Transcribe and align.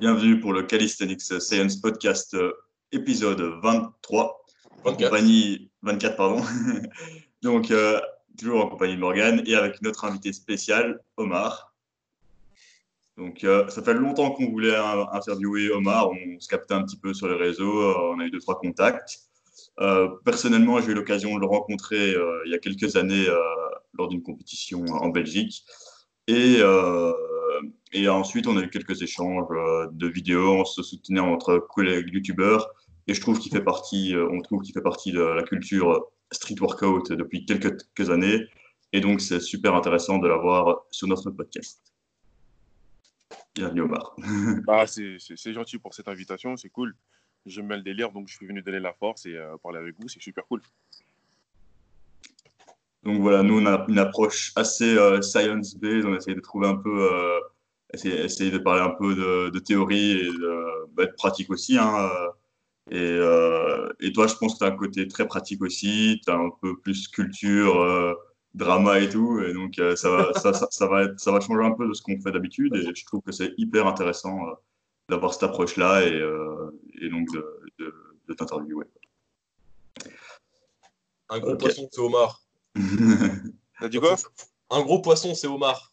bienvenue 0.00 0.40
pour 0.40 0.54
le 0.54 0.62
Calisthenics 0.62 1.20
Science 1.20 1.76
Podcast 1.76 2.32
euh, 2.32 2.54
épisode 2.90 3.42
23. 3.62 4.46
24. 4.82 4.86
En 4.86 4.94
compagnie 4.94 5.70
24 5.82 6.16
pardon. 6.16 6.42
Donc 7.42 7.70
euh, 7.70 8.00
toujours 8.38 8.64
en 8.64 8.68
compagnie 8.70 8.94
de 8.94 9.00
Morgan 9.00 9.42
et 9.44 9.54
avec 9.54 9.82
notre 9.82 10.06
invité 10.06 10.32
spécial 10.32 11.00
Omar. 11.18 11.74
Donc 13.18 13.44
euh, 13.44 13.68
ça 13.68 13.82
fait 13.82 13.92
longtemps 13.92 14.30
qu'on 14.30 14.50
voulait 14.50 14.74
interviewer 15.12 15.70
Omar, 15.70 16.08
on 16.10 16.40
se 16.40 16.48
captait 16.48 16.72
un 16.72 16.82
petit 16.84 16.96
peu 16.96 17.12
sur 17.12 17.28
les 17.28 17.36
réseaux, 17.36 17.94
on 17.94 18.20
a 18.20 18.24
eu 18.24 18.30
deux 18.30 18.40
trois 18.40 18.58
contacts. 18.58 19.28
personnellement, 20.24 20.80
j'ai 20.80 20.92
eu 20.92 20.94
l'occasion 20.94 21.34
de 21.34 21.40
le 21.40 21.46
rencontrer 21.46 22.14
il 22.46 22.50
y 22.50 22.54
a 22.54 22.58
quelques 22.58 22.96
années 22.96 23.26
lors 23.98 24.08
d'une 24.08 24.22
compétition 24.22 24.82
en 24.86 25.10
Belgique. 25.10 25.62
Et 26.26 26.62
et 27.92 28.08
ensuite, 28.08 28.46
on 28.46 28.56
a 28.56 28.62
eu 28.62 28.70
quelques 28.70 29.02
échanges 29.02 29.48
euh, 29.50 29.88
de 29.90 30.06
vidéos, 30.06 30.60
on 30.60 30.64
se 30.64 30.82
soutenait 30.82 31.20
entre 31.20 31.58
collègues 31.58 32.12
youtubeurs. 32.12 32.70
Et 33.08 33.14
je 33.14 33.20
trouve 33.20 33.40
qu'il 33.40 33.50
fait 33.50 33.64
partie, 33.64 34.14
euh, 34.14 34.28
on 34.30 34.40
trouve 34.42 34.62
qu'il 34.62 34.72
fait 34.72 34.82
partie 34.82 35.10
de 35.10 35.20
la 35.20 35.42
culture 35.42 36.06
street 36.30 36.56
workout 36.60 37.10
depuis 37.10 37.44
quelques, 37.44 38.10
années. 38.10 38.46
Et 38.92 39.00
donc, 39.00 39.20
c'est 39.20 39.40
super 39.40 39.74
intéressant 39.74 40.18
de 40.18 40.28
l'avoir 40.28 40.82
sur 40.90 41.08
notre 41.08 41.30
podcast. 41.30 41.80
Bienvenue 43.56 43.82
Omar. 43.82 44.14
bah, 44.66 44.86
c'est 44.86 45.52
gentil 45.52 45.78
pour 45.78 45.92
cette 45.92 46.06
invitation, 46.06 46.56
c'est 46.56 46.70
cool. 46.70 46.94
J'aime 47.46 47.66
bien 47.66 47.78
le 47.78 47.82
délire, 47.82 48.12
donc 48.12 48.28
je 48.28 48.36
suis 48.36 48.46
venu 48.46 48.62
donner 48.62 48.80
la 48.80 48.92
force 48.92 49.26
et 49.26 49.36
parler 49.62 49.78
avec 49.78 49.96
vous, 49.98 50.08
c'est 50.08 50.22
super 50.22 50.46
cool. 50.46 50.60
Donc 53.02 53.20
voilà, 53.22 53.42
nous 53.42 53.60
on 53.60 53.66
a 53.66 53.86
une 53.88 53.98
approche 53.98 54.52
assez 54.56 54.94
science-based, 55.22 56.04
on 56.04 56.14
essaye 56.14 56.34
de 56.34 56.40
trouver 56.40 56.68
un 56.68 56.76
peu 56.76 57.40
essayer, 57.94 58.50
de 58.50 58.58
parler 58.58 58.82
un 58.82 58.90
peu 58.90 59.14
de, 59.14 59.58
théorie 59.58 60.12
et 60.12 60.26
de, 60.26 60.86
bah, 60.94 61.06
pratique 61.16 61.50
aussi. 61.50 61.78
Hein. 61.78 62.10
Et, 62.90 62.96
euh, 62.98 63.88
et, 64.00 64.12
toi, 64.12 64.26
je 64.26 64.34
pense 64.34 64.54
que 64.54 64.58
tu 64.58 64.64
as 64.64 64.68
un 64.68 64.76
côté 64.76 65.06
très 65.06 65.26
pratique 65.26 65.62
aussi. 65.62 66.20
Tu 66.24 66.30
as 66.30 66.36
un 66.36 66.50
peu 66.60 66.78
plus 66.78 67.08
culture, 67.08 67.80
euh, 67.80 68.14
drama 68.54 68.98
et 68.98 69.08
tout. 69.08 69.40
Et 69.40 69.52
donc, 69.52 69.78
euh, 69.78 69.94
ça, 69.94 70.10
va, 70.10 70.32
ça, 70.34 70.52
ça, 70.52 70.86
va 70.86 71.04
être, 71.04 71.20
ça 71.20 71.30
va 71.30 71.40
changer 71.40 71.64
un 71.64 71.72
peu 71.72 71.86
de 71.86 71.94
ce 71.94 72.02
qu'on 72.02 72.20
fait 72.20 72.32
d'habitude. 72.32 72.74
Et 72.74 72.92
je 72.94 73.06
trouve 73.06 73.22
que 73.22 73.32
c'est 73.32 73.54
hyper 73.58 73.86
intéressant 73.86 74.38
d'avoir 75.08 75.32
cette 75.32 75.44
approche-là 75.44 76.02
et, 76.02 76.20
et, 77.00 77.08
donc 77.08 77.28
de, 77.32 77.94
de, 78.28 78.34
t'interviewer. 78.34 78.86
Un 81.28 81.38
gros 81.38 81.56
poisson, 81.56 81.88
c'est 81.92 82.00
Omar. 82.00 82.42
T'as 83.80 83.88
dit 83.88 83.98
quoi? 83.98 84.16
Un 84.70 84.82
gros 84.82 85.00
poisson, 85.00 85.34
c'est 85.34 85.46
Omar. 85.46 85.89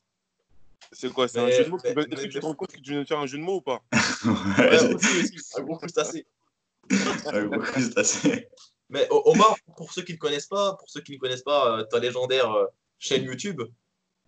C'est 0.91 1.11
quoi 1.11 1.27
C'est 1.27 1.39
un 1.39 1.49
jeu 1.49 1.65
de 1.65 1.69
mots 1.69 1.77
Est-ce 1.83 1.93
que 1.93 2.27
tu 2.27 2.39
te 2.39 2.45
rends 2.45 2.53
compte 2.55 2.71
que 2.71 2.79
tu 2.79 2.91
viens 2.91 3.01
de 3.01 3.07
faire 3.07 3.19
un 3.19 3.25
jeu 3.25 3.37
de 3.37 3.43
mots 3.43 3.57
ou 3.57 3.61
pas? 3.61 3.83
Ouais, 4.57 4.93
aussi, 4.93 5.19
aussi. 5.19 5.39
Un 5.57 5.61
gros 5.61 5.77
crustacé. 5.77 6.25
un 7.25 7.45
gros 7.45 7.59
crustacé. 7.59 8.49
Mais 8.89 9.07
Omar, 9.09 9.55
pour 9.75 9.91
ceux 9.91 10.03
qui 10.03 10.13
ne 10.13 10.17
connaissent 10.17 10.47
pas, 10.47 10.75
pour 10.75 10.89
ceux 10.89 11.01
qui 11.01 11.13
ne 11.13 11.17
connaissent 11.17 11.43
pas 11.43 11.79
euh, 11.79 11.83
ta 11.83 11.99
légendaire 11.99 12.51
euh, 12.51 12.65
chaîne 12.99 13.23
YouTube, 13.23 13.61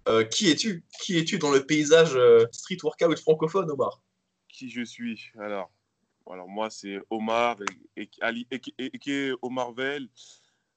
euh, 0.08 0.26
qui 0.26 0.50
es-tu? 0.50 0.86
Qui 1.02 1.18
es-tu 1.18 1.38
dans 1.38 1.52
le 1.52 1.66
paysage 1.66 2.18
street 2.52 2.78
workout 2.84 3.20
francophone, 3.20 3.72
Omar? 3.72 4.02
Qui 4.50 4.70
je 4.70 4.84
suis? 4.84 5.32
Alors, 5.40 5.72
alors 6.30 6.50
moi, 6.50 6.70
c'est 6.70 7.00
Omar 7.10 7.58
et, 7.96 8.10
Ali, 8.22 8.48
et, 8.52 8.60
qui 8.60 9.12
est 9.12 9.34
Omar 9.42 9.72
Vel. 9.74 10.10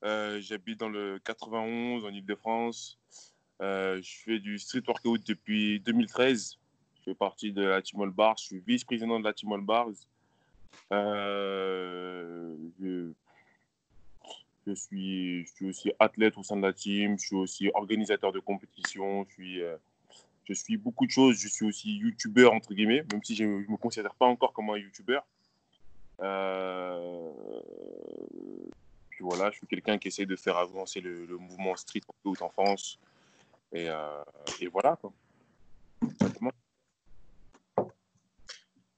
J'habite 0.02 0.78
dans 0.78 0.88
le 0.88 1.18
91 1.24 2.04
en 2.04 2.08
Ile-de-France. 2.08 2.98
Euh, 3.62 4.00
je 4.02 4.16
fais 4.24 4.38
du 4.40 4.58
street 4.58 4.82
workout 4.86 5.24
depuis 5.26 5.78
2013. 5.80 6.58
Je 6.98 7.02
fais 7.04 7.14
partie 7.14 7.52
de 7.52 7.62
la 7.62 7.80
Team 7.80 8.00
All 8.00 8.10
Bars. 8.10 8.36
Je 8.38 8.44
suis 8.44 8.62
vice-président 8.66 9.20
de 9.20 9.24
la 9.24 9.32
Team 9.32 9.52
All 9.52 9.60
Bars. 9.60 9.88
Euh, 10.92 12.56
je, 12.80 13.12
suis, 14.74 15.46
aussi 15.62 15.92
athlète 16.00 16.36
au 16.36 16.42
sein 16.42 16.56
de 16.56 16.62
la 16.62 16.72
team. 16.72 17.16
Je 17.18 17.26
suis 17.26 17.36
aussi 17.36 17.70
organisateur 17.74 18.32
de 18.32 18.40
compétition. 18.40 19.24
Je 19.28 19.32
suis, 19.32 19.62
euh, 19.62 19.76
je 20.44 20.54
suis 20.54 20.76
beaucoup 20.76 21.06
de 21.06 21.12
choses. 21.12 21.36
Je 21.38 21.46
suis 21.46 21.64
aussi 21.64 21.92
youtubeur, 21.92 22.52
entre 22.52 22.74
guillemets, 22.74 23.04
même 23.12 23.22
si 23.22 23.36
je 23.36 23.44
ne 23.44 23.64
me 23.68 23.76
considère 23.76 24.14
pas 24.14 24.26
encore 24.26 24.52
comme 24.52 24.70
un 24.70 24.76
youtubeur. 24.76 25.24
voilà, 29.20 29.52
je 29.52 29.58
suis 29.58 29.68
quelqu'un 29.68 29.98
qui 29.98 30.08
essaie 30.08 30.26
de 30.26 30.34
faire 30.34 30.56
avancer 30.56 31.00
le 31.00 31.38
mouvement 31.38 31.76
street 31.76 32.00
workout 32.08 32.42
en 32.42 32.48
France. 32.48 32.98
Et, 33.72 33.88
euh, 33.88 34.22
et 34.60 34.66
voilà. 34.68 34.96
Quoi. 35.00 35.12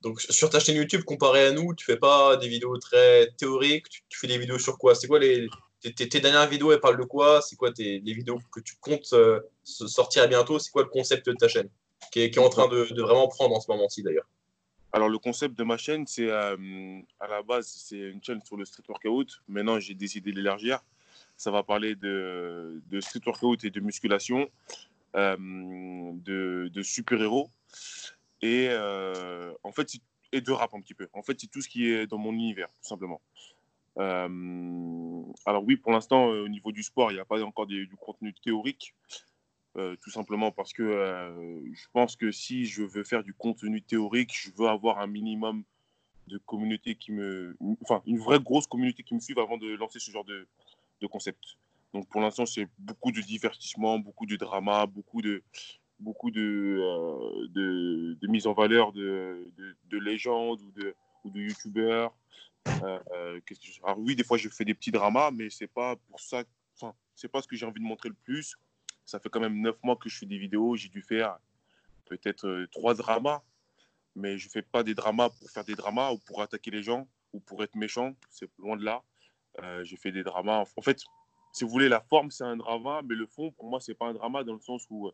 Donc 0.05 0.21
sur 0.21 0.51
ta 0.51 0.61
chaîne 0.61 0.77
YouTube, 0.77 1.03
comparé 1.05 1.47
à 1.47 1.53
nous, 1.53 1.75
tu 1.75 1.87
fais 1.87 1.97
pas 1.97 2.37
des 2.37 2.47
vidéos 2.47 2.77
très 2.77 3.31
théoriques, 3.39 3.87
tu, 3.89 4.19
fais 4.19 4.27
des 4.27 4.37
vidéos 4.37 4.59
sur 4.59 4.77
quoi? 4.77 4.95
C'est 4.95 5.07
quoi 5.07 5.19
les 5.19 5.49
tes, 5.81 6.21
dernières 6.21 6.47
vidéos, 6.47 6.73
elles 6.73 6.81
parlent 6.81 6.99
de 6.99 7.05
quoi? 7.05 7.41
C'est 7.41 7.57
quoi 7.57 7.73
tes, 7.73 8.01
les 8.01 8.13
vidéos 8.13 8.39
que 8.53 8.61
tu 8.61 8.75
comptes 8.81 9.15
euh, 9.15 9.41
sortir 9.65 10.29
bientôt? 10.29 10.59
C'est 10.59 10.71
quoi 10.71 10.83
le 10.83 10.91
concept 10.91 11.27
de 11.27 11.33
ta 11.33 11.49
chaîne? 11.49 11.71
Qui 12.13 12.21
est, 12.21 12.31
qui 12.31 12.39
est 12.39 12.43
en 12.43 12.51
train 12.51 12.69
de, 12.69 12.93
de, 12.93 13.03
vraiment 13.03 13.29
prendre 13.29 13.57
en 13.57 13.61
ce 13.61 13.71
moment-ci 13.71 14.03
d'ailleurs. 14.03 14.29
Alors 14.93 15.09
le 15.09 15.19
concept 15.19 15.57
de 15.59 15.65
ma 15.65 15.79
chaîne, 15.79 16.07
c'est 16.07 16.29
euh, 16.29 17.01
à 17.19 17.27
la 17.27 17.43
base 17.43 17.67
c'est 17.67 17.97
une 17.97 18.23
chaîne 18.23 18.43
sur 18.45 18.59
le 18.59 18.67
street 18.67 18.85
workout. 18.89 19.43
Maintenant 19.49 19.81
j'ai 19.81 19.95
décidé 19.95 20.33
d'élargir 20.33 20.81
ça 21.37 21.51
va 21.51 21.63
parler 21.63 21.95
de, 21.95 22.83
de 22.87 23.01
street 23.01 23.21
workout 23.27 23.65
et 23.65 23.71
de 23.71 23.81
musculation, 23.81 24.49
euh, 25.17 25.37
de, 25.37 26.71
de 26.73 26.83
super-héros 26.83 27.49
et 28.43 28.67
euh, 28.71 29.53
en 29.63 29.71
fait 29.71 29.93
et 30.33 30.41
de 30.41 30.51
rap 30.51 30.75
un 30.75 30.81
petit 30.81 30.95
peu. 30.95 31.09
En 31.13 31.23
fait, 31.23 31.41
c'est 31.41 31.47
tout 31.47 31.61
ce 31.61 31.69
qui 31.69 31.89
est 31.89 32.09
dans 32.09 32.19
mon 32.19 32.33
univers, 32.33 32.67
tout 32.67 32.89
simplement. 32.89 33.21
Euh, 33.99 35.23
alors 35.47 35.63
oui, 35.65 35.77
pour 35.77 35.93
l'instant, 35.93 36.27
au 36.27 36.49
niveau 36.49 36.73
du 36.73 36.83
sport, 36.83 37.13
il 37.13 37.15
n'y 37.15 37.21
a 37.21 37.25
pas 37.25 37.45
encore 37.45 37.67
du 37.67 37.89
contenu 38.01 38.35
théorique, 38.35 38.95
tout 39.75 40.11
simplement 40.11 40.51
parce 40.51 40.73
que 40.73 41.63
je 41.73 41.87
pense 41.93 42.17
que 42.17 42.33
si 42.33 42.67
je 42.67 42.83
veux 42.83 43.05
faire 43.05 43.23
du 43.23 43.35
contenu 43.35 43.83
théorique, 43.83 44.33
je 44.35 44.51
veux 44.57 44.69
avoir 44.69 44.99
un 44.99 45.07
minimum 45.07 45.63
de 46.27 46.39
communauté 46.39 46.97
qui 46.97 47.13
me, 47.13 47.57
enfin, 47.83 48.03
une 48.07 48.19
vraie 48.19 48.41
grosse 48.41 48.67
communauté 48.67 49.05
qui 49.05 49.15
me 49.15 49.21
suive 49.21 49.39
avant 49.39 49.59
de 49.59 49.69
lancer 49.75 50.01
ce 50.01 50.11
genre 50.11 50.25
de, 50.25 50.49
de 51.05 51.11
concept. 51.11 51.45
Donc 51.93 52.09
pour 52.09 52.21
l'instant, 52.21 52.47
c'est 52.47 52.67
beaucoup 52.79 53.13
de 53.13 53.21
divertissement, 53.21 53.99
beaucoup 53.99 54.27
de 54.27 54.37
drama, 54.37 54.87
beaucoup 54.87 55.23
de, 55.23 55.43
beaucoup 56.01 56.31
de, 56.31 56.79
euh, 56.81 57.47
de, 57.49 58.19
de, 58.21 58.27
mise 58.27 58.47
en 58.47 58.53
valeur 58.53 58.93
de, 58.93 59.49
de, 59.91 59.99
légendes 59.99 60.61
ou 60.61 60.71
de, 60.73 60.95
ou 61.25 61.31
de 61.31 61.41
youtubeurs. 61.41 62.13
Euh, 62.67 62.99
euh 63.15 63.41
Alors 63.85 63.99
oui, 63.99 64.17
des 64.17 64.25
fois, 64.25 64.39
je 64.39 64.49
fais 64.49 64.65
des 64.65 64.75
petits 64.75 64.91
dramas, 64.91 65.31
mais 65.31 65.51
c'est 65.51 65.69
pas 65.69 65.97
pour 66.09 66.21
ça. 66.21 66.43
Enfin, 66.77 66.95
c'est 67.15 67.29
pas 67.29 67.41
ce 67.43 67.49
que 67.49 67.57
j'ai 67.57 67.67
envie 67.67 67.81
de 67.81 67.87
montrer 67.87 68.09
le 68.09 68.17
plus. 68.25 68.57
Ça 69.05 69.21
fait 69.21 69.29
quand 69.29 69.41
même 69.41 69.61
neuf 69.61 69.77
mois 69.83 69.97
que 69.97 70.09
je 70.09 70.19
fais 70.19 70.27
des 70.27 70.39
vidéos. 70.39 70.77
J'ai 70.77 70.89
dû 70.89 71.03
faire 71.03 71.39
peut-être 72.07 72.47
euh, 72.47 72.67
trois 72.73 72.95
dramas, 72.95 73.43
mais 74.17 74.39
je 74.39 74.49
fais 74.49 74.63
pas 74.63 74.83
des 74.83 74.95
dramas 74.95 75.31
pour 75.31 75.51
faire 75.51 75.65
des 75.65 75.75
dramas 75.75 76.13
ou 76.13 76.19
pour 76.19 76.43
attaquer 76.43 76.71
les 76.71 76.83
gens 76.83 77.07
ou 77.33 77.41
pour 77.41 77.63
être 77.63 77.77
méchant. 77.77 78.17
C'est 78.31 78.51
loin 78.59 78.77
de 78.77 78.85
là. 78.85 79.03
Euh, 79.63 79.85
j'ai 79.85 79.97
fait 79.97 80.13
des 80.13 80.23
dramas. 80.23 80.65
En 80.77 80.83
fait, 80.83 81.01
si 81.53 81.65
vous 81.65 81.71
voulez, 81.71 81.89
la 81.89 82.01
forme, 82.01 82.31
c'est 82.31 82.45
un 82.45 82.57
drama, 82.57 83.03
mais 83.05 83.15
le 83.15 83.27
fond, 83.27 83.53
pour 83.53 83.67
moi, 83.67 83.81
c'est 83.81 83.95
pas 83.95 84.07
un 84.07 84.15
drama 84.15 84.43
dans 84.45 84.55
le 84.55 84.61
sens 84.61 84.87
où 84.91 85.13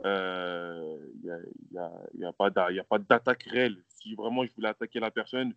il 0.00 0.06
euh, 0.06 0.98
n'y 1.22 1.30
a, 1.30 1.38
y 1.72 1.78
a, 1.78 1.92
y 2.14 2.78
a, 2.78 2.84
pas 2.84 2.98
d'attaque 2.98 3.44
réelle. 3.44 3.82
Si 3.88 4.14
vraiment 4.14 4.44
je 4.44 4.52
voulais 4.52 4.68
attaquer 4.68 5.00
la 5.00 5.10
personne, 5.10 5.54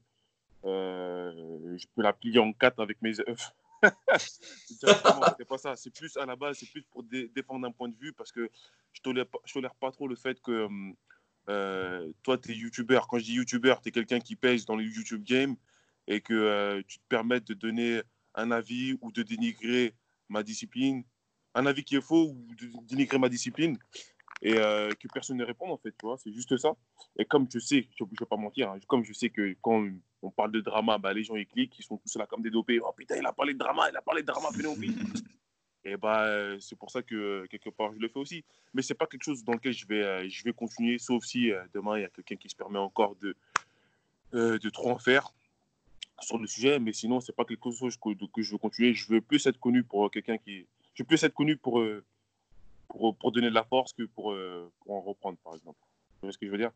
euh, 0.66 1.78
je 1.78 1.86
peux 1.96 2.02
la 2.02 2.14
plier 2.14 2.40
en 2.40 2.54
quatre 2.54 2.82
avec 2.82 3.02
mes 3.02 3.20
œufs. 3.20 3.52
c'est 4.18 5.48
pas 5.48 5.58
ça. 5.58 5.76
C'est 5.76 5.94
plus 5.94 6.16
à 6.18 6.26
la 6.26 6.36
base, 6.36 6.58
c'est 6.60 6.70
plus 6.70 6.84
pour 6.84 7.04
défendre 7.04 7.68
un 7.68 7.72
point 7.72 7.90
de 7.90 7.98
vue 7.98 8.14
parce 8.14 8.32
que 8.32 8.50
je 8.94 9.02
tolère, 9.02 9.26
je 9.46 9.54
tolère 9.54 9.76
pas 9.76 9.92
trop 9.92 10.08
le 10.08 10.16
fait 10.16 10.40
que 10.42 10.68
toi, 12.22 12.38
tu 12.38 12.52
es 12.52 12.56
youtubeur. 12.56 13.08
Quand 13.08 13.18
je 13.18 13.24
dis 13.24 13.34
youtubeur, 13.34 13.82
tu 13.82 13.90
es 13.90 13.92
quelqu'un 13.92 14.20
qui 14.20 14.36
pèse 14.36 14.66
dans 14.66 14.76
le 14.76 14.84
YouTube 14.84 15.24
game 15.24 15.56
et 16.08 16.22
que 16.22 16.82
tu 16.88 17.00
te 17.00 17.04
permettes 17.08 17.46
de 17.46 17.54
donner 17.54 18.02
un 18.36 18.52
avis 18.52 18.98
ou 19.02 19.12
de 19.12 19.24
dénigrer 19.24 19.94
ma 20.30 20.44
discipline, 20.44 21.04
un 21.56 21.66
avis 21.66 21.84
qui 21.84 21.96
est 21.96 22.02
faux 22.02 22.30
ou 22.30 22.56
de 22.56 22.70
dénigrer 22.88 23.18
ma 23.18 23.30
discipline 23.30 23.78
et 24.42 24.58
euh, 24.58 24.90
que 24.92 25.08
personne 25.14 25.38
ne 25.38 25.44
réponde 25.44 25.72
en 25.72 25.78
fait, 25.78 25.92
tu 25.92 26.06
vois, 26.06 26.18
c'est 26.18 26.32
juste 26.32 26.56
ça. 26.58 26.72
Et 27.18 27.26
comme 27.26 27.48
je 27.52 27.60
sais, 27.60 27.88
je 27.98 28.04
ne 28.04 28.10
vais 28.10 28.26
pas 28.26 28.38
mentir, 28.38 28.72
hein, 28.72 28.80
comme 28.88 29.04
je 29.04 29.14
sais 29.14 29.30
que 29.30 29.56
quand 29.62 29.86
on 30.22 30.32
parle 30.32 30.52
de 30.52 30.62
drama, 30.62 30.98
bah, 30.98 31.14
les 31.14 31.24
gens 31.24 31.36
ils 31.36 31.48
cliquent, 31.48 31.78
ils 31.78 31.84
sont 31.84 31.98
tous 31.98 32.16
là 32.16 32.26
comme 32.26 32.42
des 32.42 32.50
dopés. 32.50 32.80
Oh 32.80 32.94
putain, 32.96 33.18
il 33.18 33.26
a 33.26 33.34
parlé 33.34 33.54
de 33.54 33.60
drama, 33.60 33.90
il 33.90 33.98
a 33.98 34.02
parlé 34.02 34.22
de 34.22 34.28
drama, 34.28 34.50
Et 35.84 35.98
bah, 35.98 36.58
c'est 36.60 36.78
pour 36.78 36.90
ça 36.90 37.02
que 37.02 37.46
quelque 37.48 37.70
part 37.70 37.94
je 37.94 38.00
le 38.00 38.08
fais 38.08 38.20
aussi. 38.20 38.46
Mais 38.74 38.82
c'est 38.82 38.94
pas 38.94 39.08
quelque 39.08 39.24
chose 39.24 39.44
dans 39.44 39.54
lequel 39.54 39.74
je 39.74 39.86
vais, 39.88 40.04
euh, 40.04 40.30
je 40.30 40.44
vais 40.44 40.54
continuer, 40.54 41.00
sauf 41.00 41.26
si 41.26 41.52
euh, 41.52 41.62
demain 41.74 41.98
il 41.98 42.02
y 42.02 42.06
a 42.06 42.10
quelqu'un 42.10 42.38
qui 42.38 42.50
se 42.50 42.56
permet 42.56 42.80
encore 42.80 43.16
de, 43.18 43.36
de 44.32 44.70
trop 44.70 44.92
en 44.92 45.00
faire 45.00 45.34
sur 46.22 46.38
le 46.38 46.48
sujet, 46.48 46.80
mais 46.80 46.94
sinon, 46.94 47.20
c'est 47.20 47.36
pas 47.36 47.46
quelque 47.46 47.72
chose 47.72 47.98
que, 47.98 48.10
que, 48.28 48.42
je 48.42 48.52
veux 48.52 48.58
continuer. 48.58 48.94
Je 48.94 49.08
veux 49.08 49.22
plus 49.22 49.46
être 49.48 49.60
connu 49.60 49.84
pour 49.84 50.10
quelqu'un 50.12 50.38
qui. 50.38 50.66
Je 50.94 51.04
veux 51.04 51.08
plus 51.08 51.24
être 51.24 51.34
connu 51.34 51.58
pour, 51.58 51.80
euh, 51.80 52.04
pour, 52.88 53.16
pour, 53.16 53.32
donner 53.32 53.50
de 53.50 53.54
la 53.54 53.64
force 53.64 53.94
que 53.94 54.04
pour, 54.04 54.32
euh, 54.32 54.72
pour 54.82 54.96
en 54.96 55.02
reprendre, 55.02 55.38
par 55.44 55.56
exemple. 55.56 55.78
Vous 55.82 56.22
voyez 56.22 56.34
ce 56.34 56.38
que 56.38 56.46
je 56.46 56.52
veux 56.52 56.58
dire? 56.58 56.72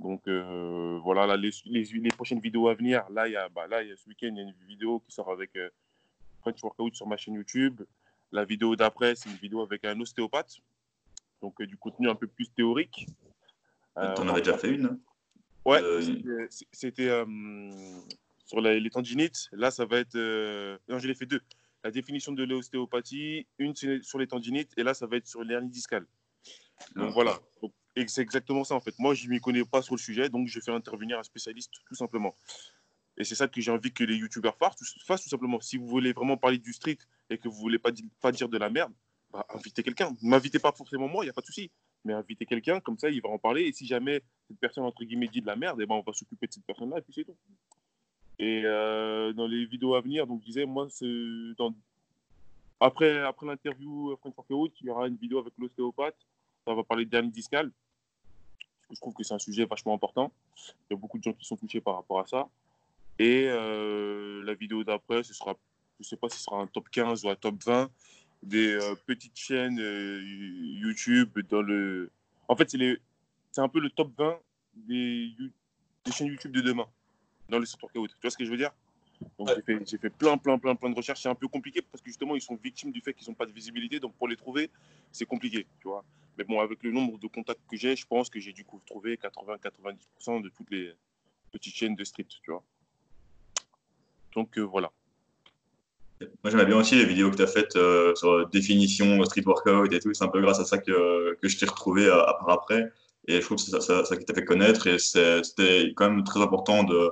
Donc 0.00 0.28
voilà, 1.02 1.26
là, 1.26 1.36
les, 1.36 1.50
les, 1.64 2.08
prochaines 2.10 2.40
vidéos 2.40 2.68
à 2.68 2.74
venir, 2.74 3.04
là, 3.10 3.28
il 3.28 3.32
y 3.32 3.36
a, 3.36 3.48
bah, 3.48 3.66
là, 3.66 3.82
y 3.82 3.90
a 3.90 3.96
ce 3.96 4.06
week-end, 4.08 4.28
il 4.30 4.36
y 4.36 4.40
a 4.40 4.42
une 4.42 4.54
vidéo 4.66 5.00
qui 5.00 5.10
sort 5.10 5.30
avec 5.30 5.52
French 6.40 6.62
Workout 6.62 6.94
sur 6.94 7.06
ma 7.06 7.16
chaîne 7.16 7.34
YouTube. 7.34 7.80
La 8.32 8.44
vidéo 8.44 8.76
d'après, 8.76 9.14
c'est 9.14 9.30
une 9.30 9.36
vidéo 9.36 9.62
avec 9.62 9.84
un 9.86 9.98
ostéopathe. 10.00 10.58
Donc 11.40 11.62
du 11.62 11.76
contenu 11.76 12.10
un 12.10 12.14
peu 12.14 12.26
plus 12.26 12.50
théorique. 12.50 13.06
Tu 13.94 14.00
en 14.00 14.28
avais 14.28 14.40
déjà 14.40 14.58
fait 14.58 14.74
une 14.74 14.86
hein? 14.86 14.98
Ouais, 15.66 15.80
c'était 16.70 17.10
sur 18.46 18.60
les 18.60 18.90
tendinites. 18.90 19.48
Là, 19.52 19.70
ça 19.70 19.84
va 19.84 19.98
être. 19.98 20.16
non, 20.88 20.98
je 20.98 21.06
l'ai 21.06 21.14
fait 21.14 21.26
deux 21.26 21.42
la 21.86 21.92
définition 21.92 22.32
de 22.32 22.42
l'ostéopathie, 22.42 23.46
une 23.58 23.74
sur 24.02 24.18
les 24.18 24.26
tendinites, 24.26 24.72
et 24.76 24.82
là, 24.82 24.92
ça 24.92 25.06
va 25.06 25.18
être 25.18 25.28
sur 25.28 25.44
l'hernie 25.44 25.70
discale. 25.70 26.04
Donc 26.96 27.12
voilà. 27.12 27.38
et 27.94 28.06
c'est 28.08 28.22
exactement 28.22 28.64
ça 28.64 28.74
en 28.74 28.80
fait. 28.80 28.94
Moi, 28.98 29.14
je 29.14 29.26
ne 29.26 29.30
m'y 29.30 29.40
connais 29.40 29.64
pas 29.64 29.82
sur 29.82 29.94
le 29.94 30.00
sujet, 30.00 30.28
donc 30.28 30.48
je 30.48 30.58
fais 30.60 30.72
intervenir 30.72 31.16
un 31.18 31.22
spécialiste 31.22 31.72
tout 31.86 31.94
simplement. 31.94 32.36
Et 33.16 33.24
c'est 33.24 33.36
ça 33.36 33.46
que 33.46 33.60
j'ai 33.60 33.70
envie 33.70 33.92
que 33.92 34.02
les 34.02 34.16
youtubeurs 34.16 34.58
fassent, 34.58 34.76
tout 34.76 35.28
simplement. 35.28 35.60
Si 35.60 35.76
vous 35.78 35.86
voulez 35.86 36.12
vraiment 36.12 36.36
parler 36.36 36.58
du 36.58 36.72
street 36.72 36.98
et 37.30 37.38
que 37.38 37.48
vous 37.48 37.56
voulez 37.56 37.78
pas, 37.78 37.90
pas 38.20 38.32
dire 38.32 38.48
de 38.48 38.58
la 38.58 38.68
merde, 38.68 38.92
bah, 39.30 39.46
invitez 39.50 39.84
quelqu'un. 39.84 40.10
Ne 40.22 40.28
m'invitez 40.28 40.58
pas 40.58 40.72
forcément 40.72 41.08
moi, 41.08 41.24
il 41.24 41.28
n'y 41.28 41.30
a 41.30 41.32
pas 41.32 41.40
de 41.40 41.46
souci. 41.46 41.70
Mais 42.04 42.12
invitez 42.12 42.46
quelqu'un, 42.46 42.80
comme 42.80 42.98
ça, 42.98 43.08
il 43.08 43.22
va 43.22 43.28
en 43.28 43.38
parler. 43.38 43.62
Et 43.62 43.72
si 43.72 43.86
jamais 43.86 44.22
cette 44.48 44.58
personne, 44.58 44.84
entre 44.84 45.04
guillemets, 45.04 45.28
dit 45.28 45.40
de 45.40 45.46
la 45.46 45.56
merde, 45.56 45.80
eh 45.80 45.86
ben, 45.86 45.94
on 45.94 46.02
va 46.02 46.12
s'occuper 46.12 46.48
de 46.48 46.52
cette 46.52 46.66
personne-là, 46.66 46.98
et 46.98 47.02
puis 47.02 47.14
c'est 47.14 47.24
tout. 47.24 47.36
Et 48.38 48.62
euh, 48.64 49.32
dans 49.32 49.46
les 49.46 49.64
vidéos 49.64 49.94
à 49.94 50.00
venir, 50.00 50.26
donc 50.26 50.40
je 50.42 50.46
disais, 50.46 50.66
moi, 50.66 50.88
après, 52.80 53.18
après 53.20 53.46
l'interview 53.46 54.12
euh, 54.12 54.16
Frank 54.16 54.34
Workout, 54.36 54.72
il 54.80 54.86
y 54.86 54.90
aura 54.90 55.08
une 55.08 55.16
vidéo 55.16 55.38
avec 55.38 55.54
l'ostéopathe. 55.58 56.16
Ça 56.66 56.74
va 56.74 56.84
parler 56.84 57.06
de 57.06 57.10
dernier 57.10 57.30
discal. 57.30 57.70
Je 58.90 59.00
trouve 59.00 59.14
que 59.14 59.24
c'est 59.24 59.34
un 59.34 59.38
sujet 59.38 59.64
vachement 59.64 59.94
important. 59.94 60.32
Il 60.56 60.94
y 60.94 60.94
a 60.94 60.96
beaucoup 60.96 61.18
de 61.18 61.22
gens 61.22 61.32
qui 61.32 61.46
sont 61.46 61.56
touchés 61.56 61.80
par 61.80 61.96
rapport 61.96 62.20
à 62.20 62.26
ça. 62.26 62.48
Et 63.18 63.46
euh, 63.48 64.44
la 64.44 64.54
vidéo 64.54 64.84
d'après, 64.84 65.22
ce 65.22 65.32
sera, 65.32 65.56
je 65.98 66.04
ne 66.04 66.04
sais 66.04 66.16
pas 66.16 66.28
si 66.28 66.36
ce 66.36 66.44
sera 66.44 66.60
un 66.60 66.66
top 66.66 66.88
15 66.90 67.24
ou 67.24 67.30
un 67.30 67.36
top 67.36 67.54
20 67.64 67.90
des 68.42 68.78
petites 69.06 69.36
chaînes 69.36 69.78
YouTube 69.78 71.38
dans 71.48 71.62
le. 71.62 72.10
En 72.48 72.54
fait, 72.54 72.70
c'est 72.70 73.60
un 73.60 73.68
peu 73.68 73.80
le 73.80 73.88
top 73.88 74.12
20 74.18 74.38
des, 74.74 75.30
des 76.04 76.12
chaînes 76.12 76.28
YouTube 76.28 76.52
de 76.52 76.60
demain 76.60 76.86
dans 77.48 77.58
les 77.58 77.66
street 77.66 77.80
workouts. 77.82 78.08
Tu 78.08 78.20
vois 78.22 78.30
ce 78.30 78.36
que 78.36 78.44
je 78.44 78.50
veux 78.50 78.56
dire? 78.56 78.72
Donc 79.38 79.48
j'ai 79.86 79.98
fait, 79.98 80.10
plein, 80.10 80.36
plein, 80.36 80.58
plein, 80.58 80.74
plein 80.74 80.90
de 80.90 80.94
recherches. 80.94 81.22
C'est 81.22 81.28
un 81.28 81.34
peu 81.34 81.48
compliqué 81.48 81.80
parce 81.82 82.02
que 82.02 82.08
justement, 82.08 82.34
ils 82.36 82.42
sont 82.42 82.58
victimes 82.62 82.92
du 82.92 83.00
fait 83.00 83.14
qu'ils 83.14 83.28
n'ont 83.28 83.34
pas 83.34 83.46
de 83.46 83.52
visibilité. 83.52 84.00
Donc 84.00 84.14
pour 84.16 84.28
les 84.28 84.36
trouver, 84.36 84.70
c'est 85.12 85.26
compliqué, 85.26 85.66
tu 85.80 85.88
vois. 85.88 86.04
Mais 86.38 86.44
bon, 86.44 86.60
avec 86.60 86.82
le 86.82 86.92
nombre 86.92 87.18
de 87.18 87.26
contacts 87.26 87.60
que 87.70 87.76
j'ai, 87.76 87.96
je 87.96 88.06
pense 88.06 88.28
que 88.28 88.40
j'ai 88.40 88.52
du 88.52 88.64
coup 88.64 88.80
trouvé 88.86 89.16
80-90% 89.16 90.42
de 90.42 90.48
toutes 90.50 90.70
les 90.70 90.92
petites 91.50 91.74
chaînes 91.74 91.94
de 91.94 92.04
street, 92.04 92.26
tu 92.42 92.50
vois. 92.50 92.62
Donc 94.34 94.58
euh, 94.58 94.62
voilà. 94.62 94.90
Moi, 96.20 96.50
j'aimais 96.50 96.64
bien 96.64 96.76
aussi 96.76 96.94
les 96.94 97.04
vidéos 97.04 97.30
que 97.30 97.36
tu 97.36 97.42
as 97.42 97.46
faites 97.46 97.76
euh, 97.76 98.14
sur 98.14 98.48
définition, 98.48 99.22
street 99.24 99.42
workout 99.44 99.92
et 99.92 100.00
tout. 100.00 100.12
C'est 100.14 100.24
un 100.24 100.28
peu 100.28 100.40
grâce 100.40 100.60
à 100.60 100.64
ça 100.64 100.78
que, 100.78 101.34
que 101.40 101.48
je 101.48 101.58
t'ai 101.58 101.66
retrouvé 101.66 102.06
euh, 102.06 102.22
après. 102.48 102.90
Et 103.28 103.40
je 103.40 103.44
trouve 103.44 103.56
que 103.56 103.62
c'est 103.62 103.80
ça, 103.80 104.04
ça, 104.04 104.16
qui 104.16 104.24
t'a 104.24 104.34
fait 104.34 104.44
connaître. 104.44 104.86
Et 104.86 104.98
c'était 104.98 105.92
quand 105.96 106.10
même 106.10 106.24
très 106.24 106.40
important 106.40 106.84
de, 106.84 107.10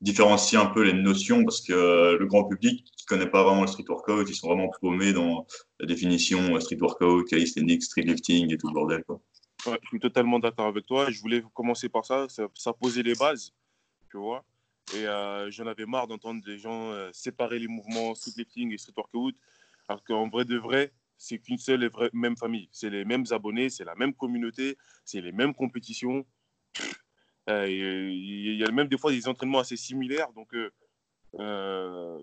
différencier 0.00 0.58
un 0.58 0.66
peu 0.66 0.82
les 0.82 0.92
notions 0.92 1.44
parce 1.44 1.60
que 1.60 2.16
le 2.18 2.26
grand 2.26 2.44
public 2.44 2.84
qui 2.96 3.06
connaît 3.06 3.28
pas 3.28 3.42
vraiment 3.44 3.62
le 3.62 3.66
street 3.66 3.84
workout, 3.88 4.28
ils 4.28 4.34
sont 4.34 4.48
vraiment 4.48 4.70
paumés 4.80 5.12
dans 5.12 5.46
la 5.80 5.86
définition 5.86 6.58
street 6.60 6.78
workout, 6.80 7.26
calisthenics, 7.28 7.82
street 7.82 8.02
lifting 8.02 8.52
et 8.52 8.58
tout 8.58 8.68
le 8.68 8.74
bordel. 8.74 9.02
Je 9.64 9.88
suis 9.88 10.00
totalement 10.00 10.38
d'accord 10.38 10.66
avec 10.66 10.86
toi. 10.86 11.10
Je 11.10 11.20
voulais 11.20 11.42
commencer 11.54 11.88
par 11.88 12.04
ça, 12.04 12.26
ça, 12.28 12.72
posait 12.72 13.02
les 13.02 13.14
bases, 13.14 13.52
tu 14.10 14.18
vois. 14.18 14.44
Et 14.94 15.06
euh, 15.06 15.50
j'en 15.50 15.66
avais 15.66 15.86
marre 15.86 16.06
d'entendre 16.06 16.42
des 16.44 16.58
gens 16.58 16.92
euh, 16.92 17.10
séparer 17.12 17.58
les 17.58 17.66
mouvements 17.66 18.14
street 18.14 18.32
lifting 18.36 18.72
et 18.72 18.78
street 18.78 18.92
workout, 18.96 19.34
alors 19.88 20.04
qu'en 20.04 20.28
vrai 20.28 20.44
de 20.44 20.56
vrai, 20.56 20.92
c'est 21.18 21.38
qu'une 21.38 21.58
seule 21.58 21.82
et 21.84 21.90
même 22.12 22.36
famille. 22.36 22.68
C'est 22.70 22.90
les 22.90 23.04
mêmes 23.04 23.24
abonnés, 23.30 23.70
c'est 23.70 23.84
la 23.84 23.96
même 23.96 24.14
communauté, 24.14 24.76
c'est 25.04 25.20
les 25.20 25.32
mêmes 25.32 25.54
compétitions. 25.54 26.24
Euh, 27.48 27.68
il 27.68 28.56
y 28.56 28.64
a 28.64 28.70
même 28.72 28.88
des 28.88 28.98
fois 28.98 29.12
des 29.12 29.28
entraînements 29.28 29.60
assez 29.60 29.76
similaires. 29.76 30.32
Donc, 30.32 30.52
euh, 30.54 30.70
euh, 31.38 32.20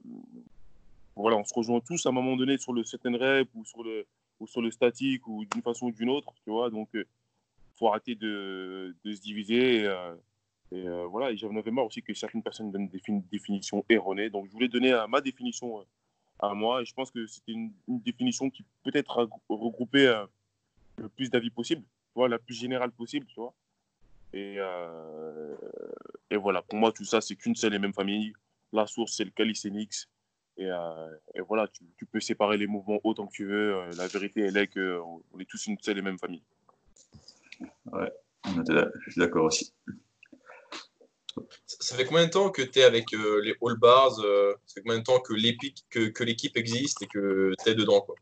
voilà, 1.16 1.38
on 1.38 1.46
se 1.46 1.54
rejoint 1.54 1.80
tous 1.80 2.06
à 2.06 2.10
un 2.10 2.12
moment 2.12 2.36
donné 2.36 2.58
sur 2.58 2.74
le 2.74 2.84
certain 2.84 3.16
rep 3.18 3.48
ou 3.54 3.64
sur 3.66 3.84
le, 3.84 4.06
ou 4.40 4.48
sur 4.48 4.62
le 4.62 4.72
statique 4.72 5.28
ou 5.28 5.46
d'une 5.46 5.62
façon 5.62 5.88
ou 5.88 5.92
d'une 5.92 6.10
autre. 6.10 6.34
Tu 6.44 6.52
vois, 6.52 6.70
donc, 6.70 6.90
il 6.94 7.06
faut 7.78 7.88
arrêter 7.88 8.16
de, 8.16 8.96
de 9.04 9.14
se 9.14 9.22
diviser. 9.22 9.86
Et, 10.72 10.86
voilà, 11.10 11.32
et 11.32 11.38
j'en 11.38 11.56
avais 11.56 11.72
marre 11.72 11.86
aussi 11.86 12.02
que 12.02 12.14
certaines 12.14 12.44
personnes 12.44 12.72
donnent 12.72 12.90
des 12.90 13.02
définitions 13.32 13.86
erronées. 13.90 14.30
Donc, 14.30 14.48
je 14.48 14.52
voulais 14.52 14.68
donner 14.68 14.92
ma 15.08 15.22
définition 15.22 15.86
à 16.40 16.54
moi. 16.54 16.82
Et 16.82 16.86
je 16.86 16.94
pense 16.94 17.12
que 17.12 17.26
c'était 17.28 17.54
une, 17.54 17.72
définition 17.88 18.50
qui 18.50 18.66
peut-être 18.84 19.30
regroupait 19.48 20.12
le 20.98 21.10
plus 21.10 21.30
d'avis 21.30 21.52
possible, 21.52 21.84
tu 22.16 22.28
la 22.28 22.40
plus 22.40 22.56
générale 22.56 22.92
possible, 22.92 23.26
tu 23.28 23.36
vois. 23.36 23.54
Et, 24.34 24.56
euh, 24.58 25.56
et 26.32 26.38
voilà, 26.38 26.64
pour 26.64 26.80
moi, 26.80 26.92
tout 26.92 27.06
ça, 27.06 27.22
c'est 27.22 27.36
qu'une 27.36 27.56
seule 27.56 27.76
et 27.76 27.80
même 27.80 27.94
famille. 27.94 28.34
La 28.72 28.88
source, 28.88 29.16
c'est 29.16 29.24
le 29.24 29.30
calisthenics. 29.30 30.08
Et, 30.58 30.66
euh, 30.66 31.16
et 31.36 31.42
voilà, 31.42 31.68
tu, 31.68 31.84
tu, 31.98 32.06
peux 32.06 32.20
séparer 32.20 32.58
les 32.58 32.68
mouvements 32.68 33.00
autant 33.04 33.28
que 33.28 33.34
tu 33.34 33.46
veux. 33.46 33.76
Euh, 33.76 33.92
la 33.96 34.08
vérité, 34.08 34.42
elle 34.42 34.58
est 34.58 34.68
qu'on 34.68 35.40
est 35.40 35.50
tous 35.50 35.68
une 35.68 35.78
seule 35.80 36.00
et 36.00 36.02
même 36.02 36.18
famille. 36.18 36.44
Ouais, 37.92 38.12
je 38.46 39.12
suis 39.12 39.20
d'accord 39.20 39.46
aussi. 39.46 39.74
Ça 41.66 41.96
fait 41.96 42.06
combien 42.06 42.26
de 42.26 42.32
temps 42.32 42.50
que 42.52 42.62
tu 42.62 42.80
es 42.80 42.84
avec 42.84 43.12
les 43.12 43.56
All 43.62 43.78
Bars 43.78 44.16
Ça 44.16 44.74
fait 44.76 44.82
combien 44.82 45.00
de 45.00 45.04
temps 45.04 45.20
que 45.20 45.34
l'équipe 45.34 45.76
que, 45.90 46.10
que 46.10 46.24
existe 46.58 47.02
et 47.02 47.08
que 47.08 47.54
tu 47.64 47.70
es 47.70 47.76
dedans 47.76 48.02
quoi? 48.02 48.16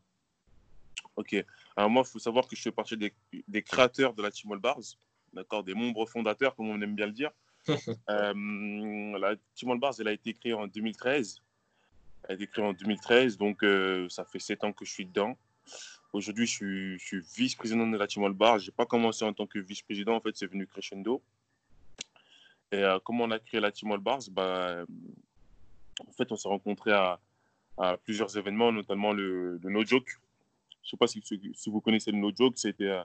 Ok. 1.16 1.34
Alors 1.76 1.90
moi, 1.90 2.02
il 2.06 2.10
faut 2.10 2.18
savoir 2.18 2.48
que 2.48 2.56
je 2.56 2.62
fais 2.62 2.72
partie 2.72 2.96
des, 2.96 3.12
des 3.48 3.62
créateurs 3.62 4.14
de 4.14 4.22
la 4.22 4.30
Team 4.30 4.52
All 4.52 4.58
Bars 4.58 4.80
d'accord, 5.32 5.64
des 5.64 5.74
membres 5.74 6.06
fondateurs, 6.06 6.54
comme 6.54 6.68
on 6.68 6.80
aime 6.80 6.94
bien 6.94 7.06
le 7.06 7.12
dire. 7.12 7.30
euh, 7.68 9.18
la 9.18 9.36
Team 9.54 9.70
All 9.70 9.78
Bars, 9.78 9.94
elle 9.98 10.08
a 10.08 10.12
été 10.12 10.34
créée 10.34 10.54
en 10.54 10.66
2013. 10.66 11.40
Elle 12.24 12.30
a 12.30 12.34
été 12.34 12.46
créée 12.46 12.64
en 12.64 12.72
2013, 12.72 13.36
donc 13.36 13.62
euh, 13.62 14.08
ça 14.08 14.24
fait 14.24 14.38
sept 14.38 14.64
ans 14.64 14.72
que 14.72 14.84
je 14.84 14.92
suis 14.92 15.06
dedans. 15.06 15.36
Aujourd'hui, 16.12 16.46
je 16.46 16.96
suis, 16.98 17.20
vice-président 17.36 17.86
de 17.86 17.96
la 17.96 18.06
Team 18.06 18.24
All 18.24 18.32
Bars. 18.32 18.58
Je 18.58 18.66
n'ai 18.66 18.74
pas 18.74 18.86
commencé 18.86 19.24
en 19.24 19.32
tant 19.32 19.46
que 19.46 19.58
vice-président, 19.58 20.14
en 20.14 20.20
fait, 20.20 20.36
c'est 20.36 20.46
venu 20.46 20.66
crescendo. 20.66 21.22
Et 22.70 22.82
euh, 22.82 22.98
comment 23.04 23.24
on 23.24 23.30
a 23.30 23.38
créé 23.38 23.60
la 23.60 23.72
Team 23.72 23.92
All 23.92 24.00
Bars? 24.00 24.22
Bah, 24.30 24.84
En 26.06 26.12
fait, 26.12 26.30
on 26.30 26.36
s'est 26.36 26.48
rencontrés 26.48 26.92
à, 26.92 27.18
plusieurs 28.04 28.36
événements, 28.36 28.70
notamment 28.70 29.12
le, 29.12 29.58
No 29.64 29.84
Joke. 29.84 30.20
Je 30.82 30.88
ne 30.88 30.90
sais 30.90 30.96
pas 30.96 31.06
si, 31.06 31.22
si, 31.22 31.70
vous 31.70 31.80
connaissez 31.80 32.12
le 32.12 32.18
No 32.18 32.30
Joke, 32.36 32.58
c'était 32.58 33.02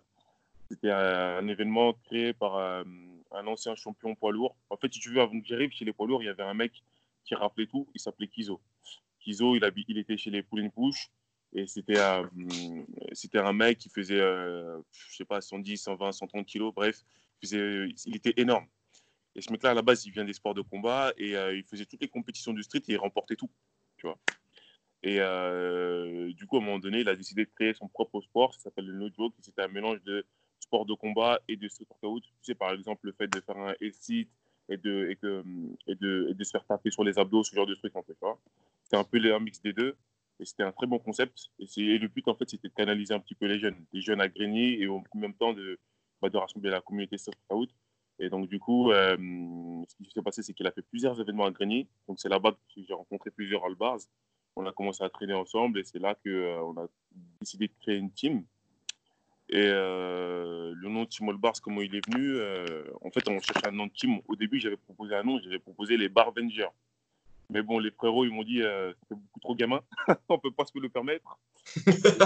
c'était 0.70 0.92
un, 0.92 1.48
événement 1.48 1.94
créé 1.94 2.34
par 2.34 2.58
euh, 2.58 2.84
un, 3.32 3.48
ancien 3.48 3.76
champion 3.76 4.16
poids 4.16 4.32
lourd. 4.32 4.56
En 4.70 4.78
fait, 4.78 4.94
si 4.94 5.00
tu 5.00 5.10
veux, 5.10 5.22
avant 5.22 5.40
que 5.40 5.46
j'arrive 5.46 5.72
chez 5.72 5.86
les 5.86 5.94
poids 5.94 6.08
lourds, 6.08 6.22
il 6.24 6.26
y 6.26 6.30
avait 6.30 6.44
un 6.44 6.54
mec 6.54 6.84
qui 7.24 7.36
rappelait 7.36 7.68
tout. 7.68 7.88
Il 7.94 8.02
s'appelait 8.02 8.28
Kizo. 8.28 8.60
Kizo, 9.20 9.56
il, 9.56 9.86
il 9.88 9.98
était 9.98 10.18
chez 10.18 10.30
les 10.30 10.44
pull 10.44 10.70
push. 10.72 11.10
Et 11.54 11.66
c'était 11.66 12.00
un, 12.00 12.30
c'était 13.14 13.40
un 13.40 13.54
mec 13.54 13.78
qui 13.78 13.90
faisait, 13.90 14.20
euh, 14.20 14.80
je 14.92 15.16
sais 15.16 15.26
pas, 15.26 15.40
110, 15.40 15.78
120, 15.78 16.12
130 16.12 16.46
kilos. 16.46 16.74
Bref, 16.74 17.04
il, 17.42 18.16
était 18.16 18.34
énorme. 18.36 18.68
Et 19.34 19.42
ce 19.42 19.52
mec-là, 19.52 19.72
à 19.72 19.74
la 19.74 19.82
base, 19.82 20.06
il 20.06 20.12
vient 20.12 20.26
des 20.26 20.34
sports 20.34 20.54
de 20.54 20.62
combat 20.62 21.14
et 21.18 21.38
euh, 21.38 21.56
il 21.56 21.64
faisait 21.64 21.86
toutes 21.86 22.02
les 22.02 22.10
compétitions 22.10 22.54
de 22.54 22.62
street 22.62 22.82
et 22.90 22.94
il 22.94 22.98
remportait 22.98 23.38
tout. 23.38 23.50
Tu 23.96 24.08
vois. 24.08 24.20
Et 25.04 25.16
du 26.34 26.46
coup, 26.48 26.58
à 26.58 26.60
un 26.60 26.66
moment 26.66 26.80
donné, 26.80 27.00
il 27.00 27.08
a 27.08 27.16
décidé 27.16 27.46
de 27.46 27.50
créer 27.50 27.74
son 27.74 27.88
propre 27.88 28.20
sport. 28.20 28.54
Ça 28.54 28.60
s'appelle 28.60 28.86
le 28.86 28.98
No 28.98 29.10
Joke. 29.16 29.34
C'était 29.40 29.62
un 29.62 29.70
mélange 29.70 30.02
de 30.04 30.26
sport 30.60 30.86
de 30.86 30.94
combat 30.94 31.40
et 31.48 31.56
de 31.56 31.68
street 31.68 31.88
workout. 31.90 32.24
Tu 32.24 32.32
sais, 32.42 32.56
par 32.56 32.72
exemple, 32.72 33.06
le 33.06 33.14
fait 33.14 33.28
de 33.28 33.40
faire 33.40 33.58
un 33.58 33.74
sit 33.92 34.30
et 34.70 34.78
de, 34.78 35.10
et, 35.10 35.16
que, 35.16 35.44
et, 35.88 35.96
de, 35.96 36.34
de 36.34 36.44
se 36.44 36.52
faire 36.52 36.66
taper 36.66 36.92
sur 36.92 37.04
les 37.04 37.18
abdos, 37.18 37.44
ce 37.44 37.56
genre 37.56 37.66
de 37.66 37.76
truc, 37.76 37.96
en 37.96 38.04
fait. 38.04 38.18
C'est 38.84 38.98
un 38.98 39.04
peu 39.04 39.18
un 39.34 39.40
mix 39.40 39.62
des 39.62 39.74
deux. 39.74 39.96
Et 40.40 40.46
c'était 40.46 40.64
un 40.64 40.72
très 40.72 40.86
bon 40.86 41.00
concept. 41.00 41.50
Et, 41.60 41.98
le 41.98 42.08
but, 42.08 42.28
en 42.28 42.36
fait, 42.36 42.50
c'était 42.50 42.68
de 42.68 42.74
canaliser 42.74 43.14
un 43.14 43.20
petit 43.20 43.36
peu 43.36 43.48
les 43.48 43.60
jeunes, 43.60 43.86
des 43.92 44.02
jeunes 44.02 44.22
à 44.22 44.28
Grigny 44.28 44.82
et 44.82 44.88
en 44.88 45.04
même 45.16 45.34
temps 45.34 45.54
de, 45.54 45.80
bah, 46.22 46.30
de 46.30 46.38
rassembler 46.38 46.70
la 46.70 46.82
communauté 46.82 47.18
street 47.18 47.34
workout. 47.50 47.70
Et 48.20 48.30
donc, 48.30 48.48
du 48.48 48.60
coup, 48.60 48.92
euh, 48.92 49.16
ce 49.88 49.96
qui 49.96 50.12
s'est 50.12 50.22
passé, 50.22 50.44
c'est 50.44 50.54
qu'il 50.54 50.68
a 50.68 50.72
fait 50.72 50.82
plusieurs 50.82 51.20
événements 51.20 51.46
à 51.46 51.52
Grigny. 51.52 51.88
Donc, 52.08 52.20
c'est 52.20 52.30
là-bas 52.30 52.52
que 52.52 52.82
j'ai 52.88 52.94
rencontré 52.94 53.32
plusieurs 53.32 53.66
all-bars. 53.66 54.00
On 54.56 54.66
a 54.66 54.72
commencé 54.72 55.04
à 55.04 55.10
traîner 55.10 55.34
ensemble 55.34 55.80
et 55.80 55.84
c'est 55.84 56.00
là 56.00 56.16
qu'on 56.16 56.30
euh, 56.32 56.84
a 56.84 56.88
décidé 57.40 57.68
de 57.68 57.74
créer 57.80 57.98
une 57.98 58.12
team 58.12 58.44
et 59.50 59.66
euh, 59.66 60.74
le 60.76 60.90
nom 60.90 61.04
de 61.04 61.10
Team 61.10 61.30
All 61.30 61.38
Bars, 61.38 61.54
comment 61.62 61.82
il 61.82 61.96
est 61.96 62.06
venu 62.06 62.36
euh, 62.36 62.84
En 63.02 63.12
fait, 63.12 63.28
on 63.30 63.40
cherchait 63.40 63.68
un 63.68 63.72
nom 63.72 63.88
de 63.88 63.92
team. 63.94 64.20
Au 64.28 64.36
début, 64.36 64.60
j'avais 64.60 64.78
proposé 64.78 65.16
un 65.16 65.24
nom, 65.24 65.40
j'avais 65.42 65.60
proposé 65.60 65.96
les 65.98 66.10
Barvengers. 66.10 66.70
Mais 67.50 67.62
bon, 67.62 67.80
les 67.80 67.92
frérots, 67.92 68.26
ils 68.26 68.32
m'ont 68.32 68.44
dit 68.44 68.62
euh, 68.62 68.92
c'est 69.08 69.16
beaucoup 69.16 69.40
trop 69.40 69.56
gamin, 69.56 69.80
on 70.30 70.38
peut 70.38 70.52
pas 70.52 70.66
se 70.66 70.78
le 70.78 70.90
permettre. 70.90 71.40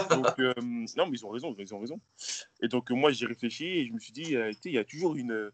donc, 0.10 0.38
non, 0.98 1.06
mais 1.08 1.18
ils 1.18 1.26
ont 1.26 1.30
raison, 1.30 1.56
ils 1.60 1.74
ont 1.76 1.80
raison. 1.80 2.02
Et 2.62 2.68
donc, 2.68 2.90
moi, 2.90 3.12
j'ai 3.12 3.28
réfléchi 3.28 3.66
et 3.66 3.88
je 3.88 3.94
me 3.94 4.00
suis 4.00 4.14
dit 4.14 4.36
il 4.66 4.72
y 4.72 4.78
a 4.80 4.84
toujours 4.84 5.16
une, 5.16 5.52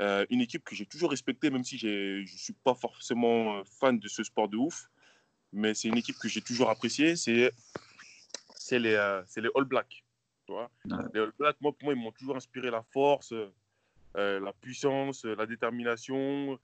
Euh, 0.00 0.26
une 0.30 0.40
équipe 0.40 0.64
que 0.64 0.74
j'ai 0.74 0.86
toujours 0.86 1.10
respectée, 1.10 1.50
même 1.50 1.64
si 1.64 1.78
je 1.78 2.20
ne 2.20 2.26
suis 2.26 2.52
pas 2.52 2.74
forcément 2.74 3.62
fan 3.64 3.98
de 3.98 4.08
ce 4.08 4.24
sport 4.24 4.48
de 4.48 4.56
ouf. 4.56 4.90
Mais 5.52 5.74
c'est 5.74 5.88
une 5.88 5.96
équipe 5.96 6.18
que 6.18 6.28
j'ai 6.28 6.40
toujours 6.40 6.68
appréciée. 6.68 7.14
C'est 7.14 7.52
les, 8.72 8.94
euh, 8.94 9.22
les 9.36 9.48
All 9.54 9.64
Blacks. 9.64 10.03
Tu 10.46 10.52
vois 10.52 10.70
Les 11.14 11.20
All 11.20 11.32
Blacks, 11.38 11.56
moi, 11.60 11.72
pour 11.72 11.84
moi, 11.84 11.94
ils 11.94 12.00
m'ont 12.00 12.12
toujours 12.12 12.36
inspiré 12.36 12.70
la 12.70 12.82
force, 12.82 13.32
euh, 14.16 14.40
la 14.40 14.52
puissance, 14.52 15.24
la 15.24 15.46
détermination. 15.46 16.58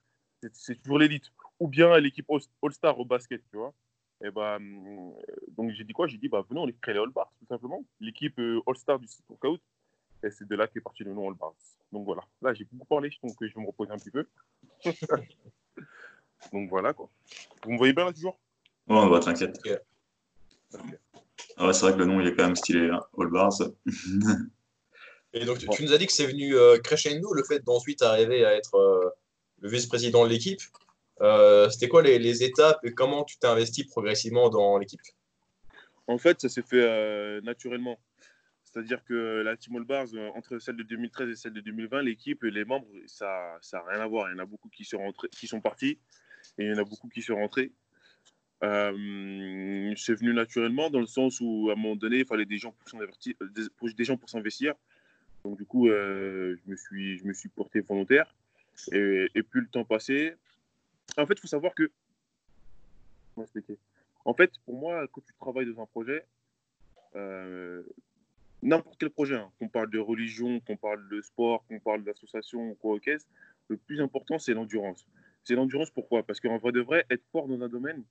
C'est 0.53 0.81
toujours 0.83 0.99
l'élite. 0.99 1.33
Ou 1.59 1.69
bien 1.69 1.99
l'équipe 1.99 2.27
All-Star 2.63 2.99
au 2.99 3.05
basket, 3.05 3.43
tu 3.51 3.57
vois. 3.57 3.75
Et 4.23 4.31
bah, 4.31 4.59
donc 5.57 5.71
j'ai 5.73 5.85
dit 5.85 5.93
quoi? 5.93 6.07
J'ai 6.07 6.19
dit, 6.19 6.29
bah, 6.29 6.45
venez, 6.49 6.61
on 6.61 6.81
crée 6.81 6.93
les 6.93 6.99
All 6.99 7.11
Bars, 7.11 7.33
tout 7.39 7.47
simplement. 7.47 7.85
L'équipe 8.01 8.39
All-Star 8.67 8.99
du 8.99 9.07
Workout. 9.29 9.61
Et 10.23 10.31
c'est 10.31 10.47
de 10.47 10.55
là 10.55 10.67
qu'est 10.67 10.81
parti 10.81 11.03
le 11.03 11.15
nom 11.15 11.29
All 11.29 11.37
Bars. 11.37 11.55
Donc 11.93 12.05
voilà. 12.05 12.23
Là, 12.43 12.53
j'ai 12.55 12.65
beaucoup 12.65 12.87
parlé, 12.87 13.11
donc 13.23 13.35
je 13.41 13.55
vais 13.55 13.61
me 13.61 13.67
reposer 13.67 13.91
un 13.91 13.99
petit 13.99 14.11
peu. 14.11 14.27
donc 16.53 16.69
voilà, 16.69 16.93
quoi. 16.93 17.09
Vous 17.65 17.73
me 17.73 17.79
voyez 17.79 17.93
bien 17.93 18.05
là 18.05 18.13
toujours? 18.13 18.39
Ouais, 18.89 19.09
bah, 19.09 19.21
t'inquiète. 19.21 19.61
Ah 21.63 21.75
c'est 21.75 21.83
vrai 21.83 21.93
que 21.93 21.99
le 21.99 22.07
nom, 22.07 22.21
il 22.21 22.27
est 22.27 22.35
quand 22.35 22.45
même 22.45 22.57
stylé, 22.57 22.89
hein. 22.89 23.03
All 23.19 23.29
Bars. 23.29 23.53
Et 25.35 25.45
donc, 25.45 25.59
tu, 25.59 25.83
nous 25.85 25.93
as 25.93 25.99
dit 25.99 26.07
que 26.07 26.13
c'est 26.13 26.27
venu 26.27 26.57
euh, 26.57 26.79
crescendo, 26.79 27.35
le 27.35 27.45
fait 27.45 27.61
d'ensuite 27.61 28.01
arriver 28.01 28.47
à 28.47 28.57
être 28.57 28.77
euh, 28.77 29.11
le 29.61 29.69
vice-président 29.69 30.25
de 30.25 30.31
l'équipe. 30.31 30.63
Euh, 31.21 31.69
c'était 31.69 31.89
quoi 31.89 32.03
les, 32.03 32.19
les, 32.19 32.43
étapes 32.43 32.81
et 32.83 32.95
comment 32.95 33.25
tu 33.25 33.39
t'es 33.39 33.47
investi 33.47 33.85
progressivement 33.85 34.49
dans 34.49 34.79
l'équipe? 34.79 35.03
En 36.07 36.17
fait, 36.17 36.41
ça 36.41 36.49
s'est 36.49 36.63
fait 36.63 37.41
naturellement. 37.43 38.01
C'est-à-dire 38.65 39.05
que 39.05 39.43
la 39.43 39.57
Team 39.57 39.77
All 39.77 39.85
Bars, 39.85 40.09
entre 40.35 40.59
celle 40.59 40.77
de 40.77 40.83
2013 40.83 41.29
et 41.29 41.37
celle 41.37 41.53
de 41.53 41.61
2020, 41.61 42.03
l'équipe, 42.03 42.43
les 42.43 42.65
membres, 42.65 42.89
ça 43.07 43.59
n'a 43.75 43.83
rien 43.83 44.01
à 44.01 44.07
voir. 44.07 44.31
Il 44.31 44.33
y 44.33 44.41
en 44.41 44.43
a 44.43 44.47
beaucoup 44.47 44.71
qui 44.71 44.85
sont, 44.85 44.99
rentrés, 44.99 45.29
qui 45.29 45.47
sont 45.47 45.61
partis 45.61 45.99
et 46.59 46.65
il 46.65 46.71
y 46.71 46.73
en 46.73 46.79
a 46.79 46.85
beaucoup 46.85 47.09
qui 47.09 47.21
sont 47.21 47.37
rentrés. 47.37 47.71
Euh, 48.63 49.95
c'est 49.97 50.15
venu 50.15 50.35
naturellement 50.35 50.91
dans 50.91 51.01
le 51.01 51.07
sens 51.07 51.41
où, 51.41 51.69
à 51.71 51.73
un 51.73 51.77
moment 51.77 51.97
donné, 51.97 52.19
il 52.19 52.27
fallait 52.27 52.47
des 52.47 52.59
gens 52.59 52.73
pour 52.73 54.29
s'investir. 54.29 54.75
Donc, 55.45 55.57
du 55.57 55.65
coup, 55.65 55.89
euh, 55.89 56.57
je, 56.57 56.71
me 56.71 56.77
suis, 56.77 57.19
je 57.19 57.25
me 57.25 57.33
suis 57.33 57.49
porté 57.49 57.81
volontaire. 57.81 58.35
Et, 58.93 59.29
et 59.35 59.43
plus 59.43 59.63
le 59.63 59.69
temps 59.69 59.85
passait, 59.85 60.37
en 61.17 61.27
fait, 61.27 61.35
il 61.35 61.41
faut 61.41 61.49
savoir 61.49 61.75
que. 61.75 61.91
En 64.25 64.35
fait, 64.35 64.53
pour 64.67 64.77
moi, 64.77 65.07
quand 65.09 65.23
tu 65.23 65.33
travailles 65.41 65.73
dans 65.73 65.83
un 65.83 65.87
projet, 65.87 66.27
euh, 67.17 67.83
n'importe 68.63 68.97
quel 68.99 69.11
projet, 69.11 69.37
hein, 69.37 69.51
qu'on 69.59 69.69
parle 69.69 69.91
de 69.91 69.99
religion, 69.99 70.61
qu'on 70.61 70.77
parle 70.77 71.09
de 71.09 71.21
sport, 71.23 71.65
qu'on 71.67 71.81
parle 71.81 72.05
d'association 72.05 72.71
ou 72.71 72.75
quoi 72.75 72.99
le 73.69 73.77
plus 73.77 74.01
important, 74.01 74.39
c'est 74.39 74.53
l'endurance. 74.53 75.07
C'est 75.45 75.55
l'endurance 75.55 75.91
pourquoi? 75.91 76.23
Parce 76.23 76.41
qu'en 76.41 76.59
vrai 76.59 76.73
de 76.73 76.81
vrai, 76.81 77.07
être 77.09 77.25
fort 77.33 77.49
dans 77.49 77.63
un 77.63 77.69
domaine, 77.69 78.03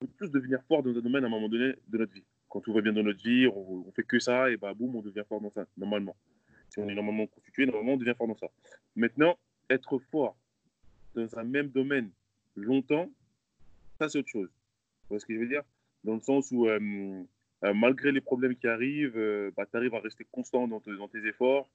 peut 0.00 0.08
tous 0.18 0.30
devenir 0.30 0.62
fort 0.68 0.82
dans 0.82 0.90
un 0.90 1.00
domaine 1.00 1.24
à 1.24 1.26
un 1.26 1.30
moment 1.30 1.48
donné 1.48 1.74
de 1.88 1.98
notre 1.98 2.12
vie. 2.12 2.24
Quand 2.48 2.60
tout 2.60 2.72
va 2.72 2.80
bien 2.80 2.92
dans 2.92 3.02
notre 3.02 3.22
vie, 3.22 3.46
on, 3.48 3.84
on 3.86 3.92
fait 3.92 4.04
que 4.04 4.18
ça, 4.18 4.50
et 4.50 4.56
bah 4.56 4.74
boum, 4.74 4.96
on 4.96 5.02
devient 5.02 5.24
fort 5.28 5.40
dans 5.40 5.50
ça, 5.50 5.66
normalement. 5.76 6.16
Si 6.70 6.78
on 6.78 6.88
est 6.88 6.94
normalement 6.94 7.26
constitué, 7.26 7.66
normalement, 7.66 7.92
on 7.94 7.96
devient 7.96 8.14
fort 8.16 8.28
dans 8.28 8.36
ça. 8.36 8.48
Maintenant, 8.94 9.38
être 9.70 9.98
fort 10.10 10.36
dans 11.14 11.38
un 11.38 11.44
même 11.44 11.68
domaine 11.68 12.10
longtemps, 12.54 13.10
ça 13.98 14.08
c'est 14.08 14.18
autre 14.18 14.28
chose. 14.28 14.48
Vous 14.48 15.08
voyez 15.08 15.20
ce 15.20 15.26
que 15.26 15.34
je 15.34 15.38
veux 15.38 15.48
dire? 15.48 15.62
Dans 16.04 16.14
le 16.14 16.20
sens 16.20 16.50
où 16.52 16.68
euh, 16.68 16.78
euh, 17.64 17.74
malgré 17.74 18.12
les 18.12 18.20
problèmes 18.20 18.54
qui 18.56 18.66
arrivent, 18.66 19.16
euh, 19.16 19.50
bah, 19.56 19.66
tu 19.66 19.76
arrives 19.76 19.94
à 19.94 20.00
rester 20.00 20.26
constant 20.30 20.68
dans, 20.68 20.80
dans, 20.84 21.08
tes 21.08 21.26
efforts, 21.26 21.68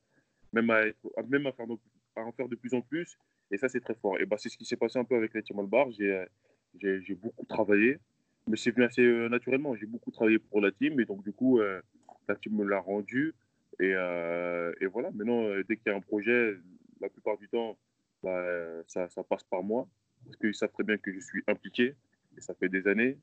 même, 0.54 0.70
à, 0.70 0.84
même 1.28 1.48
à, 1.48 1.52
faire 1.52 1.68
en 2.16 2.32
faire 2.32 2.48
de 2.48 2.56
plus 2.56 2.74
en 2.74 2.82
plus. 2.82 3.18
Et 3.52 3.58
ça, 3.58 3.68
c'est 3.68 3.82
très 3.82 3.96
fort. 3.96 4.20
Et 4.20 4.26
bah, 4.26 4.38
c'est 4.38 4.50
ce 4.50 4.58
qui 4.58 4.66
s'est 4.66 4.78
passé 4.78 5.00
un 5.00 5.04
peu 5.04 5.16
avec 5.16 5.34
les 5.34 5.44
Bar. 5.68 5.88
J'ai 5.92 7.16
beaucoup 7.16 7.46
travaillé, 7.46 8.00
mais 8.48 8.58
c'est 8.58 8.72
venu 8.72 8.86
assez 8.86 9.02
euh, 9.02 9.30
naturellement. 9.30 9.76
J'ai 9.76 9.86
beaucoup 9.86 10.12
travaillé 10.12 10.40
pour 10.40 10.62
la 10.62 10.72
team, 10.72 11.00
et 11.00 11.06
donc 11.06 11.24
du 11.24 11.34
coup, 11.34 11.60
la 11.60 12.36
team 12.36 12.56
me 12.56 12.66
l'a 12.66 12.80
rendu. 12.80 13.34
Et, 13.80 13.92
et, 13.92 14.86
voilà, 14.88 15.10
maintenant, 15.12 15.48
dès 15.68 15.78
qu'il 15.78 15.88
y 15.88 15.90
a 15.90 15.96
un 15.96 16.02
projet, 16.02 16.58
la 17.00 17.10
plupart 17.10 17.38
du 17.38 17.48
temps, 17.48 17.78
bah, 18.22 18.44
ça, 18.88 19.08
passe 19.28 19.44
par 19.44 19.64
moi, 19.64 19.88
parce 20.26 20.38
qu'ils 20.38 20.56
savent 20.56 20.72
très 20.72 20.84
bien 20.84 20.98
que 20.98 21.12
je 21.12 21.20
suis 21.20 21.44
impliqué, 21.48 21.96
et 22.38 22.42
ça 22.42 22.54
fait 22.54 22.70
des 22.70 22.88
années. 22.88 23.18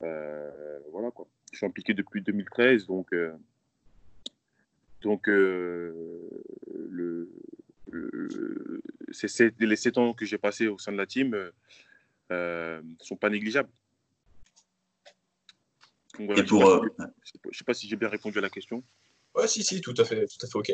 voilà 0.00 1.10
quoi 1.10 1.26
je 1.54 1.58
suis 1.58 1.66
impliqué 1.66 1.94
depuis 1.94 2.20
2013, 2.20 2.86
donc, 2.86 3.12
euh, 3.12 3.32
donc 5.02 5.28
euh, 5.28 6.28
le, 6.90 7.30
les 9.12 9.76
sept 9.76 9.98
ans 9.98 10.12
que 10.12 10.24
j'ai 10.24 10.38
passés 10.38 10.66
au 10.66 10.78
sein 10.78 10.92
de 10.92 10.96
la 10.96 11.06
team 11.06 11.30
ne 11.30 11.52
euh, 12.32 12.82
sont 13.00 13.16
pas 13.16 13.30
négligeables. 13.30 13.70
Et 16.18 16.42
pour, 16.44 16.60
je 16.62 17.02
ne 17.02 17.52
sais, 17.52 17.64
pas 17.64 17.74
si 17.74 17.88
j'ai 17.88 17.96
bien 17.96 18.08
répondu 18.08 18.38
à 18.38 18.42
la 18.42 18.50
question. 18.50 18.82
Ouais, 19.34 19.48
si, 19.48 19.62
si, 19.64 19.80
tout 19.80 19.94
à 19.98 20.04
fait, 20.04 20.26
tout 20.26 20.46
à 20.46 20.46
fait 20.46 20.58
OK. 20.58 20.70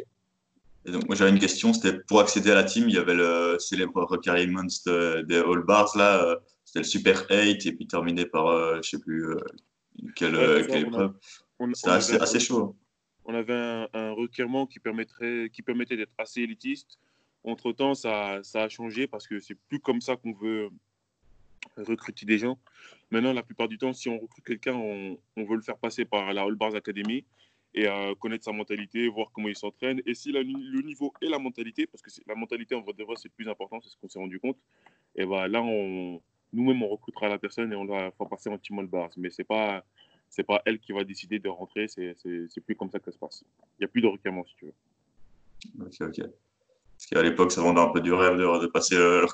Et 0.87 0.93
donc, 0.93 1.07
moi, 1.07 1.15
j'avais 1.15 1.31
une 1.31 1.39
question, 1.39 1.73
c'était 1.73 1.99
pour 1.99 2.21
accéder 2.21 2.51
à 2.51 2.55
la 2.55 2.65
team, 2.65 2.89
il 2.89 2.95
y 2.95 2.99
avait 2.99 3.15
le 3.15 3.59
célèbre 3.59 4.03
requirements 4.05 4.65
des 4.65 5.37
All 5.37 5.63
Bars, 5.63 5.95
là, 5.97 6.39
c'était 6.65 6.81
le 6.81 6.85
Super 6.85 7.27
8, 7.31 7.67
et 7.67 7.73
puis 7.73 7.87
terminé 7.87 8.25
par, 8.25 8.47
je 8.75 8.77
ne 8.79 8.83
sais 8.83 8.99
plus, 8.99 9.27
quelle, 10.17 10.37
euh, 10.37 10.67
épreuve 10.67 11.13
C'est 11.75 12.21
assez, 12.21 12.41
chaud. 12.41 12.63
Hein. 12.63 12.75
On 13.25 13.35
avait 13.35 13.89
un, 13.93 14.13
requérement 14.13 14.67
qui, 14.67 14.81
permettrait, 14.81 15.51
qui 15.53 15.63
permettait 15.63 15.97
d'être 15.97 16.15
assez 16.19 16.41
élitiste. 16.41 16.99
Entre-temps, 17.45 17.95
ça, 17.95 18.41
ça, 18.43 18.65
a 18.65 18.69
changé 18.69 19.07
parce 19.07 19.27
que 19.27 19.41
c'est 19.41 19.57
plus 19.69 19.81
comme 19.81 20.01
ça 20.01 20.17
qu'on 20.17 20.33
veut 20.33 20.69
recruter 21.77 22.27
des 22.27 22.39
gens. 22.39 22.59
Maintenant, 23.11 23.33
la 23.33 23.43
plupart 23.43 23.69
du 23.69 23.79
temps, 23.79 23.93
si 23.93 24.09
on 24.09 24.19
recrute 24.19 24.45
quelqu'un, 24.45 24.75
on, 24.75 25.19
veut 25.37 25.57
le 25.57 25.63
faire 25.63 25.79
passer 25.79 26.05
par 26.05 26.33
la 26.33 26.43
All 26.43 26.55
Bars 26.55 26.75
Academy 26.75 27.25
et 27.75 27.87
euh, 27.87 28.15
connaître 28.17 28.45
sa 28.45 28.53
mentalité, 28.53 29.09
voir 29.09 29.31
comment 29.33 29.49
il 29.49 29.57
s'entraîne. 29.57 30.01
Et 30.07 30.15
si 30.15 30.33
le 30.33 30.43
niveau 30.83 31.13
et 31.21 31.29
la 31.29 31.39
mentalité, 31.39 31.87
parce 31.87 32.03
que 32.03 32.11
la 32.27 32.35
mentalité 32.35 32.75
en 32.75 32.81
vrai 32.81 32.93
de 32.95 33.05
vrai, 33.05 33.15
c'est 33.17 33.29
plus 33.29 33.49
important, 33.49 33.81
c'est 33.81 33.91
ce 33.91 33.97
qu'on 33.97 34.09
s'est 34.09 34.19
rendu 34.19 34.41
compte, 34.41 34.59
et 35.17 35.25
ben 35.27 35.49
là, 35.49 35.61
nous-mêmes, 36.53 36.83
on 36.83 36.89
recrutera 36.89 37.29
la 37.29 37.39
personne 37.39 37.73
et 37.73 37.77
on 37.77 37.85
la 37.85 38.11
fera 38.13 38.29
passer 38.29 38.51
en 38.51 38.59
team 38.59 38.79
all 38.79 38.87
bars. 38.87 39.11
Mais 39.17 39.31
ce 39.31 39.43
n'est 39.43 39.47
pas, 39.47 39.85
c'est 40.29 40.45
pas 40.45 40.63
elle 40.65 40.79
qui 40.79 40.93
va 40.93 41.05
décider 41.05 41.39
de 41.39 41.49
rentrer. 41.49 41.89
C'est, 41.89 42.15
plus 42.65 42.77
comme 42.77 42.91
ça 42.91 42.99
que 42.99 43.05
ça 43.07 43.13
se 43.13 43.19
passe. 43.19 43.45
Il 43.79 43.83
n'y 43.83 43.85
a 43.85 43.89
plus 43.89 44.01
de 44.01 44.07
requérement, 44.07 44.45
si 44.45 44.55
tu 44.57 44.67
veux. 44.67 44.75
Ok, 45.81 46.01
ok. 46.01 46.27
Parce 47.01 47.07
qu'à 47.07 47.23
l'époque, 47.23 47.51
ça 47.51 47.63
vendait 47.63 47.81
un 47.81 47.89
peu 47.89 48.03
du 48.03 48.13
rêve 48.13 48.37
de, 48.37 48.61
de 48.61 48.67
passer 48.67 48.95
le, 48.95 49.25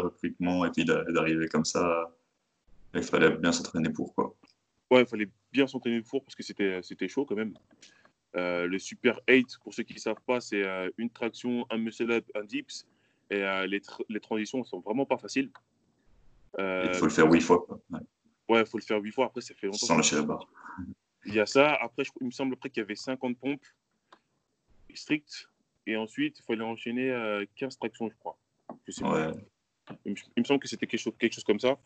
recrutement 0.00 0.66
et 0.66 0.70
puis 0.72 0.84
d'arriver 0.84 1.46
comme 1.46 1.64
ça. 1.64 2.12
Il 2.94 3.02
fallait 3.04 3.30
bien 3.30 3.52
s'entraîner 3.52 3.90
pour, 3.90 4.12
quoi. 4.12 4.34
Ouais, 4.90 5.02
il 5.02 5.06
fallait 5.06 5.28
bien 5.52 5.68
s'entraîner 5.68 6.02
pour 6.02 6.24
parce 6.24 6.34
que 6.34 6.42
c'était, 6.42 7.08
chaud 7.08 7.24
quand 7.24 7.36
même. 7.36 7.54
Euh, 8.34 8.66
le 8.66 8.78
Super 8.80 9.20
8, 9.28 9.58
pour 9.62 9.72
ceux 9.72 9.84
qui 9.84 9.94
ne 9.94 10.00
savent 10.00 10.20
pas, 10.26 10.40
c'est 10.40 10.64
euh, 10.64 10.90
une 10.98 11.08
traction, 11.08 11.64
un 11.70 11.78
muscle 11.78 12.10
up, 12.10 12.24
un 12.34 12.42
dips. 12.42 12.88
Et 13.30 13.40
euh, 13.40 13.68
les, 13.68 13.80
les 14.08 14.20
transitions 14.20 14.64
sont 14.64 14.80
vraiment 14.80 15.06
pas 15.06 15.16
faciles. 15.16 15.52
Il 16.58 16.90
faut 16.94 17.04
le 17.04 17.12
faire 17.12 17.30
huit 17.30 17.40
fois. 17.40 17.64
Ouais, 18.48 18.62
il 18.62 18.66
faut 18.66 18.78
le 18.78 18.82
faire 18.82 19.00
huit 19.00 19.12
fois. 19.12 19.26
Après, 19.26 19.42
ça 19.42 19.54
fait 19.54 19.68
longtemps. 19.68 19.86
Sans 19.86 19.96
lâcher 19.96 20.16
la 20.16 20.22
barre. 20.22 20.48
Il 21.24 21.34
y 21.34 21.40
a 21.40 21.46
ça. 21.46 21.72
Après, 21.74 22.02
il 22.20 22.26
me 22.26 22.32
semble 22.32 22.56
qu'il 22.56 22.78
y 22.78 22.80
avait 22.80 22.96
50 22.96 23.38
pompes 23.38 23.64
strictes. 24.92 25.48
Et 25.86 25.96
ensuite, 25.96 26.38
il 26.38 26.42
fallait 26.42 26.64
enchaîner 26.64 27.08
15 27.56 27.74
euh, 27.74 27.78
tractions, 27.78 28.08
je 28.10 28.16
crois. 28.16 28.36
Je 28.86 28.92
sais 28.92 29.04
ouais. 29.04 29.30
Il, 30.04 30.16
me, 30.36 30.44
semble 30.44 30.58
que 30.58 30.66
c'était 30.66 30.88
quelque 30.88 31.00
chose, 31.00 31.14
quelque 31.16 31.34
chose 31.34 31.44
comme 31.44 31.60
ça. 31.60 31.78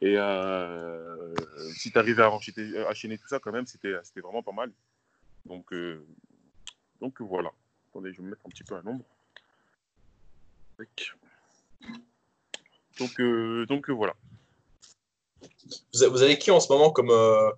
Et 0.00 0.14
euh, 0.16 1.34
si 1.74 1.90
tu 1.90 1.98
arrivais 1.98 2.22
à 2.22 2.30
enchaîner, 2.30 3.18
tout 3.18 3.26
ça, 3.26 3.40
quand 3.40 3.50
même, 3.50 3.66
c'était 3.66 3.92
vraiment 4.16 4.44
pas 4.44 4.52
mal. 4.52 4.70
Donc, 5.44 5.72
euh, 5.72 6.06
donc 7.00 7.20
voilà. 7.20 7.50
Attendez, 7.90 8.12
je 8.12 8.18
vais 8.18 8.24
me 8.24 8.30
mettre 8.30 8.42
un 8.46 8.48
petit 8.48 8.62
peu 8.62 8.76
à 8.76 8.82
l'ombre. 8.82 9.04
Donc, 12.98 13.20
euh, 13.20 13.66
donc 13.66 13.88
euh, 13.88 13.92
voilà. 13.92 14.14
Vous 15.94 16.22
avez 16.22 16.38
qui 16.38 16.50
en 16.50 16.60
ce 16.60 16.72
moment 16.72 16.90
comme, 16.90 17.10
euh, 17.10 17.50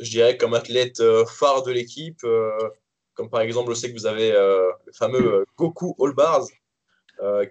je 0.00 0.10
dirais, 0.10 0.36
comme 0.36 0.54
athlète 0.54 1.02
phare 1.26 1.62
de 1.62 1.72
l'équipe 1.72 2.26
Comme 3.18 3.28
par 3.28 3.40
exemple, 3.40 3.74
je 3.74 3.74
sais 3.74 3.92
que 3.92 3.98
vous 3.98 4.06
avez 4.06 4.30
le 4.30 4.92
fameux 4.92 5.44
Goku 5.56 5.96
All 6.00 6.14
Bars, 6.14 6.46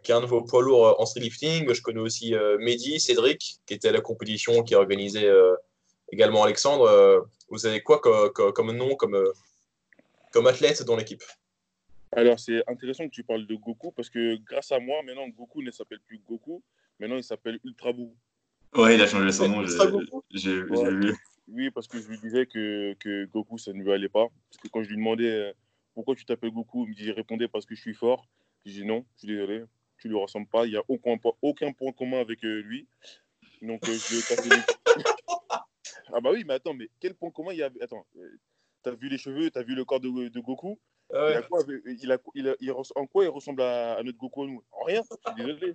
qui 0.02 0.12
est 0.12 0.16
un 0.16 0.22
de 0.22 0.26
vos 0.26 0.42
poids 0.42 0.62
lourds 0.64 0.96
en 0.98 1.06
streetlifting. 1.06 1.74
Je 1.74 1.82
connais 1.82 2.00
aussi 2.00 2.34
Mehdi, 2.60 3.02
Cédric, 3.02 3.58
qui 3.66 3.74
était 3.74 3.90
à 3.90 3.92
la 3.92 4.00
compétition, 4.00 4.64
qui 4.64 4.76
organisait 4.76 5.30
également 6.10 6.44
Alexandre. 6.44 7.28
vous 7.50 7.66
avez 7.66 7.84
quoi 7.84 8.00
comme, 8.00 8.72
nom, 8.72 8.96
comme, 8.96 9.22
comme 10.32 10.48
athlète 10.48 10.84
dans 10.84 10.96
l'équipe? 10.96 11.24
Alors, 12.14 12.40
c'est 12.40 12.64
intéressant 12.70 13.06
que 13.06 13.14
tu 13.14 13.26
parles 13.26 13.46
de 13.46 13.56
Goku 13.56 13.92
parce 13.92 14.10
que 14.10 14.38
grâce 14.38 14.72
à 14.72 14.80
moi, 14.80 15.04
maintenant, 15.04 15.28
Goku 15.28 15.62
ne 15.62 15.72
s'appelle 15.72 16.00
plus 16.08 16.22
Goku, 16.26 16.64
Maintenant, 17.00 17.18
il 17.18 17.24
s'appelle 17.24 17.60
Ultra 17.64 17.92
Boo. 17.92 18.16
Ouais, 18.76 18.96
il 18.96 19.02
a 19.02 19.08
changé 19.08 19.32
son 19.32 19.50
nom. 19.50 19.66
J'ai 20.32 20.62
vu. 20.62 21.16
Oui, 21.48 21.72
parce 21.72 21.88
que 21.88 22.00
je 22.00 22.08
lui 22.08 22.18
disais 22.20 22.46
que, 22.46 22.94
que, 23.00 23.26
Goku, 23.26 23.58
ça 23.58 23.74
ne 23.74 23.82
lui 23.82 23.92
allait 23.92 24.10
pas. 24.10 24.28
Parce 24.50 24.62
que 24.62 24.68
quand 24.68 24.84
je 24.84 24.90
lui 24.90 24.98
demandais 24.98 25.32
euh, 25.32 25.54
pourquoi 25.94 26.16
tu 26.16 26.26
t'appelles 26.26 26.52
Goku, 26.52 26.86
il 26.86 26.90
me 26.90 26.96
dit, 26.96 27.12
répondait 27.12 27.48
parce 27.48 27.66
que 27.66 27.76
je 27.76 27.82
suis 27.82 27.94
fort. 27.94 28.28
Je 28.66 28.72
dis 28.72 28.86
non, 28.86 29.06
je 29.16 29.20
suis 29.20 29.28
désolé. 29.28 29.64
tu 29.98 30.10
lui 30.10 30.18
ressembles 30.18 30.48
pas. 30.48 30.66
Il 30.66 30.72
n'y 30.72 30.78
a 30.78 30.84
aucun, 30.88 31.18
aucun 31.42 31.72
point 31.72 31.92
commun 31.94 32.20
avec 32.20 32.42
lui. 32.42 32.88
Donc, 33.62 33.80
je 33.86 33.92
lui 33.92 34.20
ai 34.20 34.24
cassé 34.24 34.50
Ah 36.14 36.22
bah 36.22 36.30
oui, 36.32 36.44
mais 36.48 36.54
attends, 36.54 36.74
mais 36.74 36.90
quel 37.00 37.16
point 37.16 37.32
commun 37.32 37.52
il 37.52 37.58
y 37.58 37.64
a 37.64 37.70
Attends, 37.82 38.06
t'as 38.84 38.96
vu 38.96 39.10
les 39.10 39.18
cheveux, 39.18 39.52
t'as 39.52 39.64
vu 39.64 39.76
le 39.76 39.84
corps 39.84 40.00
de, 40.00 40.30
de 40.30 40.40
Goku? 40.40 40.80
Ah 41.14 41.30
il, 41.32 41.38
a 41.38 41.42
quoi, 41.42 41.64
il, 41.68 42.12
a, 42.12 42.18
il, 42.34 42.50
a, 42.50 42.56
il, 42.60 42.72
En 42.72 43.08
quoi 43.08 43.24
il 43.24 43.30
ressemble 43.30 43.62
à, 43.62 43.96
à 43.96 44.04
notre 44.04 44.18
Goku 44.18 44.46
nous? 44.46 44.64
En 44.72 44.84
rien, 44.84 45.02
je 45.10 45.32
suis 45.32 45.46
désolé. 45.46 45.74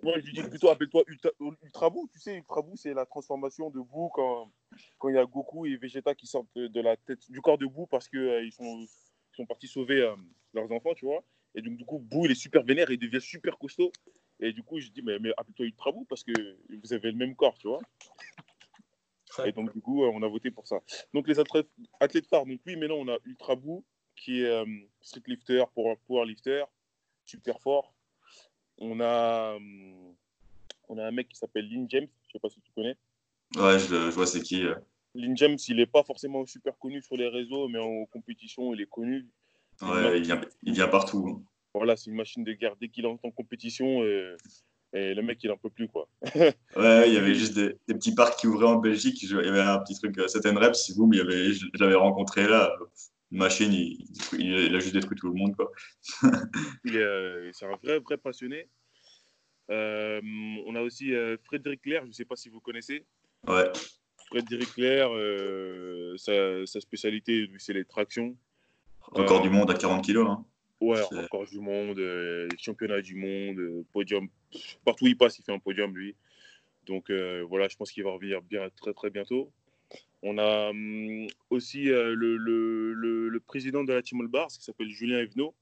Moi, 0.00 0.18
je 0.18 0.26
lui 0.26 0.32
dis 0.32 0.42
plutôt 0.42 0.70
appelle-toi 0.70 1.04
Ultra, 1.06 1.30
Ultra. 1.40 1.90
Tu 2.12 2.18
sais, 2.18 2.36
Ultra 2.36 2.62
Boo, 2.62 2.76
c'est 2.76 2.94
la 2.94 3.04
transformation 3.04 3.70
de 3.70 3.80
Boo 3.80 4.08
quand, 4.14 4.50
quand 4.98 5.08
il 5.08 5.16
y 5.16 5.18
a 5.18 5.24
Goku 5.24 5.66
et 5.66 5.76
Vegeta 5.76 6.14
qui 6.14 6.26
sortent 6.26 6.54
de 6.54 6.80
la 6.80 6.96
tête, 6.96 7.30
du 7.30 7.40
corps 7.40 7.58
de 7.58 7.66
Boo 7.66 7.86
parce 7.86 8.08
qu'ils 8.08 8.20
euh, 8.20 8.44
ils 8.44 8.52
sont, 8.52 8.86
sont 9.32 9.46
partis 9.46 9.68
sauver 9.68 10.00
euh, 10.00 10.14
leurs 10.54 10.70
enfants, 10.72 10.94
tu 10.94 11.04
vois. 11.04 11.22
Et 11.54 11.60
donc, 11.60 11.76
du 11.76 11.84
coup, 11.84 11.98
Boo, 11.98 12.24
il 12.24 12.32
est 12.32 12.36
super 12.36 12.62
vénère 12.62 12.90
et 12.90 12.94
il 12.94 12.98
devient 12.98 13.20
super 13.20 13.58
costaud. 13.58 13.92
Et 14.40 14.52
du 14.52 14.62
coup, 14.62 14.80
je 14.80 14.88
dis, 14.88 15.02
mais, 15.02 15.18
mais 15.18 15.30
appelle-toi 15.36 15.66
Ultra 15.66 15.92
Boo 15.92 16.04
parce 16.08 16.24
que 16.24 16.32
vous 16.82 16.92
avez 16.92 17.10
le 17.10 17.18
même 17.18 17.36
corps, 17.36 17.58
tu 17.58 17.68
vois. 17.68 17.80
Et 19.44 19.52
donc, 19.52 19.72
du 19.72 19.80
coup, 19.80 20.04
euh, 20.04 20.10
on 20.12 20.22
a 20.22 20.28
voté 20.28 20.50
pour 20.50 20.66
ça. 20.66 20.80
Donc, 21.12 21.28
les 21.28 21.38
athlètes, 21.38 21.68
athlètes 22.00 22.26
phares, 22.26 22.46
donc 22.46 22.60
oui, 22.66 22.76
mais 22.76 22.88
non, 22.88 23.00
on 23.00 23.08
a 23.08 23.18
Ultra 23.24 23.56
Boo 23.56 23.84
qui 24.16 24.42
est 24.42 24.64
street 25.00 25.22
lifter, 25.26 25.64
power 25.74 26.26
lifter, 26.26 26.64
super 27.24 27.60
fort. 27.60 27.91
On 28.78 29.00
a, 29.00 29.56
on 30.88 30.98
a 30.98 31.06
un 31.06 31.10
mec 31.10 31.28
qui 31.28 31.36
s'appelle 31.36 31.68
Lynn 31.68 31.86
James, 31.88 32.08
je 32.26 32.32
sais 32.32 32.38
pas 32.38 32.48
si 32.48 32.60
tu 32.60 32.72
connais. 32.72 32.96
Ouais, 33.56 33.78
je, 33.78 34.10
vois 34.10 34.26
c'est 34.26 34.40
qui. 34.40 34.64
Lynn 35.14 35.36
James, 35.36 35.58
il 35.68 35.76
n'est 35.76 35.86
pas 35.86 36.02
forcément 36.02 36.44
super 36.46 36.78
connu 36.78 37.02
sur 37.02 37.16
les 37.16 37.28
réseaux, 37.28 37.68
mais 37.68 37.78
en 37.78 38.06
compétition, 38.06 38.72
il 38.74 38.80
est 38.80 38.88
connu. 38.88 39.26
Ouais, 39.82 40.18
il 40.18 40.24
vient, 40.24 40.40
il 40.62 40.72
vient, 40.72 40.88
partout. 40.88 41.44
Voilà, 41.74 41.96
c'est 41.96 42.10
une 42.10 42.16
machine 42.16 42.44
de 42.44 42.52
guerre. 42.52 42.76
Dès 42.80 42.88
qu'il 42.88 43.06
entre 43.06 43.24
en 43.24 43.30
compétition, 43.30 44.04
et, 44.04 44.36
et, 44.92 45.14
le 45.14 45.22
mec, 45.22 45.38
il 45.42 45.48
n'en 45.48 45.56
peut 45.56 45.70
plus. 45.70 45.88
Quoi. 45.88 46.08
ouais, 46.34 47.08
il 47.08 47.14
y 47.14 47.16
avait 47.16 47.34
juste 47.34 47.54
des, 47.54 47.76
des, 47.88 47.94
petits 47.94 48.14
parcs 48.14 48.38
qui 48.38 48.46
ouvraient 48.46 48.66
en 48.66 48.76
Belgique. 48.76 49.22
Il 49.22 49.30
y 49.30 49.34
avait 49.34 49.60
un 49.60 49.78
petit 49.80 49.98
truc, 49.98 50.18
certaines 50.28 50.58
reps, 50.58 50.78
si 50.78 50.92
vous, 50.92 51.06
mais 51.06 51.16
je 51.18 51.66
l'avais 51.78 51.94
rencontré 51.94 52.46
là. 52.46 52.72
Machine, 53.32 53.72
il, 53.72 54.06
il, 54.38 54.76
a 54.76 54.78
juste 54.78 54.92
détruit 54.92 55.16
tout 55.16 55.28
le 55.28 55.34
monde. 55.34 55.56
Quoi. 55.56 55.72
Euh, 56.86 57.50
c'est 57.54 57.64
un 57.64 57.76
vrai, 57.82 57.98
vrai 58.00 58.18
passionné. 58.18 58.68
Euh, 59.70 60.20
on 60.66 60.74
a 60.74 60.82
aussi 60.82 61.14
euh, 61.14 61.38
Frédéric 61.44 61.80
Claire, 61.82 62.02
je 62.02 62.08
ne 62.08 62.12
sais 62.12 62.26
pas 62.26 62.36
si 62.36 62.50
vous 62.50 62.60
connaissez. 62.60 63.06
Ouais. 63.48 63.72
Frédéric 64.26 64.74
Claire, 64.74 65.10
sa, 66.18 66.66
sa, 66.66 66.80
spécialité, 66.80 67.50
c'est 67.58 67.72
les 67.72 67.86
tractions. 67.86 68.36
Record 69.00 69.40
du 69.40 69.48
monde 69.48 69.70
à 69.70 69.74
40 69.74 70.06
kg. 70.06 70.18
Hein. 70.18 70.44
Ouais, 70.80 71.00
record 71.00 71.46
du 71.46 71.60
monde, 71.60 71.98
championnat 72.58 73.00
du 73.00 73.14
monde, 73.14 73.84
podium. 73.92 74.28
Partout 74.84 75.04
où 75.04 75.08
il 75.08 75.16
passe, 75.16 75.38
il 75.38 75.42
fait 75.42 75.52
un 75.52 75.58
podium, 75.58 75.96
lui. 75.96 76.16
Donc 76.86 77.10
voilà, 77.48 77.68
je 77.68 77.76
pense 77.76 77.90
qu'il 77.92 78.04
va 78.04 78.10
revenir 78.10 78.42
bien, 78.42 78.68
très 78.76 78.92
très 78.92 79.10
bientôt. 79.10 79.50
On 80.22 80.38
a 80.38 80.70
hum, 80.70 81.26
aussi 81.50 81.90
euh, 81.90 82.14
le, 82.14 82.36
le, 82.36 83.28
le, 83.28 83.40
président 83.40 83.82
de 83.82 83.92
la 83.92 84.02
Team 84.02 84.20
All 84.20 84.28
Bars 84.28 84.48
qui 84.48 84.62
s'appelle 84.62 84.88
Julien 84.88 85.18
Evenot. 85.18 85.54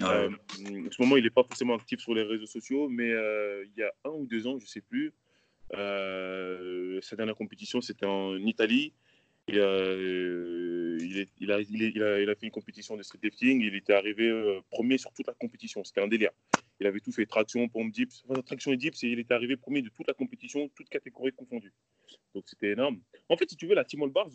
Ah 0.00 0.12
euh, 0.12 0.30
en 0.30 0.90
ce 0.90 1.02
moment, 1.02 1.16
il 1.16 1.24
n'est 1.24 1.30
pas 1.30 1.42
forcément 1.42 1.74
actif 1.74 1.98
sur 1.98 2.14
les 2.14 2.22
réseaux 2.22 2.46
sociaux, 2.46 2.88
mais 2.88 3.10
euh, 3.10 3.64
il 3.64 3.80
y 3.80 3.82
a 3.82 3.92
un 4.04 4.10
ou 4.10 4.26
deux 4.26 4.46
ans, 4.46 4.56
je 4.58 4.64
ne 4.64 4.68
sais 4.68 4.80
plus, 4.80 5.12
sa 5.72 7.16
dernière 7.16 7.34
compétition, 7.34 7.80
c'était 7.80 8.06
en 8.06 8.36
Italie. 8.36 8.92
Il, 9.48 9.60
a, 11.50 12.34
fait 12.34 12.46
une 12.46 12.50
compétition 12.50 12.96
de 12.96 13.02
street 13.02 13.20
lifting. 13.22 13.62
Il 13.62 13.74
était 13.74 13.94
arrivé 13.94 14.60
premier 14.70 14.98
sur 14.98 15.12
toute 15.12 15.26
la 15.26 15.34
compétition. 15.34 15.82
C'était 15.84 16.02
un 16.02 16.08
délire. 16.08 16.30
Il 16.80 16.86
avait 16.86 17.00
tout 17.00 17.12
fait 17.12 17.26
traction, 17.26 17.68
pompe, 17.68 17.90
dips, 17.90 18.24
traction 18.46 18.72
et 18.72 18.76
dips, 18.76 19.02
et 19.02 19.08
il 19.08 19.18
était 19.18 19.34
arrivé 19.34 19.56
premier 19.56 19.82
de 19.82 19.88
toute 19.88 20.06
la 20.06 20.14
compétition, 20.14 20.68
toutes 20.76 20.88
catégories 20.88 21.32
confondues. 21.32 21.72
Donc 22.34 22.44
c'était 22.46 22.70
énorme. 22.72 23.00
En 23.28 23.36
fait, 23.36 23.50
si 23.50 23.56
tu 23.56 23.66
veux, 23.66 23.74
la 23.74 23.84
Team 23.84 24.02
All 24.02 24.10
Bars, 24.10 24.30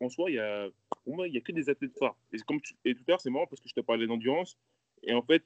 en, 0.00 0.08
soi, 0.08 0.30
il 0.30 0.36
y 0.36 0.38
a, 0.38 0.68
n'y 1.06 1.36
a 1.36 1.40
que 1.40 1.52
des 1.52 1.68
athlètes 1.68 1.98
phares. 1.98 2.16
Et 2.32 2.38
tout 2.38 2.54
à 2.84 2.90
l'heure, 3.08 3.20
c'est 3.20 3.30
marrant 3.30 3.46
parce 3.46 3.60
que 3.60 3.68
je 3.68 3.74
te 3.74 3.80
parlais 3.80 4.06
d'endurance. 4.06 4.56
Et 5.02 5.12
en 5.12 5.22
fait, 5.22 5.44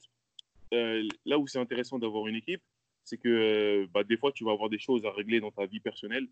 euh, 0.73 1.07
là 1.25 1.39
où 1.39 1.47
c'est 1.47 1.59
intéressant 1.59 1.99
d'avoir 1.99 2.27
une 2.29 2.37
équipe, 2.37 2.63
c'est 3.03 3.19
que 3.19 3.29
euh, 3.29 3.87
bah, 3.93 4.05
des 4.05 4.17
fois, 4.17 4.31
tu 4.31 4.45
vas 4.45 4.53
avoir 4.53 4.69
des 4.69 4.79
choses 4.79 5.05
à 5.05 5.11
régler 5.11 5.41
dans 5.41 5.51
ta 5.51 5.67
vie 5.67 5.81
personnelle 5.81 6.29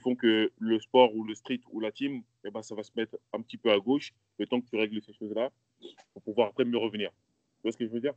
font 0.00 0.14
que 0.14 0.50
le 0.58 0.80
sport 0.80 1.14
ou 1.14 1.24
le 1.24 1.34
street 1.34 1.60
ou 1.70 1.80
la 1.80 1.92
team, 1.92 2.22
eh 2.44 2.50
ben, 2.50 2.62
ça 2.62 2.74
va 2.74 2.82
se 2.82 2.92
mettre 2.96 3.18
un 3.32 3.40
petit 3.42 3.56
peu 3.56 3.70
à 3.70 3.78
gauche 3.78 4.12
le 4.38 4.46
temps 4.46 4.60
que 4.60 4.68
tu 4.68 4.76
règles 4.76 5.02
ces 5.02 5.12
choses-là 5.12 5.50
pour 6.12 6.22
pouvoir 6.22 6.48
après 6.48 6.64
mieux 6.64 6.78
revenir. 6.78 7.10
Tu 7.10 7.62
vois 7.62 7.72
ce 7.72 7.76
que 7.76 7.86
je 7.86 7.90
veux 7.90 8.00
dire? 8.00 8.14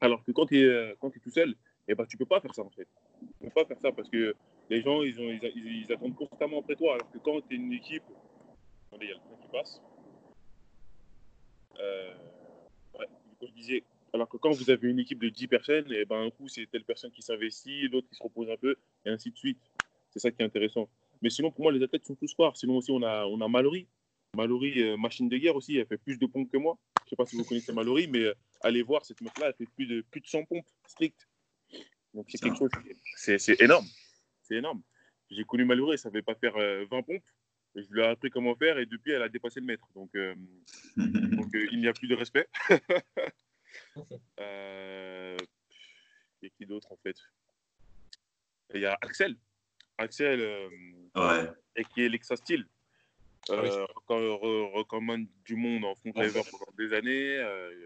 Alors 0.00 0.22
que 0.24 0.32
quand 0.32 0.46
tu 0.46 0.60
es, 0.60 0.64
euh, 0.64 0.94
quand 1.00 1.14
es 1.16 1.20
tout 1.20 1.30
seul, 1.30 1.54
eh 1.88 1.94
ben, 1.94 2.06
tu 2.06 2.16
ne 2.16 2.18
peux 2.18 2.26
pas 2.26 2.40
faire 2.40 2.54
ça 2.54 2.62
en 2.62 2.70
fait. 2.70 2.88
Tu 3.20 3.44
peux 3.44 3.50
pas 3.50 3.64
faire 3.64 3.80
ça 3.80 3.92
parce 3.92 4.08
que 4.08 4.34
les 4.70 4.80
gens, 4.80 5.02
ils, 5.02 5.20
ont, 5.20 5.30
ils, 5.30 5.92
attendent 5.92 6.14
constamment 6.14 6.60
après 6.60 6.76
toi. 6.76 6.94
Alors 6.94 7.10
que 7.10 7.18
quand 7.18 7.40
tu 7.42 7.54
es 7.54 7.58
une 7.58 7.72
équipe. 7.72 8.04
Il 9.00 9.08
y 9.08 9.10
a 9.10 9.14
le 9.14 9.20
train 9.20 9.36
qui 9.42 9.48
passe. 9.48 9.82
Euh, 11.80 12.14
je 13.42 13.52
disais, 13.52 13.82
alors 14.12 14.28
que 14.28 14.36
quand 14.36 14.52
vous 14.52 14.70
avez 14.70 14.88
une 14.88 14.98
équipe 15.00 15.18
de 15.18 15.28
10 15.28 15.48
personnes, 15.48 15.92
et 15.92 16.02
eh 16.02 16.04
ben, 16.04 16.22
un 16.22 16.30
coup, 16.30 16.48
c'est 16.48 16.66
telle 16.70 16.84
personne 16.84 17.10
qui 17.10 17.22
s'investit, 17.22 17.88
l'autre 17.88 18.08
qui 18.08 18.14
se 18.14 18.22
repose 18.22 18.48
un 18.50 18.56
peu, 18.56 18.76
et 19.04 19.10
ainsi 19.10 19.30
de 19.30 19.36
suite. 19.36 19.58
C'est 20.14 20.20
ça 20.20 20.30
qui 20.30 20.42
est 20.42 20.44
intéressant. 20.44 20.88
Mais 21.20 21.30
sinon, 21.30 21.50
pour 21.50 21.62
moi, 21.62 21.72
les 21.72 21.82
athlètes 21.82 22.06
sont 22.06 22.14
tous 22.14 22.34
forts. 22.34 22.56
Sinon, 22.56 22.76
aussi, 22.76 22.90
on 22.90 23.02
a, 23.02 23.24
on 23.26 23.40
a 23.40 23.48
Mallory. 23.48 23.88
Mallory, 24.36 24.82
euh, 24.82 24.96
machine 24.96 25.28
de 25.28 25.36
guerre 25.36 25.56
aussi, 25.56 25.76
elle 25.76 25.86
fait 25.86 25.98
plus 25.98 26.18
de 26.18 26.26
pompes 26.26 26.50
que 26.50 26.56
moi. 26.56 26.78
Je 27.00 27.06
ne 27.06 27.10
sais 27.10 27.16
pas 27.16 27.26
si 27.26 27.36
vous 27.36 27.44
connaissez 27.44 27.72
Mallory, 27.72 28.08
mais 28.08 28.24
euh, 28.24 28.34
allez 28.62 28.82
voir 28.82 29.04
cette 29.04 29.20
meuf-là, 29.20 29.48
elle 29.48 29.54
fait 29.54 29.70
plus 29.74 29.86
de, 29.86 30.00
plus 30.10 30.20
de 30.20 30.26
100 30.26 30.44
pompes 30.44 30.66
strictes. 30.86 31.28
Donc, 32.12 32.26
c'est 32.28 32.38
quelque 32.38 32.58
chose, 32.58 32.70
c'est 33.16 33.60
énorme 33.60 33.86
c'est 34.44 34.56
énorme. 34.56 34.82
J'ai 35.30 35.44
connu 35.44 35.64
Malheureux, 35.64 35.96
ça 35.96 36.08
ne 36.08 36.12
savait 36.12 36.22
pas 36.22 36.34
faire 36.34 36.54
20 36.54 36.60
euh, 36.60 36.86
pompes. 36.86 37.24
je 37.74 37.86
lui 37.90 38.02
ai 38.02 38.06
appris 38.06 38.30
comment 38.30 38.54
faire 38.54 38.78
et 38.78 38.86
depuis, 38.86 39.12
elle 39.12 39.22
a 39.22 39.28
dépassé 39.28 39.60
le 39.60 39.66
mètre. 39.66 39.88
Donc, 39.94 40.14
euh, 40.14 40.34
donc 40.96 41.54
euh, 41.54 41.66
il 41.72 41.80
n'y 41.80 41.88
a 41.88 41.92
plus 41.92 42.08
de 42.08 42.14
respect. 42.14 42.48
A 44.38 45.36
qui 46.58 46.66
d'autre 46.66 46.92
en 46.92 46.96
fait? 46.98 47.16
Il 48.74 48.82
y 48.82 48.86
a 48.86 48.96
Axel. 49.00 49.34
Axel, 49.98 50.40
ouais. 51.14 51.50
et 51.76 51.84
qui 51.84 52.04
est 52.04 52.08
Lexa 52.08 52.36
Steel. 52.36 52.66
Ah 53.50 53.60
recommande 54.08 55.26
du 55.44 55.54
monde 55.54 55.84
en 55.84 55.94
front 55.94 56.12
lever 56.16 56.40
pendant 56.50 56.72
des 56.78 56.94
années. 56.94 57.84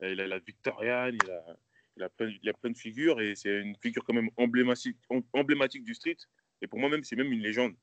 il 0.00 0.20
a 0.20 0.26
la 0.26 0.38
Victoriane, 0.38 1.18
il 1.22 1.30
a, 1.30 1.56
il 1.96 2.02
a 2.02 2.08
plein, 2.08 2.32
il 2.42 2.48
a 2.48 2.52
plein 2.52 2.70
de 2.70 2.78
figures 2.78 3.20
et 3.20 3.34
c'est 3.34 3.60
une 3.60 3.76
figure 3.76 4.04
quand 4.04 4.14
même 4.14 4.30
emblématique, 4.36 4.96
emblématique 5.32 5.84
du 5.84 5.94
street. 5.94 6.16
Et 6.60 6.66
pour 6.66 6.78
moi 6.78 6.88
même, 6.88 7.04
c'est 7.04 7.16
même 7.16 7.32
une 7.32 7.42
légende. 7.42 7.74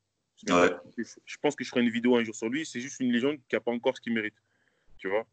Je 0.48 1.38
pense 1.42 1.56
que 1.56 1.64
je 1.64 1.70
ferai 1.70 1.82
une 1.82 1.90
vidéo 1.90 2.16
un 2.16 2.24
jour 2.24 2.36
sur 2.36 2.50
lui. 2.50 2.66
C'est 2.66 2.80
juste 2.80 3.00
une 3.00 3.12
légende 3.12 3.38
qui 3.48 3.56
n'a 3.56 3.60
pas 3.60 3.72
encore 3.72 3.96
ce 3.96 4.02
qu'il 4.02 4.14
mérite. 4.14 4.36
Tu 4.98 5.10
vois 5.10 5.28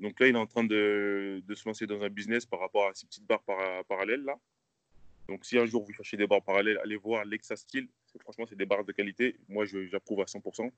Donc 0.00 0.18
là, 0.20 0.26
il 0.26 0.34
est 0.34 0.38
en 0.38 0.46
train 0.46 0.64
de, 0.64 1.42
de, 1.46 1.54
se 1.54 1.68
lancer 1.68 1.86
dans 1.86 2.02
un 2.02 2.08
business 2.08 2.44
par 2.44 2.60
rapport 2.60 2.88
à 2.88 2.94
ces 2.94 3.06
petites 3.06 3.26
barres 3.26 3.44
parallèles 3.88 4.24
là. 4.24 4.38
Donc 5.28 5.44
si 5.44 5.58
un 5.58 5.66
jour 5.66 5.84
vous 5.84 5.92
cherchez 5.92 6.16
des 6.16 6.26
barres 6.26 6.42
parallèles, 6.42 6.78
allez 6.82 6.96
voir 6.96 7.24
Lexa 7.24 7.56
Steel. 7.56 7.86
Franchement, 8.20 8.46
c'est 8.48 8.56
des 8.56 8.66
barres 8.66 8.84
de 8.84 8.92
qualité. 8.92 9.36
Moi, 9.48 9.64
j'approuve 9.66 10.22
à 10.22 10.24
100%. 10.24 10.70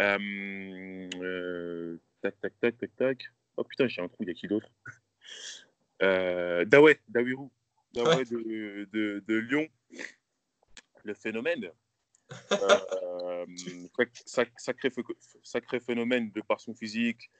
Euh, 0.00 1.08
euh, 1.22 1.96
tac, 2.20 2.40
tac, 2.40 2.58
tac, 2.60 2.78
tac, 2.78 2.96
tac. 2.96 3.24
Oh 3.56 3.64
putain, 3.64 3.86
j'ai 3.86 4.02
un 4.02 4.08
trou, 4.08 4.24
il 4.24 4.28
y 4.28 4.30
a 4.32 4.34
qui 4.34 4.48
d'autre? 4.48 4.68
Euh, 6.02 6.64
Dawei, 6.64 6.98
Dawirou, 7.08 7.52
Dawei 7.92 8.24
de, 8.24 8.88
de, 8.92 9.22
de, 9.26 9.34
Lyon, 9.36 9.68
le 11.04 11.14
phénomène. 11.14 11.70
Euh, 13.36 13.46
sacré, 14.24 14.90
sacré, 15.42 15.80
phénomène 15.80 16.30
de 16.30 16.40
par 16.40 16.60
son 16.60 16.74
physique, 16.74 17.30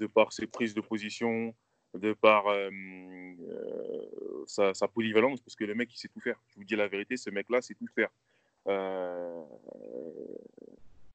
de 0.00 0.06
par 0.06 0.32
ses 0.32 0.46
prises 0.46 0.74
de 0.74 0.80
position, 0.80 1.54
de 1.94 2.12
par 2.12 2.46
euh, 2.48 2.70
euh, 2.70 4.44
sa, 4.46 4.74
sa, 4.74 4.88
polyvalence, 4.88 5.40
parce 5.40 5.56
que 5.56 5.64
le 5.64 5.74
mec, 5.74 5.92
il 5.94 5.98
sait 5.98 6.08
tout 6.08 6.20
faire. 6.20 6.36
Je 6.48 6.56
vous 6.56 6.64
dis 6.64 6.76
la 6.76 6.88
vérité, 6.88 7.16
ce 7.16 7.30
mec-là, 7.30 7.62
sait 7.62 7.74
tout 7.74 7.86
faire. 7.94 8.10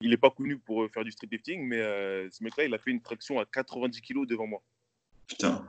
il 0.00 0.10
n'est 0.10 0.16
pas 0.16 0.30
connu 0.30 0.58
pour 0.58 0.88
faire 0.90 1.04
du 1.04 1.12
street 1.12 1.28
lifting, 1.30 1.62
mais 1.66 1.80
ce 2.30 2.42
mec-là, 2.42 2.64
il 2.64 2.74
a 2.74 2.78
fait 2.78 2.90
une 2.90 3.02
traction 3.02 3.38
à 3.38 3.44
90 3.44 4.00
kg 4.00 4.26
devant 4.26 4.46
moi. 4.46 4.62
Putain. 5.26 5.64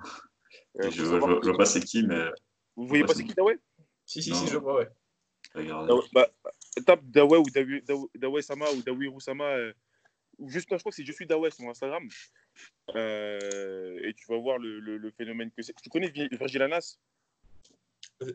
Euh, 0.80 0.90
je, 0.90 1.04
ne 1.04 1.20
vois 1.20 1.58
pas 1.58 1.66
c'est 1.66 1.82
qui, 1.82 2.04
mais. 2.04 2.30
Vous 2.76 2.88
voyez 2.88 3.04
pas 3.04 3.14
c'est 3.14 3.24
qui 3.24 3.34
Dawei? 3.34 3.58
Si, 4.06 4.24
si, 4.24 4.34
si, 4.34 4.48
je 4.48 4.58
vois, 4.58 4.76
ouais. 4.76 4.90
Regardez. 5.54 5.94
Bah, 6.14 6.28
tape 6.86 7.04
Dawei 7.04 7.38
ou 7.38 7.46
Dawei 8.16 8.42
Sama 8.42 8.66
ou 8.72 8.82
Dawiru 8.82 9.20
Sama. 9.20 9.46
Euh, 9.46 9.74
juste, 10.48 10.68
je 10.72 10.78
crois 10.78 10.92
que 10.92 10.96
c'est 10.96 11.06
Je 11.06 11.12
suis 11.12 11.26
Dawei 11.26 11.52
sur 11.52 11.68
Instagram. 11.70 12.08
Euh, 12.96 14.00
et 14.04 14.14
tu 14.14 14.26
vas 14.28 14.38
voir 14.38 14.58
le, 14.58 14.80
le, 14.80 14.98
le 14.98 15.12
phénomène 15.12 15.52
que 15.52 15.62
c'est. 15.62 15.74
Tu 15.82 15.90
connais 15.90 16.10
Virgil 16.10 16.62
Anas? 16.62 16.98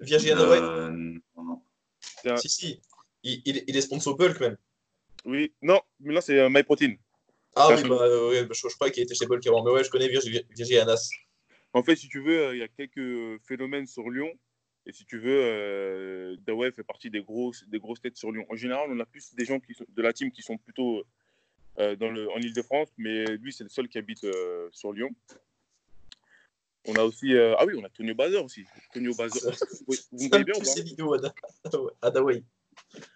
Virgil 0.00 0.34
Dawei 0.34 0.58
euh, 0.58 1.18
Non. 1.36 1.62
Un... 2.24 2.36
Si, 2.36 2.48
si. 2.48 2.80
Il, 3.22 3.42
il, 3.44 3.64
il 3.66 3.76
est 3.76 3.80
sponsor 3.80 4.16
Bulk 4.16 4.40
même. 4.40 4.56
Oui, 5.24 5.52
non, 5.62 5.80
mais 6.00 6.14
là 6.14 6.20
c'est 6.20 6.48
MyProtein. 6.48 6.94
Ah 7.54 7.68
oui, 7.74 7.82
bah, 7.88 8.28
ouais, 8.28 8.46
je, 8.50 8.68
je 8.68 8.74
crois 8.74 8.90
qu'il 8.90 9.02
était 9.02 9.14
chez 9.14 9.26
Bulk 9.26 9.46
avant. 9.46 9.64
Mais 9.64 9.70
ouais, 9.70 9.84
je 9.84 9.90
connais 9.90 10.08
Virgil, 10.08 10.44
Virgil 10.50 10.78
Anas. 10.78 11.10
En 11.72 11.82
fait, 11.82 11.96
si 11.96 12.08
tu 12.08 12.22
veux, 12.22 12.54
il 12.54 12.58
y 12.58 12.62
a 12.62 12.68
quelques 12.68 13.42
phénomènes 13.44 13.86
sur 13.86 14.08
Lyon. 14.08 14.30
Et 14.86 14.92
si 14.92 15.04
tu 15.04 15.18
veux, 15.18 15.40
euh, 15.42 16.36
Dawei 16.46 16.70
fait 16.70 16.84
partie 16.84 17.10
des 17.10 17.22
grosses, 17.22 17.64
des 17.66 17.80
grosses 17.80 18.00
têtes 18.00 18.16
sur 18.16 18.30
Lyon. 18.30 18.46
En 18.48 18.54
général, 18.54 18.88
on 18.90 19.00
a 19.00 19.04
plus 19.04 19.34
des 19.34 19.44
gens 19.44 19.58
qui 19.58 19.74
sont, 19.74 19.84
de 19.88 20.02
la 20.02 20.12
team 20.12 20.30
qui 20.30 20.42
sont 20.42 20.56
plutôt 20.58 20.98
euh, 20.98 21.04
dans 21.76 22.10
le, 22.10 22.30
en 22.30 22.38
Ile-de-France, 22.38 22.88
mais 22.98 23.24
lui, 23.36 23.52
c'est 23.52 23.64
le 23.64 23.70
seul 23.70 23.88
qui 23.88 23.98
habite 23.98 24.24
euh, 24.24 24.68
sur 24.72 24.92
Lyon. 24.92 25.10
On 26.88 26.94
a 26.94 27.02
aussi. 27.02 27.36
ah 27.36 27.64
oui, 27.66 27.74
on 27.76 27.84
a 27.84 27.88
Tonio 27.88 28.14
Bazar 28.14 28.44
aussi. 28.44 28.64
Tonio 28.92 29.14
Bazar. 29.14 29.52
vous 29.86 30.24
me 30.24 30.28
voyez 30.28 30.44
bien 30.44 30.54
ou 30.54 30.60
pas? 30.60 30.64
Ces 30.64 30.82
vidéos 30.82 31.14
à, 32.00 32.10
Dawei. 32.10 32.44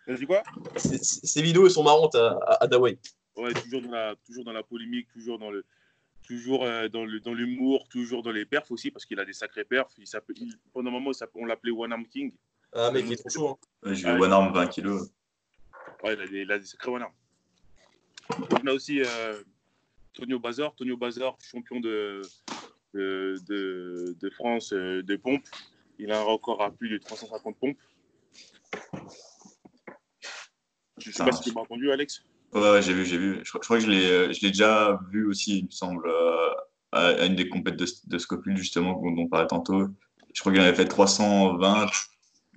Dit 0.08 0.26
quoi? 0.26 0.42
Ces 0.76 1.42
vidéos 1.42 1.68
sont 1.68 1.84
marrantes 1.84 2.16
à, 2.16 2.38
à, 2.60 2.66
Dawei. 2.66 2.98
Ouais, 3.36 3.52
toujours 3.54 3.82
dans, 3.82 3.92
la, 3.92 4.16
toujours 4.26 4.44
dans 4.44 4.52
la 4.52 4.64
polémique, 4.64 5.06
toujours 5.12 5.38
dans 5.38 5.50
le, 5.50 5.64
toujours 6.30 6.64
euh, 6.64 6.88
dans 6.88 7.04
l'humour, 7.04 7.88
toujours 7.88 8.22
dans 8.22 8.30
les 8.30 8.44
perfs 8.44 8.70
aussi, 8.70 8.90
parce 8.90 9.04
qu'il 9.04 9.18
a 9.18 9.24
des 9.24 9.32
sacrés 9.32 9.64
perfs. 9.64 9.92
Il 9.98 10.04
il, 10.36 10.54
pendant 10.72 10.90
un 10.90 10.92
moment, 10.92 11.10
on 11.34 11.44
l'appelait 11.44 11.72
One 11.72 11.92
Arm 11.92 12.06
King. 12.06 12.32
Ah, 12.72 12.90
mec, 12.92 13.04
il 13.06 13.14
est 13.14 13.16
trop 13.16 13.28
chaud. 13.30 13.58
Hein. 13.82 13.94
J'ai 13.94 14.08
One 14.08 14.32
Arm 14.32 14.52
20 14.52 14.66
kilos. 14.68 15.10
Ouais, 16.04 16.14
il 16.14 16.20
a, 16.20 16.26
des, 16.26 16.42
il 16.42 16.52
a 16.52 16.58
des 16.58 16.66
sacrés 16.66 16.90
One 16.90 17.02
Arm. 17.02 17.12
On 18.62 18.66
a 18.66 18.72
aussi 18.72 19.00
euh, 19.00 19.42
Tonio 20.12 20.38
Bazar. 20.38 20.74
Tonio 20.74 20.96
Bazar, 20.96 21.36
champion 21.40 21.80
de, 21.80 22.22
de, 22.94 23.36
de, 23.48 24.16
de 24.20 24.30
France 24.30 24.72
euh, 24.72 25.02
de 25.02 25.16
pompe. 25.16 25.44
Il 25.98 26.12
a 26.12 26.20
un 26.20 26.22
record 26.22 26.62
à 26.62 26.70
plus 26.70 26.88
de 26.88 26.98
350 26.98 27.56
pompes. 27.58 27.76
Je 30.98 31.08
ne 31.08 31.14
sais 31.14 31.24
pas 31.24 31.32
si 31.32 31.42
tu 31.42 31.52
m'as 31.54 31.62
entendu, 31.62 31.90
Alex. 31.90 32.22
Ouais, 32.52 32.82
j'ai 32.82 32.92
vu, 32.92 33.06
j'ai 33.06 33.18
vu. 33.18 33.40
Je, 33.44 33.58
crois 33.58 33.78
que 33.78 33.84
je 33.84 33.90
l'ai, 33.90 34.10
euh, 34.10 34.32
je 34.32 34.40
l'ai 34.42 34.48
déjà 34.48 34.98
vu 35.10 35.26
aussi, 35.26 35.58
il 35.58 35.64
me 35.66 35.70
semble, 35.70 36.08
euh, 36.08 36.50
à, 36.92 37.26
une 37.26 37.36
des 37.36 37.48
compètes 37.48 37.76
de, 37.76 37.86
de 38.06 38.18
Scopule, 38.18 38.56
justement, 38.56 38.94
dont 38.94 39.14
on 39.16 39.28
parlait 39.28 39.46
tantôt. 39.46 39.88
Je 40.34 40.40
crois 40.40 40.52
qu'il 40.52 40.60
en 40.60 40.64
avait 40.64 40.76
fait 40.76 40.86
320. 40.86 41.86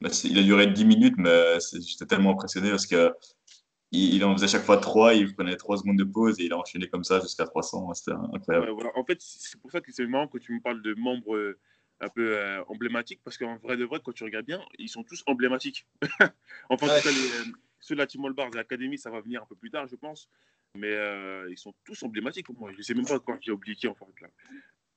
Bah, 0.02 0.10
il 0.24 0.40
a 0.40 0.44
duré 0.44 0.68
10 0.68 0.86
minutes, 0.86 1.16
mais 1.18 1.58
j'étais 1.74 2.06
tellement 2.06 2.32
impressionné 2.32 2.70
parce 2.72 2.88
que 2.88 3.14
il, 3.94 4.24
en 4.26 4.34
faisait 4.34 4.48
chaque 4.48 4.64
fois 4.64 4.78
3, 4.78 5.14
il 5.14 5.34
prenait 5.34 5.56
3 5.56 5.78
secondes 5.78 5.98
de 5.98 6.04
pause 6.04 6.40
et 6.40 6.46
il 6.46 6.54
a 6.54 6.58
enchaîné 6.58 6.88
comme 6.88 7.04
ça 7.04 7.20
jusqu'à 7.20 7.46
300. 7.46 7.94
C'était 7.94 8.12
incroyable. 8.12 8.72
En 8.96 9.04
fait, 9.04 9.18
c'est 9.20 9.60
pour 9.62 9.72
ça 9.72 9.82
que 9.82 9.92
c'est 9.92 10.06
marrant 10.08 10.28
que 10.28 10.38
tu 10.38 10.54
me 10.54 10.60
parles 10.60 10.82
de 10.82 10.94
membres 10.96 11.36
euh, 11.36 11.60
un 12.02 12.10
peu 12.10 12.38
emblématiques 12.68 13.22
parce 13.24 13.38
qu'en 13.38 13.58
vrai 13.58 13.78
de 13.78 13.86
vrai, 13.86 14.00
quand 14.04 14.12
tu 14.12 14.24
regardes 14.24 14.46
bien, 14.46 14.62
ils 14.78 14.90
sont 14.90 15.04
tous 15.04 15.24
emblématiques. 15.28 15.88
enfin, 16.70 16.88
en 16.88 16.98
tout 16.98 17.04
cas, 17.04 17.12
les, 17.12 17.52
ceux 17.84 17.96
de 17.96 18.00
la 18.00 18.08
Team 18.08 18.24
All 18.26 18.34
Bars 18.34 18.50
l'Académie, 18.52 18.98
ça 18.98 19.10
va 19.10 19.20
venir 19.22 19.44
un 19.44 19.46
peu 19.46 19.56
plus 19.56 19.70
tard, 19.70 19.88
je 19.88 19.96
pense. 19.96 20.30
Mais 20.76 20.92
euh, 20.92 21.48
ils 21.52 21.58
sont 21.58 21.74
tous 21.84 22.02
emblématiques 22.04 22.48
pour 22.48 22.58
moi. 22.58 22.72
Je 22.72 22.78
ne 22.78 22.82
sais 22.82 22.94
même 22.94 23.06
pas 23.06 23.20
quand 23.20 23.38
j'ai 23.42 23.52
oublié 23.52 23.76
qui, 23.76 23.88
en 23.88 23.94
fait. 23.94 24.06
Là. 24.22 24.30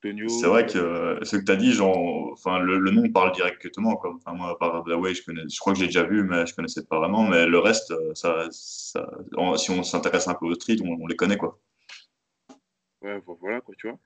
C'est 0.03 0.47
vrai 0.47 0.65
que 0.67 0.77
euh, 0.77 1.23
ce 1.23 1.37
que 1.37 1.43
tu 1.43 1.51
as 1.51 1.55
dit, 1.55 1.73
genre, 1.73 2.31
enfin, 2.31 2.59
le, 2.59 2.91
nom 2.91 3.09
parle 3.11 3.31
directement. 3.31 3.95
Quoi. 3.95 4.13
Enfin, 4.15 4.33
moi, 4.33 4.51
à 4.51 4.55
part 4.55 4.85
Way, 4.85 5.15
je, 5.15 5.23
connais, 5.23 5.41
je 5.49 5.59
crois 5.59 5.73
que 5.73 5.79
j'ai 5.79 5.87
déjà 5.87 6.03
vu, 6.03 6.23
mais 6.23 6.45
je 6.45 6.51
ne 6.51 6.55
connaissais 6.55 6.85
pas 6.85 6.99
vraiment. 6.99 7.23
Mais 7.23 7.47
le 7.47 7.57
reste, 7.57 7.91
euh, 7.91 8.13
ça, 8.13 8.47
si 8.51 9.71
on 9.71 9.83
s'intéresse 9.83 10.27
un 10.27 10.35
peu 10.35 10.45
au 10.45 10.53
street, 10.53 10.77
on, 10.83 11.07
les 11.07 11.15
connaît. 11.15 11.37
Quoi. 11.37 11.59
Ouais, 13.01 13.21
voilà, 13.41 13.61
quoi, 13.61 13.73
tu 13.75 13.87
vois. 13.87 13.97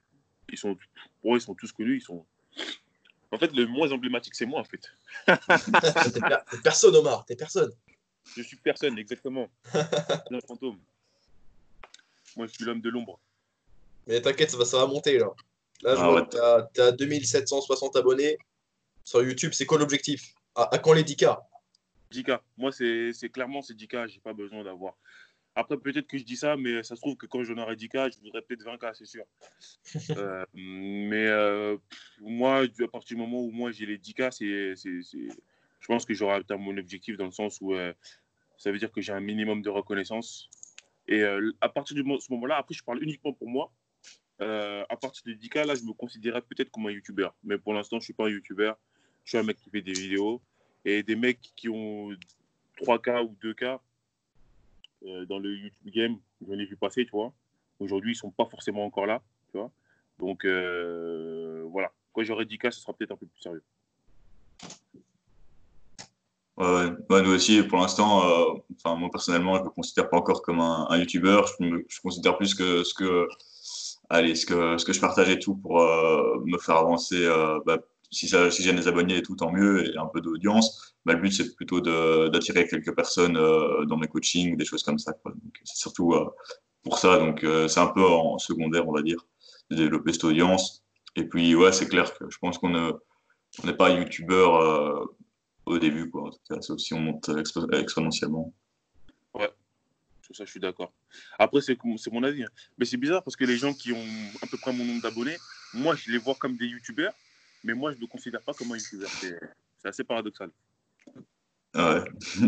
Ils 0.50 0.58
sont, 0.58 0.78
pour 1.22 1.36
eux, 1.36 1.38
ils 1.38 1.42
sont 1.42 1.56
tous 1.56 1.72
connus. 1.74 1.98
Ils 1.98 2.02
sont... 2.02 2.26
En 3.32 3.38
fait, 3.38 3.54
le 3.54 3.66
moins 3.68 3.92
emblématique, 3.92 4.36
c'est 4.36 4.46
moi, 4.46 4.62
en 4.62 4.66
fait. 4.66 4.90
t'es 6.52 6.58
personne, 6.64 6.96
Omar, 6.96 7.26
t'es 7.26 7.36
personne. 7.36 7.72
Je 8.38 8.44
suis 8.44 8.58
personne, 8.58 8.98
exactement. 8.98 9.50
un 9.74 10.40
fantôme. 10.48 10.80
Moi, 12.38 12.48
je 12.48 12.54
suis 12.54 12.64
l'homme 12.64 12.82
de 12.82 12.90
l'ombre. 12.90 13.20
Mais 14.08 14.22
t'inquiète, 14.22 14.52
ça 14.52 14.58
va, 14.58 14.66
ça 14.66 14.78
va 14.78 14.88
monter 14.88 15.18
là. 15.18 15.28
Là, 15.84 15.96
je 15.96 16.02
ah 16.02 16.10
vois 16.10 16.26
que 16.26 16.70
t'as 16.74 16.86
as 16.86 16.92
2760 16.92 17.96
abonnés. 17.96 18.38
Sur 19.04 19.24
YouTube, 19.24 19.52
c'est 19.54 19.66
quoi 19.66 19.80
l'objectif? 19.80 20.34
À, 20.56 20.78
quand 20.78 20.94
les 20.94 21.04
10K 21.04 21.38
10K. 22.12 22.40
Moi, 22.58 22.72
c'est 22.72 23.30
clairement 23.30 23.62
c'est 23.62 23.74
10K. 23.74 24.10
J'ai 24.10 24.20
pas 24.20 24.34
besoin 24.34 24.64
d'avoir. 24.64 24.96
Après, 25.54 25.78
peut-être 25.78 26.08
que 26.08 26.18
je 26.18 26.24
dis 26.24 26.38
ça, 26.38 26.56
mais 26.56 26.82
ça 26.82 26.96
se 26.96 27.02
trouve 27.02 27.18
que 27.18 27.26
quand 27.26 27.44
j'en 27.44 27.58
aurai 27.58 27.76
10K, 27.76 28.14
je 28.14 28.20
voudrais 28.22 28.42
peut-être 28.42 28.64
20K, 28.64 28.94
c'est 28.94 29.06
sûr. 29.06 29.26
Euh, 30.18 30.46
mais 30.54 31.28
euh, 31.28 31.78
moi, 32.20 32.64
à 32.64 32.88
partir 32.88 33.16
du 33.16 33.22
moment 33.22 33.42
où 33.42 33.52
moi 33.52 33.72
j'ai 33.72 33.86
les 33.86 33.98
10K, 33.98 34.32
c'est 34.32 34.92
je 35.80 35.88
pense 35.88 36.06
que 36.06 36.14
j'aurai 36.14 36.36
atteint 36.36 36.58
mon 36.58 36.78
objectif 36.78 37.18
dans 37.18 37.26
le 37.26 37.32
sens 37.32 37.58
où 37.60 37.74
euh, 37.74 37.94
ça 38.58 38.72
veut 38.72 38.78
dire 38.78 38.92
que 38.92 39.02
j'ai 39.02 39.14
un 39.14 39.20
minimum 39.20 39.62
de 39.62 39.70
reconnaissance. 39.70 40.50
Et 41.08 41.24
à 41.24 41.70
partir 41.70 41.98
de 41.98 42.20
ce 42.20 42.32
moment-là, 42.32 42.58
après, 42.58 42.74
je 42.74 42.84
parle 42.84 43.04
uniquement 43.04 43.34
pour 43.34 43.50
moi. 43.50 43.74
Euh, 44.42 44.84
à 44.90 44.98
partir 44.98 45.24
de 45.26 45.34
10K, 45.34 45.66
là, 45.66 45.76
je 45.76 45.84
me 45.84 45.94
considérais 45.94 46.42
peut-être 46.42 46.72
comme 46.72 46.88
un 46.88 46.92
YouTuber. 46.92 47.30
Mais 47.44 47.58
pour 47.58 47.74
l'instant, 47.74 47.98
je 47.98 48.02
ne 48.02 48.06
suis 48.06 48.14
pas 48.14 48.26
un 48.26 48.30
YouTuber. 48.30 48.74
Je 49.24 49.30
suis 49.30 49.38
un 49.38 49.44
mec 49.44 49.58
qui 49.58 49.70
fait 49.70 49.82
des 49.82 49.94
vidéos. 49.94 50.42
Et 50.84 51.04
des 51.04 51.16
mecs 51.16 51.42
qui 51.56 51.70
ont 51.70 52.10
3K 52.82 53.24
ou 53.24 53.36
2K 53.44 53.80
dans 55.28 55.40
le 55.40 55.56
YouTube 55.56 55.88
game, 55.88 56.18
j'en 56.48 56.54
ai 56.54 56.66
vu 56.66 56.76
passer, 56.76 57.06
tu 57.06 57.12
vois. 57.12 57.34
Aujourd'hui, 57.80 58.12
ils 58.12 58.16
ne 58.16 58.20
sont 58.20 58.32
pas 58.32 58.46
forcément 58.46 58.86
encore 58.86 59.06
là, 59.06 59.22
tu 59.52 59.58
vois. 59.58 59.72
Donc, 60.18 60.44
voilà. 60.46 61.92
Quand 62.14 62.24
j'aurai 62.24 62.46
10K, 62.46 62.72
ce 62.72 62.82
sera 62.82 62.94
peut-être 62.94 63.12
un 63.12 63.18
peu 63.18 63.28
plus 63.28 63.42
sérieux. 63.42 63.64
Ouais, 66.58 66.92
ouais. 67.10 67.22
nous 67.24 67.32
aussi, 67.32 67.64
pour 67.64 67.80
l'instant, 67.80 68.24
euh, 68.24 68.96
moi 68.96 69.10
personnellement, 69.12 69.56
je 69.56 69.62
ne 69.62 69.66
me 69.66 69.70
considère 69.70 70.10
pas 70.10 70.18
encore 70.18 70.42
comme 70.42 70.60
un, 70.60 70.86
un 70.90 70.98
YouTuber. 70.98 71.42
Je, 71.58 71.64
me, 71.66 71.86
je 71.88 72.02
considère 72.02 72.38
plus 72.38 72.54
que 72.54 72.84
ce 72.84 72.94
que, 72.94 73.28
allez, 74.12 74.36
ce 74.36 74.46
que, 74.46 74.78
ce 74.78 74.86
que 74.86 74.94
je 74.94 75.00
partage 75.00 75.30
et 75.30 75.40
tout 75.40 75.56
pour 75.56 75.82
euh, 75.82 76.40
me 76.46 76.58
faire 76.58 76.78
avancer. 76.78 77.26
Euh, 77.26 77.60
bah, 77.66 77.80
si, 78.12 78.28
ça, 78.28 78.52
si 78.52 78.62
j'ai 78.62 78.74
des 78.74 78.88
abonnés 78.88 79.18
et 79.18 79.22
tout, 79.22 79.36
tant 79.36 79.52
mieux, 79.52 79.90
et 79.90 79.98
un 79.98 80.08
peu 80.08 80.22
d'audience. 80.22 80.96
Bah, 81.06 81.14
le 81.14 81.22
but, 81.22 81.32
c'est 81.32 81.56
plutôt 81.56 81.80
d'attirer 81.82 82.68
quelques 82.68 82.94
personnes 82.94 83.34
dans 83.34 83.98
mes 83.98 84.08
coachings, 84.08 84.58
des 84.58 84.66
choses 84.66 84.84
comme 84.84 85.00
ça. 85.00 85.14
C'est 85.64 85.78
surtout 85.78 86.14
pour 86.84 87.00
ça. 87.00 87.18
Donc, 87.18 87.46
c'est 87.70 87.80
un 87.80 87.88
peu 87.88 88.04
en 88.06 88.38
secondaire, 88.38 88.88
on 88.88 88.92
va 88.92 89.02
dire, 89.02 89.26
de 89.70 89.78
développer 89.78 90.12
cette 90.12 90.26
audience. 90.26 90.84
Et 91.16 91.24
puis, 91.24 91.56
ouais, 91.56 91.72
c'est 91.72 91.88
clair 91.88 92.14
que 92.18 92.26
je 92.30 92.38
pense 92.40 92.58
qu'on 92.58 93.00
n'est 93.64 93.74
pas 93.78 93.92
YouTuber 93.92 94.46
au 95.66 95.80
début, 95.80 96.10
quoi. 96.10 96.24
En 96.24 96.32
tout 96.32 96.40
cas, 96.50 96.62
sauf 96.62 96.80
si 96.80 96.94
on 96.94 97.00
monte 97.00 97.32
exponentiellement. 97.72 98.54
Sur 100.32 100.38
ça, 100.38 100.46
je 100.46 100.52
suis 100.52 100.60
d'accord. 100.60 100.94
Après, 101.38 101.60
c'est 101.62 101.78
mon 102.12 102.24
avis. 102.24 102.44
Hein. 102.44 102.50
Mais 102.78 102.86
c'est 102.86 102.98
bizarre 102.98 103.24
parce 103.24 103.36
que 103.36 103.44
les 103.44 103.58
gens 103.58 103.74
qui 103.74 103.92
ont 103.92 104.06
à 104.42 104.48
peu 104.48 104.58
près 104.58 104.72
mon 104.72 104.86
nombre 104.86 105.02
d'abonnés, 105.02 105.38
moi, 105.74 105.96
je 105.96 106.10
les 106.10 106.18
vois 106.18 106.36
comme 106.36 106.56
des 106.56 106.68
youtubeurs, 106.68 107.14
mais 107.64 107.74
moi, 107.74 107.92
je 107.92 107.98
ne 107.98 108.02
me 108.02 108.08
considère 108.08 108.42
pas 108.42 108.54
comme 108.54 108.72
un 108.72 108.78
youtubeur. 108.78 109.10
C'est 109.10 109.88
assez 109.88 110.04
paradoxal. 110.04 110.50
Ah 111.74 111.96
ouais. 111.96 112.06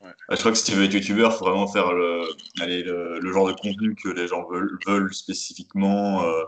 ouais. 0.00 0.12
Ah, 0.28 0.34
je 0.34 0.36
crois 0.36 0.52
que 0.52 0.58
si 0.58 0.64
tu 0.64 0.72
veux 0.72 0.84
être 0.84 0.94
youtubeur, 0.94 1.32
il 1.32 1.38
faut 1.38 1.44
vraiment 1.44 1.68
faire 1.68 1.92
le, 1.92 2.24
allez, 2.60 2.82
le, 2.82 3.32
genre 3.32 3.48
de 3.48 3.52
contenu 3.52 3.94
que 3.94 4.08
les 4.08 4.26
gens 4.26 4.48
veulent, 4.48 4.78
veulent 4.86 5.12
spécifiquement. 5.12 6.24
Euh, 6.24 6.44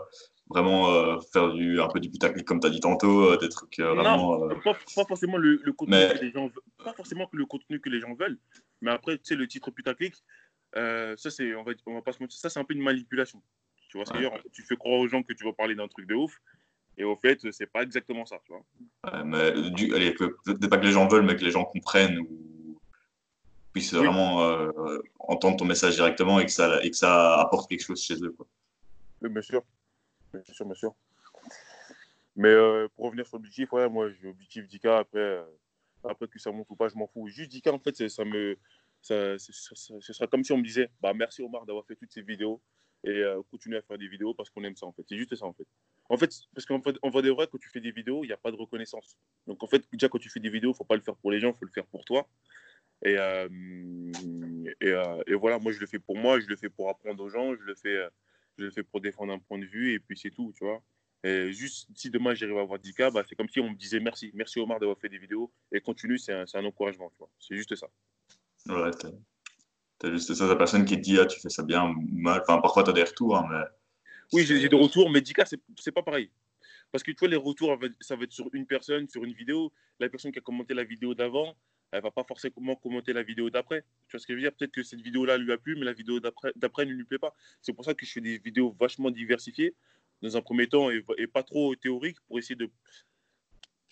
vraiment 0.53 0.89
euh, 0.89 1.19
faire 1.31 1.51
du, 1.51 1.81
un 1.81 1.87
peu 1.87 1.99
du 1.99 2.09
putaclic 2.09 2.45
comme 2.45 2.59
tu 2.59 2.67
as 2.67 2.69
dit 2.69 2.79
tantôt, 2.79 3.31
euh, 3.31 3.37
des 3.37 3.49
trucs 3.49 3.79
euh, 3.79 3.93
vraiment. 3.93 4.37
Non, 4.37 4.49
pas, 4.63 4.73
pas, 4.73 5.05
forcément 5.05 5.37
le, 5.37 5.59
le 5.63 5.73
contenu 5.73 5.95
que 5.95 6.23
les 6.23 6.31
gens 6.31 6.49
pas 6.83 6.93
forcément 6.93 7.27
le 7.31 7.45
contenu 7.45 7.79
que 7.79 7.89
les 7.89 7.99
gens 7.99 8.13
veulent, 8.13 8.37
mais 8.81 8.91
après, 8.91 9.17
tu 9.17 9.23
sais, 9.25 9.35
le 9.35 9.47
titre 9.47 9.71
putaclic, 9.71 10.15
ça, 10.75 11.29
c'est, 11.29 11.55
on 11.55 11.63
va, 11.63 11.73
on 11.87 11.95
va 11.95 12.01
pas 12.01 12.13
se 12.13 12.21
mentir, 12.21 12.39
ça, 12.39 12.49
c'est 12.49 12.59
un 12.59 12.63
peu 12.63 12.73
une 12.73 12.83
manipulation. 12.83 13.41
Tu 13.89 13.97
vois 13.97 14.05
ce 14.05 14.11
que 14.11 14.19
je 14.19 14.23
veux 14.23 14.29
dire? 14.29 14.39
Tu 14.51 14.63
fais 14.63 14.75
croire 14.75 14.99
aux 14.99 15.07
gens 15.07 15.21
que 15.21 15.33
tu 15.33 15.43
vas 15.43 15.53
parler 15.53 15.75
d'un 15.75 15.87
truc 15.87 16.07
de 16.07 16.15
ouf, 16.15 16.39
et 16.97 17.03
au 17.03 17.15
fait, 17.15 17.39
c'est 17.51 17.71
pas 17.71 17.81
exactement 17.81 18.25
ça, 18.25 18.39
tu 18.45 18.53
vois. 18.53 18.63
Ouais, 19.11 19.23
mais 19.25 19.71
du, 19.71 19.93
allez, 19.95 20.13
peut-être 20.13 20.67
pas 20.67 20.77
que 20.77 20.85
les 20.85 20.91
gens 20.91 21.07
veulent, 21.07 21.25
mais 21.25 21.35
que 21.35 21.43
les 21.43 21.51
gens 21.51 21.65
comprennent 21.65 22.19
ou 22.19 22.79
puissent 23.73 23.93
vraiment 23.93 24.69
entendre 25.17 25.57
ton 25.57 25.65
message 25.65 25.95
directement 25.95 26.39
et 26.39 26.45
que 26.45 26.51
ça, 26.51 26.83
et 26.83 26.91
que 26.91 26.95
ça 26.95 27.39
apporte 27.39 27.67
quelque 27.67 27.83
chose 27.83 28.03
chez 28.03 28.15
eux. 28.21 28.31
Quoi. 28.31 28.45
Oui, 29.23 29.29
bien 29.29 29.41
sûr. 29.41 29.63
Bien 30.33 30.73
sûr. 30.73 30.95
Mais 32.35 32.49
euh, 32.49 32.87
pour 32.95 33.05
revenir 33.05 33.27
sur 33.27 33.37
l'objectif, 33.37 33.71
ouais, 33.73 33.87
moi, 33.89 34.09
j'ai 34.11 34.27
l'objectif 34.27 34.65
10K. 34.65 34.99
Après, 34.99 35.19
euh, 35.19 35.43
après 36.03 36.27
que 36.27 36.39
ça 36.39 36.51
monte 36.51 36.69
ou 36.69 36.75
pas, 36.75 36.89
je 36.89 36.95
m'en 36.95 37.07
fous. 37.07 37.27
Juste 37.27 37.51
10K, 37.51 37.69
en 37.69 37.79
fait, 37.79 38.07
ça 38.09 38.25
me, 38.25 38.57
ça, 39.01 39.37
ce 39.37 40.13
sera 40.13 40.27
comme 40.27 40.43
si 40.43 40.51
on 40.51 40.57
me 40.57 40.63
disait 40.63 40.89
bah, 41.01 41.13
merci 41.13 41.41
Omar 41.43 41.65
d'avoir 41.65 41.85
fait 41.85 41.95
toutes 41.95 42.11
ces 42.11 42.21
vidéos 42.21 42.61
et 43.03 43.09
euh, 43.09 43.41
continuer 43.51 43.77
à 43.77 43.81
faire 43.81 43.97
des 43.97 44.07
vidéos 44.07 44.33
parce 44.33 44.49
qu'on 44.49 44.63
aime 44.63 44.75
ça, 44.75 44.85
en 44.85 44.93
fait. 44.93 45.03
C'est 45.07 45.17
juste 45.17 45.35
ça, 45.35 45.45
en 45.45 45.53
fait. 45.53 45.67
En 46.09 46.17
fait, 46.17 46.31
parce 46.55 46.65
qu'en 46.65 46.81
fait, 46.81 46.95
on 47.03 47.09
voit 47.09 47.21
des 47.21 47.29
vrais, 47.29 47.47
quand 47.47 47.59
tu 47.59 47.69
fais 47.69 47.81
des 47.81 47.91
vidéos, 47.91 48.23
il 48.23 48.27
n'y 48.27 48.33
a 48.33 48.37
pas 48.37 48.51
de 48.51 48.55
reconnaissance. 48.55 49.17
Donc, 49.45 49.61
en 49.61 49.67
fait, 49.67 49.83
déjà, 49.91 50.09
quand 50.09 50.19
tu 50.19 50.29
fais 50.29 50.39
des 50.39 50.49
vidéos, 50.49 50.69
il 50.69 50.73
ne 50.73 50.77
faut 50.77 50.85
pas 50.85 50.95
le 50.95 51.01
faire 51.01 51.15
pour 51.15 51.31
les 51.31 51.39
gens, 51.39 51.49
il 51.49 51.57
faut 51.57 51.65
le 51.65 51.71
faire 51.71 51.85
pour 51.85 52.05
toi. 52.05 52.27
Et, 53.05 53.15
et, 54.81 54.93
et, 55.27 55.33
voilà, 55.35 55.59
moi, 55.59 55.73
je 55.73 55.79
le 55.79 55.85
fais 55.85 55.99
pour 55.99 56.17
moi, 56.17 56.39
je 56.39 56.47
le 56.47 56.55
fais 56.55 56.69
pour 56.69 56.89
apprendre 56.89 57.21
aux 57.21 57.29
gens, 57.29 57.53
je 57.53 57.61
le 57.61 57.75
fais 57.75 58.07
je 58.57 58.65
le 58.65 58.71
fais 58.71 58.83
pour 58.83 59.01
défendre 59.01 59.33
un 59.33 59.39
point 59.39 59.57
de 59.57 59.65
vue 59.65 59.93
et 59.93 59.99
puis 59.99 60.17
c'est 60.17 60.31
tout, 60.31 60.53
tu 60.57 60.63
vois. 60.63 60.81
Et 61.23 61.53
juste 61.53 61.87
si 61.95 62.09
demain 62.09 62.33
j'arrive 62.33 62.57
à 62.57 62.61
avoir 62.61 62.79
10K, 62.79 63.13
bah, 63.13 63.23
c'est 63.27 63.35
comme 63.35 63.49
si 63.49 63.59
on 63.59 63.69
me 63.69 63.75
disait 63.75 63.99
merci, 63.99 64.31
merci 64.33 64.59
Omar 64.59 64.79
d'avoir 64.79 64.97
fait 64.97 65.09
des 65.09 65.17
vidéos 65.17 65.51
et 65.71 65.79
continue, 65.79 66.17
c'est 66.17 66.33
un, 66.33 66.45
un, 66.53 66.65
encouragement, 66.65 67.09
tu 67.11 67.17
vois. 67.19 67.29
C'est 67.39 67.55
juste 67.55 67.75
ça. 67.75 67.87
Ouais, 68.67 68.91
t'as 69.99 70.11
juste 70.11 70.33
ça, 70.33 70.47
la 70.47 70.55
personne 70.55 70.85
qui 70.85 70.95
te 70.97 71.01
dit 71.01 71.17
ah, 71.19 71.25
tu 71.25 71.39
fais 71.39 71.49
ça 71.49 71.63
bien 71.63 71.89
ou 71.89 71.95
mal. 72.11 72.41
Enfin, 72.41 72.59
parfois 72.59 72.83
t'as 72.83 72.93
des 72.93 73.03
retours, 73.03 73.37
hein, 73.37 73.47
mais. 73.49 73.63
Oui, 74.31 74.43
j'ai 74.43 74.67
des 74.67 74.75
retours, 74.75 75.09
mais 75.11 75.19
10K, 75.19 75.57
c'est 75.77 75.91
pas 75.91 76.01
pareil. 76.01 76.31
Parce 76.91 77.03
que 77.03 77.11
tu 77.11 77.19
vois, 77.19 77.27
les 77.27 77.35
retours, 77.35 77.77
ça 78.01 78.15
va 78.15 78.23
être 78.23 78.31
sur 78.31 78.49
une 78.53 78.65
personne, 78.67 79.07
sur 79.09 79.23
une 79.23 79.33
vidéo. 79.33 79.73
La 79.99 80.09
personne 80.09 80.31
qui 80.31 80.39
a 80.39 80.41
commenté 80.41 80.73
la 80.73 80.83
vidéo 80.83 81.13
d'avant, 81.15 81.55
elle 81.93 82.01
va 82.01 82.09
pas 82.09 82.23
forcément 82.23 82.75
commenter 82.75 83.13
la 83.13 83.21
vidéo 83.21 83.51
d'après. 83.51 83.83
Tu 84.07 84.13
vois 84.13 84.19
ce 84.19 84.25
que 84.25 84.33
je 84.33 84.37
veux 84.37 84.41
dire? 84.41 84.51
Peut-être 84.53 84.71
que 84.71 84.81
cette 84.81 85.01
vidéo-là 85.01 85.37
lui 85.37 85.51
a 85.51 85.57
plu, 85.59 85.75
mais 85.75 85.85
la 85.85 85.93
vidéo 85.93 86.19
d'après 86.19 86.85
ne 86.85 86.91
lui 86.91 87.05
plaît 87.05 87.19
pas. 87.19 87.35
C'est 87.61 87.71
pour 87.71 87.85
ça 87.85 87.93
que 87.93 88.03
je 88.03 88.11
fais 88.11 88.21
des 88.21 88.39
vidéos 88.39 88.75
vachement 88.79 89.11
diversifiées, 89.11 89.75
dans 90.23 90.35
un 90.35 90.41
premier 90.41 90.67
temps, 90.67 90.89
et, 90.89 91.05
et 91.19 91.27
pas 91.27 91.43
trop 91.43 91.75
théoriques, 91.75 92.19
pour 92.27 92.39
essayer 92.39 92.55
de, 92.55 92.67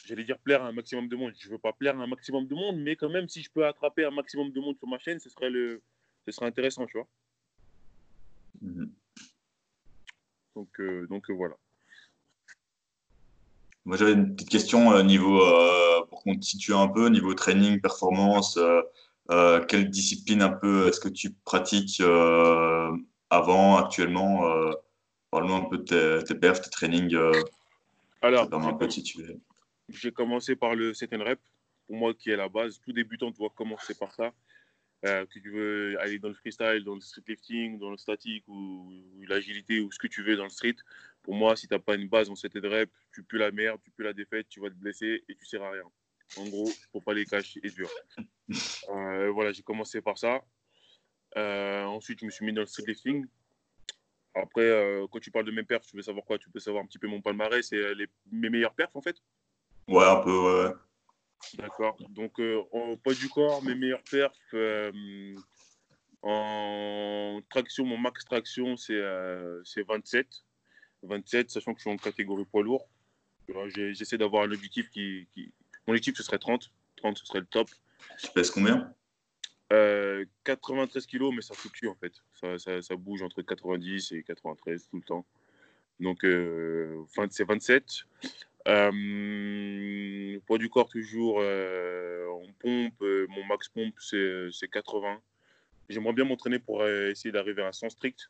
j'allais 0.05 0.23
dire, 0.23 0.39
plaire 0.39 0.63
à 0.63 0.69
un 0.69 0.71
maximum 0.71 1.07
de 1.09 1.15
monde. 1.15 1.33
Je 1.37 1.47
ne 1.47 1.51
veux 1.53 1.59
pas 1.59 1.73
plaire 1.73 1.99
à 1.99 2.03
un 2.03 2.07
maximum 2.07 2.47
de 2.47 2.55
monde, 2.55 2.81
mais 2.81 2.95
quand 2.95 3.09
même, 3.09 3.29
si 3.29 3.43
je 3.43 3.51
peux 3.51 3.67
attraper 3.67 4.03
un 4.03 4.11
maximum 4.11 4.51
de 4.51 4.59
monde 4.59 4.77
sur 4.79 4.87
ma 4.87 4.97
chaîne, 4.97 5.19
ce 5.19 5.29
serait, 5.29 5.51
le, 5.51 5.83
ce 6.25 6.31
serait 6.31 6.47
intéressant, 6.47 6.87
tu 6.87 6.97
vois. 6.97 7.07
Mhm. 8.61 8.91
Donc, 10.55 10.79
euh, 10.79 11.05
donc 11.05 11.29
euh, 11.29 11.33
voilà. 11.33 11.55
Moi, 13.85 13.97
j'avais 13.97 14.13
une 14.13 14.35
petite 14.35 14.49
question 14.49 14.93
euh, 14.93 15.01
niveau, 15.01 15.41
euh, 15.41 16.05
pour 16.05 16.21
qu'on 16.21 16.35
te 16.35 16.45
situe 16.45 16.73
un 16.73 16.87
peu, 16.87 17.07
niveau 17.09 17.33
training, 17.33 17.81
performance. 17.81 18.59
Euh, 19.31 19.63
quelle 19.65 19.89
discipline 19.89 20.41
un 20.41 20.49
peu 20.49 20.87
est-ce 20.87 20.99
que 20.99 21.09
tu 21.09 21.31
pratiques 21.31 22.01
avant, 23.29 23.77
actuellement 23.77 24.43
Parle-nous 25.31 25.53
un 25.53 25.65
peu 25.65 25.77
de 25.77 26.19
tes, 26.19 26.25
tes 26.25 26.35
perfs, 26.35 26.61
tes 26.61 26.69
trainings. 26.69 27.17
Alors, 28.21 28.47
J'ai 29.89 30.11
commencé 30.11 30.55
par 30.55 30.75
le 30.75 30.93
set 30.93 31.11
rep, 31.13 31.39
pour 31.87 31.95
moi 31.95 32.13
qui 32.13 32.29
est 32.29 32.35
la 32.35 32.49
base. 32.49 32.79
Tout 32.83 32.91
débutant 32.91 33.31
doit 33.31 33.51
commencer 33.55 33.95
par 33.95 34.11
ça. 34.11 34.31
que 35.01 35.39
tu 35.39 35.49
veux 35.49 35.99
aller 36.01 36.19
dans 36.19 36.27
le 36.27 36.35
freestyle, 36.35 36.83
dans 36.83 36.95
le 36.95 37.01
street 37.01 37.23
lifting, 37.27 37.79
dans 37.79 37.89
le 37.89 37.97
statique 37.97 38.43
ou, 38.47 38.91
ou 39.17 39.23
l'agilité 39.27 39.79
ou 39.79 39.91
ce 39.91 39.97
que 39.97 40.07
tu 40.07 40.23
veux 40.23 40.35
dans 40.35 40.43
le 40.43 40.49
street, 40.49 40.75
pour 41.23 41.35
moi, 41.35 41.55
si 41.55 41.67
tu 41.67 41.73
n'as 41.73 41.79
pas 41.79 41.95
une 41.95 42.07
base 42.07 42.29
en 42.29 42.35
CT 42.35 42.61
de 42.61 42.67
rep, 42.67 42.91
tu 43.13 43.23
pues 43.23 43.39
la 43.39 43.51
merde, 43.51 43.79
tu 43.83 43.91
pues 43.91 44.03
la 44.03 44.13
défaite, 44.13 44.47
tu 44.49 44.59
vas 44.59 44.69
te 44.69 44.75
blesser 44.75 45.23
et 45.27 45.35
tu 45.35 45.43
ne 45.43 45.47
sers 45.47 45.63
à 45.63 45.71
rien. 45.71 45.83
En 46.37 46.45
gros, 46.45 46.69
faut 46.91 47.01
pas 47.01 47.13
les 47.13 47.25
cacher 47.25 47.59
et 47.63 47.69
dur. 47.69 47.89
Euh, 48.89 49.31
voilà, 49.31 49.53
j'ai 49.53 49.63
commencé 49.63 50.01
par 50.01 50.17
ça. 50.17 50.43
Euh, 51.37 51.85
ensuite, 51.85 52.19
je 52.19 52.25
me 52.25 52.31
suis 52.31 52.45
mis 52.45 52.51
dans 52.51 52.59
le 52.59 52.67
street 52.67 52.83
lifting. 52.85 53.25
Après, 54.35 54.65
euh, 54.65 55.07
quand 55.09 55.19
tu 55.19 55.31
parles 55.31 55.45
de 55.45 55.51
mes 55.51 55.63
perfs, 55.63 55.85
tu 55.85 55.95
veux 55.95 56.01
savoir 56.01 56.25
quoi? 56.25 56.37
Tu 56.37 56.49
peux 56.49 56.59
savoir 56.59 56.83
un 56.83 56.87
petit 56.87 56.99
peu 56.99 57.07
mon 57.07 57.21
palmarès 57.21 57.71
et 57.71 57.95
les, 57.95 58.07
mes 58.29 58.49
meilleurs 58.49 58.73
perfs 58.73 58.93
en 58.97 59.01
fait? 59.01 59.15
Ouais, 59.87 60.03
un 60.03 60.17
peu, 60.17 60.37
ouais. 60.37 60.73
D'accord. 61.53 61.95
Donc, 62.09 62.41
en 62.73 62.97
poids 62.97 63.13
du 63.13 63.29
corps, 63.29 63.63
mes 63.63 63.75
meilleurs 63.75 64.03
perfs 64.03 64.53
en 66.23 67.39
traction, 67.49 67.85
mon 67.85 67.97
max 67.97 68.25
traction, 68.25 68.75
c'est 68.75 69.83
27. 69.87 70.27
27, 71.03 71.49
sachant 71.49 71.73
que 71.73 71.79
je 71.79 71.83
suis 71.83 71.91
en 71.91 71.97
catégorie 71.97 72.45
poids 72.45 72.63
lourd. 72.63 72.87
J'essaie 73.67 74.17
d'avoir 74.17 74.43
un 74.43 74.51
objectif 74.51 74.89
qui, 74.89 75.27
Mon 75.87 75.93
objectif, 75.93 76.15
ce 76.15 76.23
serait 76.23 76.39
30. 76.39 76.71
30, 76.97 77.17
ce 77.17 77.25
serait 77.25 77.39
le 77.39 77.45
top. 77.45 77.69
Tu 78.19 78.29
pèses 78.31 78.51
combien? 78.51 78.93
93 80.43 81.03
euh, 81.03 81.07
kilos, 81.07 81.33
mais 81.33 81.41
ça 81.41 81.53
fluctue 81.53 81.87
en 81.87 81.95
fait. 81.95 82.13
Ça, 82.59 82.81
ça, 82.81 82.95
bouge 82.95 83.21
entre 83.21 83.41
90 83.41 84.11
et 84.11 84.23
93 84.23 84.87
tout 84.89 84.97
le 84.97 85.03
temps. 85.03 85.25
Donc, 85.99 86.25
euh, 86.25 87.03
c'est 87.29 87.45
27. 87.45 88.03
Euh, 88.67 90.39
poids 90.45 90.57
du 90.57 90.69
corps, 90.69 90.89
toujours 90.89 91.37
en 91.37 92.51
pompe. 92.59 93.01
mon 93.01 93.45
max 93.45 93.69
pompe, 93.69 93.95
c'est 93.99 94.67
80. 94.71 95.21
J'aimerais 95.89 96.13
bien 96.13 96.25
m'entraîner 96.25 96.59
pour 96.59 96.85
essayer 96.85 97.31
d'arriver 97.31 97.63
à 97.63 97.71
100 97.71 97.89
strict 97.89 98.29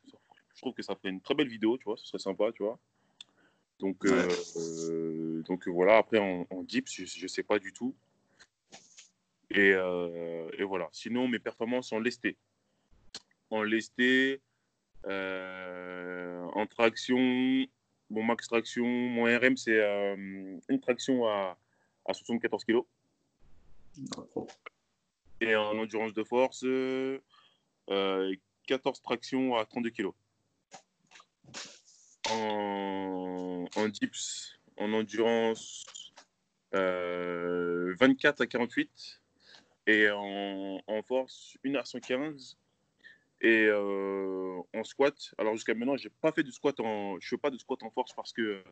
je 0.55 0.61
trouve 0.61 0.73
que 0.73 0.83
ça 0.83 0.95
ferait 0.95 1.09
une 1.09 1.21
très 1.21 1.35
belle 1.35 1.47
vidéo, 1.47 1.77
tu 1.77 1.85
vois, 1.85 1.97
ce 1.97 2.05
serait 2.05 2.19
sympa, 2.19 2.51
tu 2.51 2.63
vois. 2.63 2.79
Donc, 3.81 4.05
euh, 4.05 4.29
euh, 4.57 5.41
donc 5.41 5.67
voilà, 5.67 5.97
après 5.97 6.19
en, 6.19 6.45
dips, 6.63 6.91
je 6.91 7.23
ne 7.23 7.27
sais 7.27 7.41
pas 7.41 7.57
du 7.57 7.73
tout. 7.73 7.95
Et, 9.49 9.73
euh, 9.73 10.47
et, 10.57 10.63
voilà. 10.63 10.87
Sinon, 10.91 11.27
mes 11.27 11.39
performances 11.39 11.91
en 11.91 11.99
lesté. 11.99 12.37
En 13.49 13.63
lesté, 13.63 14.39
en 15.03 16.67
traction, 16.69 17.17
mon 18.11 18.23
max 18.23 18.47
traction, 18.47 18.85
mon 18.85 19.23
RM, 19.23 19.57
c'est 19.57 19.81
une 20.69 20.79
traction 20.79 21.27
à, 21.27 21.57
à 22.05 22.13
74 22.13 22.63
kg. 22.63 22.81
Et 25.41 25.55
en 25.55 25.77
endurance 25.79 26.13
de 26.13 26.23
force, 26.23 26.63
14 27.87 29.01
tractions 29.01 29.55
à 29.55 29.65
32 29.65 29.89
kg 29.89 30.11
en, 32.31 33.87
dips, 33.89 34.59
en 34.77 34.93
endurance, 34.93 35.85
24 36.73 36.75
euh, 36.75 38.43
à 38.43 38.47
48 38.47 39.21
et 39.87 40.09
en, 40.09 40.79
force 41.07 41.57
1 41.65 41.75
à 41.75 41.85
115 41.85 42.57
et 43.41 43.65
euh, 43.67 44.61
en 44.73 44.83
squat. 44.83 45.15
Alors 45.37 45.53
jusqu'à 45.53 45.73
maintenant, 45.73 45.97
j'ai 45.97 46.09
pas 46.09 46.31
fait 46.31 46.43
de 46.43 46.51
squat 46.51 46.79
en, 46.79 47.19
je 47.19 47.27
fais 47.27 47.37
pas 47.37 47.49
de 47.49 47.57
squat 47.57 47.81
en 47.83 47.89
force 47.89 48.13
parce 48.13 48.31
que 48.33 48.63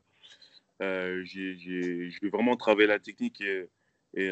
euh, 0.81 1.23
je 1.25 2.19
vais 2.21 2.29
vraiment 2.29 2.55
travailler 2.55 2.87
la 2.87 2.99
technique 2.99 3.41
et, 3.41 3.67
et 4.15 4.31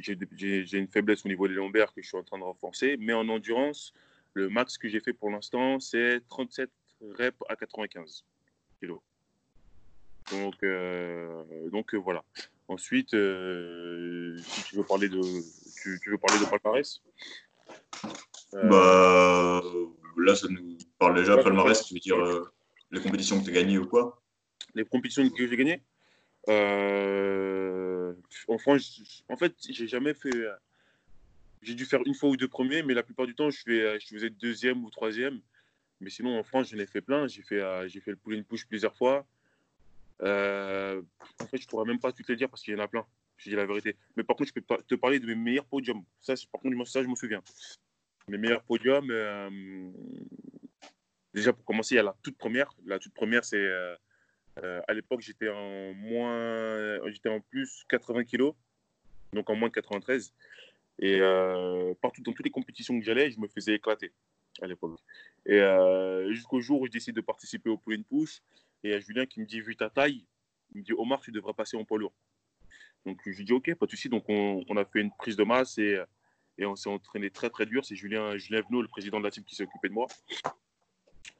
j'ai 0.00 0.78
une 0.78 0.88
faiblesse 0.88 1.24
au 1.26 1.28
niveau 1.28 1.48
des 1.48 1.54
lombaires 1.54 1.92
que 1.92 2.00
je 2.02 2.08
suis 2.08 2.16
en 2.16 2.22
train 2.22 2.38
de 2.38 2.44
renforcer. 2.44 2.96
Mais 2.98 3.12
en 3.12 3.28
endurance, 3.28 3.92
le 4.34 4.48
max 4.48 4.78
que 4.78 4.88
j'ai 4.88 5.00
fait 5.00 5.12
pour 5.12 5.30
l'instant, 5.30 5.80
c'est 5.80 6.20
37 6.28 6.70
rep 7.18 7.34
à 7.48 7.56
95 7.56 8.24
kg. 8.80 8.94
Donc, 10.32 10.54
euh, 10.62 11.68
donc 11.70 11.94
euh, 11.94 11.98
voilà. 11.98 12.24
Ensuite, 12.68 13.12
euh, 13.14 14.36
si 14.38 14.62
tu 14.64 14.76
veux 14.76 14.84
parler 14.84 15.08
de, 15.08 15.20
tu, 15.82 16.00
veux 16.10 16.18
parler 16.18 16.40
de 16.40 16.48
palmarès? 16.48 17.02
Bah, 18.52 19.62
là, 20.16 20.34
ça 20.34 20.48
nous 20.48 20.78
parle 20.98 21.16
déjà 21.16 21.36
palmarès. 21.36 21.84
Tu 21.84 21.94
veux 21.94 22.00
dire 22.00 22.50
les 22.90 23.00
compétitions 23.00 23.40
que 23.40 23.44
tu 23.44 23.50
as 23.50 23.54
gagnées 23.54 23.78
ou 23.78 23.86
quoi? 23.86 24.22
Les 24.74 24.84
compétitions 24.84 25.28
que 25.28 25.46
j'ai 25.46 25.56
gagnées? 25.56 25.82
enfin, 28.48 28.76
en 29.28 29.36
fait, 29.36 29.54
j'ai 29.68 29.86
jamais 29.86 30.14
fait. 30.14 30.32
J'ai 31.60 31.74
dû 31.74 31.84
faire 31.86 32.00
une 32.04 32.14
fois 32.14 32.30
ou 32.30 32.36
deux 32.36 32.48
premiers, 32.48 32.82
mais 32.82 32.94
la 32.94 33.02
plupart 33.02 33.26
du 33.26 33.34
temps, 33.34 33.50
je, 33.50 33.60
fais, 33.62 33.98
je 33.98 34.06
faisais 34.06 34.30
deuxième 34.30 34.84
ou 34.84 34.90
troisième. 34.90 35.40
Mais 36.04 36.10
sinon, 36.10 36.38
en 36.38 36.44
France, 36.44 36.68
je 36.68 36.76
l'ai 36.76 36.86
fait 36.86 37.00
plein. 37.00 37.26
J'ai 37.26 37.42
fait, 37.42 37.60
euh, 37.60 37.88
fait 37.88 38.10
le 38.10 38.16
pull 38.16 38.44
push 38.44 38.66
plusieurs 38.66 38.94
fois. 38.94 39.26
Euh, 40.22 41.00
en 41.40 41.46
fait, 41.46 41.56
je 41.56 41.66
pourrais 41.66 41.86
même 41.86 41.98
pas 41.98 42.12
tout 42.12 42.22
te 42.22 42.32
dire 42.32 42.50
parce 42.50 42.62
qu'il 42.62 42.74
y 42.74 42.76
en 42.76 42.84
a 42.84 42.88
plein. 42.88 43.06
Je 43.38 43.48
dis 43.48 43.56
la 43.56 43.64
vérité. 43.64 43.96
Mais 44.14 44.22
par 44.22 44.36
contre, 44.36 44.50
je 44.54 44.60
peux 44.60 44.76
te 44.82 44.94
parler 44.96 45.18
de 45.18 45.26
mes 45.26 45.34
meilleurs 45.34 45.64
podiums. 45.64 46.04
Ça, 46.20 46.34
par 46.52 46.60
contre, 46.60 46.86
ça, 46.86 47.02
je 47.02 47.08
me 47.08 47.16
souviens. 47.16 47.42
Mes 48.28 48.36
meilleurs 48.36 48.62
podiums. 48.64 49.10
Euh, 49.10 49.90
déjà, 51.32 51.54
pour 51.54 51.64
commencer, 51.64 51.94
il 51.94 51.96
y 51.96 52.00
a 52.00 52.02
la 52.02 52.14
toute 52.22 52.36
première. 52.36 52.70
La 52.84 52.98
toute 52.98 53.14
première, 53.14 53.44
c'est 53.46 53.66
à 54.56 54.92
l'époque, 54.92 55.22
j'étais 55.22 55.48
en 55.48 55.94
moins, 55.94 57.00
j'étais 57.10 57.30
en 57.30 57.40
plus 57.40 57.84
80 57.88 58.24
kg, 58.24 58.52
donc 59.32 59.48
en 59.48 59.56
moins 59.56 59.68
de 59.68 59.74
93. 59.74 60.34
Et 61.00 61.18
partout 62.02 62.22
dans 62.22 62.32
toutes 62.32 62.44
les 62.44 62.52
compétitions 62.52 62.98
que 63.00 63.04
j'allais, 63.04 63.30
je 63.30 63.40
me 63.40 63.48
faisais 63.48 63.74
éclater 63.74 64.12
à 64.62 64.66
l'époque. 64.66 64.98
Et 65.46 65.60
euh, 65.60 66.32
jusqu'au 66.32 66.60
jour 66.60 66.80
où 66.80 66.86
je 66.86 66.90
décide 66.90 67.16
de 67.16 67.20
participer 67.20 67.70
au 67.70 67.80
and 67.88 68.02
push, 68.08 68.40
et 68.82 68.88
il 68.88 68.90
y 68.90 68.94
a 68.94 69.00
Julien 69.00 69.26
qui 69.26 69.40
me 69.40 69.46
dit, 69.46 69.60
vu 69.60 69.76
ta 69.76 69.90
taille, 69.90 70.24
il 70.72 70.78
me 70.78 70.84
dit, 70.84 70.92
Omar, 70.92 71.20
tu 71.20 71.32
devrais 71.32 71.54
passer 71.54 71.76
en 71.76 71.84
poids 71.84 71.98
lourd. 71.98 72.14
Donc 73.06 73.20
je 73.24 73.30
lui 73.30 73.44
dis, 73.44 73.52
ok, 73.52 73.74
pas 73.74 73.86
de 73.86 73.90
souci. 73.90 74.08
Donc 74.08 74.24
on, 74.28 74.76
a 74.76 74.84
fait 74.84 75.00
une 75.00 75.10
prise 75.12 75.36
de 75.36 75.44
masse 75.44 75.78
et, 75.78 75.98
et 76.58 76.66
on 76.66 76.76
s'est 76.76 76.88
entraîné 76.88 77.30
très 77.30 77.50
très 77.50 77.66
dur. 77.66 77.84
C'est 77.84 77.96
Julien, 77.96 78.36
Julien 78.36 78.62
Venot, 78.68 78.82
le 78.82 78.88
président 78.88 79.18
de 79.18 79.24
la 79.24 79.30
team, 79.30 79.44
qui 79.44 79.54
s'est 79.54 79.64
occupé 79.64 79.88
de 79.88 79.94
moi. 79.94 80.06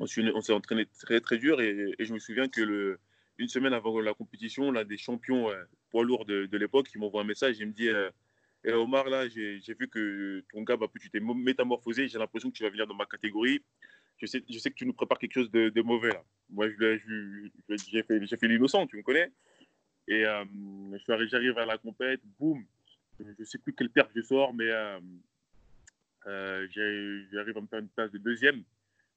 On, 0.01 0.07
s'est 0.07 0.53
entraîné 0.53 0.87
très 0.87 1.21
très 1.21 1.39
dur 1.39 1.61
et, 1.61 1.95
je 1.99 2.13
me 2.13 2.19
souviens 2.19 2.49
que 2.49 2.61
le, 2.61 2.99
une 3.39 3.49
semaine 3.49 3.73
avant 3.73 4.01
la 4.01 4.15
compétition, 4.15 4.73
l'un 4.73 4.85
des 4.85 4.97
champions 4.97 5.51
euh, 5.51 5.65
poids 5.91 6.05
lourds 6.05 6.25
de, 6.25 6.47
de 6.47 6.59
l'époque, 6.59 6.89
il 6.95 7.01
m'envoie 7.01 7.21
un 7.21 7.25
message 7.25 7.61
et 7.61 7.67
me 7.67 7.73
dit 7.73 7.89
euh, 7.89 8.11
et 8.65 8.73
Omar, 8.73 9.09
là, 9.11 9.29
j'ai 9.29 9.61
vu 9.79 9.89
que 9.89 10.43
ton 10.51 10.63
gars, 10.63 10.77
bah, 10.77 10.87
tu 10.99 11.11
t'es 11.11 11.21
métamorphosé. 11.21 12.09
J'ai 12.09 12.19
l'impression 12.19 12.51
que 12.51 12.57
tu 12.57 12.63
vas 12.63 12.71
venir 12.71 12.87
dans 12.87 12.95
ma 12.95 13.05
catégorie. 13.05 13.63
Je 14.17 14.27
sais, 14.27 14.43
je 14.49 14.59
sais 14.59 14.71
que 14.71 14.75
tu 14.75 14.87
nous 14.87 14.95
prépares 14.95 15.19
quelque 15.19 15.35
chose 15.35 15.51
de, 15.51 15.83
mauvais. 15.83 16.19
Moi, 16.49 16.69
j'ai 16.71 18.03
fait, 18.03 18.27
fait 18.27 18.49
l'innocent, 18.49 18.87
tu 18.87 18.97
me 18.97 19.03
connais. 19.03 19.31
Et 20.09 20.25
euh, 20.25 20.45
j'arrive 21.07 21.59
à 21.59 21.67
la 21.67 21.77
compète, 21.77 22.21
boum. 22.39 22.65
Je 23.21 23.27
ne 23.39 23.45
sais 23.45 23.59
plus 23.59 23.75
quelle 23.75 23.91
perte 23.91 24.11
je 24.17 24.23
sors, 24.23 24.55
mais 24.55 24.71
euh, 24.71 24.99
euh, 26.27 26.67
j'arrive 27.31 27.59
à 27.59 27.61
me 27.61 27.67
faire 27.67 27.81
une 27.81 27.89
place 27.89 28.13
de 28.13 28.19
deuxième. 28.19 28.63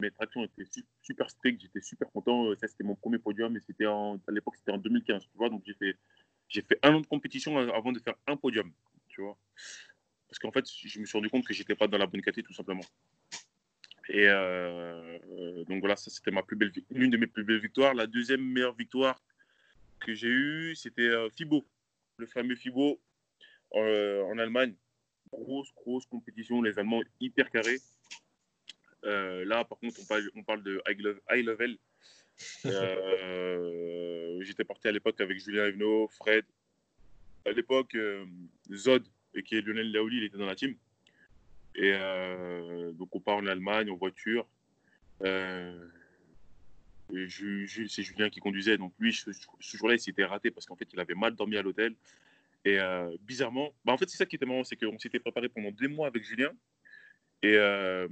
Mes 0.01 0.11
tractions 0.11 0.43
étaient 0.43 0.69
super 1.01 1.29
strictes, 1.29 1.61
j'étais 1.61 1.81
super 1.81 2.11
content. 2.11 2.53
Ça, 2.55 2.67
c'était 2.67 2.83
mon 2.83 2.95
premier 2.95 3.17
podium, 3.17 3.55
et 3.55 3.61
c'était 3.61 3.85
à 3.85 4.31
l'époque, 4.31 4.57
c'était 4.57 4.71
en 4.71 4.77
2015, 4.77 5.23
tu 5.23 5.37
vois. 5.37 5.49
Donc, 5.49 5.63
j'ai 5.65 5.73
fait, 5.73 5.97
fait 6.61 6.79
un 6.83 6.95
an 6.95 7.01
de 7.01 7.07
compétition 7.07 7.57
avant 7.57 7.93
de 7.93 7.99
faire 7.99 8.15
un 8.27 8.35
podium 8.35 8.71
vois. 9.21 9.37
Parce 10.27 10.39
qu'en 10.39 10.51
fait, 10.51 10.65
je 10.69 10.99
me 10.99 11.05
suis 11.05 11.17
rendu 11.17 11.29
compte 11.29 11.45
que 11.45 11.53
j'étais 11.53 11.75
pas 11.75 11.87
dans 11.87 11.97
la 11.97 12.05
bonne 12.05 12.21
catégorie, 12.21 12.47
tout 12.47 12.53
simplement. 12.53 12.83
Et 14.09 14.25
euh, 14.27 15.63
donc 15.65 15.79
voilà, 15.79 15.95
ça 15.95 16.09
c'était 16.09 16.31
ma 16.31 16.43
plus 16.43 16.55
belle, 16.55 16.71
l'une 16.91 17.11
de 17.11 17.17
mes 17.17 17.27
plus 17.27 17.43
belles 17.43 17.59
victoires. 17.59 17.93
La 17.93 18.07
deuxième 18.07 18.41
meilleure 18.41 18.75
victoire, 18.75 19.21
que 19.99 20.13
j'ai 20.13 20.29
eu, 20.29 20.75
c'était 20.75 21.09
FIBO, 21.35 21.67
le 22.17 22.25
fameux 22.25 22.55
FIBO 22.55 23.01
en 23.71 24.37
Allemagne. 24.37 24.75
Grosse, 25.29 25.73
grosse 25.75 26.05
compétition, 26.05 26.61
les 26.61 26.79
Allemands 26.79 27.01
hyper 27.19 27.49
carrés. 27.49 27.79
là, 29.03 29.65
par 29.65 29.77
contre, 29.79 29.99
on 30.01 30.05
parle, 30.05 30.29
on 30.35 30.43
parle 30.43 30.63
de 30.63 30.81
high 30.87 31.45
level. 31.45 31.77
J'étais 34.45 34.63
parti 34.63 34.87
à 34.87 34.91
l'époque 34.91 35.19
avec 35.19 35.39
Julien 35.39 35.65
Evenot, 35.65 36.07
Fred. 36.09 36.45
À 37.47 37.51
l'époque, 37.51 37.97
Zod, 38.71 39.07
qui 39.45 39.55
est 39.55 39.61
Lionel 39.61 39.91
Laouli, 39.91 40.17
il 40.17 40.23
était 40.25 40.37
dans 40.37 40.45
la 40.45 40.55
team. 40.55 40.75
Et 41.75 41.93
donc, 42.93 43.15
on 43.15 43.19
part 43.19 43.37
en 43.37 43.45
Allemagne 43.47 43.89
en 43.89 43.95
voiture. 43.95 44.45
Euh, 45.23 45.87
c'est 47.09 48.03
Julien 48.03 48.29
qui 48.29 48.39
conduisait. 48.39 48.77
Donc 48.77 48.93
lui, 48.99 49.13
ce, 49.13 49.31
jour-là, 49.77 49.95
il 49.95 49.99
s'était 49.99 50.25
raté 50.25 50.51
parce 50.51 50.65
qu'en 50.65 50.75
fait, 50.75 50.87
il 50.93 50.99
avait 50.99 51.15
mal 51.15 51.35
dormi 51.35 51.57
à 51.57 51.61
l'hôtel. 51.61 51.95
Et 52.65 52.79
euh, 52.79 53.15
bizarrement, 53.21 53.73
bah, 53.85 53.93
en 53.93 53.97
fait, 53.97 54.09
c'est 54.09 54.17
ça 54.17 54.25
qui 54.25 54.35
était 54.35 54.45
marrant, 54.45 54.63
c'est 54.63 54.75
qu'on 54.75 54.99
s'était 54.99 55.19
préparé 55.19 55.47
pendant 55.49 55.71
deux 55.71 55.87
mois 55.87 56.07
avec 56.07 56.23
Julien. 56.23 56.51
Et 57.43 57.55
euh, 57.55 58.07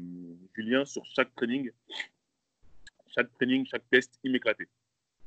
Julien, 0.55 0.85
sur 0.85 1.03
chaque 1.05 1.35
training, 1.35 1.71
chaque 3.13 3.33
training, 3.33 3.65
chaque 3.65 3.89
test, 3.89 4.17
il 4.23 4.31
m'éclatait. 4.31 4.67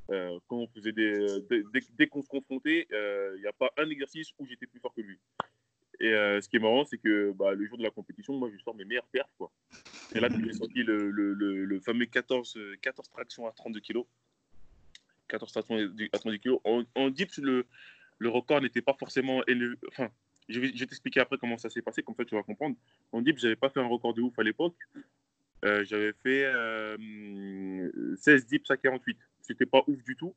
Quand 0.09 0.57
on 0.57 0.67
faisait 0.69 0.93
des, 0.93 1.27
dès 1.97 2.07
qu'on 2.07 2.23
se 2.23 2.29
confrontait, 2.29 2.87
il 2.91 3.41
n'y 3.41 3.47
a 3.47 3.53
pas 3.53 3.71
un 3.77 3.89
exercice 3.91 4.33
où 4.39 4.47
j'étais 4.47 4.67
plus 4.67 4.81
fort 4.81 4.95
que 4.95 5.03
lui. 5.03 5.19
Et 6.01 6.13
euh, 6.13 6.41
ce 6.41 6.49
qui 6.49 6.57
est 6.57 6.61
marrant, 6.61 6.85
c'est 6.85 6.99
que 6.99 7.33
bah, 7.33 7.55
le 7.55 7.67
jour 7.67 7.77
de 7.77 7.83
la 7.83 7.91
compétition, 7.91 8.35
moi, 8.35 8.49
je 8.53 8.63
sors 8.63 8.75
mes 8.75 8.85
meilleurs 8.85 9.09
perfs. 9.09 9.33
Quoi. 9.37 9.51
Et 10.15 10.21
là, 10.21 10.29
j'ai 10.29 10.53
sorti 10.53 10.83
le, 10.83 11.11
le, 11.11 11.35
le, 11.35 11.81
fameux 11.81 12.07
14, 12.07 12.57
14 12.81 13.11
tractions 13.11 13.47
à 13.47 13.53
32 13.53 13.81
kg. 13.81 14.03
14 15.29 15.53
tractions 15.53 15.77
à 15.77 16.19
32 16.19 16.39
kg. 16.39 16.59
En, 16.95 17.11
dips, 17.11 17.39
le, 17.39 17.67
le 18.19 18.29
record 18.29 18.61
n'était 18.61 18.83
pas 18.83 18.95
forcément 18.95 19.45
élevé. 19.47 19.77
Enfin, 19.89 20.09
je 20.49 20.61
vais, 20.61 20.71
t'expliquer 20.71 21.21
après 21.21 21.37
comment 21.37 21.59
ça 21.59 21.69
s'est 21.69 21.83
passé, 21.83 22.03
comme 22.03 22.15
ça 22.15 22.25
tu 22.25 22.37
vas 22.37 22.45
comprendre. 22.45 22.77
En 23.11 23.21
dips, 23.21 23.41
je 23.41 23.47
n'avais 23.47 23.57
pas 23.57 23.69
fait 23.69 23.81
un 23.81 23.89
record 23.89 24.15
de 24.15 24.23
ouf 24.23 24.39
à 24.39 24.45
l'époque. 24.45 24.77
Euh, 25.65 25.85
j'avais 25.85 26.13
fait 26.23 26.45
16 28.17 28.43
euh, 28.43 28.47
dips 28.49 28.71
à 28.71 28.77
48. 28.77 29.19
C'était 29.41 29.67
pas 29.67 29.83
ouf 29.87 30.03
du 30.05 30.17
tout. 30.17 30.35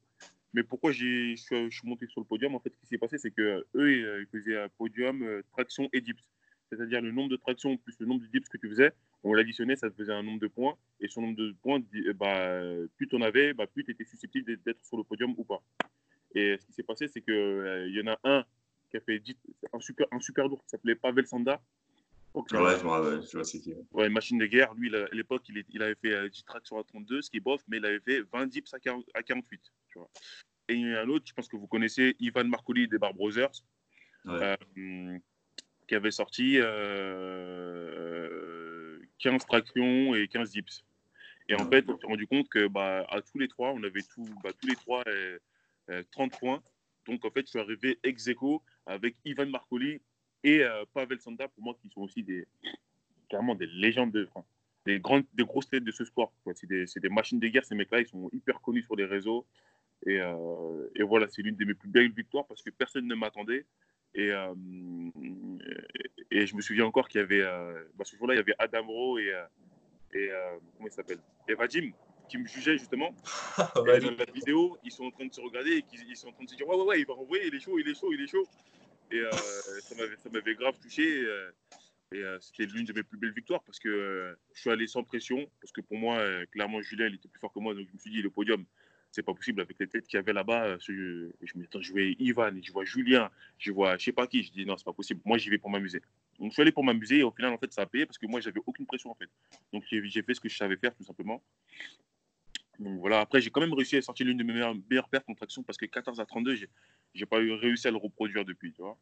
Mais 0.53 0.63
pourquoi 0.63 0.91
je 0.91 1.35
suis 1.35 1.87
monté 1.87 2.07
sur 2.07 2.19
le 2.19 2.25
podium 2.25 2.55
En 2.55 2.59
fait, 2.59 2.73
ce 2.73 2.79
qui 2.79 2.87
s'est 2.87 2.97
passé, 2.97 3.17
c'est 3.17 3.31
que 3.31 3.65
eux, 3.75 3.91
ils 3.91 4.27
faisaient 4.31 4.57
un 4.57 4.69
podium 4.69 5.23
euh, 5.23 5.41
traction 5.53 5.89
et 5.93 6.01
dips. 6.01 6.21
C'est-à-dire 6.69 7.01
le 7.01 7.11
nombre 7.11 7.29
de 7.29 7.37
tractions 7.37 7.77
plus 7.77 7.95
le 7.99 8.05
nombre 8.05 8.21
de 8.21 8.27
dips 8.27 8.47
que 8.47 8.57
tu 8.57 8.69
faisais, 8.69 8.91
on 9.23 9.33
l'additionnait, 9.33 9.75
ça 9.75 9.89
te 9.89 9.95
faisait 9.95 10.13
un 10.13 10.23
nombre 10.23 10.39
de 10.39 10.47
points. 10.47 10.77
Et 10.99 11.07
le 11.15 11.21
nombre 11.21 11.37
de 11.37 11.53
points, 11.61 11.81
bah, 12.15 12.61
plus 12.97 13.07
tu 13.07 13.15
en 13.15 13.21
avais, 13.21 13.53
bah, 13.53 13.67
plus 13.67 13.83
tu 13.83 13.91
étais 13.91 14.05
susceptible 14.05 14.57
d'être 14.65 14.83
sur 14.85 14.97
le 14.97 15.03
podium 15.03 15.33
ou 15.37 15.43
pas. 15.43 15.61
Et 16.33 16.57
ce 16.57 16.65
qui 16.65 16.73
s'est 16.73 16.83
passé, 16.83 17.07
c'est 17.07 17.21
qu'il 17.21 17.33
euh, 17.33 17.87
il 17.87 17.95
y 17.95 18.01
en 18.01 18.13
a 18.13 18.19
un 18.23 18.45
qui 18.89 18.97
a 18.97 19.01
fait 19.01 19.21
un 19.73 19.79
super, 19.79 20.05
un 20.11 20.19
super 20.19 20.47
lourd 20.47 20.61
qui 20.63 20.69
s'appelait 20.69 20.95
Pavel 20.95 21.27
Sanda. 21.27 21.61
Ouais, 22.33 22.43
je 22.49 22.79
je 22.79 23.37
vois 23.37 23.43
c'est 23.43 23.59
qui. 23.59 23.73
Ouais, 23.91 24.09
machine 24.09 24.37
de 24.37 24.45
guerre. 24.45 24.73
Lui, 24.73 24.93
à 24.95 25.07
l'époque, 25.11 25.43
il, 25.49 25.63
il, 25.69 25.81
avait 25.81 25.95
fait 25.95 26.29
10 26.29 26.39
euh, 26.39 26.43
tractions 26.45 26.79
à 26.79 26.83
32, 26.83 27.21
ce 27.21 27.29
qui 27.29 27.37
est 27.37 27.41
bof, 27.41 27.61
mais 27.67 27.77
il 27.77 27.85
avait 27.85 27.99
fait 27.99 28.21
20 28.31 28.47
dips 28.47 28.73
à, 28.73 28.79
48. 28.79 29.61
Tu 29.89 29.99
vois. 29.99 30.09
Et 30.67 30.75
il 30.75 30.89
y 30.89 30.95
a 30.95 31.01
un 31.01 31.09
autre, 31.09 31.25
je 31.27 31.33
pense 31.33 31.47
que 31.47 31.57
vous 31.57 31.67
connaissez, 31.67 32.15
Ivan 32.19 32.45
Marcoli 32.45 32.87
des 32.87 32.97
Bar 32.97 33.13
Brothers, 33.13 33.51
euh, 34.27 34.55
qui 35.87 35.95
avait 35.95 36.11
sorti 36.11 36.53
15 36.53 36.63
euh, 36.63 38.99
tractions 39.47 40.15
et 40.15 40.27
15 40.27 40.51
dips. 40.51 40.83
Et 41.49 41.55
en 41.55 41.69
fait, 41.69 41.89
on 41.89 41.97
s'est 41.97 42.07
rendu 42.07 42.27
compte 42.27 42.47
que 42.47 42.67
bah, 42.67 43.05
à 43.09 43.21
tous 43.21 43.37
les 43.37 43.49
trois, 43.49 43.71
on 43.71 43.83
avait 43.83 44.03
tout, 44.13 44.25
bah, 44.43 44.51
tous 44.57 44.67
les 44.67 44.75
trois 44.75 45.03
30 46.11 46.29
euh, 46.33 46.37
points. 46.39 46.63
Donc 47.07 47.25
en 47.25 47.31
fait, 47.31 47.41
je 47.41 47.47
suis 47.47 47.59
arrivé 47.59 47.99
ex 48.03 48.27
aequo 48.27 48.63
avec 48.85 49.15
Ivan 49.25 49.47
Marcoli 49.47 49.99
et 50.43 50.63
Pavel 50.93 51.19
Sanda, 51.19 51.47
pour 51.47 51.63
moi, 51.63 51.75
qui 51.81 51.89
sont 51.89 52.01
aussi 52.01 52.23
des, 52.23 52.47
carrément 53.29 53.55
des 53.55 53.67
légendes 53.67 54.11
de 54.11 54.25
France 54.25 54.45
des, 54.85 54.99
grandes, 54.99 55.25
des 55.33 55.43
grosses 55.43 55.69
têtes 55.69 55.83
de 55.83 55.91
ce 55.91 56.05
sport. 56.05 56.31
C'est 56.55 56.67
des, 56.67 56.85
des, 56.95 57.09
machines 57.09 57.39
de 57.39 57.47
guerre, 57.47 57.65
ces 57.65 57.75
mecs-là. 57.75 58.01
Ils 58.01 58.07
sont 58.07 58.29
hyper 58.33 58.61
connus 58.61 58.83
sur 58.83 58.95
les 58.95 59.05
réseaux. 59.05 59.45
Et, 60.05 60.19
euh, 60.19 60.89
et 60.95 61.03
voilà, 61.03 61.27
c'est 61.29 61.41
l'une 61.41 61.55
de 61.55 61.65
mes 61.65 61.73
plus 61.73 61.89
belles 61.89 62.11
victoires 62.11 62.45
parce 62.47 62.61
que 62.61 62.69
personne 62.69 63.07
ne 63.07 63.15
m'attendait. 63.15 63.65
Et, 64.13 64.31
euh, 64.31 64.53
et, 66.31 66.45
je 66.45 66.55
me 66.55 66.61
souviens 66.61 66.85
encore 66.85 67.07
qu'il 67.07 67.21
y 67.21 67.23
avait, 67.23 67.41
euh, 67.41 67.83
bah, 67.95 68.03
ce 68.03 68.15
jour-là, 68.17 68.33
il 68.33 68.37
y 68.37 68.41
avait 68.41 68.55
Adam 68.59 68.85
Rowe 68.85 69.19
et, 69.19 69.31
et 70.13 70.29
comment 70.75 70.87
il 70.87 70.91
s'appelle? 70.91 71.19
Et 71.47 71.53
Vadim 71.53 71.91
qui 72.27 72.37
me 72.37 72.47
jugeaient 72.47 72.77
justement. 72.77 73.13
et 73.59 73.99
dans 73.99 74.15
la 74.17 74.25
vidéo, 74.33 74.77
ils 74.83 74.91
sont 74.91 75.05
en 75.05 75.11
train 75.11 75.25
de 75.25 75.33
se 75.33 75.41
regarder 75.41 75.77
et 75.77 75.85
ils, 76.07 76.15
sont 76.15 76.29
en 76.29 76.31
train 76.31 76.45
de 76.45 76.49
se 76.49 76.55
dire 76.55 76.67
Ouais, 76.67 76.75
ouais, 76.75 76.83
ouais, 76.83 76.99
il 77.01 77.05
va 77.05 77.13
renvoyer, 77.13 77.47
il 77.47 77.55
est 77.55 77.59
chaud, 77.59 77.77
il 77.77 77.87
est 77.87 77.93
chaud, 77.93 78.11
il 78.13 78.21
est 78.21 78.27
chaud. 78.27 78.47
Et 79.11 79.23
ça 80.21 80.29
m'avait 80.31 80.55
grave 80.55 80.77
touché. 80.79 81.25
Et 82.13 82.23
c'était 82.41 82.65
l'une 82.65 82.85
de 82.85 82.93
mes 82.93 83.03
plus 83.03 83.17
belles 83.17 83.33
victoires 83.33 83.63
parce 83.63 83.79
que 83.79 84.35
je 84.53 84.59
suis 84.59 84.69
allé 84.69 84.87
sans 84.87 85.03
pression. 85.03 85.49
Parce 85.61 85.71
que 85.71 85.81
pour 85.81 85.97
moi, 85.97 86.21
clairement, 86.51 86.81
Julien, 86.81 87.07
il 87.07 87.15
était 87.15 87.29
plus 87.29 87.39
fort 87.39 87.53
que 87.53 87.59
moi. 87.59 87.73
Donc 87.73 87.87
je 87.87 87.93
me 87.93 87.99
suis 87.99 88.11
dit, 88.11 88.21
le 88.21 88.29
podium, 88.29 88.65
c'est 89.11 89.23
pas 89.23 89.33
possible 89.33 89.61
avec 89.61 89.77
les 89.79 89.87
têtes 89.87 90.07
qu'il 90.07 90.17
y 90.17 90.19
avait 90.19 90.33
là-bas. 90.33 90.65
Euh, 90.65 90.77
je, 90.79 91.57
me 91.57 91.63
dis, 91.63 91.67
je 91.81 91.91
vois 91.91 92.01
Ivan, 92.01 92.51
je 92.61 92.71
vois 92.71 92.85
Julien, 92.85 93.29
je 93.57 93.71
vois 93.71 93.97
je 93.97 94.05
sais 94.05 94.11
pas 94.11 94.25
qui. 94.25 94.43
Je 94.43 94.51
dis 94.51 94.65
non, 94.65 94.77
c'est 94.77 94.85
pas 94.85 94.93
possible. 94.93 95.21
Moi, 95.25 95.37
j'y 95.37 95.49
vais 95.49 95.57
pour 95.57 95.69
m'amuser. 95.69 96.01
Donc, 96.39 96.51
je 96.51 96.53
suis 96.53 96.61
allé 96.61 96.71
pour 96.71 96.83
m'amuser 96.83 97.19
et 97.19 97.23
au 97.23 97.31
final, 97.31 97.53
en 97.53 97.57
fait, 97.57 97.71
ça 97.71 97.81
a 97.81 97.85
payé 97.85 98.05
parce 98.05 98.17
que 98.17 98.25
moi, 98.25 98.39
j'avais 98.39 98.61
aucune 98.65 98.85
pression 98.85 99.11
en 99.11 99.15
fait. 99.15 99.29
Donc, 99.73 99.83
j'ai 99.89 100.23
fait 100.23 100.33
ce 100.33 100.39
que 100.39 100.49
je 100.49 100.57
savais 100.57 100.77
faire 100.77 100.95
tout 100.95 101.03
simplement. 101.03 101.43
Donc 102.79 102.99
voilà, 102.99 103.19
après, 103.19 103.41
j'ai 103.41 103.51
quand 103.51 103.61
même 103.61 103.73
réussi 103.73 103.97
à 103.97 104.01
sortir 104.01 104.25
l'une 104.25 104.37
de 104.37 104.43
mes 104.43 104.53
meilleures, 104.53 104.75
meilleures 104.89 105.09
pertes 105.09 105.29
en 105.29 105.35
traction 105.35 105.61
parce 105.61 105.77
que 105.77 105.85
14 105.85 106.19
à 106.19 106.25
32, 106.25 106.55
j'ai 107.13 107.25
pas 107.25 107.37
réussi 107.37 107.87
à 107.87 107.91
le 107.91 107.97
reproduire 107.97 108.45
depuis, 108.45 108.73
tu 108.73 108.81
vois. 108.81 108.97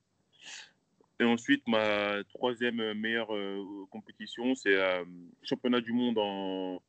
Et 1.19 1.25
ensuite, 1.25 1.67
ma 1.67 2.23
troisième 2.33 2.93
meilleure 2.93 3.33
euh, 3.35 3.85
compétition, 3.91 4.55
c'est 4.55 4.75
euh, 4.75 5.03
championnat 5.43 5.81
du 5.81 5.91
monde 5.91 6.17
en, 6.17 6.81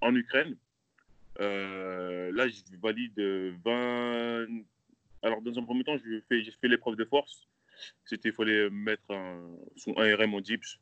en 0.00 0.14
Ukraine. 0.14 0.56
Euh, 1.40 2.30
là, 2.32 2.46
je 2.48 2.76
valide 2.80 3.18
20. 3.64 4.46
Alors, 5.22 5.40
dans 5.42 5.58
un 5.58 5.64
premier 5.64 5.84
temps, 5.84 5.96
j'ai 5.98 6.20
fait, 6.28 6.68
l'épreuve 6.68 6.96
de 6.96 7.04
force. 7.04 7.48
C'était, 8.04 8.28
il 8.28 8.34
fallait 8.34 8.70
mettre 8.70 9.10
un, 9.10 9.40
son 9.76 9.94
ARM 9.94 10.34
en 10.34 10.40
dips. 10.40 10.78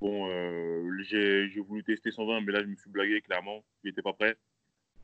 Bon, 0.00 0.28
euh, 0.28 1.02
j'ai, 1.04 1.48
voulu 1.60 1.82
tester 1.84 2.10
120, 2.10 2.40
mais 2.42 2.52
là, 2.52 2.60
je 2.60 2.66
me 2.66 2.76
suis 2.76 2.90
blagué, 2.90 3.20
clairement. 3.20 3.64
Je 3.82 3.88
n'étais 3.88 4.02
pas 4.02 4.12
prêt. 4.12 4.36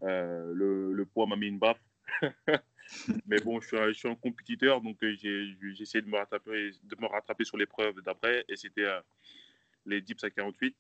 Euh, 0.03 0.53
le, 0.55 1.05
poids 1.05 1.27
m'a 1.27 1.37
mis 1.37 1.47
une 1.47 1.59
baffe. 1.59 1.81
mais 3.27 3.41
bon, 3.41 3.61
je 3.61 3.93
suis, 3.93 4.09
un 4.09 4.15
compétiteur, 4.15 4.81
donc 4.81 4.99
j'ai, 5.01 5.57
essayé 5.79 6.03
de 6.03 6.09
me 6.09 6.17
rattraper, 6.17 6.71
de 6.83 6.97
me 7.01 7.07
rattraper 7.07 7.45
sur 7.45 7.57
l'épreuve 7.57 8.01
d'après. 8.03 8.45
Et 8.49 8.57
c'était 8.57 8.89
les 9.87 10.01
dips 10.01 10.23
à 10.25 10.31
48. 10.31 10.77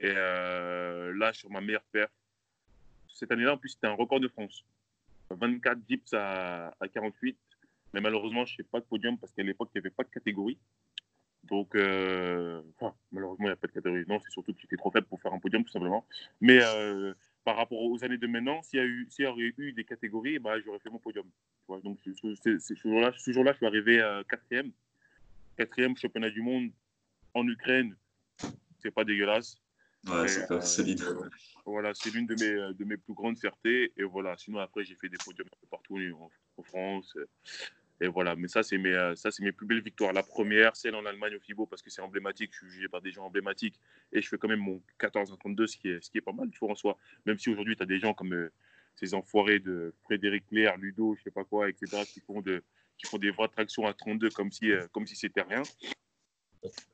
Et 0.00 0.12
là, 0.12 1.32
sur 1.32 1.50
ma 1.50 1.60
meilleure 1.60 1.84
perf, 1.92 2.10
cette 3.12 3.30
année-là, 3.30 3.54
en 3.54 3.58
plus, 3.58 3.70
c'était 3.70 3.86
un 3.86 3.94
record 3.94 4.20
de 4.20 4.28
France. 4.28 4.64
24 5.30 5.78
dips 5.86 6.12
à, 6.14 6.72
48. 6.92 7.36
Mais 7.94 8.00
malheureusement, 8.00 8.44
je 8.44 8.54
ne 8.54 8.56
fais 8.56 8.62
pas 8.62 8.80
de 8.80 8.84
podium 8.84 9.18
parce 9.18 9.32
qu'à 9.32 9.42
l'époque, 9.42 9.70
il 9.74 9.78
n'y 9.78 9.86
avait 9.86 9.94
pas 9.94 10.04
de 10.04 10.08
catégorie. 10.08 10.58
Donc, 11.44 11.74
euh, 11.74 12.62
malheureusement, 13.10 13.46
il 13.46 13.50
n'y 13.50 13.52
a 13.52 13.56
pas 13.56 13.66
de 13.66 13.72
catégorie. 13.72 14.04
Non, 14.08 14.18
c'est 14.20 14.30
surtout 14.30 14.54
que 14.54 14.60
j'étais 14.60 14.76
trop 14.76 14.90
faible 14.90 15.06
pour 15.06 15.20
faire 15.20 15.32
un 15.32 15.38
podium, 15.38 15.64
tout 15.64 15.72
simplement. 15.72 16.06
Mais 16.40 16.60
euh, 16.62 17.12
par 17.44 17.56
rapport 17.56 17.82
aux 17.82 18.04
années 18.04 18.18
de 18.18 18.26
maintenant, 18.26 18.62
s'il 18.62 18.78
y, 18.78 18.82
a 18.82 18.86
eu, 18.86 19.08
y 19.18 19.26
aurait 19.26 19.52
eu 19.58 19.72
des 19.72 19.84
catégories, 19.84 20.38
bah, 20.38 20.60
j'aurais 20.60 20.78
fait 20.78 20.90
mon 20.90 20.98
podium. 20.98 21.26
Donc, 21.82 21.98
ce, 22.04 22.74
jour-là, 22.74 23.12
ce 23.16 23.32
jour-là, 23.32 23.52
je 23.52 23.56
suis 23.56 23.66
arrivé 23.66 24.00
à 24.00 24.22
quatrième. 24.28 24.70
Quatrième 25.56 25.96
championnat 25.96 26.30
du 26.30 26.42
monde 26.42 26.70
en 27.34 27.46
Ukraine. 27.46 27.96
C'est 28.78 28.90
pas 28.90 29.04
dégueulasse. 29.04 29.56
Ouais, 30.08 30.26
c'est 30.26 30.50
euh, 30.50 30.60
solide. 30.60 31.02
Voilà, 31.64 31.92
c'est 31.94 32.10
l'une 32.10 32.26
de 32.26 32.34
mes, 32.34 32.60
euh, 32.60 32.72
de 32.72 32.84
mes 32.84 32.96
plus 32.96 33.14
grandes 33.14 33.38
fiertés. 33.38 33.92
Et 33.96 34.02
voilà, 34.02 34.36
sinon 34.36 34.58
après, 34.58 34.84
j'ai 34.84 34.96
fait 34.96 35.08
des 35.08 35.18
podiums 35.24 35.48
partout 35.70 35.98
en, 36.56 36.62
France. 36.62 37.16
Et 38.02 38.08
voilà, 38.08 38.34
mais 38.34 38.48
ça, 38.48 38.64
c'est 38.64 38.78
mes, 38.78 38.92
euh, 38.92 39.14
ça, 39.14 39.30
c'est 39.30 39.44
mes 39.44 39.52
plus 39.52 39.64
belles 39.64 39.80
victoires. 39.80 40.12
La 40.12 40.24
première, 40.24 40.74
celle 40.74 40.96
en 40.96 41.06
Allemagne 41.06 41.36
au 41.36 41.38
FIBO, 41.38 41.66
parce 41.66 41.82
que 41.82 41.88
c'est 41.88 42.02
emblématique. 42.02 42.50
Je 42.52 42.58
suis 42.58 42.68
jugé 42.68 42.88
par 42.88 43.00
des 43.00 43.12
gens 43.12 43.24
emblématiques. 43.24 43.78
Et 44.12 44.20
je 44.20 44.28
fais 44.28 44.38
quand 44.38 44.48
même 44.48 44.58
mon 44.58 44.82
14 44.98 45.32
à 45.32 45.36
32, 45.36 45.68
ce 45.68 45.76
qui 45.76 45.88
est, 45.88 46.02
ce 46.02 46.10
qui 46.10 46.18
est 46.18 46.22
pas 46.22 46.32
mal, 46.32 46.50
tu 46.50 46.58
vois, 46.58 46.72
en 46.72 46.74
soi. 46.74 46.98
Même 47.26 47.38
si 47.38 47.48
aujourd'hui, 47.48 47.76
tu 47.76 47.82
as 47.84 47.86
des 47.86 48.00
gens 48.00 48.12
comme 48.12 48.50
ces 48.96 49.14
enfoirés 49.14 49.60
de 49.60 49.94
Frédéric 50.02 50.46
Claire, 50.48 50.76
Ludo, 50.78 51.14
je 51.16 51.22
sais 51.22 51.30
pas 51.30 51.44
quoi, 51.44 51.68
etc., 51.68 52.02
qui 52.04 52.18
font, 52.18 52.40
de, 52.40 52.64
qui 52.98 53.06
font 53.06 53.18
des 53.18 53.30
vraies 53.30 53.46
tractions 53.46 53.86
à 53.86 53.94
32 53.94 54.30
comme 54.30 54.50
si, 54.50 54.72
comme 54.90 55.06
si 55.06 55.14
c'était 55.14 55.42
rien. 55.42 55.62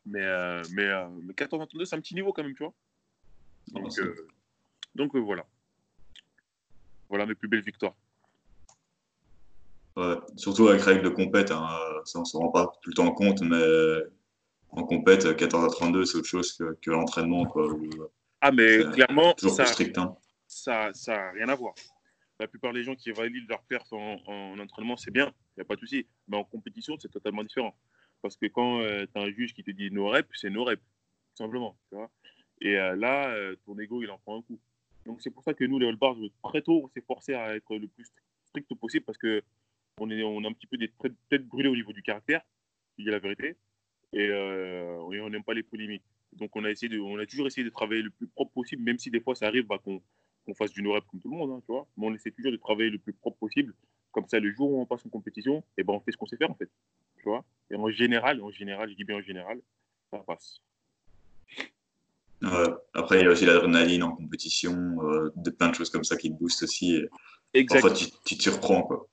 Mais, 0.05 0.27
mais, 0.75 0.93
mais 1.23 1.33
14 1.35 1.63
à 1.63 1.67
32, 1.67 1.87
c'est 1.87 1.97
un 1.97 2.01
petit 2.01 2.15
niveau 2.15 2.35
quand 2.35 2.43
même, 2.43 2.55
tu 2.55 2.63
vois. 2.63 2.75
Donc, 3.73 3.99
euh, 3.99 4.29
donc 4.95 5.15
euh, 5.15 5.21
voilà. 5.21 5.47
Voilà 7.09 7.25
mes 7.25 7.35
plus 7.35 7.49
belles 7.49 7.63
victoires. 7.63 7.97
Surtout 10.37 10.69
avec 10.69 10.83
règles 10.83 11.03
de 11.03 11.09
compète, 11.09 11.51
hein, 11.51 11.69
ça 12.05 12.19
on 12.19 12.23
ne 12.23 12.27
se 12.27 12.37
rend 12.37 12.51
pas 12.51 12.73
tout 12.83 12.91
le 12.91 12.95
temps 12.95 13.11
compte, 13.13 13.41
mais 13.43 13.63
en 14.71 14.85
compète, 14.85 15.37
14 15.37 15.65
à 15.65 15.69
32, 15.69 16.05
c'est 16.05 16.19
autre 16.19 16.27
chose 16.27 16.53
que, 16.83 16.91
l'entraînement. 16.91 17.47
ah, 18.41 18.53
mais 18.53 18.85
clairement, 18.93 19.35
ça, 19.39 19.65
strict, 19.65 19.99
hein. 19.99 20.17
ça 20.47 20.93
n'a 21.09 21.31
rien 21.33 21.49
à 21.49 21.55
voir. 21.55 21.75
la 22.39 22.47
plupart 22.47 22.73
des 22.73 22.83
gens 22.83 22.95
qui 22.95 23.11
valident 23.11 23.49
leur 23.49 23.63
perf 23.63 23.93
en, 23.93 24.19
en 24.27 24.59
entraînement, 24.59 24.97
c'est 24.97 25.11
bien, 25.11 25.33
il 25.57 25.61
n'y 25.61 25.63
a 25.63 25.65
pas 25.65 25.75
de 25.75 25.81
souci. 25.81 26.07
Mais 26.29 26.37
en 26.37 26.45
compétition, 26.45 26.97
c'est 27.01 27.11
totalement 27.11 27.43
différent. 27.43 27.75
Parce 28.23 28.37
que 28.37 28.47
quand 28.47 28.81
euh, 28.81 29.07
tu 29.13 29.21
as 29.21 29.25
un 29.25 29.31
juge 29.31 29.55
qui 29.55 29.63
te 29.63 29.71
dit 29.71 29.91
no 29.91 30.09
rep, 30.09 30.27
c'est 30.35 30.51
no 30.51 30.65
rep, 30.65 30.81
tout 30.81 31.45
simplement. 31.45 31.77
Tu 31.89 31.97
vois 31.97 32.11
et 32.61 32.77
euh, 32.77 32.97
là, 32.97 33.31
euh, 33.31 33.55
ton 33.65 33.79
ego, 33.79 34.03
il 34.03 34.11
en 34.11 34.19
prend 34.19 34.39
un 34.39 34.43
coup. 34.43 34.59
Donc 35.07 35.23
c'est 35.23 35.31
pour 35.31 35.45
ça 35.45 35.55
que 35.55 35.65
nous, 35.65 35.79
les 35.79 35.87
All 35.87 35.97
Bars, 35.97 36.17
très 36.43 36.61
tôt, 36.61 36.83
on 36.85 36.89
s'est 36.89 37.05
forcé 37.07 37.35
à 37.35 37.55
être 37.55 37.77
le 37.77 37.87
plus 37.87 38.07
strict 38.47 38.75
possible 38.75 39.05
parce 39.05 39.19
que 39.19 39.43
on 40.01 40.11
est, 40.11 40.23
on 40.23 40.45
a 40.45 40.49
un 40.49 40.53
petit 40.53 40.67
peu 40.67 40.77
des 40.77 40.93
têtes 41.29 41.47
brûlées 41.47 41.69
au 41.69 41.77
niveau 41.77 41.93
du 41.93 42.03
caractère, 42.03 42.43
il 42.99 43.07
y 43.07 43.09
a 43.09 43.13
la 43.13 43.19
vérité, 43.19 43.57
et, 44.13 44.31
on 44.33 45.31
n'aime 45.31 45.45
pas 45.45 45.55
les 45.55 45.63
polémiques. 45.63 46.05
Donc 46.33 46.55
on 46.55 46.65
a, 46.65 46.71
essayé 46.71 46.89
de, 46.89 47.01
on 47.01 47.19
a 47.19 47.27
toujours 47.27 47.47
essayé 47.47 47.65
de 47.65 47.71
travailler 47.71 48.03
le 48.03 48.11
plus 48.11 48.27
propre 48.27 48.53
possible, 48.53 48.83
même 48.83 48.99
si 48.99 49.11
des 49.11 49.21
fois 49.21 49.35
ça 49.35 49.47
arrive 49.47 49.67
bah, 49.67 49.79
qu'on 49.83 50.03
fasse 50.55 50.73
du 50.73 50.83
no-rep 50.83 51.05
comme 51.11 51.21
tout 51.21 51.31
le 51.31 51.37
monde, 51.37 51.51
hein, 51.51 51.63
tu 51.65 51.73
vois. 51.73 51.87
Mais 51.97 52.07
on 52.07 52.15
essaie 52.15 52.31
toujours 52.31 52.53
de 52.53 52.57
travailler 52.57 52.91
le 52.91 52.99
plus 52.99 53.13
propre 53.13 53.39
possible. 53.39 53.75
Comme 54.13 54.27
ça, 54.29 54.41
le 54.41 54.51
jour 54.53 54.71
où 54.71 54.81
on 54.81 54.87
passe 54.87 55.05
en 55.05 55.11
compétition, 55.11 55.59
et 55.59 55.63
eh 55.79 55.85
ben, 55.85 55.93
on 55.95 56.01
fait 56.01 56.13
ce 56.13 56.17
qu'on 56.17 56.27
sait 56.27 56.37
faire, 56.37 56.51
en 56.51 56.55
fait. 56.55 56.71
Tu 57.19 57.25
vois 57.25 57.45
Et 57.71 57.77
en 57.77 57.91
général, 57.91 58.41
en 58.43 58.51
général, 58.51 58.91
je 58.91 58.95
dis 58.95 59.05
bien 59.05 59.17
en 59.17 59.23
général, 59.23 59.61
ça 60.11 60.19
passe. 60.19 60.63
après, 62.95 63.21
il 63.21 63.25
y 63.25 63.27
a 63.27 63.31
aussi 63.31 63.45
l'adrénaline 63.45 64.03
en 64.03 64.13
compétition, 64.13 64.75
euh, 65.03 65.31
de 65.37 65.51
plein 65.51 65.69
de 65.69 65.75
choses 65.75 65.91
comme 65.91 66.05
ça 66.05 66.17
qui 66.17 66.31
te 66.31 66.39
boostent 66.39 66.63
aussi. 66.63 67.03
Exact. 67.53 67.83
Parfois, 67.83 67.99
tu, 67.99 68.07
tu 68.25 68.37
te 68.37 68.51
reprends, 68.51 68.83
quoi. 68.83 69.09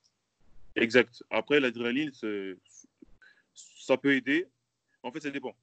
Exact. 0.76 1.22
Après, 1.30 1.58
l'adrénaline, 1.58 2.12
ça 2.12 3.96
peut 3.96 4.14
aider. 4.14 4.46
En 5.02 5.10
fait, 5.10 5.20
ça 5.20 5.30
dépend. 5.30 5.56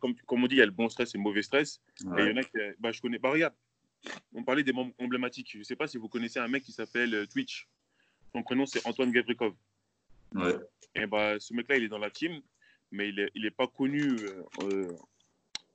Comme, 0.00 0.14
comme 0.26 0.44
on 0.44 0.46
dit, 0.46 0.56
il 0.56 0.58
y 0.58 0.62
a 0.62 0.66
le 0.66 0.72
bon 0.72 0.88
stress 0.88 1.14
et 1.14 1.18
le 1.18 1.22
mauvais 1.22 1.42
stress. 1.42 1.80
Et 2.00 2.22
il 2.22 2.28
y 2.28 2.32
en 2.32 2.36
a 2.36 2.42
qui. 2.42 2.56
Bah, 2.78 2.92
je 2.92 3.00
connais. 3.00 3.18
Bah, 3.18 3.30
regarde, 3.30 3.54
on 4.32 4.44
parlait 4.44 4.62
des 4.62 4.72
membres 4.72 4.94
emblématiques. 4.98 5.50
Je 5.52 5.58
ne 5.58 5.64
sais 5.64 5.76
pas 5.76 5.86
si 5.86 5.98
vous 5.98 6.08
connaissez 6.08 6.38
un 6.38 6.48
mec 6.48 6.62
qui 6.62 6.72
s'appelle 6.72 7.14
euh, 7.14 7.26
Twitch. 7.26 7.68
Son 8.32 8.42
prénom, 8.42 8.66
c'est 8.66 8.86
Antoine 8.86 9.10
Gavrikov. 9.10 9.54
Ouais. 10.34 10.54
Et 10.94 11.06
bah, 11.06 11.38
ce 11.38 11.54
mec-là, 11.54 11.76
il 11.76 11.84
est 11.84 11.88
dans 11.88 11.98
la 11.98 12.10
team, 12.10 12.40
mais 12.90 13.08
il 13.08 13.16
n'est 13.16 13.30
il 13.34 13.46
est 13.46 13.50
pas 13.50 13.66
connu. 13.66 14.02
Euh, 14.02 14.42
euh, 14.62 14.96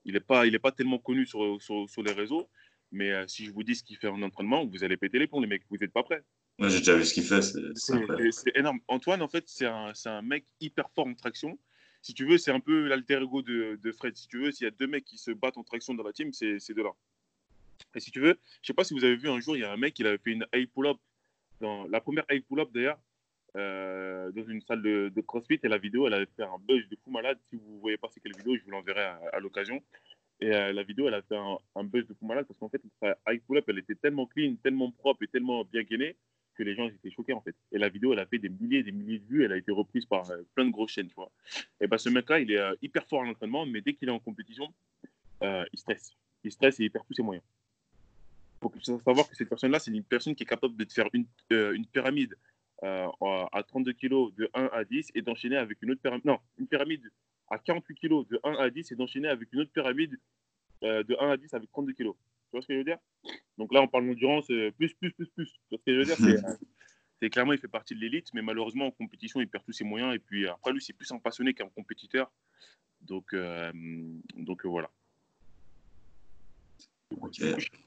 il 0.05 0.13
n'est 0.13 0.19
pas, 0.19 0.45
il 0.45 0.53
est 0.53 0.59
pas 0.59 0.71
tellement 0.71 0.99
connu 0.99 1.25
sur, 1.25 1.61
sur, 1.61 1.89
sur 1.89 2.03
les 2.03 2.11
réseaux. 2.11 2.49
Mais 2.91 3.11
si 3.27 3.45
je 3.45 3.51
vous 3.51 3.63
dis 3.63 3.73
ce 3.75 3.84
qu'il 3.84 3.97
fait 3.97 4.07
en 4.07 4.21
entraînement, 4.21 4.65
vous 4.67 4.84
allez 4.84 4.97
péter 4.97 5.17
les 5.17 5.27
plombs, 5.27 5.41
les 5.41 5.47
mecs. 5.47 5.63
Vous 5.69 5.77
n'êtes 5.77 5.91
pas 5.91 6.03
prêts. 6.03 6.23
Moi, 6.60 6.70
j'ai 6.70 6.80
déjà 6.80 6.95
vu 6.95 7.04
ce 7.04 7.14
qu'il 7.14 7.24
fait. 7.24 7.41
C'est 7.41 8.56
énorme. 8.56 8.80
Antoine, 8.88 9.22
en 9.22 9.28
fait, 9.28 9.43
c'est 9.47 9.66
un, 9.66 9.91
un, 10.06 10.22
mec 10.22 10.45
hyper 10.60 10.89
fort 10.91 11.08
en 11.08 11.16
traction. 11.16 11.58
Si 12.01 12.14
tu 12.14 12.26
veux, 12.26 12.38
c'est 12.38 12.51
un 12.51 12.60
peu 12.60 12.88
l'alter 12.88 13.22
ego 13.22 13.41
de, 13.41 13.80
de, 13.82 13.91
Fred. 13.91 14.16
Si 14.16 14.28
tu 14.28 14.39
veux, 14.39 14.51
s'il 14.51 14.66
y 14.66 14.68
a 14.68 14.72
deux 14.72 14.88
mecs 14.88 15.06
qui 15.06 15.18
se 15.18 15.32
battent 15.32 15.58
en 15.58 15.64
traction 15.64 15.93
dans 15.93 16.04
la 16.04 16.14
team, 16.14 16.32
c'est 16.34 16.74
de 16.74 16.82
là. 16.82 16.91
Et 17.95 17.99
si 17.99 18.12
tu 18.12 18.20
veux, 18.20 18.38
je 18.62 18.68
sais 18.68 18.74
pas 18.74 18.84
si 18.84 18.93
vous 18.93 19.04
avez 19.04 19.16
vu 19.16 19.30
un 19.30 19.39
jour, 19.39 19.56
il 19.56 19.62
y 19.62 19.64
a 19.64 19.72
un 19.72 19.78
mec, 19.78 19.97
il 19.99 20.08
avait 20.08 20.18
fait 20.18 20.32
une 20.32 20.45
high 20.54 20.70
pull-up, 20.70 20.97
dans 21.60 21.88
la 21.88 22.01
première 22.01 22.26
high 22.30 22.43
pull-up 22.43 22.70
d'ailleurs, 22.74 22.99
euh, 23.56 24.32
dans 24.32 24.45
une 24.45 24.62
salle 24.62 24.82
de, 24.82 25.22
CrossFit, 25.22 25.60
et 25.64 25.68
la 25.68 25.78
vidéo, 25.78 26.08
elle 26.08 26.14
avait 26.14 26.28
fait 26.36 26.43
un 26.43 26.58
buzz 26.60 26.88
de 26.89 26.97
fou 27.04 27.12
malade. 27.12 27.38
Si 27.49 27.56
vous 27.56 27.76
ne 27.76 27.80
voyez 27.80 27.97
pas 27.97 28.10
c'est 28.14 28.20
quelle 28.20 28.36
vidéo, 28.36 28.58
je 28.58 28.64
vous 28.64 28.72
l'enverrai 28.72 29.06
à, 29.32 29.39
l'occasion. 29.39 29.82
Et 30.39 30.51
euh, 30.51 30.74
la 30.74 30.84
vidéo, 30.84 31.08
elle 31.08 31.14
a 31.14 31.22
fait 31.22 31.38
un, 31.38 31.84
buzz 31.84 32.08
de 32.08 32.14
fou 32.14 32.26
malade 32.26 32.45
parce 32.47 32.60
qu'en 32.60 32.70
fait, 32.70 32.82
sa 32.99 33.18
high 33.28 33.41
pull-up, 33.45 33.66
elle 33.68 33.80
était 33.80 33.95
tellement 33.95 34.26
clean, 34.26 34.56
tellement 34.62 34.91
propre 34.91 35.24
et 35.24 35.28
tellement 35.28 35.64
bien 35.64 35.84
gainée 35.84 36.16
que 36.56 36.64
les 36.64 36.76
gens 36.76 36.88
étaient 36.88 37.12
choqués 37.12 37.34
en 37.34 37.41
fait. 37.41 37.56
Et 37.72 37.78
la 37.78 37.89
vidéo, 37.89 38.14
elle 38.14 38.20
a 38.20 38.26
fait 38.26 38.39
des 38.39 38.49
milliers 38.49 38.80
et 38.80 38.84
des 38.84 38.91
milliers 38.91 39.20
de 39.20 39.26
vues, 39.26 39.43
elle 39.43 39.51
a 39.51 39.58
été 39.58 39.72
reprise 39.72 40.06
par 40.06 40.30
euh, 40.32 40.41
plein 40.56 40.66
de 40.66 40.72
grosses 40.72 40.91
chaînes, 40.91 41.08
tu 41.08 41.16
vois. 41.16 41.32
Et 41.82 41.88
ben 41.88 41.97
ce 41.97 42.10
mec-là, 42.10 42.39
il 42.39 42.51
est 42.51 42.62
hyper 42.82 43.06
fort 43.08 43.22
à 43.22 43.26
l'entraînement, 43.26 43.66
mais 43.66 43.82
dès 43.82 43.93
qu'il 43.93 44.08
est 44.08 44.12
en 44.12 44.20
compétition, 44.20 44.74
il 45.41 45.78
stresse. 45.80 46.16
Il 46.45 46.51
stresse 46.51 46.80
et 46.80 46.86
il 46.86 46.91
perd 46.91 47.06
tous 47.06 47.14
ses 47.14 47.24
moyens 47.24 47.43
faut 48.70 48.99
savoir 49.06 49.28
que 49.28 49.36
cette 49.36 49.49
personne-là, 49.49 49.80
c'est 49.80 49.91
une 49.91 50.04
personne 50.04 50.36
qui 50.36 50.43
est 50.43 50.47
capable 50.47 50.76
de 50.76 50.86
faire 50.91 51.08
une, 51.14 51.26
euh, 51.51 51.74
une 51.74 51.86
pyramide 51.86 52.36
euh, 52.84 53.08
à 53.51 53.64
32 53.64 53.93
kg 53.93 54.34
de 54.36 54.49
1 54.54 54.70
à 54.74 54.84
10 54.84 55.12
et 55.16 55.22
d'enchaîner 55.22 55.58
avec 55.58 55.82
une 55.82 55.91
autre 55.91 56.01
pyramide. 56.01 56.26
Non, 56.26 56.39
une 56.58 56.68
pyramide 56.68 57.10
à 57.49 57.58
48 57.58 57.95
kg 57.95 58.28
de 58.30 58.39
1 58.43 58.54
à 58.56 58.70
10 58.70 58.91
et 58.91 58.95
d'enchaîner 58.95 59.28
avec 59.28 59.51
une 59.54 59.62
autre 59.62 59.72
pyramide 59.72 60.18
euh, 60.84 61.04
de 61.04 61.16
1 61.20 61.30
à 61.30 61.38
10 61.38 61.54
avec 61.54 61.70
32 61.72 61.93
kg. 61.93 62.12
Tu 62.54 62.58
vois 62.58 62.62
ce 62.62 62.68
que 62.68 62.74
je 62.74 62.78
veux 62.78 62.84
dire? 62.84 62.99
Donc 63.58 63.74
là, 63.74 63.82
on 63.82 63.88
parle 63.88 64.06
d'endurance 64.06 64.45
plus, 64.78 64.93
plus, 64.93 65.12
plus, 65.12 65.28
plus. 65.28 65.51
Tu 65.51 65.60
vois 65.72 65.80
ce 65.80 65.84
que 65.84 65.93
je 65.93 65.97
veux 65.97 66.06
dire? 66.06 66.18
C'est, 67.22 67.30
clairement, 67.30 67.54
il 67.54 67.60
fait 67.60 67.70
partie 67.70 67.95
de 67.95 68.01
l'élite, 68.01 68.28
mais 68.34 68.41
malheureusement, 68.41 68.88
en 68.88 68.91
compétition, 68.91 69.39
il 69.39 69.47
perd 69.47 69.64
tous 69.64 69.72
ses 69.72 69.86
moyens. 69.86 70.14
Et 70.14 70.20
puis 70.20 70.45
après, 70.45 70.74
lui, 70.74 70.82
c'est 70.82 70.91
plus 70.91 71.10
un 71.14 71.20
passionné 71.20 71.54
qu'un 71.54 71.70
compétiteur. 71.70 72.30
Donc, 72.99 73.34
donc 74.36 74.66
voilà. 74.66 74.91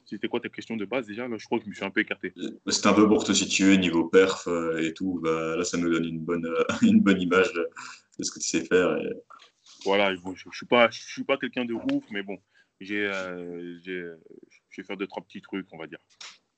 C'était 0.04 0.28
quoi 0.28 0.40
ta 0.40 0.48
question 0.48 0.76
de 0.76 0.84
base 0.84 1.06
déjà? 1.06 1.28
Là, 1.28 1.36
Je 1.38 1.44
crois 1.44 1.58
que 1.58 1.64
je 1.64 1.70
me 1.70 1.74
suis 1.74 1.84
un 1.84 1.90
peu 1.90 2.00
écarté. 2.00 2.32
Euh, 2.38 2.50
c'était 2.68 2.88
un 2.88 2.94
peu 2.94 3.06
pour 3.06 3.24
te 3.24 3.32
situer 3.32 3.76
niveau 3.78 4.04
perf 4.08 4.46
euh, 4.48 4.78
et 4.78 4.94
tout. 4.94 5.20
Bah, 5.22 5.56
là, 5.56 5.64
ça 5.64 5.76
nous 5.76 5.90
donne 5.90 6.04
une 6.04 6.20
bonne, 6.20 6.46
euh, 6.46 6.64
une 6.82 7.00
bonne 7.00 7.20
image 7.20 7.52
de 7.52 8.22
ce 8.22 8.30
que 8.30 8.38
tu 8.38 8.48
sais 8.48 8.64
faire. 8.64 8.98
Voilà, 9.84 10.14
je 10.14 10.20
ne 10.28 10.52
suis 10.52 10.66
pas, 10.66 10.90
je 10.90 11.00
suis 11.00 11.24
pas 11.24 11.36
quelqu'un 11.36 11.64
de 11.64 11.74
ouf, 11.74 12.04
mais 12.10 12.22
bon, 12.22 12.38
j'ai, 12.80 13.10
je 13.84 14.16
vais 14.76 14.84
faire 14.84 14.96
deux, 14.96 15.06
trois 15.06 15.22
petits 15.22 15.40
trucs, 15.40 15.66
on 15.72 15.78
va 15.78 15.86
dire. 15.86 15.98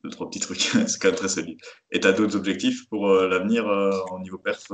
Deux, 0.05 0.11
trois 0.11 0.29
petits 0.29 0.41
trucs, 0.41 0.61
c'est 0.87 0.99
quand 1.01 1.09
même 1.09 1.17
très 1.17 1.29
solide. 1.29 1.61
Et 1.91 2.01
tu 2.01 2.07
as 2.07 2.13
d'autres 2.13 2.37
objectifs 2.37 2.89
pour 2.89 3.09
l'avenir 3.09 3.67
au 3.67 4.19
niveau 4.21 4.39
perf 4.39 4.71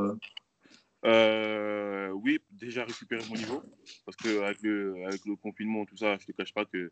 oui, 2.24 2.40
déjà 2.50 2.84
récupérer 2.84 3.22
mon 3.28 3.36
niveau. 3.36 3.62
Parce 4.04 4.16
qu'avec 4.16 4.62
le, 4.62 5.04
avec 5.06 5.24
le 5.26 5.36
confinement, 5.36 5.84
tout 5.84 5.96
ça, 5.96 6.16
je 6.16 6.22
ne 6.22 6.32
te 6.32 6.32
cache 6.32 6.54
pas 6.54 6.64
que 6.64 6.90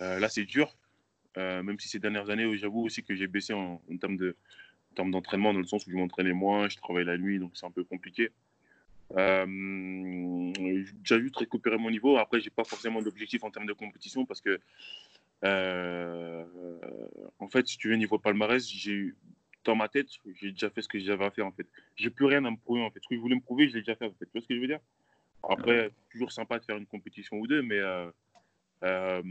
euh, 0.00 0.18
là, 0.18 0.28
c'est 0.28 0.44
dur, 0.44 0.76
euh, 1.38 1.62
même 1.62 1.78
si 1.78 1.88
ces 1.88 1.98
dernières 1.98 2.30
années, 2.30 2.56
j'avoue 2.56 2.84
aussi 2.84 3.02
que 3.02 3.14
j'ai 3.14 3.26
baissé 3.26 3.52
en, 3.52 3.80
termes 4.00 4.16
de 4.16 4.36
termes 4.94 5.10
d'entraînement, 5.10 5.52
dans 5.52 5.60
le 5.60 5.66
sens 5.66 5.86
où 5.86 5.90
je 5.90 5.96
m'entraînais 5.96 6.32
moins, 6.32 6.68
je 6.68 6.76
travaille 6.76 7.04
la 7.04 7.18
nuit, 7.18 7.38
donc 7.38 7.52
c'est 7.54 7.66
un 7.66 7.70
peu 7.70 7.82
compliqué. 7.84 8.30
Euh, 9.16 10.52
j'ai 11.04 11.20
juste 11.20 11.36
récupéré 11.36 11.78
mon 11.78 11.90
niveau. 11.90 12.16
Après, 12.16 12.40
j'ai 12.40 12.50
pas 12.50 12.64
forcément 12.64 13.02
d'objectif 13.02 13.44
en 13.44 13.50
termes 13.50 13.66
de 13.66 13.72
compétition 13.72 14.26
parce 14.26 14.40
que, 14.40 14.60
euh, 15.44 16.44
en 17.38 17.48
fait, 17.48 17.66
si 17.66 17.78
tu 17.78 17.88
veux, 17.88 17.96
niveau 17.96 18.18
palmarès, 18.18 18.66
j'ai 18.66 19.12
dans 19.64 19.76
ma 19.76 19.88
tête, 19.88 20.08
j'ai 20.34 20.50
déjà 20.50 20.68
fait 20.70 20.82
ce 20.82 20.88
que 20.88 20.98
j'avais 20.98 21.24
à 21.24 21.30
faire 21.30 21.46
en 21.46 21.52
fait. 21.52 21.66
J'ai 21.96 22.10
plus 22.10 22.26
rien 22.26 22.44
à 22.44 22.50
me 22.50 22.56
prouver 22.56 22.82
en 22.82 22.90
fait. 22.90 23.00
Ce 23.02 23.08
que 23.08 23.14
je 23.14 23.20
voulais 23.20 23.36
me 23.36 23.40
prouver, 23.40 23.68
je 23.68 23.74
l'ai 23.74 23.80
déjà 23.80 23.96
fait 23.96 24.04
en 24.04 24.12
fait. 24.12 24.26
Tu 24.26 24.32
vois 24.32 24.42
ce 24.42 24.48
que 24.48 24.54
je 24.54 24.60
veux 24.60 24.66
dire? 24.66 24.80
Après, 25.48 25.90
toujours 26.10 26.32
sympa 26.32 26.58
de 26.58 26.64
faire 26.64 26.76
une 26.76 26.86
compétition 26.86 27.38
ou 27.38 27.46
deux, 27.46 27.62
mais 27.62 27.78
euh, 28.82 29.22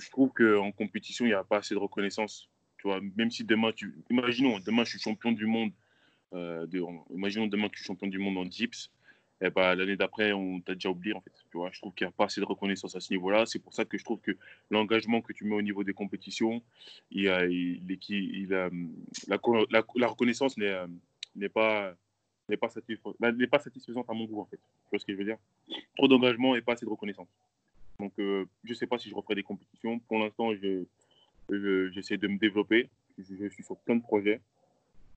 je 0.00 0.10
trouve 0.10 0.32
qu'en 0.32 0.72
compétition, 0.72 1.24
il 1.24 1.28
n'y 1.28 1.34
a 1.34 1.44
pas 1.44 1.58
assez 1.58 1.74
de 1.74 1.78
reconnaissance. 1.78 2.48
Tu 2.78 2.88
vois, 2.88 3.00
même 3.16 3.30
si 3.30 3.44
demain, 3.44 3.72
tu... 3.72 3.94
imaginons, 4.10 4.58
demain, 4.60 4.84
je 4.84 4.90
suis 4.90 4.98
champion 4.98 5.32
du 5.32 5.46
monde. 5.46 5.72
Euh. 6.34 6.66
Imaginons 7.14 7.46
demain 7.46 7.68
que 7.68 7.76
je 7.76 7.82
suis 7.82 7.86
champion 7.86 8.08
du 8.08 8.18
monde 8.18 8.38
en 8.38 8.44
dips. 8.44 8.90
Et 9.42 9.48
eh 9.48 9.50
ben, 9.50 9.74
l'année 9.74 9.96
d'après, 9.96 10.32
on 10.32 10.60
t'a 10.60 10.72
déjà 10.72 10.88
oublié 10.88 11.14
en 11.14 11.20
fait. 11.20 11.32
Tu 11.50 11.58
vois, 11.58 11.68
je 11.70 11.78
trouve 11.78 11.92
qu'il 11.92 12.06
n'y 12.06 12.08
a 12.08 12.12
pas 12.12 12.24
assez 12.24 12.40
de 12.40 12.46
reconnaissance 12.46 12.96
à 12.96 13.00
ce 13.00 13.12
niveau-là. 13.12 13.44
C'est 13.44 13.58
pour 13.58 13.74
ça 13.74 13.84
que 13.84 13.98
je 13.98 14.04
trouve 14.04 14.18
que 14.20 14.34
l'engagement 14.70 15.20
que 15.20 15.34
tu 15.34 15.44
mets 15.44 15.54
au 15.54 15.60
niveau 15.60 15.84
des 15.84 15.92
compétitions, 15.92 16.62
il, 17.10 17.26
il, 17.50 17.98
il, 18.08 18.48
la, 18.48 20.08
reconnaissance 20.08 20.56
n'est 20.56 21.50
pas 21.50 21.94
n'est 22.48 22.56
pas, 22.56 22.68
pas 23.50 23.58
satisfaisante 23.58 24.08
à 24.08 24.14
mon 24.14 24.24
goût 24.24 24.40
en 24.40 24.46
fait. 24.46 24.56
Tu 24.56 24.90
vois 24.90 24.98
ce 24.98 25.04
que 25.04 25.12
je 25.12 25.18
veux 25.18 25.24
dire? 25.24 25.38
Trop 25.96 26.08
d'engagement 26.08 26.54
et 26.54 26.62
pas 26.62 26.72
assez 26.72 26.86
de 26.86 26.90
reconnaissance. 26.90 27.28
Donc, 27.98 28.12
euh, 28.18 28.44
je 28.64 28.70
ne 28.70 28.74
sais 28.74 28.86
pas 28.86 28.98
si 28.98 29.08
je 29.08 29.14
referai 29.14 29.34
des 29.34 29.42
compétitions. 29.42 29.98
Pour 30.00 30.18
l'instant, 30.18 30.52
j'essaie 30.54 32.16
de 32.16 32.28
me 32.28 32.38
développer. 32.38 32.88
Je, 33.18 33.48
suis 33.48 33.64
sur 33.64 33.76
plein 33.78 33.96
de 33.96 34.02
projets. 34.02 34.40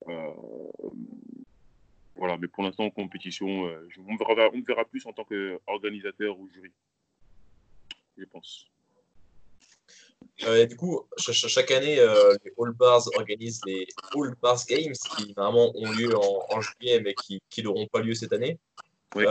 Euh, 0.07 0.31
voilà, 2.15 2.37
mais 2.37 2.47
pour 2.47 2.63
l'instant, 2.63 2.85
en 2.85 2.89
compétition, 2.89 3.67
euh, 3.67 3.87
on, 3.97 4.13
me 4.13 4.65
verra, 4.65 4.85
plus 4.85 5.05
en 5.05 5.13
tant 5.13 5.23
qu'organisateur 5.23 6.37
ou 6.37 6.49
jury. 6.49 6.71
Je 8.17 8.25
pense. 8.25 8.65
du 10.67 10.75
coup, 10.75 11.05
chaque 11.17 11.71
année, 11.71 11.95
les 11.95 12.51
All 12.57 12.71
Bars 12.73 13.03
organisent 13.15 13.61
les 13.65 13.87
All 14.15 14.35
Bars 14.41 14.65
Games 14.67 14.93
qui 15.15 15.33
normalement 15.37 15.71
ont 15.75 15.91
lieu 15.91 16.13
en, 16.15 16.61
juillet 16.61 16.99
mais 16.99 17.13
qui, 17.13 17.63
n'auront 17.63 17.87
pas 17.87 18.01
lieu 18.01 18.13
cette 18.13 18.33
année. 18.33 18.59
Oui 19.15 19.25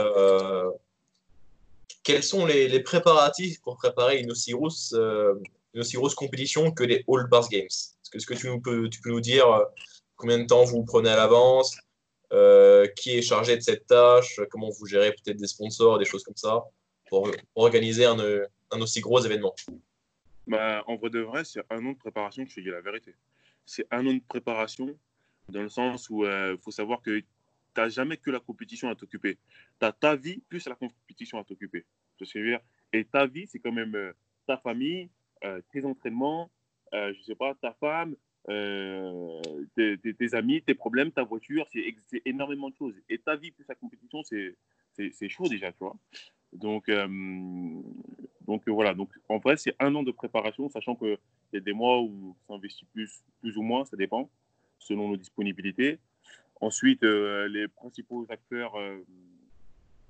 quels 2.09 2.23
sont 2.23 2.45
les, 2.47 2.79
préparatifs 2.79 3.61
pour 3.61 3.77
préparer 3.77 4.19
une 4.19 4.31
aussi 4.31 4.51
grosse, 4.51 4.93
euh, 4.97 5.35
une 5.75 5.81
aussi 5.81 5.95
grosse 5.95 6.15
compétition 6.15 6.71
que 6.71 6.83
les 6.83 7.03
All 7.07 7.27
Bars 7.27 7.47
Games? 7.49 7.67
Est-ce 7.67 8.25
que, 8.25 8.33
tu, 8.33 8.59
peux, 8.61 8.89
tu 8.89 8.99
peux 9.01 9.11
nous 9.11 9.21
dire 9.21 9.47
euh, 9.47 9.63
combien 10.19 10.37
de 10.37 10.45
temps 10.45 10.63
vous 10.65 10.83
prenez 10.83 11.09
à 11.09 11.15
l'avance 11.15 11.77
euh, 12.31 12.85
Qui 12.95 13.17
est 13.17 13.21
chargé 13.21 13.55
de 13.55 13.61
cette 13.61 13.87
tâche 13.87 14.39
Comment 14.51 14.69
vous 14.69 14.85
gérez 14.85 15.11
peut-être 15.11 15.37
des 15.37 15.47
sponsors, 15.47 15.97
des 15.97 16.05
choses 16.05 16.23
comme 16.23 16.37
ça 16.37 16.63
pour, 17.09 17.31
organiser 17.55 18.05
un, 18.05 18.17
aussi 18.79 19.01
gros 19.01 19.19
événement 19.19 19.55
bah, 20.45 20.83
En 20.85 20.95
vrai 20.97 21.09
de 21.09 21.21
vrai, 21.21 21.43
c'est 21.43 21.61
un 21.71 21.83
an 21.83 21.93
de 21.93 21.97
préparation, 21.97 22.45
je 22.47 22.53
te 22.53 22.59
dis 22.59 22.69
la 22.69 22.81
vérité. 22.81 23.15
C'est 23.65 23.87
un 23.89 24.05
an 24.05 24.13
de 24.13 24.21
préparation 24.27 24.95
dans 25.47 25.63
le 25.63 25.69
sens 25.69 26.07
où 26.11 26.25
il 26.25 26.57
faut 26.61 26.71
savoir 26.71 27.01
que 27.01 27.17
tu 27.19 27.25
n'as 27.75 27.89
jamais 27.89 28.17
que 28.17 28.29
la 28.29 28.39
compétition 28.39 28.89
à 28.89 28.95
t'occuper. 28.95 29.39
Tu 29.79 29.85
as 29.85 29.91
ta 29.91 30.15
vie 30.15 30.43
plus 30.47 30.67
la 30.67 30.75
compétition 30.75 31.39
à 31.39 31.43
t'occuper. 31.43 31.85
Et 32.91 33.05
ta 33.05 33.25
vie, 33.27 33.47
c'est 33.47 33.59
quand 33.59 33.71
même 33.71 33.95
euh, 33.95 34.13
ta 34.47 34.57
famille, 34.57 35.09
euh, 35.43 35.61
tes 35.71 35.83
entraînements, 35.85 36.49
euh, 36.93 37.13
je 37.13 37.23
sais 37.23 37.35
pas, 37.35 37.53
ta 37.55 37.73
femme, 37.73 38.15
euh, 38.49 39.41
tes, 39.75 40.33
amis, 40.33 40.61
tes 40.61 40.73
problèmes, 40.73 41.11
ta 41.11 41.23
voiture, 41.23 41.67
c'est 41.71 42.21
énormément 42.25 42.69
de 42.69 42.75
choses. 42.75 42.95
Et 43.09 43.17
ta 43.19 43.35
vie 43.35 43.51
plus 43.51 43.65
la 43.67 43.75
compétition, 43.75 44.23
c'est 44.23 45.29
chaud 45.29 45.47
déjà, 45.47 45.71
tu 45.71 45.79
vois. 45.79 45.95
Donc, 46.51 46.89
euh, 46.89 47.07
donc 48.47 48.67
voilà, 48.67 48.95
donc 48.95 49.11
en 49.27 49.37
vrai, 49.37 49.55
c'est 49.57 49.75
un 49.79 49.93
an 49.93 50.01
de 50.01 50.11
préparation, 50.11 50.67
sachant 50.69 50.95
qu'il 50.95 51.17
y 51.53 51.57
a 51.57 51.59
des 51.59 51.73
mois 51.73 52.01
où 52.01 52.35
ça 52.47 52.55
investit 52.55 52.85
plus, 52.85 53.23
plus 53.39 53.55
ou 53.55 53.61
moins, 53.61 53.85
ça 53.85 53.95
dépend, 53.95 54.29
selon 54.79 55.09
nos 55.09 55.17
disponibilités. 55.17 55.99
Ensuite, 56.59 57.03
les 57.03 57.67
principaux 57.67 58.25
acteurs 58.29 58.73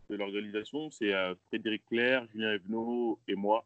de 0.10 0.16
l'organisation, 0.16 0.90
c'est 0.90 1.12
Frédéric 1.48 1.86
Claire, 1.88 2.26
Julien 2.32 2.54
Evenot 2.54 3.20
et 3.28 3.36
moi. 3.36 3.66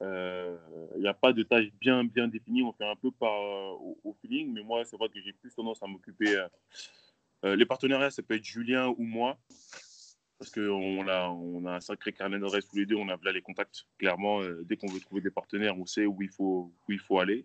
Il 0.00 0.06
euh, 0.06 0.56
n'y 0.96 1.08
a 1.08 1.12
pas 1.12 1.34
de 1.34 1.42
tâche 1.42 1.66
bien, 1.78 2.04
bien 2.04 2.26
définie. 2.26 2.62
On 2.62 2.72
fait 2.72 2.88
un 2.88 2.96
peu 2.96 3.10
par, 3.10 3.32
euh, 3.32 3.94
au, 4.02 4.16
feeling. 4.22 4.52
Mais 4.52 4.62
moi, 4.62 4.82
c'est 4.84 4.96
vrai 4.96 5.10
que 5.10 5.20
j'ai 5.20 5.34
plus 5.34 5.54
tendance 5.54 5.82
à 5.82 5.86
m'occuper. 5.86 6.42
Euh, 7.44 7.56
les 7.56 7.66
partenariats, 7.66 8.10
ça 8.10 8.22
peut 8.22 8.34
être 8.34 8.44
Julien 8.44 8.88
ou 8.88 9.02
moi. 9.02 9.38
Parce 10.38 10.50
qu'on 10.50 11.06
a, 11.06 11.28
on 11.28 11.66
a 11.66 11.74
un 11.74 11.80
sacré 11.80 12.14
carnet 12.14 12.38
d'adresses 12.38 12.66
tous 12.66 12.76
les 12.76 12.86
deux. 12.86 12.96
On 12.96 13.10
a 13.10 13.18
là 13.22 13.32
les 13.32 13.42
contacts. 13.42 13.84
Clairement, 13.98 14.40
dès 14.64 14.76
qu'on 14.76 14.86
veut 14.86 15.00
trouver 15.00 15.20
des 15.20 15.30
partenaires, 15.30 15.78
on 15.78 15.84
sait 15.84 16.06
où 16.06 16.22
il 16.22 16.30
faut, 16.30 16.72
où 16.88 16.92
il 16.92 16.98
faut 16.98 17.18
aller. 17.18 17.44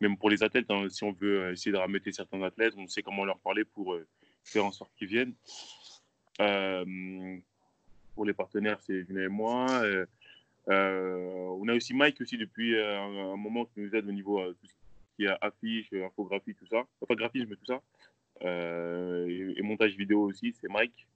Même 0.00 0.18
pour 0.18 0.28
les 0.28 0.42
athlètes, 0.42 0.70
hein, 0.70 0.88
si 0.90 1.04
on 1.04 1.12
veut 1.12 1.52
essayer 1.52 1.72
de 1.72 1.78
ramener 1.78 2.00
certains 2.12 2.42
athlètes, 2.42 2.74
on 2.76 2.86
sait 2.86 3.02
comment 3.02 3.24
leur 3.24 3.38
parler 3.38 3.64
pour 3.64 3.96
faire 4.44 4.66
en 4.66 4.72
sorte 4.72 4.92
qu'ils 4.94 5.08
viennent. 5.08 5.34
pour 8.14 8.26
les 8.26 8.34
partenaires, 8.34 8.78
c'est 8.82 9.06
Julien 9.06 9.22
et 9.22 9.28
moi. 9.28 9.82
Euh, 10.70 11.56
on 11.60 11.66
a 11.68 11.74
aussi 11.74 11.94
Mike 11.94 12.20
aussi 12.20 12.36
depuis 12.36 12.74
euh, 12.74 13.00
un, 13.00 13.36
moment 13.36 13.64
qui 13.64 13.80
nous 13.80 13.94
aide 13.94 14.06
au 14.06 14.12
niveau 14.12 14.38
euh, 14.40 14.54
tout 14.60 14.66
ce 14.66 14.74
qui 15.16 15.24
est 15.24 15.34
affiche, 15.40 15.90
infographie, 15.92 16.54
tout 16.54 16.66
ça. 16.66 16.84
Enfin, 17.00 17.14
graphisme, 17.14 17.56
tout 17.56 17.66
ça. 17.66 17.80
Et, 18.42 19.62
montage 19.62 19.96
vidéo 19.96 20.22
aussi, 20.22 20.54
c'est 20.60 20.68
Mike. 20.68 21.06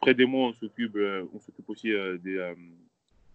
Fred 0.00 0.18
et 0.20 0.24
moi, 0.24 0.48
on 0.48 0.52
s'occupe, 0.52 0.96
on 0.96 1.40
s'occupe 1.40 1.68
aussi 1.68 1.88
des, 1.88 2.54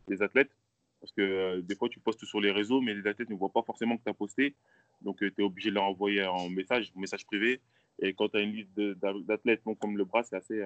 des, 0.07 0.21
athlètes. 0.21 0.51
Parce 0.99 1.11
que 1.11 1.59
des 1.61 1.75
fois, 1.75 1.87
tu 1.87 1.99
postes 1.99 2.25
sur 2.25 2.41
les 2.41 2.51
réseaux, 2.51 2.81
mais 2.81 2.95
les 2.95 3.05
athlètes 3.07 3.29
ne 3.29 3.35
voient 3.35 3.53
pas 3.53 3.61
forcément 3.61 3.95
que 3.97 4.03
tu 4.03 4.09
as 4.09 4.13
posté. 4.13 4.55
Donc, 5.01 5.19
tu 5.19 5.31
es 5.37 5.43
obligé 5.43 5.69
de 5.69 5.75
leur 5.75 5.83
envoyer 5.83 6.25
en 6.25 6.49
message, 6.49 6.91
message 6.95 7.25
privé. 7.25 7.61
Et 7.99 8.13
quand 8.13 8.29
tu 8.29 8.37
as 8.37 8.41
une 8.41 8.53
liste 8.53 8.73
d'athlètes 8.79 9.61
comme 9.79 9.97
le 9.97 10.03
bras, 10.03 10.23
c'est 10.23 10.35
assez, 10.35 10.63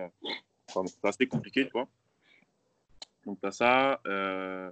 assez 1.03 1.27
compliqué, 1.27 1.65
tu 1.65 1.71
vois. 1.73 1.89
Donc, 3.25 3.39
tu 3.39 3.47
as 3.47 3.51
ça. 3.51 4.01
Euh... 4.05 4.71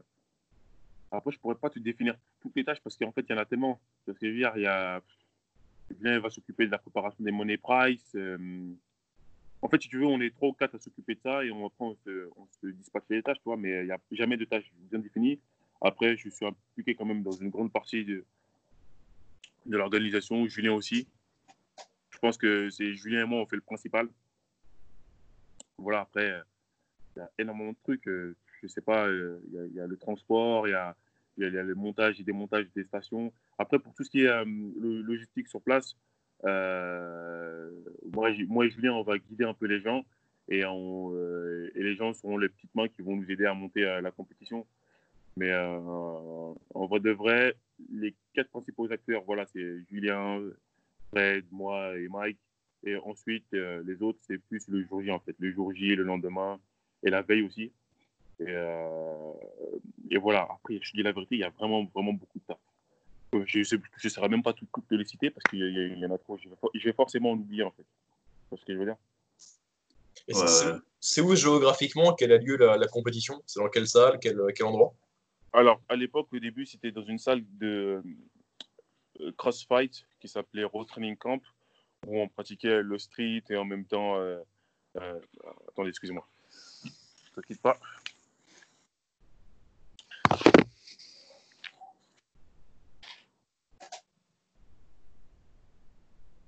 Après, 1.11 1.31
je 1.31 1.39
pourrais 1.39 1.55
pas 1.55 1.69
te 1.69 1.79
définir 1.79 2.15
toutes 2.39 2.55
les 2.55 2.63
tâches 2.63 2.81
parce 2.81 2.95
qu'en 2.95 3.11
fait, 3.11 3.25
il 3.27 3.31
y 3.31 3.35
en 3.35 3.41
a 3.41 3.45
tellement. 3.45 3.79
Parce 4.05 4.17
que 4.17 4.25
il 4.25 4.39
y 4.39 4.45
a. 4.45 5.01
Bien, 5.99 6.19
va 6.19 6.29
s'occuper 6.29 6.67
de 6.67 6.71
la 6.71 6.77
préparation 6.77 7.23
des 7.23 7.31
money 7.31 7.57
price. 7.57 8.11
Euh, 8.13 8.37
en 9.61 9.67
fait, 9.67 9.81
si 9.81 9.89
tu 9.89 9.97
veux, 9.97 10.05
on 10.05 10.21
est 10.21 10.29
trois 10.29 10.49
ou 10.49 10.53
quatre 10.53 10.75
à 10.75 10.79
s'occuper 10.79 11.15
de 11.15 11.19
ça 11.19 11.43
et 11.43 11.51
on, 11.51 11.67
se, 12.05 12.29
on 12.37 12.45
se 12.61 12.67
dispatche 12.67 13.05
les 13.09 13.23
tâches, 13.23 13.37
tu 13.37 13.45
vois, 13.45 13.57
mais 13.57 13.81
il 13.81 13.85
n'y 13.85 13.91
a 13.91 13.99
jamais 14.11 14.37
de 14.37 14.45
tâches 14.45 14.71
bien 14.75 14.99
définies. 14.99 15.39
Après, 15.81 16.15
je 16.15 16.29
suis 16.29 16.45
impliqué 16.45 16.93
quand 16.93 17.05
même 17.05 17.23
dans 17.23 17.31
une 17.31 17.49
grande 17.49 17.71
partie 17.71 18.05
de, 18.05 18.23
de 19.65 19.77
l'organisation, 19.77 20.45
Julien 20.47 20.73
aussi. 20.73 21.07
Je 22.11 22.19
pense 22.19 22.37
que 22.37 22.69
c'est 22.69 22.93
Julien 22.93 23.23
et 23.23 23.25
moi, 23.25 23.41
on 23.41 23.45
fait 23.47 23.55
le 23.55 23.63
principal. 23.63 24.07
Voilà, 25.77 26.01
après, 26.01 26.27
il 26.27 26.43
y 27.19 27.21
a 27.21 27.31
énormément 27.37 27.71
de 27.71 27.77
trucs. 27.83 28.07
Euh, 28.07 28.35
je 28.61 28.67
sais 28.67 28.81
pas, 28.81 29.07
euh, 29.07 29.39
il 29.69 29.75
y, 29.75 29.79
a 29.79 29.87
le 29.87 29.97
transport, 29.97 30.67
il 30.67 30.71
y 30.71 30.73
a, 30.73 30.95
le 31.37 31.75
montage 31.75 32.19
et 32.19 32.23
démontage 32.23 32.67
des 32.75 32.83
stations. 32.83 33.31
Après, 33.57 33.79
pour 33.79 33.93
tout 33.93 34.03
ce 34.03 34.09
qui 34.09 34.23
est 34.23 34.27
euh, 34.27 34.43
logistique 34.75 35.47
sur 35.47 35.61
place, 35.61 35.95
moi, 36.43 38.29
moi 38.47 38.65
et 38.65 38.69
Julien, 38.69 38.93
on 38.93 39.03
va 39.03 39.17
guider 39.17 39.45
un 39.45 39.53
peu 39.53 39.65
les 39.65 39.81
gens 39.81 40.05
et 40.49 40.63
les 40.63 41.95
gens 41.95 42.13
seront 42.13 42.37
les 42.37 42.49
petites 42.49 42.73
mains 42.73 42.87
qui 42.87 43.01
vont 43.01 43.15
nous 43.15 43.29
aider 43.29 43.45
à 43.45 43.53
monter 43.53 43.83
la 44.01 44.11
compétition. 44.11 44.65
Mais 45.37 45.53
en 45.53 46.55
vrai 46.87 46.99
de 46.99 47.11
vrai, 47.11 47.55
les 47.91 48.15
quatre 48.33 48.49
principaux 48.49 48.91
acteurs, 48.91 49.23
voilà, 49.25 49.45
c'est 49.53 49.85
Julien, 49.89 50.41
Fred, 51.09 51.45
moi 51.51 51.97
et 51.97 52.07
Mike. 52.09 52.39
Et 52.83 52.95
ensuite, 52.97 53.45
les 53.51 54.01
autres, 54.01 54.19
c'est 54.21 54.37
plus 54.37 54.67
le 54.69 54.83
jour 54.83 55.01
J, 55.01 55.11
en 55.11 55.19
fait. 55.19 55.35
Le 55.39 55.51
jour 55.51 55.73
J, 55.73 55.95
le 55.95 56.03
lendemain, 56.03 56.59
et 57.03 57.09
la 57.09 57.21
veille 57.21 57.43
aussi. 57.43 57.71
Et, 58.39 58.45
euh, 58.47 59.33
et, 60.09 60.17
voilà, 60.17 60.47
après, 60.49 60.79
je 60.81 60.91
dis 60.93 61.03
la 61.03 61.11
vérité, 61.11 61.35
il 61.35 61.41
y 61.41 61.43
a 61.43 61.49
vraiment, 61.49 61.83
vraiment 61.93 62.13
beaucoup 62.13 62.39
de 62.39 62.43
taf. 62.45 62.57
Euh, 63.35 63.43
je 63.45 63.59
ne 63.59 64.09
saurais 64.09 64.29
même 64.29 64.43
pas 64.43 64.53
tout, 64.53 64.67
tout 64.73 64.83
les 64.89 65.05
citer 65.05 65.29
parce 65.29 65.43
qu'il 65.49 65.59
y, 65.59 65.99
y, 65.99 66.05
en 66.05 66.11
a 66.11 66.17
trop. 66.17 66.37
Je 66.37 66.49
vais, 66.49 66.55
je 66.73 66.83
vais 66.85 66.93
forcément 66.93 67.31
en 67.31 67.35
oublier, 67.35 67.63
en 67.63 67.71
fait. 67.71 67.85
C'est 68.49 68.59
ce 68.59 68.65
que 68.65 68.73
je 68.73 68.79
veux 68.79 68.85
dire? 68.85 68.97
C'est 70.99 71.21
où 71.21 71.35
géographiquement 71.35 72.13
qu'elle 72.13 72.31
a 72.31 72.37
lieu 72.37 72.57
la, 72.57 72.77
la 72.77 72.87
compétition? 72.87 73.41
C'est 73.45 73.59
dans 73.59 73.69
quelle 73.69 73.87
salle? 73.87 74.19
Quel, 74.19 74.39
quel 74.55 74.65
endroit? 74.65 74.93
Alors, 75.53 75.81
à 75.89 75.95
l'époque, 75.95 76.27
au 76.31 76.39
début, 76.39 76.65
c'était 76.65 76.91
dans 76.91 77.03
une 77.03 77.17
salle 77.17 77.43
de 77.57 78.03
euh, 79.21 79.31
crossfight 79.37 80.05
qui 80.19 80.27
s'appelait 80.27 80.63
Road 80.63 80.87
Training 80.87 81.17
Camp, 81.17 81.41
où 82.07 82.19
on 82.19 82.27
pratiquait 82.27 82.81
le 82.81 82.99
street 82.99 83.43
et 83.49 83.57
en 83.57 83.65
même 83.65 83.85
temps. 83.85 84.17
Euh, 84.17 84.39
euh, 84.97 85.19
attendez, 85.67 85.89
excusez-moi 85.89 86.27
ne 87.39 87.43
quitte 87.43 87.61
pas. 87.61 87.79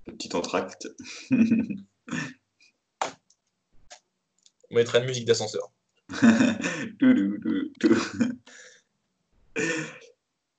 Petit 0.04 0.34
entracte. 0.36 0.88
On 4.70 4.74
mettra 4.74 4.98
une 4.98 5.06
musique 5.06 5.26
d'ascenseur. 5.26 5.70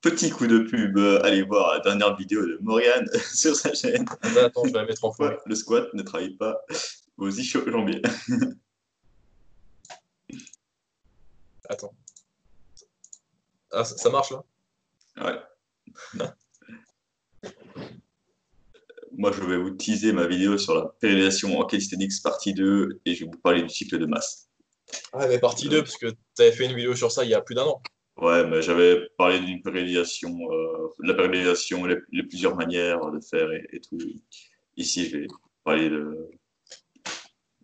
Petit 0.01 0.29
coup 0.31 0.47
de 0.47 0.59
pub, 0.59 0.97
allez 1.23 1.43
voir 1.43 1.75
la 1.75 1.79
dernière 1.79 2.15
vidéo 2.15 2.45
de 2.45 2.57
Morgane 2.61 3.07
sur 3.34 3.55
sa 3.55 3.73
chaîne. 3.73 4.05
Attends, 4.21 4.65
je 4.65 4.73
vais 4.73 4.79
la 4.79 4.86
mettre 4.86 5.05
en 5.05 5.11
fond. 5.11 5.31
Le 5.45 5.55
squat 5.55 5.88
ne 5.93 6.03
travaille 6.03 6.36
pas 6.36 6.61
aux 7.17 7.29
jambiers. 7.29 8.01
Attends. 11.74 11.93
Ah, 13.71 13.84
ça, 13.84 14.09
marche 14.11 14.32
là? 14.32 14.43
Ouais. 15.17 15.39
Moi, 19.11 19.32
je 19.32 19.41
vais 19.41 19.57
vous 19.57 19.71
teaser 19.71 20.13
ma 20.13 20.28
vidéo 20.28 20.59
sur 20.59 20.76
la 20.76 20.86
pérennisation 20.99 21.59
en 21.59 21.65
calisthenics 21.65 22.21
partie 22.24 22.53
2 22.53 23.01
et 23.05 23.15
je 23.15 23.26
vais 23.26 23.32
vous 23.32 23.39
parler 23.39 23.63
du 23.63 23.69
cycle 23.69 23.97
de 23.97 24.05
masse. 24.05 24.49
Ah, 25.13 25.28
mais 25.28 25.39
partie 25.39 25.67
2, 25.67 25.82
parce 25.82 25.97
que 25.97 26.11
tu 26.11 26.41
avais 26.41 26.51
fait 26.51 26.65
une 26.65 26.76
vidéo 26.76 26.95
sur 26.95 27.11
ça 27.11 27.24
il 27.24 27.32
y 27.32 27.34
a 27.34 27.41
plus 27.41 27.55
d'un 27.55 27.63
an. 27.63 27.82
Ouais, 28.17 28.45
mais 28.45 28.61
j'avais 28.61 29.09
parlé 29.17 29.39
d'une 29.39 29.63
pérennisation, 29.63 30.38
euh, 30.51 30.89
la 30.99 31.15
pérennisation, 31.15 31.86
les, 31.86 32.24
plusieurs 32.24 32.55
manières 32.55 33.09
de 33.09 33.19
faire 33.19 33.51
et, 33.51 33.82
tout. 33.82 33.97
Ici, 34.78 35.09
je 35.09 35.17
vais 35.17 35.28
parler 35.63 35.89
de, 35.89 36.30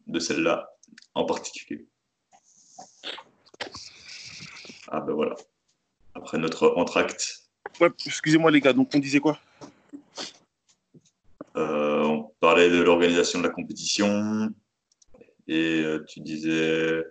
de 0.08 0.20
celle-là 0.20 0.68
en 1.14 1.26
particulier. 1.26 1.88
Ah 4.92 5.02
ben 5.02 5.14
voilà. 5.14 5.36
Après 6.16 6.40
notre 6.40 6.74
entracte. 6.76 7.44
Ouais, 7.80 7.90
excusez-moi 8.06 8.50
les 8.50 8.60
gars, 8.60 8.74
donc 8.74 8.90
on 8.94 9.00
disait 9.00 9.20
quoi? 9.20 9.40
Euh, 11.56 12.04
On 12.04 12.24
parlait 12.40 12.70
de 12.70 12.82
l'organisation 12.82 13.40
de 13.40 13.48
la 13.48 13.54
compétition. 13.54 14.50
Et 15.48 15.82
euh, 15.84 16.04
tu 16.08 16.22
disais. 16.22 17.04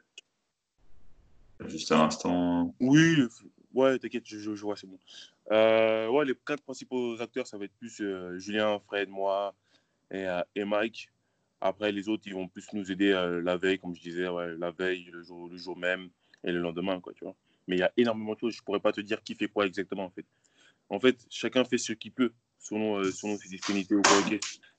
Juste 1.67 1.93
à 1.93 1.99
l'instant. 1.99 2.75
Oui, 2.81 3.17
ouais, 3.75 3.99
t'inquiète, 3.99 4.25
je, 4.27 4.51
vois, 4.51 4.77
c'est 4.77 4.87
bon. 4.87 4.99
Euh, 5.51 6.09
ouais, 6.09 6.25
les 6.25 6.35
quatre 6.35 6.63
principaux 6.63 7.21
acteurs, 7.21 7.47
ça 7.47 7.59
va 7.59 7.65
être 7.65 7.75
plus 7.79 8.03
Julien, 8.39 8.79
Fred, 8.87 9.09
moi 9.09 9.55
et, 10.11 10.27
et, 10.55 10.65
Mike. 10.65 11.11
Après, 11.61 11.91
les 11.91 12.09
autres, 12.09 12.25
ils 12.27 12.35
vont 12.35 12.47
plus 12.47 12.67
nous 12.73 12.93
aider 12.93 13.11
la 13.43 13.57
veille, 13.57 13.79
comme 13.79 13.95
je 13.95 14.01
disais, 14.01 14.29
ouais, 14.29 14.57
la 14.57 14.71
veille, 14.71 15.11
le 15.13 15.23
jour, 15.23 15.49
le 15.49 15.57
jour 15.57 15.77
même 15.77 16.11
et 16.45 16.53
le 16.53 16.61
lendemain, 16.61 17.01
quoi, 17.01 17.13
tu 17.13 17.25
vois 17.25 17.35
mais 17.69 17.77
il 17.77 17.81
y 17.81 17.83
a 17.83 17.93
énormément 17.97 18.35
de 18.35 18.39
choses. 18.41 18.55
Je 18.55 18.61
ne 18.61 18.65
pourrais 18.65 18.81
pas 18.81 18.93
te 18.93 19.01
dire 19.01 19.23
qui 19.23 19.35
fait 19.35 19.47
quoi 19.47 19.67
exactement, 19.67 20.07
en 20.07 20.11
fait. 20.11 20.27
En 20.89 20.99
fait, 20.99 21.25
chacun 21.29 21.65
fait 21.65 21.79
ce 21.79 21.93
qu'il 21.93 22.13
peut 22.13 22.33
selon, 22.59 22.97
euh, 22.99 23.13
selon 23.13 23.37
ses 23.37 23.49
disponibilités 23.49 23.95
ou. 23.95 24.03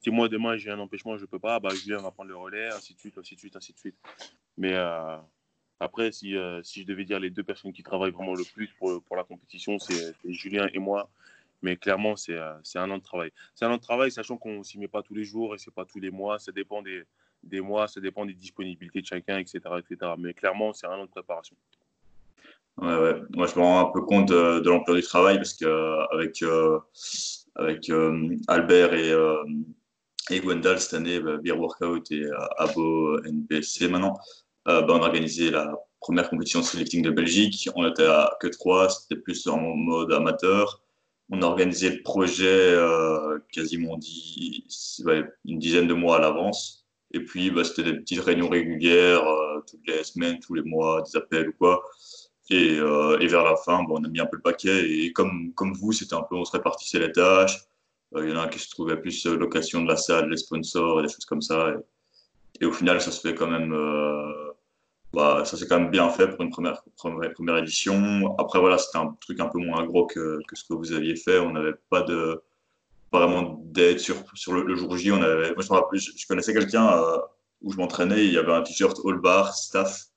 Si 0.02 0.10
moi, 0.10 0.28
demain, 0.28 0.58
j'ai 0.58 0.72
un 0.72 0.80
empêchement, 0.80 1.18
je 1.18 1.22
ne 1.24 1.28
peux 1.28 1.40
pas, 1.40 1.60
bah, 1.60 1.70
Julien 1.70 1.98
va 1.98 2.12
prendre 2.12 2.30
le 2.30 2.36
relais, 2.38 2.68
ainsi 2.70 2.94
de 2.94 3.00
suite, 3.00 3.18
ainsi 3.18 3.36
de 3.36 3.40
suite, 3.40 3.56
ainsi 3.56 3.74
de 3.74 3.78
suite. 3.78 3.96
Mais 4.58 4.74
euh, 4.74 5.18
après, 5.80 6.12
si, 6.12 6.36
euh, 6.36 6.64
si 6.64 6.82
je 6.82 6.88
devais 6.88 7.06
dire 7.06 7.20
les 7.20 7.30
deux 7.30 7.44
personnes 7.44 7.74
qui 7.74 7.84
travaillent 7.84 8.12
vraiment 8.12 8.34
le 8.34 8.46
plus 8.46 8.70
pour, 8.80 9.04
pour 9.04 9.16
la 9.16 9.24
compétition, 9.24 9.78
c'est 9.78 10.16
Julien 10.26 10.68
et 10.74 10.80
moi. 10.80 11.10
Mais 11.62 11.76
clairement, 11.76 12.16
c'est 12.16 12.38
un 12.38 12.92
an 12.92 12.98
de 12.98 13.04
travail. 13.04 13.32
C'est 13.54 13.66
un 13.66 13.72
an 13.72 13.78
de 13.78 13.82
travail, 13.82 14.12
sachant 14.12 14.38
qu'on 14.38 14.60
ne 14.60 14.64
s'y 14.64 14.80
met 14.80 14.88
pas 14.88 15.04
tous 15.04 15.14
les 15.14 15.26
jours 15.26 15.54
et 15.54 15.58
ce 15.58 15.70
n'est 15.70 15.74
pas 15.74 15.86
tous 15.86 16.00
les 16.00 16.10
mois. 16.10 16.40
Ça 16.40 16.54
dépend 16.54 16.82
des, 16.82 17.04
des 17.44 17.60
mois, 17.60 17.88
ça 17.88 18.00
dépend 18.00 18.26
des 18.26 18.34
disponibilités 18.34 19.02
de 19.02 19.06
chacun, 19.06 19.38
etc. 19.38 19.60
etc. 19.78 20.14
Mais 20.18 20.34
clairement, 20.34 20.72
c'est 20.72 20.88
un 20.88 20.94
an 20.94 21.06
de 21.06 21.10
préparation. 21.10 21.58
Moi, 22.82 23.48
je 23.48 23.60
me 23.60 23.64
rends 23.64 23.88
un 23.88 23.92
peu 23.92 24.02
compte 24.02 24.30
de, 24.30 24.68
l'ampleur 24.68 24.96
du 24.96 25.04
travail 25.04 25.38
parce 25.38 25.54
qu'avec 25.54 26.42
euh, 26.44 26.80
avec, 27.56 27.90
euh, 27.90 28.36
Albert 28.48 28.94
et, 28.94 29.14
et 30.32 30.40
Gwendal 30.40 30.80
cette 30.80 30.94
année, 30.94 31.20
bah, 31.20 31.38
Beer 31.38 31.58
Workout 31.58 32.12
et 32.12 32.26
Abo 32.58 33.20
NPSC 33.24 33.90
maintenant, 33.90 34.18
bah, 34.66 34.86
on 34.88 35.02
a 35.02 35.08
organisé 35.08 35.52
la 35.52 35.74
première 36.00 36.30
compétition 36.30 36.62
de 36.62 36.78
lifting 36.78 37.02
de 37.02 37.12
Belgique. 37.12 37.70
On 37.76 37.86
était 37.88 38.06
à 38.06 38.38
que 38.40 38.48
trois, 38.48 38.90
c'était 38.90 39.22
plus 39.22 39.48
en 39.48 39.60
mode 39.60 40.14
amateur. 40.14 40.82
On 41.32 41.42
a 41.42 41.46
organisé 41.46 41.90
le 41.90 42.02
projet 42.02 42.76
quasiment 43.52 44.00
une 45.46 45.60
dizaine 45.60 45.88
de 45.88 45.94
mois 45.94 46.18
à 46.18 46.20
l'avance. 46.20 46.80
Et 47.12 47.22
puis, 47.22 47.50
bah, 47.50 47.64
c'était 47.64 47.84
des 47.84 48.00
petites 48.00 48.20
réunions 48.20 48.50
régulières, 48.50 49.26
euh, 49.26 49.62
toutes 49.68 49.88
les 49.88 50.04
semaines, 50.04 50.40
tous 50.40 50.54
les 50.54 50.62
mois, 50.62 51.02
des 51.02 51.18
appels 51.18 51.50
ou 51.50 51.54
quoi. 51.54 51.84
Et, 52.50 52.80
euh, 52.80 53.20
et 53.20 53.28
vers 53.28 53.44
la 53.44 53.56
fin, 53.56 53.84
bon, 53.84 54.00
on 54.00 54.04
a 54.04 54.08
mis 54.08 54.20
un 54.20 54.26
peu 54.26 54.38
le 54.38 54.42
paquet. 54.42 54.90
Et 54.90 55.14
comme, 55.14 55.54
comme 55.54 55.74
vous, 55.74 55.92
c'était 55.92 56.16
un 56.16 56.24
peu, 56.24 56.36
on 56.36 56.46
se 56.46 56.52
répartissait 56.52 57.00
les 57.00 57.12
tâches. 57.12 57.60
Euh, 58.16 58.26
il 58.26 58.32
y 58.32 58.34
en 58.34 58.40
a 58.40 58.44
un 58.44 58.48
qui 58.48 58.60
se 58.60 58.70
trouvait 58.70 58.98
plus 58.98 59.26
location 59.26 59.84
de 59.84 59.88
la 59.88 59.98
salle, 59.98 60.30
les 60.30 60.38
sponsors 60.38 61.00
et 61.00 61.04
des 61.04 61.10
choses 61.10 61.26
comme 61.26 61.42
ça. 61.42 61.74
Et, 62.62 62.66
au 62.66 62.74
final, 62.74 63.02
ça 63.02 63.12
se 63.12 63.22
fait 63.22 63.36
quand 63.36 63.48
même, 63.48 63.74
bah, 65.14 65.44
ça 65.46 65.58
s'est 65.58 65.68
quand 65.68 65.80
même 65.80 65.92
bien 65.92 66.10
fait 66.10 66.28
pour 66.28 66.42
une 66.42 66.50
première, 66.50 66.82
première, 66.98 67.34
première 67.34 67.58
édition. 67.58 68.36
Après, 68.38 68.60
voilà, 68.60 68.78
c'était 68.78 68.98
un 68.98 69.16
truc 69.22 69.40
un 69.40 69.48
peu 69.48 69.60
moins 69.60 69.86
gros 69.86 70.06
que, 70.06 70.40
que 70.48 70.56
ce 70.56 70.64
que 70.66 70.74
vous 70.74 70.92
aviez 70.92 71.16
fait. 71.16 71.40
On 71.40 71.52
n'avait 71.52 71.76
pas 71.90 72.02
de, 72.02 72.42
vraiment 73.12 73.60
d'aide 73.66 74.00
sur, 74.00 74.16
sur 74.34 74.54
le, 74.54 74.76
jour 74.76 74.98
J. 74.98 75.12
On 75.12 75.22
avait, 75.22 75.54
moi, 75.54 75.64
je, 75.94 76.28
connaissais 76.28 76.54
quelqu'un 76.54 76.88
euh, 76.88 77.18
où 77.62 77.72
je 77.72 77.78
m'entraînais, 77.78 78.26
il 78.26 78.34
y 78.34 78.38
avait 78.38 78.54
un 78.54 78.62
t-shirt 78.62 79.00
All 79.06 79.20
Bar 79.20 79.54
Staff. 79.54 80.09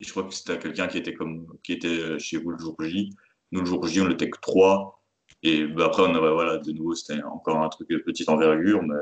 Et 0.00 0.04
je 0.04 0.10
crois 0.10 0.24
que 0.24 0.34
c'était 0.34 0.58
quelqu'un 0.58 0.88
qui 0.88 0.98
était 0.98 1.14
comme 1.14 1.46
qui 1.62 1.72
était 1.72 2.18
chez 2.18 2.38
vous 2.38 2.50
le 2.50 2.58
jour 2.58 2.76
J. 2.80 3.14
Nous, 3.52 3.60
le 3.60 3.66
jour 3.66 3.86
J, 3.86 4.00
on 4.00 4.10
était 4.10 4.30
que 4.30 4.38
trois. 4.40 5.02
Et 5.42 5.66
bah, 5.66 5.86
après, 5.86 6.02
on 6.02 6.14
avait, 6.14 6.32
voilà, 6.32 6.58
de 6.58 6.72
nouveau, 6.72 6.94
c'était 6.94 7.22
encore 7.22 7.62
un 7.62 7.68
truc 7.68 7.88
de 7.88 7.98
petite 7.98 8.28
envergure, 8.28 8.82
mais 8.82 8.96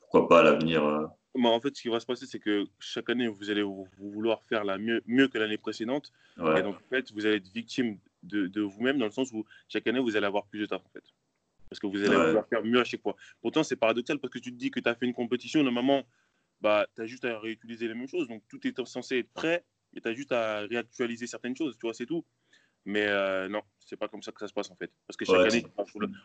pourquoi 0.00 0.28
pas 0.28 0.40
à 0.40 0.42
l'avenir. 0.42 0.84
Euh... 0.84 1.06
en 1.34 1.60
fait, 1.60 1.76
ce 1.76 1.82
qui 1.82 1.88
va 1.88 2.00
se 2.00 2.06
passer, 2.06 2.26
c'est 2.26 2.38
que 2.38 2.66
chaque 2.78 3.10
année, 3.10 3.28
vous 3.28 3.50
allez 3.50 3.62
vous, 3.62 3.86
vouloir 3.98 4.42
faire 4.44 4.64
la 4.64 4.78
mieux, 4.78 5.02
mieux 5.06 5.28
que 5.28 5.38
l'année 5.38 5.58
précédente. 5.58 6.12
Et 6.38 6.62
donc, 6.62 6.76
en 6.76 6.88
fait, 6.88 7.12
vous 7.12 7.26
allez 7.26 7.36
être 7.36 7.52
victime 7.52 7.98
de, 8.22 8.46
de 8.46 8.62
vous-même 8.62 8.98
dans 8.98 9.06
le 9.06 9.10
sens 9.10 9.32
où 9.32 9.44
chaque 9.68 9.86
année, 9.86 10.00
vous 10.00 10.16
allez 10.16 10.26
avoir 10.26 10.46
plus 10.46 10.60
de 10.60 10.66
taf, 10.66 10.82
en 10.84 10.90
fait 10.90 11.04
parce 11.74 11.80
que 11.80 11.86
vous 11.86 12.04
allez 12.04 12.40
faire 12.48 12.62
mieux 12.62 12.78
à 12.78 12.84
chaque 12.84 13.02
fois. 13.02 13.16
Pourtant, 13.40 13.64
c'est 13.64 13.74
paradoxal 13.74 14.20
parce 14.20 14.32
que 14.32 14.38
tu 14.38 14.52
te 14.52 14.56
dis 14.56 14.70
que 14.70 14.78
tu 14.78 14.88
as 14.88 14.94
fait 14.94 15.06
une 15.06 15.14
compétition, 15.14 15.60
normalement, 15.64 16.04
bah, 16.60 16.86
tu 16.94 17.02
as 17.02 17.06
juste 17.06 17.24
à 17.24 17.36
réutiliser 17.40 17.88
les 17.88 17.94
mêmes 17.94 18.06
choses. 18.06 18.28
Donc, 18.28 18.42
tout 18.48 18.64
est 18.64 18.86
censé 18.86 19.18
être 19.18 19.32
prêt 19.32 19.64
tu 20.00 20.08
as 20.08 20.14
juste 20.14 20.32
à 20.32 20.60
réactualiser 20.60 21.26
certaines 21.26 21.56
choses, 21.56 21.76
tu 21.76 21.86
vois, 21.86 21.94
c'est 21.94 22.06
tout. 22.06 22.24
Mais 22.86 23.06
euh, 23.06 23.48
non, 23.48 23.62
c'est 23.78 23.96
pas 23.96 24.08
comme 24.08 24.22
ça 24.22 24.30
que 24.30 24.40
ça 24.40 24.48
se 24.48 24.52
passe 24.52 24.70
en 24.70 24.76
fait. 24.76 24.90
Parce 25.06 25.16
que 25.16 25.24
chaque 25.24 25.52
année, 25.52 25.66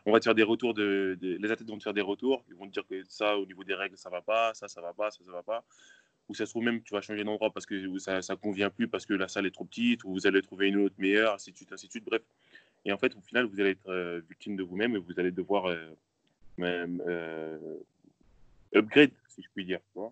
on 0.06 0.12
va 0.12 0.20
te 0.20 0.26
faire 0.26 0.36
des 0.36 0.44
retours, 0.44 0.74
de, 0.74 1.18
les 1.22 1.52
athlètes 1.52 1.70
vont 1.70 1.78
te 1.78 1.84
faire 1.84 1.94
des 1.94 2.02
retours, 2.02 2.44
ils 2.50 2.56
vont 2.56 2.68
te 2.68 2.72
dire 2.72 2.86
que 2.86 3.02
ça, 3.08 3.38
au 3.38 3.46
niveau 3.46 3.64
des 3.64 3.76
règles, 3.76 3.98
ça 3.98 4.10
va 4.10 4.22
pas, 4.22 4.54
ça, 4.54 4.68
ça 4.68 4.82
va 4.82 4.94
pas, 4.94 5.10
ça, 5.12 5.24
ça 5.24 5.32
va 5.32 5.44
pas. 5.44 5.64
Ou 6.28 6.36
ça 6.36 6.46
se 6.46 6.52
trouve 6.52 6.64
même, 6.64 6.84
tu 6.84 6.94
vas 6.94 7.02
changer 7.02 7.24
d'endroit 7.24 7.52
parce 7.52 7.66
que 7.66 7.98
ça, 7.98 8.22
ça 8.22 8.36
convient 8.36 8.70
plus, 8.70 8.88
parce 8.88 9.06
que 9.06 9.14
la 9.14 9.28
salle 9.28 9.46
est 9.46 9.52
trop 9.52 9.66
petite, 9.66 10.04
ou 10.04 10.12
vous 10.12 10.28
allez 10.28 10.42
trouver 10.42 10.68
une 10.68 10.78
autre 10.78 10.96
meilleure, 10.98 11.34
ainsi 11.34 11.52
de 11.52 11.58
suite, 11.58 11.72
ainsi 11.72 11.88
de 11.88 11.92
suite. 11.92 12.06
Bref, 12.06 12.22
et 12.86 12.92
en 12.92 12.98
fait, 12.98 13.16
au 13.16 13.22
final, 13.22 13.46
vous 13.46 13.60
allez 13.60 13.72
être 13.72 13.90
euh, 13.90 14.22
victime 14.30 14.56
de 14.56 14.64
vous-même 14.64 14.96
et 14.96 15.00
vous 15.00 15.18
allez 15.18 15.32
devoir 15.32 15.66
euh, 15.66 15.90
même, 16.58 17.02
euh, 17.08 17.78
upgrade, 18.76 19.12
si 19.28 19.42
je 19.42 19.48
puis 19.54 19.66
dire. 19.66 19.80
ouais. 19.96 20.10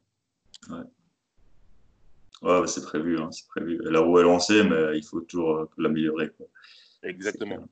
Ouais, 2.41 2.67
c'est 2.67 2.83
prévu, 2.83 3.19
hein, 3.19 3.29
c'est 3.31 3.47
prévu. 3.47 3.79
La 3.83 3.99
roue 3.99 4.19
est 4.19 4.23
lancée, 4.23 4.63
mais 4.63 4.97
il 4.97 5.03
faut 5.03 5.21
toujours 5.21 5.67
l'améliorer. 5.77 6.31
Exactement. 7.03 7.67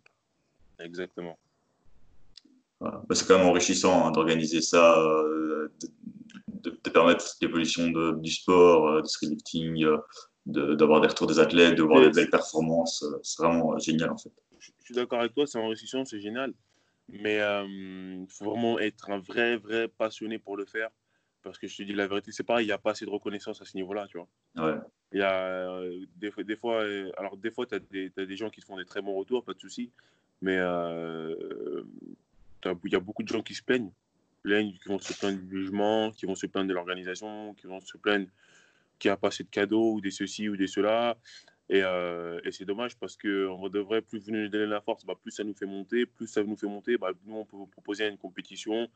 Exactement. 0.80 1.38
Bah, 2.82 3.04
c'est 3.12 3.28
quand 3.28 3.38
même 3.38 3.48
enrichissant 3.48 4.06
hein, 4.06 4.12
d'organiser 4.12 4.62
ça, 4.62 4.96
de, 4.98 5.72
de, 6.50 6.90
permettre 6.90 7.26
l'évolution 7.42 7.88
du 8.14 8.32
sport, 8.32 9.02
du 9.02 9.10
streetlifting, 9.10 9.86
d'avoir 10.46 11.02
des 11.02 11.08
retours 11.08 11.28
des 11.28 11.40
athlètes, 11.40 11.76
de 11.76 11.84
voir 11.84 12.02
des 12.02 12.10
belles 12.10 12.30
performances. 12.30 13.06
C'est 13.24 13.42
vraiment 13.42 13.78
génial 13.80 14.12
en 14.12 14.18
fait 14.18 14.32
je 14.60 14.72
suis 14.86 14.96
d'accord 14.96 15.20
avec 15.20 15.34
toi, 15.34 15.48
c'est 15.48 15.60
enrichissant, 15.60 16.06
c'est 16.06 16.20
génial. 16.20 16.54
Mais 17.10 17.36
il 17.36 17.42
euh, 17.42 18.26
faut 18.30 18.46
vraiment 18.46 18.80
être 18.80 19.10
un 19.12 19.20
vrai, 19.20 19.58
vrai 19.58 19.88
passionné 19.88 20.40
pour 20.40 20.58
le 20.58 20.66
faire. 20.66 20.90
Parce 21.46 21.60
que 21.60 21.68
je 21.68 21.78
te 21.78 21.84
dis 21.84 21.94
la 21.94 22.08
vérité, 22.08 22.32
c'est 22.32 22.44
pareil, 22.44 22.66
il 22.66 22.70
n'y 22.70 22.74
a 22.74 22.80
pas 22.80 22.92
assez 22.92 23.06
de 23.06 23.12
reconnaissance 23.12 23.62
à 23.62 23.66
ce 23.66 23.78
niveau-là, 23.78 24.08
tu 24.08 24.18
vois. 24.18 24.28
Ouais. 24.56 24.80
Il 25.12 25.20
y 25.20 25.22
a 25.22 25.46
euh, 25.46 26.04
des, 26.16 26.32
des, 26.44 26.56
fois, 26.56 26.82
euh, 26.82 27.12
alors 27.18 27.38
des 27.38 27.52
fois, 27.52 27.68
tu 27.68 27.76
as, 27.76 27.78
as, 27.78 28.26
des 28.26 28.36
gens 28.36 28.50
qui 28.50 28.62
te 28.62 28.66
font 28.66 28.78
des 28.78 28.86
très 28.86 29.02
bons 29.02 29.14
retours, 29.14 29.44
pas 29.44 29.54
de 29.54 29.60
souci. 29.60 29.92
Mais 30.42 30.56
il 30.56 30.62
y 32.92 32.96
a 32.96 33.00
beaucoup 33.00 33.22
de 33.22 33.28
gens 33.28 33.44
qui 33.44 33.54
se 33.54 33.62
plaignent. 33.62 33.92
qui 34.44 34.88
vont 34.88 34.98
se 34.98 35.14
plaindre 35.14 35.40
du 35.40 35.62
jugement, 35.62 36.12
qui 36.12 36.26
vont 36.26 36.36
se 36.36 36.48
plaindre 36.48 36.68
de 36.68 36.74
l'organisation, 36.74 37.54
qui 37.54 37.68
vont 37.68 37.80
se 37.80 37.98
plaindre 37.98 38.28
qu'il 38.98 39.10
n'y 39.10 39.14
a 39.14 39.18
pas 39.18 39.28
assez 39.28 39.44
de 39.44 39.50
cadeaux 39.50 39.94
ou 39.94 40.02
des 40.02 40.12
ceci 40.12 40.50
ou 40.50 40.58
des 40.58 40.68
cela. 40.68 41.16
Euh, 41.72 42.40
et, 42.44 42.52
c'est 42.52 42.66
dommage 42.66 42.96
parce 42.98 43.18
qu'on 43.18 43.70
devrait, 43.70 44.02
plus 44.02 44.20
vous 44.20 44.32
nous 44.32 44.48
donner 44.48 44.68
la 44.68 44.82
force, 44.82 45.06
bah, 45.06 45.16
plus 45.20 45.32
ça 45.32 45.44
nous 45.44 45.56
fait 45.56 45.66
monter. 45.66 46.06
Plus 46.06 46.28
ça 46.28 46.44
nous 46.44 46.56
fait 46.56 46.68
monter, 46.68 46.98
bah, 46.98 47.12
nous, 47.26 47.36
on 47.36 47.46
peut 47.46 47.58
vous 47.58 47.68
proposer 47.68 48.08
une 48.08 48.18
compétition 48.18 48.88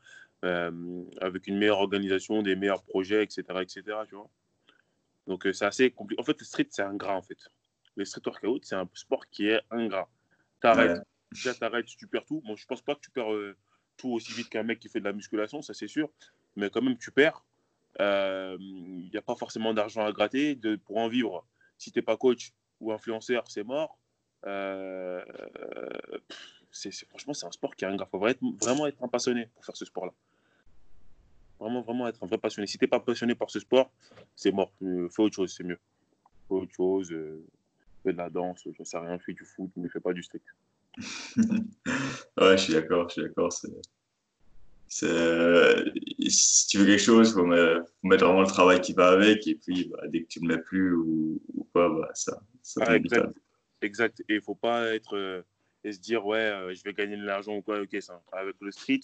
euh, 0.44 1.04
avec 1.20 1.46
une 1.46 1.58
meilleure 1.58 1.80
organisation, 1.80 2.42
des 2.42 2.56
meilleurs 2.56 2.84
projets, 2.84 3.22
etc. 3.24 3.42
etc. 3.60 3.82
tu 4.08 4.14
vois 4.14 4.30
Donc, 5.26 5.46
euh, 5.46 5.52
c'est 5.52 5.66
assez 5.66 5.90
compliqué. 5.90 6.20
En 6.20 6.24
fait, 6.24 6.38
le 6.38 6.44
street, 6.44 6.68
c'est 6.70 6.82
ingrat, 6.82 7.16
en 7.16 7.22
fait. 7.22 7.38
Le 7.96 8.04
street 8.04 8.22
workout, 8.24 8.64
c'est 8.64 8.76
un 8.76 8.88
sport 8.94 9.28
qui 9.30 9.48
est 9.48 9.60
ingrat. 9.70 10.08
T'arrêtes. 10.60 11.02
Déjà, 11.32 11.54
t'arrêtes, 11.54 11.86
tu 11.86 12.06
perds 12.06 12.24
tout. 12.24 12.40
Bon, 12.44 12.56
je 12.56 12.66
pense 12.66 12.82
pas 12.82 12.94
que 12.94 13.00
tu 13.00 13.10
perds 13.10 13.30
tout 13.96 14.10
aussi 14.10 14.32
vite 14.32 14.48
qu'un 14.48 14.62
mec 14.62 14.78
qui 14.78 14.88
fait 14.88 15.00
de 15.00 15.04
la 15.04 15.12
musculation, 15.12 15.60
ça 15.62 15.74
c'est 15.74 15.88
sûr. 15.88 16.08
Mais 16.56 16.70
quand 16.70 16.82
même, 16.82 16.96
tu 16.98 17.10
perds. 17.10 17.44
Il 17.98 19.08
n'y 19.12 19.16
a 19.16 19.22
pas 19.22 19.34
forcément 19.34 19.74
d'argent 19.74 20.04
à 20.04 20.12
gratter. 20.12 20.54
De, 20.54 20.76
pour 20.76 20.98
en 20.98 21.08
vivre, 21.08 21.46
si 21.78 21.92
tu 21.92 21.98
n'es 21.98 22.02
pas 22.02 22.16
coach, 22.16 22.52
ou 22.80 22.92
influenceur, 22.92 23.44
c'est 23.48 23.64
mort. 23.64 23.98
Euh, 24.46 25.22
c'est, 26.70 26.92
franchement, 27.08 27.34
c'est 27.34 27.46
un 27.46 27.52
sport 27.52 27.74
qui 27.74 27.84
a 27.84 27.90
un 27.90 27.96
Il 27.96 28.06
faut 28.10 28.18
vraiment 28.60 28.86
être 28.86 29.02
un 29.02 29.08
passionné 29.08 29.46
pour 29.54 29.64
faire 29.64 29.76
ce 29.76 29.84
sport-là. 29.84 30.12
Vraiment, 31.58 31.82
vraiment 31.82 32.08
être 32.08 32.22
un 32.22 32.26
vrai 32.26 32.38
passionné. 32.38 32.66
Si 32.66 32.78
tu 32.78 32.84
n'es 32.84 32.88
pas 32.88 33.00
passionné 33.00 33.34
par 33.34 33.50
ce 33.50 33.60
sport, 33.60 33.90
c'est 34.34 34.52
mort. 34.52 34.72
Euh, 34.82 35.08
fais 35.10 35.22
autre 35.22 35.36
chose, 35.36 35.54
c'est 35.54 35.64
mieux. 35.64 35.78
Fais 36.48 36.54
autre 36.54 36.72
chose. 36.74 37.12
Euh, 37.12 37.44
fais 38.02 38.12
de 38.12 38.18
la 38.18 38.30
danse, 38.30 38.66
je 38.78 38.82
sais 38.82 38.98
rien, 38.98 39.18
fais 39.18 39.32
du 39.32 39.44
foot, 39.44 39.70
ne 39.76 39.88
fais 39.88 40.00
pas 40.00 40.12
du 40.12 40.22
steak. 40.22 40.42
ouais, 40.96 42.56
je 42.56 42.62
suis 42.62 42.72
d'accord, 42.72 43.08
je 43.08 43.12
suis 43.14 43.22
d'accord. 43.22 43.52
Si 44.90 46.66
tu 46.68 46.78
veux 46.78 46.86
quelque 46.86 46.98
chose, 46.98 47.30
il 47.30 47.34
faut, 47.34 47.46
mettre 47.46 48.24
vraiment 48.24 48.40
le 48.40 48.46
travail 48.46 48.80
qui 48.80 48.92
va 48.92 49.08
avec, 49.10 49.46
et 49.46 49.54
puis 49.54 49.88
bah, 49.88 50.08
dès 50.08 50.22
que 50.22 50.26
tu 50.26 50.42
ne 50.42 50.48
le 50.48 50.56
mets 50.56 50.62
plus 50.62 50.94
ou, 50.94 51.40
ou 51.54 51.64
quoi, 51.72 51.88
bah, 51.88 52.10
ça, 52.14 52.40
ah, 52.80 52.96
exact. 52.96 53.32
exact. 53.82 54.20
Et 54.20 54.34
il 54.34 54.36
ne 54.36 54.40
faut 54.40 54.56
pas 54.56 54.92
être 54.94 55.16
euh, 55.16 55.42
et 55.84 55.92
se 55.92 56.00
dire, 56.00 56.26
ouais, 56.26 56.38
euh, 56.38 56.74
je 56.74 56.82
vais 56.82 56.92
gagner 56.92 57.16
de 57.16 57.24
l'argent 57.24 57.56
ou 57.56 57.62
quoi. 57.62 57.80
Ok, 57.80 57.96
ça. 58.00 58.22
Avec 58.32 58.56
le 58.60 58.70
street, 58.70 59.00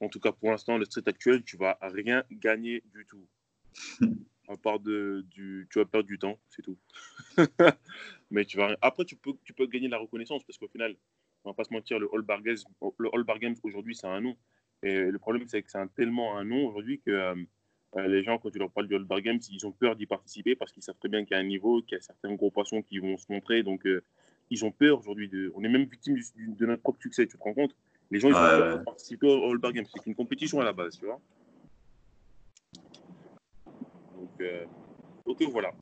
en 0.00 0.08
tout 0.08 0.20
cas 0.20 0.32
pour 0.32 0.50
l'instant, 0.50 0.78
le 0.78 0.84
street 0.84 1.02
actuel, 1.06 1.42
tu 1.42 1.56
vas 1.56 1.78
rien 1.82 2.22
gagner 2.30 2.82
du 2.92 3.04
tout. 3.04 3.26
à 4.48 4.56
part 4.56 4.80
de, 4.80 5.24
du, 5.30 5.68
tu 5.70 5.78
vas 5.78 5.84
perdre 5.84 6.06
du 6.06 6.18
temps, 6.18 6.38
c'est 6.48 6.62
tout. 6.62 6.78
Mais 8.30 8.44
tu 8.44 8.56
vas 8.56 8.76
Après, 8.80 9.04
tu 9.04 9.16
peux, 9.16 9.32
tu 9.44 9.52
peux 9.52 9.66
gagner 9.66 9.86
de 9.86 9.92
la 9.92 9.98
reconnaissance 9.98 10.42
parce 10.44 10.58
qu'au 10.58 10.68
final, 10.68 10.96
on 11.44 11.50
va 11.50 11.54
pas 11.54 11.64
se 11.64 11.72
mentir, 11.72 11.98
le 11.98 12.08
All 12.14 12.22
Bar 12.22 12.42
Games, 12.42 12.56
le 12.98 13.08
All 13.12 13.24
Bar 13.24 13.38
Games 13.38 13.56
aujourd'hui, 13.62 13.94
c'est 13.94 14.06
un 14.06 14.20
nom. 14.20 14.36
Et 14.82 14.94
le 14.96 15.18
problème, 15.18 15.46
c'est 15.48 15.62
que 15.62 15.70
c'est 15.70 15.94
tellement 15.94 16.36
un 16.36 16.44
nom 16.44 16.66
aujourd'hui 16.66 17.00
que 17.04 17.10
euh, 17.10 17.34
euh, 17.96 18.06
les 18.06 18.22
gens, 18.22 18.38
quand 18.38 18.50
tu 18.50 18.58
leur 18.58 18.70
parles 18.70 18.86
du 18.86 18.94
All-Bar 18.94 19.20
Games, 19.22 19.40
ils 19.50 19.66
ont 19.66 19.72
peur 19.72 19.96
d'y 19.96 20.06
participer 20.06 20.54
parce 20.54 20.72
qu'ils 20.72 20.82
savent 20.82 20.98
très 20.98 21.08
bien 21.08 21.24
qu'il 21.24 21.36
y 21.36 21.40
a 21.40 21.42
un 21.42 21.46
niveau, 21.46 21.82
qu'il 21.82 21.96
y 21.96 21.98
a 21.98 22.02
certains 22.02 22.34
gros 22.34 22.50
poissons 22.50 22.82
qui 22.82 22.98
vont 22.98 23.16
se 23.16 23.26
montrer. 23.30 23.62
Donc, 23.62 23.86
euh, 23.86 24.02
ils 24.50 24.64
ont 24.64 24.70
peur 24.70 24.98
aujourd'hui. 25.00 25.28
De... 25.28 25.52
On 25.56 25.64
est 25.64 25.68
même 25.68 25.84
victime 25.84 26.16
de 26.36 26.66
notre 26.66 26.82
propre 26.82 27.00
succès, 27.00 27.26
tu 27.26 27.36
te 27.36 27.42
rends 27.42 27.54
compte? 27.54 27.74
Les 28.10 28.20
gens, 28.20 28.28
ils 28.28 28.34
ont 28.34 28.38
peur 28.38 28.78
de 28.78 28.84
participer 28.84 29.26
au 29.26 29.50
All-Bar 29.50 29.72
Games. 29.72 29.86
C'est 29.92 30.06
une 30.06 30.14
compétition 30.14 30.60
à 30.60 30.64
la 30.64 30.72
base, 30.72 30.98
tu 30.98 31.06
vois. 31.06 31.20
Donc, 34.16 34.40
euh... 34.40 34.64
ok, 35.24 35.42
voilà. 35.50 35.72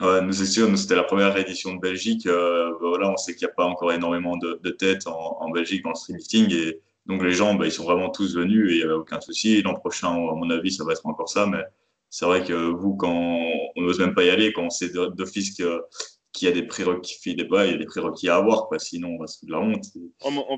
Ouais, 0.00 0.22
nous, 0.22 0.32
c'est 0.32 0.46
sûr, 0.46 0.78
c'était 0.78 0.96
la 0.96 1.02
première 1.02 1.36
édition 1.36 1.74
de 1.74 1.80
Belgique. 1.80 2.26
Euh, 2.26 2.72
voilà, 2.80 3.10
on 3.10 3.16
sait 3.18 3.34
qu'il 3.34 3.46
n'y 3.46 3.52
a 3.52 3.54
pas 3.54 3.66
encore 3.66 3.92
énormément 3.92 4.38
de, 4.38 4.58
de 4.62 4.70
têtes 4.70 5.06
en, 5.06 5.36
en, 5.40 5.50
Belgique 5.50 5.82
dans 5.82 5.90
le 5.90 5.94
street 5.94 6.16
et 6.50 6.80
donc 7.06 7.22
les 7.22 7.32
gens, 7.32 7.54
bah, 7.54 7.66
ils 7.66 7.72
sont 7.72 7.84
vraiment 7.84 8.10
tous 8.10 8.36
venus 8.36 8.70
et 8.70 8.74
il 8.74 8.78
n'y 8.78 8.84
avait 8.84 8.92
aucun 8.92 9.20
souci. 9.20 9.62
L'an 9.62 9.74
prochain, 9.74 10.08
à 10.08 10.34
mon 10.34 10.50
avis, 10.50 10.72
ça 10.72 10.84
va 10.84 10.92
être 10.92 11.06
encore 11.06 11.28
ça. 11.28 11.46
Mais 11.46 11.62
c'est 12.08 12.24
vrai 12.24 12.44
que 12.44 12.52
vous, 12.52 12.94
quand 12.96 13.40
on 13.76 13.82
n'ose 13.82 13.98
même 13.98 14.14
pas 14.14 14.24
y 14.24 14.30
aller, 14.30 14.52
quand 14.52 14.64
on 14.64 14.70
sait 14.70 14.90
d'office 14.90 15.54
qu'il 15.54 16.48
y 16.48 16.48
a 16.48 16.52
des 16.52 16.62
prérequis, 16.62 17.18
il 17.26 17.38
y 17.38 17.40
a 17.40 17.76
des 17.76 17.86
prérequis 17.86 18.28
à 18.28 18.36
avoir, 18.36 18.68
quoi. 18.68 18.78
sinon 18.78 19.16
on 19.16 19.18
va 19.18 19.26
se 19.26 19.44
de 19.44 19.50
la 19.50 19.60
honte. 19.60 19.86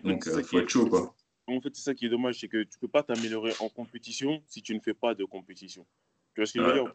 Donc 0.05 0.25
il 0.27 0.45
faut 0.45 0.59
être 0.59 0.69
chaud. 0.69 0.87
Quoi. 0.87 1.15
En 1.47 1.61
fait, 1.61 1.75
c'est 1.75 1.83
ça 1.83 1.95
qui 1.95 2.07
est 2.07 2.09
dommage, 2.09 2.39
c'est 2.41 2.49
que 2.49 2.63
tu 2.63 2.77
ne 2.77 2.81
peux 2.81 2.89
pas 2.89 3.03
t'améliorer 3.03 3.53
en 3.61 3.69
compétition 3.69 4.43
si 4.47 4.63
tu 4.63 4.75
ne 4.75 4.81
fais 4.81 4.95
pas 4.95 5.15
de 5.15 5.25
compétition. 5.25 5.87
Tu 6.35 6.41
vois 6.41 6.47
ce 6.47 6.53
que 6.55 6.61
je 6.61 6.65
veux 6.65 6.73
dire? 6.73 6.95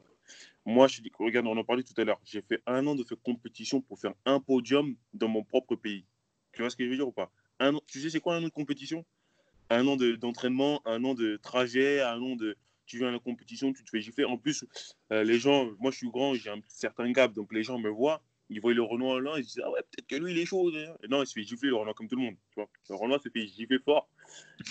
Moi, 0.65 0.87
je 0.87 1.01
dis, 1.01 1.11
regarde, 1.17 1.47
on 1.47 1.55
en 1.55 1.63
parlait 1.63 1.83
tout 1.83 1.93
à 1.99 2.03
l'heure. 2.03 2.19
J'ai 2.25 2.41
fait 2.41 2.61
un 2.65 2.85
an 2.87 2.95
de 2.95 3.03
compétition 3.23 3.81
pour 3.81 3.99
faire 3.99 4.13
un 4.25 4.39
podium 4.39 4.95
dans 5.13 5.27
mon 5.27 5.43
propre 5.43 5.75
pays. 5.75 6.05
Tu 6.51 6.61
vois 6.61 6.69
ce 6.69 6.75
que 6.75 6.83
je 6.83 6.89
veux 6.89 6.95
dire 6.95 7.07
ou 7.07 7.11
pas? 7.11 7.31
Un 7.59 7.75
an, 7.75 7.81
Tu 7.87 8.01
sais, 8.01 8.09
c'est 8.09 8.19
quoi 8.19 8.35
un 8.35 8.43
an 8.43 8.47
de 8.47 8.51
compétition? 8.51 9.05
Un 9.69 9.87
an 9.87 9.97
d'entraînement, 9.97 10.81
un 10.85 11.03
an 11.03 11.13
de 11.13 11.37
trajet, 11.37 12.01
un 12.01 12.21
an 12.21 12.35
de. 12.35 12.57
Tu 12.85 12.97
viens 12.97 13.09
à 13.09 13.11
la 13.11 13.19
compétition, 13.19 13.73
tu 13.73 13.83
te 13.83 13.89
fais 13.89 13.99
gifler. 13.99 14.23
En 14.23 14.37
plus, 14.37 14.65
euh, 15.11 15.23
les 15.23 15.39
gens, 15.39 15.69
moi 15.79 15.91
je 15.91 15.97
suis 15.97 16.09
grand, 16.09 16.35
j'ai 16.35 16.49
un 16.49 16.61
certain 16.69 17.11
gap, 17.11 17.33
donc 17.33 17.51
les 17.51 17.63
gens 17.63 17.77
me 17.77 17.89
voient 17.89 18.21
il 18.49 18.61
voit 18.61 18.73
le 18.73 18.81
Renoir 18.81 19.19
là, 19.19 19.33
il 19.37 19.45
se 19.45 19.55
dit 19.55 19.61
Ah 19.63 19.71
ouais, 19.71 19.81
peut-être 19.91 20.07
que 20.07 20.15
lui, 20.15 20.31
il 20.31 20.39
est 20.39 20.45
chaud. 20.45 20.71
Et 20.71 21.07
non, 21.09 21.21
il 21.21 21.27
se 21.27 21.33
fait 21.33 21.43
gifler 21.43 21.69
le 21.69 21.75
Renoir 21.75 21.95
comme 21.95 22.07
tout 22.07 22.15
le 22.15 22.23
monde. 22.23 22.35
Le 22.55 22.95
Renoir 22.95 23.21
se 23.21 23.29
fait 23.29 23.45
gifler 23.45 23.79
fort. 23.79 24.09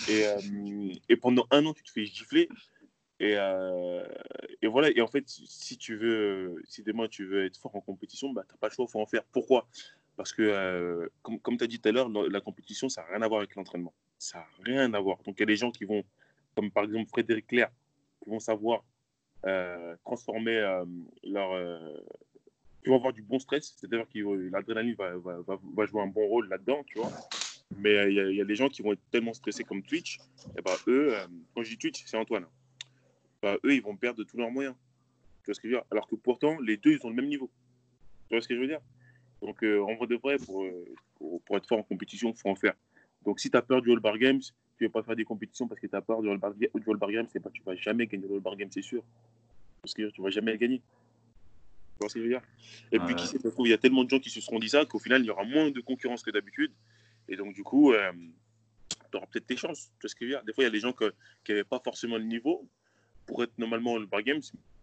Et, 0.09 0.25
euh, 0.25 0.93
et, 1.09 1.17
pendant 1.17 1.45
un 1.51 1.65
an, 1.65 1.73
tu 1.73 1.83
te 1.83 1.91
fais 1.91 2.05
gifler. 2.05 2.49
Et, 3.19 3.35
euh, 3.37 4.05
et, 4.61 4.67
voilà. 4.67 4.89
Et 4.95 5.01
en 5.01 5.07
fait, 5.07 5.23
si 5.27 5.77
tu 5.77 5.95
veux, 5.95 6.61
si 6.65 6.83
demain 6.83 7.07
tu 7.07 7.25
veux 7.25 7.45
être 7.45 7.57
fort 7.57 7.75
en 7.75 7.81
compétition, 7.81 8.31
bah, 8.31 8.43
tu 8.47 8.53
n'as 8.53 8.57
pas 8.57 8.67
le 8.67 8.73
choix, 8.73 8.85
il 8.87 8.91
faut 8.91 9.01
en 9.01 9.05
faire. 9.05 9.23
Pourquoi? 9.31 9.67
Parce 10.15 10.33
que, 10.33 11.11
comme, 11.21 11.39
comme 11.39 11.57
tu 11.57 11.63
as 11.63 11.67
dit 11.67 11.79
tout 11.79 11.89
à 11.89 11.91
l'heure, 11.91 12.09
la 12.09 12.41
compétition, 12.41 12.89
ça 12.89 13.01
n'a 13.01 13.07
rien 13.09 13.21
à 13.21 13.27
voir 13.27 13.41
avec 13.41 13.55
l'entraînement. 13.55 13.93
Ça 14.17 14.39
n'a 14.39 14.47
rien 14.63 14.93
à 14.93 14.99
voir. 14.99 15.17
Donc, 15.23 15.35
il 15.37 15.41
y 15.41 15.43
a 15.43 15.47
des 15.47 15.55
gens 15.55 15.71
qui 15.71 15.85
vont, 15.85 16.03
comme 16.55 16.71
par 16.71 16.85
exemple 16.85 17.09
Frédéric 17.09 17.47
Claire, 17.47 17.71
qui 18.23 18.29
vont 18.29 18.39
savoir 18.39 18.83
transformer 20.03 20.83
leur 21.23 21.55
tu 22.87 22.91
vas 22.91 22.95
avoir 22.95 23.11
du 23.11 23.21
bon 23.21 23.37
stress, 23.37 23.75
c'est-à-dire 23.75 24.07
que 24.07 24.19
euh, 24.19 24.49
l'adrénaline 24.49 24.95
va, 24.95 25.11
va, 25.17 25.85
jouer 25.85 26.01
un 26.01 26.07
bon 26.07 26.25
rôle 26.25 26.47
là-dedans, 26.47 26.85
tu 26.85 26.99
vois. 26.99 27.11
Mais 27.75 27.97
euh, 27.97 28.29
il 28.31 28.35
y, 28.35 28.41
a 28.41 28.45
des 28.45 28.55
gens 28.55 28.69
qui 28.69 28.81
vont 28.81 28.93
être 28.93 29.01
tellement 29.11 29.33
stressés 29.33 29.65
comme 29.65 29.83
Twitch, 29.83 30.19
et 30.57 30.61
bah, 30.61 30.77
eux, 30.87 31.13
euh, 31.13 31.27
quand 31.53 31.63
je 31.63 31.71
dis 31.71 31.77
Twitch, 31.77 32.05
c'est 32.05 32.15
Antoine, 32.15 32.45
bah, 33.41 33.57
eux, 33.65 33.73
ils 33.73 33.81
vont 33.81 33.97
perdre 33.97 34.23
tous 34.23 34.37
leurs 34.37 34.51
moyens. 34.51 34.73
Tu 35.43 35.47
vois 35.47 35.55
ce 35.55 35.59
que 35.59 35.67
je 35.67 35.73
veux 35.73 35.79
dire? 35.79 35.87
Alors 35.91 36.07
que 36.07 36.15
pourtant, 36.15 36.57
les 36.61 36.77
deux, 36.77 36.93
ils 36.93 37.05
ont 37.05 37.09
le 37.09 37.15
même 37.15 37.27
niveau. 37.27 37.51
Tu 38.29 38.35
vois 38.35 38.41
ce 38.41 38.47
que 38.47 38.55
je 38.55 38.61
veux 38.61 38.67
dire? 38.67 38.79
Donc, 39.41 39.61
en 39.63 39.95
vrai 39.95 40.07
de 40.07 40.15
vrai, 40.15 40.37
pour, 40.37 40.65
pour, 41.45 41.57
être 41.57 41.67
fort 41.67 41.79
en 41.79 41.83
compétition, 41.83 42.31
il 42.31 42.37
faut 42.37 42.49
en 42.49 42.55
faire. 42.55 42.73
Donc, 43.25 43.39
si 43.39 43.49
tu 43.49 43.57
as 43.57 43.61
peur 43.61 43.81
du 43.81 43.91
All 43.91 43.99
Bar 43.99 44.17
Games, 44.17 44.41
tu 44.77 44.83
ne 44.83 44.89
vas 44.89 44.93
pas 44.93 45.03
faire 45.03 45.15
des 45.15 45.25
compétitions 45.25 45.67
parce 45.67 45.81
que 45.81 45.87
tu 45.87 45.95
as 45.95 46.01
peur 46.01 46.21
du 46.21 46.29
All 46.29 46.37
Bar, 46.37 46.53
du 46.53 46.69
Bar 46.97 47.11
Games, 47.11 47.27
pas, 47.27 47.49
tu 47.49 47.61
ne 47.61 47.65
vas 47.65 47.75
jamais 47.75 48.07
gagner 48.07 48.27
le 48.27 48.35
All 48.35 48.41
Bar 48.41 48.55
Games, 48.55 48.69
c'est 48.71 48.81
sûr. 48.81 49.03
Parce 49.81 49.93
que 49.93 50.09
tu 50.09 50.21
ne 50.21 50.25
vas 50.25 50.31
jamais 50.31 50.51
le 50.51 50.57
gagner. 50.57 50.77
Tu 50.79 51.99
vois 51.99 52.09
ce 52.09 52.13
que 52.13 52.19
je 52.19 52.25
veux 52.25 52.31
dire? 52.31 52.41
Et 52.91 52.99
puis, 52.99 53.15
qui 53.15 53.27
sait, 53.27 53.39
il 53.41 53.69
y 53.69 53.73
a 53.73 53.77
tellement 53.77 54.03
de 54.03 54.09
gens 54.09 54.19
qui 54.19 54.29
se 54.29 54.39
seront 54.39 54.59
dit 54.59 54.69
ça 54.69 54.85
qu'au 54.85 54.99
final, 54.99 55.21
il 55.21 55.25
y 55.25 55.31
aura 55.31 55.43
moins 55.43 55.71
de 55.71 55.79
concurrence 55.81 56.23
que 56.23 56.31
d'habitude. 56.31 56.71
Et 57.27 57.35
donc, 57.35 57.53
du 57.53 57.63
coup, 57.63 57.93
euh, 57.93 58.11
tu 59.11 59.17
auras 59.17 59.25
peut-être 59.25 59.47
tes 59.47 59.57
chances. 59.57 59.91
Tu 59.99 60.01
vois 60.01 60.09
ce 60.09 60.15
que 60.15 60.25
je 60.25 60.25
veux 60.25 60.31
dire? 60.37 60.43
Des 60.43 60.53
fois, 60.53 60.63
il 60.63 60.67
y 60.67 60.69
a 60.69 60.71
des 60.71 60.79
gens 60.79 60.93
qui 60.93 61.03
n'avaient 61.49 61.63
pas 61.63 61.81
forcément 61.83 62.17
le 62.17 62.23
niveau 62.23 62.67
pour 63.25 63.43
être 63.43 63.57
normalement 63.57 63.97
le 63.97 64.05
bar 64.05 64.21
games, 64.21 64.41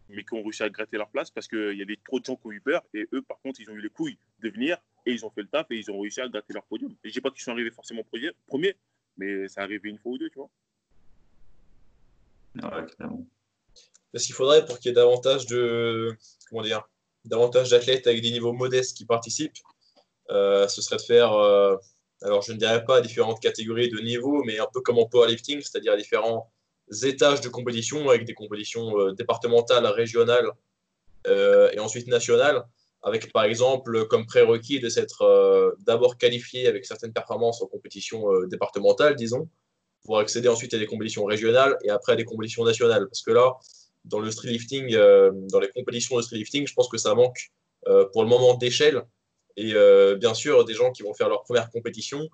mais 0.09 0.25
qui 0.25 0.35
ont 0.35 0.43
réussi 0.43 0.63
à 0.63 0.69
gratter 0.69 0.97
leur 0.97 1.09
place 1.09 1.31
parce 1.31 1.49
qu'il 1.49 1.75
y 1.75 1.83
a 1.83 1.85
des, 1.85 1.97
trop 1.97 2.21
de 2.21 2.25
gens 2.25 2.37
qui 2.37 2.47
ont 2.47 2.53
eu 2.53 2.61
peur. 2.61 2.83
Et 2.93 3.09
eux, 3.13 3.23
par 3.23 3.39
contre, 3.41 3.61
ils 3.61 3.71
ont 3.71 3.75
eu 3.75 3.81
les 3.81 3.89
couilles 3.89 4.19
de 4.41 4.51
venir 4.51 4.79
et 5.07 5.13
ils 5.13 5.25
ont 5.25 5.31
fait 5.31 5.43
le 5.43 5.49
taf 5.49 5.67
et 5.71 5.77
ils 5.77 5.91
ont 5.91 6.01
réussi 6.01 6.21
à 6.21 6.29
gratter 6.29 6.53
leur 6.53 6.65
podium. 6.65 6.95
Je 7.03 7.09
ne 7.09 7.13
dis 7.13 7.21
pas 7.21 7.31
qu'ils 7.31 7.43
sont 7.43 7.53
arrivés 7.53 7.71
forcément 7.71 8.03
premiers, 8.47 8.77
mais 9.17 9.49
ça 9.49 9.63
arrivé 9.63 9.91
une 9.91 9.99
fois 9.99 10.13
ou 10.13 10.19
deux, 10.19 10.31
tu 10.31 10.39
vois. 10.39 10.51
Ouais, 12.57 12.87
clairement. 12.97 13.27
Parce 14.13 14.25
qu'il 14.27 14.35
faudrait 14.35 14.65
pour 14.65 14.79
qu'il 14.79 14.91
y 14.91 14.93
ait 14.93 14.95
davantage 14.95 15.47
de. 15.47 16.17
Comment 16.49 16.63
dire 16.63 16.89
davantage 17.25 17.71
d'athlètes 17.71 18.07
avec 18.07 18.23
des 18.23 18.31
niveaux 18.31 18.53
modestes 18.53 18.97
qui 18.97 19.07
participent, 19.07 19.59
euh, 20.31 20.69
ce 20.69 20.83
serait 20.83 20.97
de 20.97 21.03
faire, 21.03 21.33
euh, 21.33 21.77
alors 22.23 22.43
je 22.43 22.53
ne 22.53 22.59
dirais 22.59 22.85
pas 22.85 23.01
différentes 23.01 23.41
catégories 23.41 23.89
de 23.89 23.99
niveaux, 23.99 24.43
mais 24.45 24.59
un 24.59 24.69
peu 24.73 24.81
comme 24.81 24.99
en 24.99 25.07
powerlifting, 25.07 25.61
c'est-à-dire 25.61 25.97
différents 25.97 26.53
étages 27.03 27.41
de 27.41 27.49
compétition 27.49 28.09
avec 28.09 28.25
des 28.25 28.35
compétitions 28.35 28.99
euh, 28.99 29.13
départementales, 29.13 29.87
régionales 29.87 30.51
et 31.27 31.79
ensuite 31.79 32.07
nationales, 32.07 32.67
avec 33.05 33.33
par 33.33 33.45
exemple 33.45 34.07
comme 34.07 34.27
prérequis 34.27 34.81
de 34.81 34.89
s'être 34.89 35.77
d'abord 35.87 36.17
qualifié 36.17 36.67
avec 36.67 36.85
certaines 36.85 37.13
performances 37.13 37.63
en 37.63 37.67
compétition 37.67 38.27
départementale, 38.47 39.15
disons, 39.15 39.49
pour 40.05 40.19
accéder 40.19 40.49
ensuite 40.49 40.75
à 40.75 40.79
des 40.79 40.87
compétitions 40.87 41.25
régionales 41.25 41.77
et 41.83 41.91
après 41.91 42.13
à 42.13 42.17
des 42.17 42.25
compétitions 42.25 42.65
nationales. 42.65 43.07
Parce 43.09 43.23
que 43.23 43.31
là, 43.31 43.57
dans 44.05 44.21
le 44.21 44.31
street 44.31 44.51
lifting, 44.51 44.95
euh, 44.95 45.31
dans 45.51 45.61
les 45.61 45.69
compétitions 45.69 46.17
de 46.17 46.23
street 46.23 46.37
lifting, 46.37 46.67
je 46.67 46.75
pense 46.75 46.89
que 46.89 46.99
ça 46.99 47.15
manque 47.15 47.51
euh, 47.89 48.07
pour 48.13 48.23
le 48.23 48.29
moment 48.29 48.55
d'échelle. 48.55 49.03
Et 49.57 49.73
euh, 49.75 50.17
bien 50.17 50.35
sûr, 50.35 50.65
des 50.65 50.75
gens 50.75 50.93
qui 50.93 51.03
vont 51.03 51.15
faire 51.15 51.29
leur 51.29 51.43
première 51.43 51.71
compétition, 51.71 52.29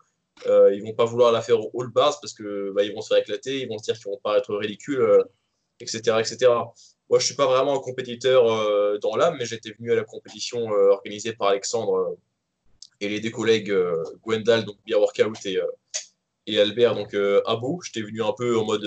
euh, 0.47 0.75
ils 0.75 0.83
vont 0.83 0.95
pas 0.95 1.05
vouloir 1.05 1.33
la 1.33 1.43
faire 1.43 1.61
au 1.61 1.71
all 1.81 1.89
bars 1.89 2.19
parce 2.21 2.33
que 2.33 2.73
bah, 2.75 2.83
ils 2.83 2.95
vont 2.95 3.03
se 3.03 3.09
faire 3.09 3.19
éclater, 3.19 3.61
ils 3.61 3.69
vont 3.69 3.79
se 3.79 3.85
dire 3.85 3.95
qu'ils 3.95 4.11
vont 4.11 4.19
paraître 4.23 4.55
ridicules, 4.55 5.23
etc., 5.81 6.17
etc. 6.19 6.51
Moi, 7.11 7.19
je 7.19 7.27
suis 7.27 7.35
pas 7.35 7.47
vraiment 7.47 7.77
un 7.77 7.81
compétiteur 7.81 8.45
dans 9.01 9.17
l'âme, 9.17 9.37
mais 9.39 9.45
j'étais 9.45 9.73
venu 9.73 9.93
à 9.93 9.97
la 9.97 10.05
compétition 10.05 10.69
organisée 10.69 11.33
par 11.33 11.49
Alexandre 11.49 12.17
et 13.01 13.09
les 13.09 13.19
deux 13.19 13.31
collègues 13.31 13.75
Gwendal, 14.23 14.65
donc 14.65 14.77
Beer 14.87 14.95
Workout 14.95 15.45
et, 16.47 16.61
Albert, 16.61 16.95
donc 16.95 17.15
à 17.15 17.57
bout. 17.57 17.81
J'étais 17.83 18.03
venu 18.03 18.23
un 18.23 18.33
peu 18.33 18.57
en 18.57 18.65
mode 18.65 18.87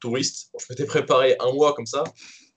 touriste. 0.00 0.50
je 0.58 0.66
m'étais 0.70 0.84
préparé 0.84 1.36
un 1.40 1.52
mois 1.52 1.74
comme 1.74 1.86
ça. 1.86 2.04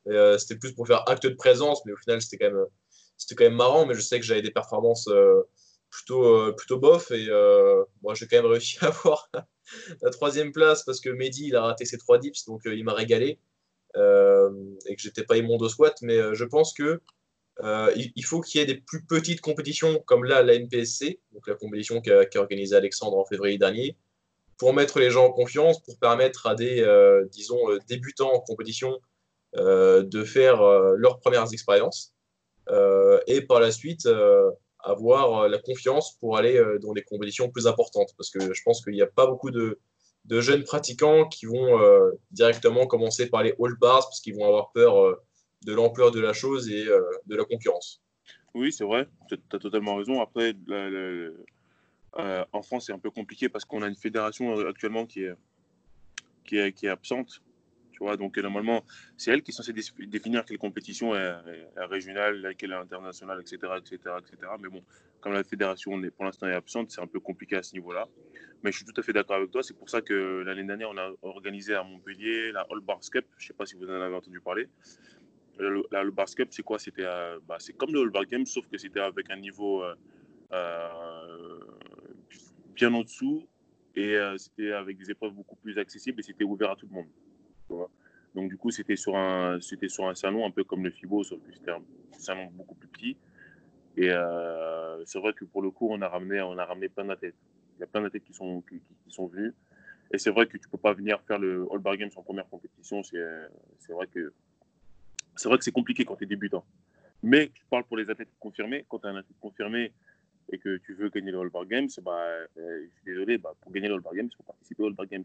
Euh, 0.08 0.38
c'était 0.38 0.56
plus 0.56 0.74
pour 0.74 0.88
faire 0.88 1.10
acte 1.10 1.26
de 1.26 1.36
présence, 1.36 1.86
mais 1.86 1.94
au 1.94 1.98
final, 1.98 2.22
c'était 2.22 2.38
quand 2.38 2.52
même, 2.52 2.66
c'était 3.18 3.36
quand 3.36 3.46
même 3.46 3.56
marrant. 3.56 3.86
Mais 3.86 3.94
je 3.94 4.02
sais 4.02 4.20
que 4.20 4.26
j'avais 4.26 4.42
des 4.42 4.52
performances 4.52 5.08
euh, 5.08 5.42
plutôt, 5.90 6.24
euh, 6.24 6.54
plutôt 6.54 6.78
bof. 6.78 7.12
Et 7.12 7.28
moi, 8.02 8.14
j'ai 8.14 8.28
quand 8.28 8.38
même 8.38 8.52
réussi 8.52 8.78
à 8.82 8.88
avoir 8.88 9.30
la 10.02 10.10
troisième 10.12 10.52
place 10.52 10.84
parce 10.84 11.00
que 11.00 11.10
Mehdi, 11.10 11.48
il 11.48 11.56
a 11.56 11.62
raté 11.62 11.86
ses 11.86 11.98
trois 11.98 12.20
dips, 12.20 12.46
donc 12.46 12.62
il 12.66 12.84
m'a 12.84 12.94
régalé. 12.94 13.40
Et 13.98 14.96
que 14.96 15.02
j'étais 15.02 15.24
pas 15.24 15.38
immonde 15.38 15.62
au 15.62 15.70
squat. 15.70 15.98
Mais 16.02 16.18
je 16.34 16.44
pense 16.44 16.74
que 16.74 17.02
il, 17.64 18.26
faut 18.26 18.42
qu'il 18.42 18.60
y 18.60 18.64
ait 18.64 18.68
des 18.68 18.82
plus 18.82 19.04
petites 19.04 19.42
compétitions 19.42 20.00
comme 20.06 20.24
là, 20.24 20.44
la 20.44 20.56
NPSC, 20.56 21.20
donc 21.34 21.48
la 21.48 21.56
compétition 21.56 22.02
qu'a 22.02 22.28
organisée 22.36 22.76
Alexandre 22.76 23.18
en 23.18 23.26
février 23.26 23.58
dernier 23.58 23.98
pour 24.58 24.74
mettre 24.74 25.00
les 25.00 25.10
gens 25.10 25.26
en 25.26 25.32
confiance, 25.32 25.82
pour 25.84 25.98
permettre 26.00 26.48
à 26.48 26.56
des, 26.56 26.82
euh, 26.82 27.26
disons, 27.32 27.70
euh, 27.70 27.80
débutants 27.88 28.34
en 28.34 28.40
compétition 28.40 29.00
euh, 29.56 30.04
de 30.04 30.24
faire 30.24 30.62
leurs 30.98 31.20
premières 31.20 31.52
expériences 31.54 32.14
et 33.28 33.42
par 33.42 33.62
la 33.62 33.72
suite 33.72 34.10
avoir 34.80 35.48
la 35.48 35.58
confiance 35.58 36.18
pour 36.20 36.38
aller 36.38 36.62
dans 36.82 36.92
des 36.92 37.02
compétitions 37.02 37.50
plus 37.50 37.66
importantes. 37.66 38.14
Parce 38.18 38.30
que 38.30 38.54
je 38.54 38.62
pense 38.64 38.84
qu'il 38.84 38.94
n'y 38.94 39.02
a 39.02 39.08
pas 39.08 39.26
beaucoup 39.26 39.52
de, 39.52 39.80
de, 40.28 40.42
jeunes 40.42 40.64
pratiquants 40.64 41.28
qui 41.28 41.46
vont 41.46 41.80
directement 42.32 42.86
commencer 42.88 43.30
par 43.30 43.44
les 43.44 43.54
all 43.60 43.76
bars 43.80 44.02
parce 44.02 44.20
qu'ils 44.20 44.36
vont 44.36 44.46
avoir 44.46 44.72
peur 44.72 45.18
de 45.66 45.74
l'ampleur 45.74 46.12
de 46.12 46.20
la 46.20 46.34
chose 46.34 46.70
et 46.70 46.86
de 46.86 47.36
la 47.36 47.46
concurrence. 47.46 48.02
Oui, 48.54 48.72
c'est 48.72 48.84
vrai, 48.84 49.08
tu 49.30 49.38
as 49.54 49.60
totalement 49.60 49.96
raison. 49.96 50.22
Après, 50.22 50.54
euh, 52.20 52.46
en 52.52 52.62
France, 52.62 52.88
c'est 52.88 52.94
un 52.94 53.00
peu 53.00 53.12
compliqué 53.12 53.50
parce 53.50 53.66
qu'on 53.66 53.82
a 53.82 53.88
une 53.88 53.96
fédération 53.96 54.58
euh, 54.58 54.70
actuellement 54.70 55.06
qui 55.06 55.24
est, 55.24 55.34
qui 56.44 56.58
est, 56.58 56.72
qui 56.72 56.88
est 56.88 56.90
absente. 56.90 57.42
Tu 57.98 58.04
vois, 58.04 58.16
donc 58.16 58.38
normalement, 58.38 58.84
c'est 59.18 59.32
elle 59.32 59.42
qui 59.42 59.50
est 59.50 59.54
censée 59.56 59.74
définir 59.74 60.46
quelle 60.46 60.60
compétition 60.60 61.16
est, 61.16 61.34
régionale, 61.78 62.54
quelle 62.56 62.72
est 62.72 62.76
internationale, 62.76 63.42
etc., 63.42 63.58
etc., 63.80 63.96
etc. 64.20 64.52
Mais 64.60 64.70
bon, 64.70 64.84
comme 65.20 65.34
la 65.34 65.44
fédération 65.44 66.00
est, 66.04 66.12
pour 66.12 66.26
l'instant 66.26 66.48
est 66.48 66.54
absente, 66.54 66.92
c'est 66.92 67.02
un 67.02 67.08
peu 67.08 67.20
compliqué 67.20 67.56
à 67.56 67.64
ce 67.64 67.74
niveau-là. 67.74 68.08
Mais 68.62 68.72
je 68.72 68.78
suis 68.78 68.86
tout 68.86 68.94
à 69.00 69.02
fait 69.02 69.14
d'accord 69.14 69.38
avec 69.38 69.50
toi. 69.50 69.64
C'est 69.64 69.76
pour 69.76 69.90
ça 69.90 70.02
que 70.02 70.44
l'année 70.46 70.64
dernière, 70.64 70.92
on 70.92 70.98
a 70.98 71.12
organisé 71.24 71.74
à 71.74 71.84
Montpellier 71.84 72.52
la 72.52 72.68
All 72.70 72.82
Bars 72.82 73.00
Cup. 73.12 73.26
Je 73.38 73.46
ne 73.46 73.48
sais 73.48 73.54
pas 73.56 73.66
si 73.66 73.74
vous 73.76 73.86
en 73.86 74.00
avez 74.00 74.16
entendu 74.16 74.42
parler. 74.42 74.70
La 75.92 76.02
All 76.02 76.12
Bars 76.12 76.30
Cup, 76.36 76.50
c'est 76.52 76.62
quoi? 76.62 76.78
C'était, 76.78 77.08
bah, 77.48 77.58
c'est 77.58 77.74
comme 77.74 77.94
le 77.94 78.02
All 78.02 78.12
Bar 78.12 78.28
Games, 78.28 78.46
sauf 78.46 78.68
que 78.68 78.78
c'était 78.78 79.00
avec 79.00 79.32
un 79.32 79.38
niveau 79.38 79.84
euh, 79.84 79.96
euh, 80.54 81.60
bien 82.76 82.94
en 82.94 83.02
dessous 83.02 83.48
et 83.96 84.16
euh, 84.16 84.38
c'était 84.38 84.72
avec 84.72 84.98
des 84.98 85.10
épreuves 85.10 85.34
beaucoup 85.34 85.56
plus 85.56 85.80
accessibles 85.80 86.20
et 86.20 86.24
c'était 86.24 86.44
ouvert 86.44 86.72
à 86.72 86.76
tout 86.76 86.86
le 86.88 86.94
monde. 86.94 87.08
Donc 88.36 88.50
du 88.50 88.58
coup, 88.58 88.72
c'était 88.72 88.96
sur 88.96 89.16
un, 89.16 89.60
c'était 89.62 89.90
sur 89.90 90.08
un 90.08 90.16
salon 90.16 90.46
un 90.46 90.52
peu 90.52 90.64
comme 90.64 90.84
le 90.84 90.92
FIBO, 90.92 91.24
sauf 91.24 91.40
que 91.42 91.52
c'était 91.54 91.72
un 91.72 91.82
salon 92.18 92.50
beaucoup 92.54 92.76
plus 92.76 92.88
petit. 92.88 93.18
Et 93.96 94.12
euh, 94.12 95.04
c'est 95.06 95.20
vrai 95.20 95.34
que 95.34 95.44
pour 95.46 95.62
le 95.62 95.72
coup, 95.72 95.88
on 95.90 96.02
a 96.02 96.08
ramené, 96.08 96.40
on 96.42 96.58
a 96.58 96.66
ramené 96.66 96.88
plein 96.88 97.06
d'athlètes. 97.06 97.36
Il 97.78 97.82
y 97.82 97.84
a 97.84 97.88
plein 97.88 98.02
d'athlètes 98.02 98.24
qui 98.24 98.34
sont, 98.34 98.62
qui, 98.62 98.80
sont 99.08 99.28
venus. 99.28 99.54
Et 100.14 100.20
c'est 100.20 100.30
vrai 100.30 100.46
que 100.46 100.58
tu 100.58 100.70
peux 100.70 100.78
pas 100.78 100.94
venir 100.94 101.20
faire 101.22 101.40
le 101.40 101.68
All 101.72 101.80
Bar 101.80 101.98
Games 101.98 102.12
en 102.16 102.22
première 102.22 102.48
compétition. 102.48 103.02
C'est, 103.04 103.24
c'est 103.80 103.94
vrai 103.94 104.08
que 104.08 104.34
c'est 105.36 105.50
vrai 105.50 105.58
que 105.58 105.64
c'est 105.64 105.72
compliqué 105.72 106.06
quand 106.06 106.16
tu 106.16 106.24
es 106.24 106.28
débutant. 106.28 106.64
Mais 107.24 107.52
je 107.54 107.62
parle 107.70 107.84
pour 107.86 107.98
les 107.98 108.10
athlètes 108.10 108.30
confirmés. 108.40 108.86
Quand 108.88 109.00
tu 109.00 109.08
es 109.08 109.10
un 109.10 109.16
athlète 109.16 109.38
confirmé 109.40 109.92
et 110.50 110.58
que 110.58 110.78
tu 110.78 110.94
veux 110.94 111.10
gagner 111.10 111.32
le 111.32 111.40
All 111.40 111.50
Bar 111.50 111.66
Games, 111.66 111.90
bah, 112.02 112.18
euh, 112.58 112.86
je 112.86 112.96
suis 112.96 113.06
désolé, 113.06 113.38
bah, 113.38 113.54
pour 113.62 113.72
gagner 113.72 113.88
le 113.88 113.96
All 113.96 114.02
Bar 114.02 114.14
Games, 114.14 114.30
il 114.32 114.36
faut 114.36 114.44
participer 114.44 114.84
au 114.84 114.88
All 114.88 114.94
Bar 114.94 115.08
Games. 115.08 115.24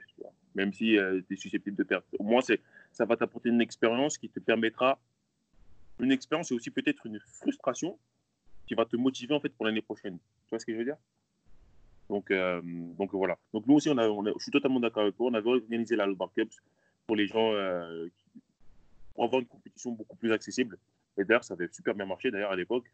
Même 0.54 0.72
si 0.72 0.98
euh, 0.98 1.20
tu 1.26 1.34
es 1.34 1.36
susceptible 1.36 1.76
de 1.76 1.84
perdre. 1.84 2.04
Au 2.18 2.24
moins, 2.24 2.40
ça 2.40 3.04
va 3.04 3.16
t'apporter 3.16 3.48
une 3.48 3.60
expérience 3.60 4.18
qui 4.18 4.28
te 4.28 4.40
permettra, 4.40 4.98
une 6.00 6.12
expérience 6.12 6.50
et 6.50 6.54
aussi 6.54 6.70
peut-être 6.70 7.06
une 7.06 7.20
frustration 7.20 7.98
qui 8.66 8.74
va 8.74 8.84
te 8.84 8.96
motiver 8.96 9.34
en 9.34 9.40
fait 9.40 9.50
pour 9.50 9.66
l'année 9.66 9.82
prochaine. 9.82 10.18
Tu 10.18 10.50
vois 10.50 10.58
ce 10.58 10.66
que 10.66 10.72
je 10.72 10.78
veux 10.78 10.84
dire? 10.84 10.96
Donc, 12.08 12.30
euh, 12.30 12.60
donc 12.62 13.12
voilà. 13.12 13.38
Donc 13.52 13.66
nous 13.66 13.74
aussi, 13.74 13.88
on 13.90 13.98
a, 13.98 14.32
je 14.36 14.42
suis 14.42 14.52
totalement 14.52 14.80
d'accord 14.80 15.04
avec 15.04 15.16
toi. 15.16 15.30
On 15.30 15.34
avait 15.34 15.48
organisé 15.48 15.94
la 15.96 16.04
All 16.04 16.14
Bar 16.14 16.32
Cups 16.34 16.56
pour 17.06 17.16
les 17.16 17.26
gens 17.26 17.52
pour 19.14 19.24
avoir 19.24 19.40
une 19.40 19.46
compétition 19.46 19.92
beaucoup 19.92 20.16
plus 20.16 20.32
accessible 20.32 20.78
Et 21.18 21.24
d'ailleurs, 21.24 21.44
ça 21.44 21.54
avait 21.54 21.68
super 21.70 21.94
bien 21.94 22.06
marché 22.06 22.30
d'ailleurs 22.30 22.52
à 22.52 22.56
l'époque. 22.56 22.90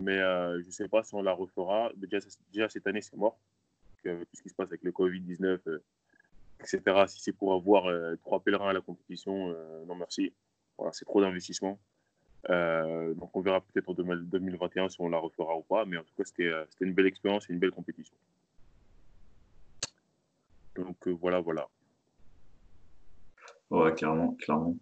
Mais 0.00 0.18
je 0.18 0.66
ne 0.66 0.70
sais 0.70 0.88
pas 0.88 1.02
si 1.02 1.14
on 1.14 1.22
la 1.22 1.32
refera. 1.32 1.90
Déjà, 1.96 2.18
déjà 2.52 2.68
cette 2.68 2.86
année, 2.86 3.02
c'est 3.02 3.16
mort. 3.16 3.38
tout 4.04 4.10
ce 4.32 4.42
qui 4.42 4.48
se 4.48 4.54
passe 4.54 4.68
avec 4.68 4.82
le 4.84 4.92
Covid-19, 4.92 5.58
etc. 6.60 6.80
Si 7.08 7.20
c'est 7.20 7.32
pour 7.32 7.52
avoir 7.52 7.86
trois 8.22 8.40
pèlerins 8.40 8.70
à 8.70 8.72
la 8.72 8.80
compétition, 8.80 9.54
non 9.86 9.94
merci. 9.96 10.32
Voilà, 10.76 10.92
c'est 10.92 11.04
trop 11.04 11.20
d'investissement. 11.20 11.78
Euh, 12.50 13.14
donc 13.14 13.36
on 13.36 13.40
verra 13.40 13.60
peut-être 13.60 13.88
en 13.88 13.94
2021 13.94 14.88
si 14.88 15.00
on 15.00 15.08
la 15.08 15.18
refera 15.18 15.56
ou 15.56 15.62
pas, 15.62 15.84
mais 15.84 15.96
en 15.98 16.02
tout 16.02 16.14
cas 16.16 16.24
c'était 16.24 16.46
euh, 16.46 16.64
une 16.80 16.94
belle 16.94 17.06
expérience 17.06 17.48
et 17.48 17.52
une 17.52 17.58
belle 17.58 17.72
compétition. 17.72 18.14
Donc 20.76 21.08
euh, 21.08 21.16
voilà, 21.20 21.40
voilà. 21.40 21.68
Ouais, 23.70 23.92
clairement, 23.94 24.34
clairement. 24.40 24.76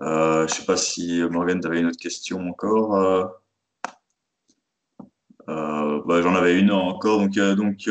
Euh, 0.00 0.46
je 0.46 0.54
sais 0.54 0.64
pas 0.64 0.76
si 0.78 1.22
Morgan, 1.28 1.60
tu 1.60 1.78
une 1.78 1.86
autre 1.86 1.98
question 1.98 2.38
encore. 2.48 3.39
Bah, 6.06 6.22
j'en 6.22 6.34
avais 6.34 6.58
une 6.58 6.70
encore. 6.70 7.18
Donc, 7.18 7.34
donc 7.34 7.88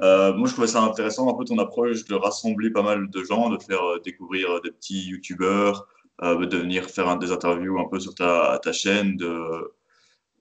moi, 0.00 0.46
je 0.46 0.52
trouvais 0.52 0.66
ça 0.66 0.82
intéressant, 0.82 1.32
un 1.32 1.36
peu 1.36 1.44
ton 1.44 1.58
approche 1.58 2.04
de 2.04 2.14
rassembler 2.14 2.70
pas 2.70 2.82
mal 2.82 3.10
de 3.10 3.24
gens, 3.24 3.50
de 3.50 3.58
faire 3.62 4.00
découvrir 4.04 4.60
des 4.62 4.70
petits 4.70 5.08
youtubeurs, 5.08 5.86
euh, 6.22 6.46
de 6.46 6.56
venir 6.58 6.84
faire 6.90 7.16
des 7.18 7.30
interviews 7.30 7.78
un 7.78 7.88
peu 7.88 8.00
sur 8.00 8.14
ta, 8.14 8.60
chaîne. 8.72 9.16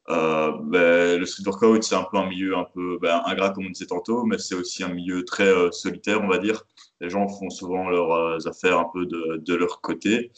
Euh, 0.10 0.52
ben, 0.64 1.20
le 1.20 1.26
street 1.26 1.44
workout, 1.46 1.84
c'est 1.84 1.96
un 1.96 2.08
peu 2.10 2.18
un 2.18 2.28
milieu 2.28 2.58
un 2.58 2.64
peu 2.64 2.98
ben, 3.00 3.22
ingrat, 3.26 3.52
comme 3.52 3.68
on 3.68 3.70
disait 3.70 3.86
tantôt, 3.86 4.24
mais 4.24 4.40
c'est 4.40 4.56
aussi 4.56 4.84
un 4.84 4.88
milieu 4.90 5.24
très 5.24 5.48
euh, 5.48 5.70
solitaire, 5.72 6.22
on 6.24 6.28
va 6.28 6.40
dire. 6.40 6.64
Les 7.00 7.10
gens 7.10 7.28
font 7.28 7.50
souvent 7.52 7.90
leurs 7.90 8.48
affaires 8.48 8.80
un 8.80 8.90
peu 8.92 9.06
de, 9.06 9.54
leur 9.54 9.82
côté. 9.82 10.32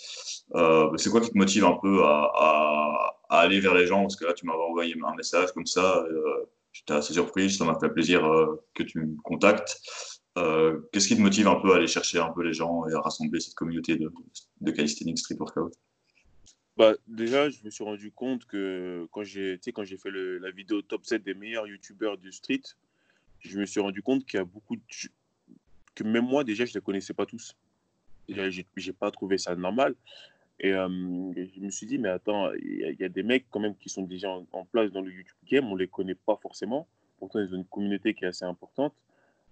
Ben, 0.54 0.92
c'est 0.98 1.10
quoi 1.10 1.22
qui 1.22 1.30
te 1.30 1.38
motive 1.38 1.64
un 1.64 1.78
peu 1.82 2.04
à, 2.04 3.14
à, 3.30 3.40
aller 3.40 3.60
vers 3.60 3.74
les 3.74 3.88
gens 3.88 4.02
Parce 4.02 4.16
que 4.16 4.26
là, 4.26 4.34
tu 4.34 4.46
m'avais 4.46 4.60
envoyé 4.60 4.96
un 5.04 5.16
message 5.16 5.52
comme 5.54 5.66
ça. 5.66 6.04
J'étais 6.72 6.94
assez 6.94 7.14
surpris, 7.14 7.50
ça 7.50 7.66
m'a 7.66 7.80
fait 7.80 7.90
plaisir 7.90 8.22
que 8.74 8.84
tu 8.84 9.00
me 9.00 9.22
contactes. 9.24 9.82
Euh, 10.38 10.80
qu'est-ce 10.92 11.08
qui 11.08 11.18
te 11.18 11.22
motive 11.22 11.48
un 11.48 11.60
peu 11.60 11.74
à 11.74 11.78
aller 11.78 11.88
chercher 11.88 12.20
un 12.20 12.32
peu 12.32 12.44
les 12.44 12.54
gens 12.54 12.88
et 12.88 12.94
à 12.94 13.02
rassembler 13.02 13.40
cette 13.40 13.56
communauté 13.56 13.98
de, 13.98 14.12
de 14.62 14.72
calisthenics 14.72 15.18
street 15.18 15.38
workout? 15.40 15.74
Bah, 16.78 16.94
Déjà, 17.08 17.50
je 17.50 17.58
me 17.64 17.70
suis 17.70 17.84
rendu 17.84 18.12
compte 18.12 18.46
que 18.46 19.08
quand 19.12 19.24
j'ai 19.24 19.58
fait 19.58 20.10
le, 20.10 20.38
la 20.38 20.52
vidéo 20.52 20.82
top 20.82 21.06
7 21.06 21.24
des 21.24 21.34
meilleurs 21.34 21.68
youtubeurs 21.68 22.18
du 22.18 22.32
street, 22.32 22.62
je 23.40 23.60
me 23.60 23.66
suis 23.66 23.80
rendu 23.80 24.02
compte 24.02 24.26
qu'il 24.26 24.38
y 24.38 24.42
a 24.42 24.46
beaucoup 24.46 24.76
de... 24.76 24.82
que 25.96 26.04
même 26.04 26.26
moi 26.26 26.44
déjà 26.44 26.66
je 26.66 26.72
ne 26.72 26.76
les 26.76 26.82
connaissais 26.82 27.14
pas 27.14 27.26
tous. 27.26 27.56
J'ai 28.28 28.94
pas 28.94 29.12
trouvé 29.12 29.38
ça 29.38 29.56
normal. 29.56 29.96
Et 30.60 30.72
je 30.72 31.62
me 31.62 31.70
suis 31.70 31.88
dit, 31.88 31.98
mais 31.98 32.10
attends, 32.10 32.52
il 32.54 32.96
y, 33.00 33.04
a 33.04 33.10
des 33.10 33.24
mecs 33.24 33.46
quand 33.50 33.62
même 33.62 33.76
qui 33.76 33.88
sont 33.90 34.04
déjà 34.04 34.30
en, 34.30 34.66
place 34.66 34.92
dans 34.92 35.02
le 35.02 35.12
YouTube 35.12 35.38
game, 35.46 35.66
on 35.68 35.76
ne 35.76 35.80
les 35.80 35.88
connaît 35.88 36.16
pas 36.16 36.38
forcément. 36.42 36.88
Pourtant, 37.18 37.40
ils 37.40 37.54
ont 37.54 37.58
une 37.58 37.66
communauté 37.66 38.14
qui 38.14 38.26
est 38.26 38.28
assez 38.28 38.46
importante. 38.46 38.94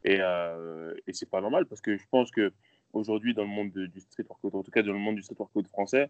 Et, 0.04 0.18
euh, 0.20 0.94
et 1.08 1.14
c'est 1.14 1.30
pas 1.30 1.42
normal 1.42 1.66
parce 1.66 1.82
que 1.82 1.98
je 1.98 2.04
pense 2.12 2.30
que 2.30 2.52
aujourd'hui 2.94 3.34
dans 3.34 3.44
le 3.44 3.50
monde 3.50 3.72
du 3.72 4.00
street 4.00 4.26
workout, 4.30 4.54
en 4.54 4.64
tout 4.64 4.72
cas 4.72 4.84
dans 4.84 4.94
le 4.94 5.00
monde 5.00 5.16
du 5.16 5.24
street 5.24 5.36
workout 5.40 5.68
français, 5.68 6.10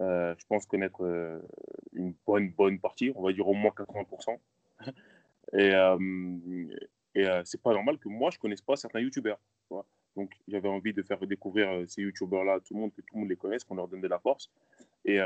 euh, 0.00 0.34
je 0.38 0.46
pense 0.46 0.66
connaître 0.66 1.40
une 1.92 2.14
bonne 2.26 2.50
bonne 2.50 2.80
partie, 2.80 3.12
on 3.14 3.22
va 3.22 3.32
dire 3.32 3.46
au 3.46 3.54
moins 3.54 3.70
80%. 3.70 4.38
et 5.52 5.72
et 7.14 7.26
c'est 7.44 7.62
pas 7.62 7.72
normal 7.72 7.98
que 7.98 8.08
moi 8.08 8.30
je 8.30 8.38
connaisse 8.38 8.62
pas 8.62 8.76
certains 8.76 9.00
youtubeurs. 9.00 9.38
Donc 10.16 10.32
j'avais 10.48 10.68
envie 10.68 10.92
de 10.92 11.02
faire 11.02 11.24
découvrir 11.26 11.84
ces 11.88 12.02
youtubeurs 12.02 12.44
là 12.44 12.54
à 12.54 12.60
tout 12.60 12.74
le 12.74 12.80
monde, 12.80 12.92
que 12.94 13.00
tout 13.00 13.14
le 13.14 13.20
monde 13.20 13.28
les 13.28 13.36
connaisse, 13.36 13.64
qu'on 13.64 13.76
leur 13.76 13.88
donne 13.88 14.00
de 14.00 14.08
la 14.08 14.18
force. 14.18 14.50
Et 15.04 15.18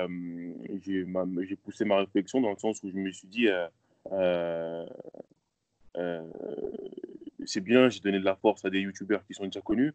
j'ai 0.83 1.57
poussé 1.57 1.85
ma 1.85 1.99
réflexion 1.99 2.41
dans 2.41 2.51
le 2.51 2.57
sens 2.59 2.83
où 2.83 2.91
je 2.91 2.97
me 2.97 3.11
suis 3.11 3.29
dit 3.29 3.49
euh, 5.97 6.25
c'est 7.47 7.61
bien, 7.61 7.89
j'ai 7.89 8.01
donné 8.01 8.19
de 8.19 8.25
la 8.25 8.37
force 8.37 8.65
à 8.65 8.71
des 8.71 8.81
youtubeurs 8.81 9.25
qui 9.27 9.35
sont 9.35 9.45
déjà 9.45 9.61
connus. 9.61 9.93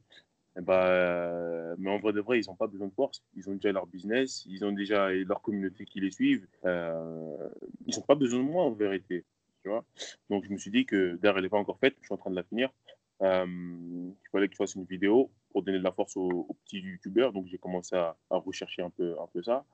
Eh 0.58 0.62
ben, 0.62 1.76
mais 1.78 1.90
en 1.90 2.00
vrai 2.00 2.14
de 2.14 2.20
vrai, 2.20 2.40
ils 2.40 2.48
n'ont 2.48 2.56
pas 2.56 2.68
besoin 2.68 2.88
de 2.88 2.94
force. 2.94 3.24
Ils 3.36 3.50
ont 3.50 3.54
déjà 3.54 3.72
leur 3.72 3.88
business, 3.88 4.46
ils 4.48 4.66
ont 4.66 4.72
déjà 4.72 5.10
leur 5.12 5.42
communauté 5.42 5.86
qui 5.86 6.00
les 6.00 6.12
suivent. 6.12 6.48
Euh, 6.66 7.50
ils 7.86 7.96
n'ont 7.96 8.04
pas 8.04 8.16
besoin 8.16 8.40
de 8.40 8.50
moi 8.50 8.64
en 8.64 8.72
vérité. 8.72 9.26
Tu 9.64 9.70
vois 9.70 9.84
Donc 10.30 10.46
je 10.46 10.52
me 10.52 10.58
suis 10.58 10.72
dit 10.72 10.86
que 10.86 11.18
d'ailleurs, 11.18 11.38
elle 11.38 11.44
n'est 11.44 11.50
pas 11.50 11.58
encore 11.58 11.80
faite, 11.80 11.96
je 12.02 12.06
suis 12.06 12.14
en 12.14 12.18
train 12.18 12.30
de 12.30 12.36
la 12.36 12.44
finir. 12.44 12.70
Euh, 13.22 13.46
il 13.48 14.30
fallait 14.32 14.48
que 14.48 14.54
je 14.54 14.58
fasse 14.58 14.76
une 14.76 14.86
vidéo 14.86 15.30
pour 15.52 15.64
donner 15.64 15.80
de 15.80 15.84
la 15.84 15.92
force 15.92 16.16
aux, 16.16 16.48
petits 16.66 16.80
youtubeurs. 16.80 17.34
Donc 17.34 17.48
j'ai 17.48 17.58
commencé 17.58 17.96
à, 17.96 18.16
rechercher 18.30 18.82
un 18.82 18.90
peu, 18.90 19.16
un 19.20 19.28
peu 19.28 19.44
ça. 19.44 19.66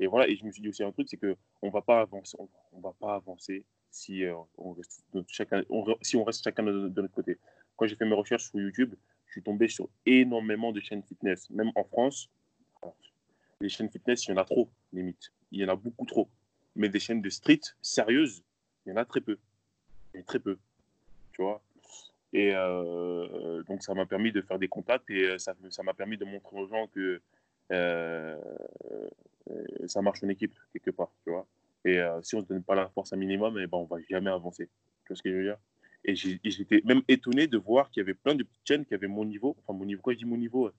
Et 0.00 0.06
voilà, 0.06 0.28
et 0.28 0.36
je 0.36 0.44
me 0.44 0.52
suis 0.52 0.62
dit 0.62 0.68
aussi 0.68 0.82
un 0.82 0.92
truc, 0.92 1.08
c'est 1.08 1.16
qu'on 1.16 1.66
ne 1.66 1.70
va 1.70 1.82
pas 1.82 2.00
avancer, 2.00 2.36
on 2.72 2.80
va 2.80 2.92
pas 3.00 3.14
avancer 3.14 3.64
si, 3.90 4.24
euh, 4.24 4.34
on 4.56 4.72
reste 4.72 5.04
chacun, 5.26 5.62
si 6.02 6.16
on 6.16 6.24
reste 6.24 6.44
chacun 6.44 6.62
de, 6.62 6.88
notre 6.88 7.14
côté. 7.14 7.38
Quand 7.76 7.86
j'ai 7.86 7.96
fait 7.96 8.04
mes 8.04 8.14
recherches 8.14 8.48
sur 8.50 8.60
YouTube, 8.60 8.94
je 9.26 9.32
suis 9.32 9.42
tombé 9.42 9.68
sur 9.68 9.88
énormément 10.06 10.72
de 10.72 10.80
chaînes 10.80 11.02
fitness. 11.02 11.50
Même 11.50 11.70
en 11.74 11.84
France, 11.84 12.30
les 13.60 13.68
chaînes 13.68 13.90
fitness, 13.90 14.26
il 14.26 14.30
y 14.30 14.34
en 14.34 14.36
a 14.36 14.44
trop, 14.44 14.70
limite. 14.92 15.32
Il 15.50 15.60
y 15.60 15.64
en 15.64 15.68
a 15.68 15.76
beaucoup 15.76 16.06
trop. 16.06 16.28
Mais 16.76 16.88
des 16.88 17.00
chaînes 17.00 17.22
de 17.22 17.30
street 17.30 17.60
sérieuses, 17.82 18.44
il 18.86 18.90
y 18.90 18.92
en 18.92 18.96
a 18.96 19.04
très 19.04 19.20
peu. 19.20 19.38
Il 20.12 20.18
y 20.18 20.20
en 20.20 20.22
a 20.22 20.26
très 20.26 20.38
peu. 20.38 20.58
Tu 21.32 21.42
vois? 21.42 21.60
Et 22.32 22.52
euh, 22.54 23.62
donc, 23.64 23.82
ça 23.82 23.94
m'a 23.94 24.06
permis 24.06 24.32
de 24.32 24.42
faire 24.42 24.58
des 24.58 24.68
contacts 24.68 25.08
et 25.10 25.30
euh, 25.30 25.38
ça 25.38 25.82
m'a 25.82 25.94
permis 25.94 26.18
de 26.18 26.24
montrer 26.24 26.56
aux 26.56 26.66
gens 26.66 26.86
que 26.88 27.20
ça 29.86 30.02
marche 30.02 30.22
en 30.22 30.28
équipe, 30.28 30.54
quelque 30.72 30.90
part. 30.90 31.10
Tu 31.24 31.30
vois 31.30 31.46
et 31.84 31.98
euh, 31.98 32.20
si 32.22 32.34
on 32.34 32.38
ne 32.38 32.44
se 32.44 32.48
donne 32.48 32.62
pas 32.62 32.74
la 32.74 32.88
force 32.88 33.12
un 33.12 33.16
minimum, 33.16 33.58
eh 33.58 33.66
ben, 33.66 33.78
on 33.78 33.84
ne 33.84 33.88
va 33.88 33.96
jamais 34.08 34.30
avancer. 34.30 34.68
Tu 35.04 35.08
vois 35.08 35.16
ce 35.16 35.22
que 35.22 35.30
je 35.30 35.36
veux 35.36 35.44
dire? 35.44 35.56
Et 36.04 36.14
j'étais 36.14 36.80
même 36.84 37.02
étonné 37.08 37.46
de 37.46 37.58
voir 37.58 37.90
qu'il 37.90 38.00
y 38.00 38.04
avait 38.04 38.14
plein 38.14 38.34
de 38.34 38.42
petites 38.42 38.66
chaînes 38.66 38.84
qui 38.84 38.94
avaient 38.94 39.08
mon 39.08 39.24
niveau. 39.24 39.56
Enfin, 39.58 39.76
mon 39.76 39.84
niveau, 39.84 40.00
quoi 40.00 40.12
je 40.12 40.18
dis 40.18 40.24
mon 40.24 40.36
niveau 40.36 40.70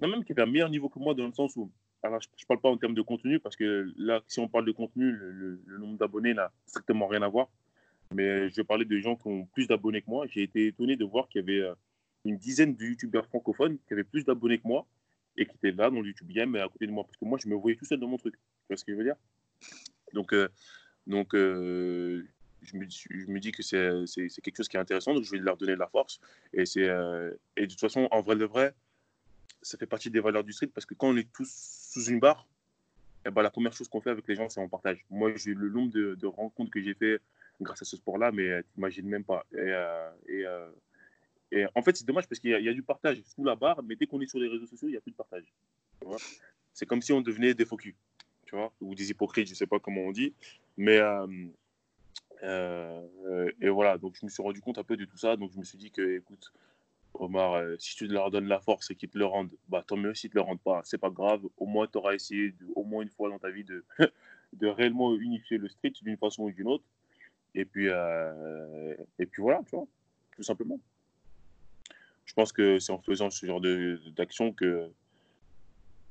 Non, 0.00 0.08
même 0.08 0.24
qui 0.24 0.32
avaient 0.32 0.42
un 0.42 0.46
meilleur 0.46 0.70
niveau 0.70 0.88
que 0.88 0.98
moi 0.98 1.14
dans 1.14 1.26
le 1.26 1.32
sens 1.32 1.56
où. 1.56 1.70
Alors, 2.02 2.20
je 2.20 2.28
ne 2.28 2.46
parle 2.46 2.60
pas 2.60 2.68
en 2.68 2.76
termes 2.76 2.94
de 2.94 3.02
contenu, 3.02 3.40
parce 3.40 3.56
que 3.56 3.92
là, 3.96 4.22
si 4.26 4.38
on 4.40 4.48
parle 4.48 4.64
de 4.64 4.72
contenu, 4.72 5.10
le, 5.10 5.78
nombre 5.78 5.98
d'abonnés 5.98 6.34
n'a 6.34 6.52
strictement 6.66 7.08
rien 7.08 7.22
à 7.22 7.28
voir. 7.28 7.48
Mais 8.14 8.48
je 8.50 8.62
parlais 8.62 8.84
de 8.84 8.98
gens 8.98 9.16
qui 9.16 9.28
ont 9.28 9.46
plus 9.46 9.66
d'abonnés 9.66 10.02
que 10.02 10.10
moi. 10.10 10.26
J'ai 10.28 10.42
été 10.42 10.68
étonné 10.68 10.96
de 10.96 11.04
voir 11.04 11.28
qu'il 11.28 11.40
y 11.40 11.44
avait 11.44 11.60
euh, 11.60 11.74
une 12.24 12.38
dizaine 12.38 12.74
de 12.74 12.84
youtubeurs 12.84 13.26
francophones 13.26 13.78
qui 13.86 13.92
avaient 13.92 14.04
plus 14.04 14.24
d'abonnés 14.24 14.58
que 14.58 14.66
moi 14.66 14.86
et 15.36 15.46
qui 15.46 15.54
étaient 15.56 15.70
là 15.70 15.90
dans 15.90 16.00
le 16.00 16.08
YouTube 16.08 16.28
Game 16.28 16.54
à 16.56 16.68
côté 16.68 16.86
de 16.86 16.92
moi. 16.92 17.04
Parce 17.04 17.16
que 17.16 17.24
moi, 17.24 17.38
je 17.42 17.48
me 17.48 17.54
voyais 17.54 17.76
tout 17.76 17.84
seul 17.84 18.00
dans 18.00 18.08
mon 18.08 18.16
truc. 18.16 18.34
Tu 18.34 18.40
vois 18.68 18.76
ce 18.76 18.84
que 18.84 18.92
je 18.92 18.96
veux 18.96 19.04
dire? 19.04 19.16
Donc, 20.14 20.32
euh, 20.32 20.48
donc 21.06 21.34
euh, 21.34 22.26
je, 22.62 22.76
me, 22.76 22.86
je, 22.88 23.26
me, 23.26 23.38
dis 23.40 23.52
que 23.52 23.62
c'est 23.62 24.40
quelque 24.42 24.56
chose 24.56 24.68
qui 24.68 24.76
est 24.76 24.80
intéressant, 24.80 25.14
donc 25.14 25.24
je 25.24 25.30
vais 25.30 25.38
leur 25.38 25.56
donner 25.56 25.74
de 25.74 25.78
la 25.78 25.88
force. 25.88 26.20
Et, 26.52 26.62
et 26.62 26.86
de 26.86 27.66
toute 27.66 27.80
façon, 27.80 28.08
en 28.10 28.22
vrai 28.22 28.36
de 28.36 28.44
vrai, 28.44 28.74
ça 29.62 29.76
fait 29.76 29.86
partie 29.86 30.10
des 30.10 30.20
valeurs 30.20 30.44
du 30.44 30.52
street 30.52 30.68
parce 30.68 30.86
que 30.86 30.94
quand 30.94 31.08
on 31.08 31.16
est 31.16 31.30
tous 31.32 31.48
sous 31.92 32.04
une 32.04 32.20
barre, 32.20 32.46
eh 33.26 33.30
ben, 33.30 33.42
la 33.42 33.50
première 33.50 33.72
chose 33.72 33.88
qu'on 33.88 34.00
fait 34.00 34.10
avec 34.10 34.26
les 34.28 34.34
gens, 34.34 34.48
c'est 34.48 34.60
on 34.60 34.68
partage. 34.68 35.04
Moi, 35.10 35.32
j'ai 35.36 35.54
le 35.54 35.68
nombre 35.68 35.92
de, 35.92 36.14
de 36.14 36.26
rencontres 36.26 36.70
que 36.70 36.80
j'ai 36.80 36.94
fait 36.94 37.20
grâce 37.60 37.82
à 37.82 37.84
ce 37.84 37.96
sport-là, 37.96 38.32
mais 38.32 38.62
tu 38.62 38.68
n'imagines 38.76 39.08
même 39.08 39.24
pas. 39.24 39.44
Et, 39.56 39.74
et, 40.28 40.44
et, 41.50 41.66
en 41.74 41.82
fait, 41.82 41.96
c'est 41.96 42.06
dommage 42.06 42.28
parce 42.28 42.38
qu'il 42.38 42.50
y, 42.50 42.68
a 42.68 42.72
du 42.72 42.82
partage 42.82 43.22
sous 43.22 43.44
la 43.44 43.56
barre, 43.56 43.82
mais 43.82 43.96
dès 43.96 44.06
qu'on 44.06 44.20
est 44.20 44.26
sur 44.26 44.38
les 44.38 44.48
réseaux 44.48 44.66
sociaux, 44.66 44.88
il 44.88 44.92
n'y 44.92 44.96
a 44.96 45.00
plus 45.00 45.12
de 45.12 45.16
partage. 45.16 45.52
C'est 46.72 46.86
comme 46.86 47.02
si 47.02 47.12
on 47.12 47.20
devenait 47.20 47.54
des 47.54 47.64
focus 47.64 47.94
tu 48.48 48.56
vois, 48.56 48.72
ou 48.80 48.94
des 48.94 49.10
hypocrites, 49.10 49.46
je 49.46 49.52
ne 49.52 49.56
sais 49.56 49.66
pas 49.66 49.78
comment 49.78 50.00
on 50.00 50.10
dit. 50.10 50.32
Mais, 50.78 50.98
euh, 50.98 51.26
euh, 52.42 53.50
et 53.60 53.68
voilà, 53.68 53.98
donc 53.98 54.16
je 54.18 54.24
me 54.24 54.30
suis 54.30 54.42
rendu 54.42 54.60
compte 54.60 54.78
un 54.78 54.84
peu 54.84 54.96
de 54.96 55.04
tout 55.04 55.18
ça. 55.18 55.36
Donc 55.36 55.52
je 55.52 55.58
me 55.58 55.64
suis 55.64 55.76
dit 55.76 55.90
que, 55.90 56.16
écoute, 56.16 56.52
Omar, 57.14 57.54
euh, 57.54 57.76
si 57.78 57.94
tu 57.94 58.06
leur 58.06 58.30
donnes 58.30 58.48
la 58.48 58.60
force 58.60 58.90
et 58.90 58.94
qu'ils 58.94 59.10
te 59.10 59.18
le 59.18 59.26
rendent, 59.26 59.52
bah, 59.68 59.84
tant 59.86 59.96
mieux. 59.96 60.14
S'ils 60.14 60.30
te 60.30 60.34
le 60.34 60.40
rendent 60.40 60.62
pas, 60.62 60.80
c'est 60.84 60.98
pas 60.98 61.10
grave. 61.10 61.42
Au 61.58 61.66
moins, 61.66 61.86
tu 61.86 61.98
auras 61.98 62.14
essayé, 62.14 62.54
au 62.74 62.84
moins 62.84 63.02
une 63.02 63.10
fois 63.10 63.28
dans 63.28 63.38
ta 63.38 63.50
vie, 63.50 63.64
de, 63.64 63.84
de 64.54 64.66
réellement 64.66 65.14
unifier 65.14 65.58
le 65.58 65.68
street 65.68 65.92
d'une 66.00 66.16
façon 66.16 66.44
ou 66.44 66.50
d'une 66.50 66.68
autre. 66.68 66.84
Et 67.58 67.64
puis, 67.64 67.88
et 69.18 69.26
puis 69.26 69.42
voilà, 69.42 69.60
tu 69.68 69.74
vois, 69.74 69.86
tout 70.36 70.44
simplement. 70.44 70.78
Je 72.24 72.32
pense 72.32 72.52
que 72.52 72.78
c'est 72.78 72.92
en 72.92 73.00
faisant 73.00 73.30
ce 73.30 73.44
genre 73.44 73.60
d'action 73.60 74.52
que 74.52 74.92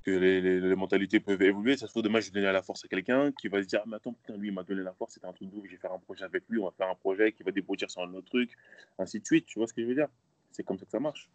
les, 0.08 0.76
mentalités 0.76 1.22
peuvent 1.22 1.42
évoluer. 1.42 1.78
Ça 1.78 1.88
se 1.88 1.92
trouve, 1.92 2.04
demain, 2.04 2.20
je 2.20 2.26
vais 2.26 2.42
donner 2.42 2.52
la 2.52 2.62
force 2.62 2.84
à 2.84 2.90
quelqu'un 2.90 3.32
qui 3.32 3.48
va 3.48 3.64
se 3.64 3.68
dire 3.68 3.80
ah, 3.82 3.88
mais 3.88 3.96
attends, 3.96 4.12
putain, 4.12 4.38
lui, 4.38 4.50
il 4.50 4.54
m'a 4.54 4.64
donné 4.64 4.84
la 4.84 4.92
force, 4.92 5.14
c'était 5.14 5.26
un 5.26 5.32
truc 5.32 5.50
de 5.50 5.66
je 5.66 5.72
vais 5.72 5.78
faire 5.78 5.94
un 5.94 6.00
projet 6.00 6.26
avec 6.26 6.44
lui, 6.50 6.60
on 6.60 6.66
va 6.66 6.72
faire 6.72 6.90
un 6.90 6.96
projet 6.96 7.32
qui 7.32 7.44
va 7.44 7.52
déboutir 7.52 7.90
sur 7.90 8.02
un 8.02 8.14
autre 8.14 8.28
truc, 8.28 8.52
ainsi 9.00 9.22
de 9.22 9.26
suite. 9.26 9.46
Tu 9.46 9.58
vois 9.58 9.68
ce 9.68 9.74
que 9.74 9.82
je 9.82 9.88
veux 9.88 9.96
dire? 9.96 10.10
C'est 10.52 10.64
comme 10.64 10.78
ça 10.78 10.84
que 10.84 10.92
ça 10.92 11.00
marche. 11.00 11.30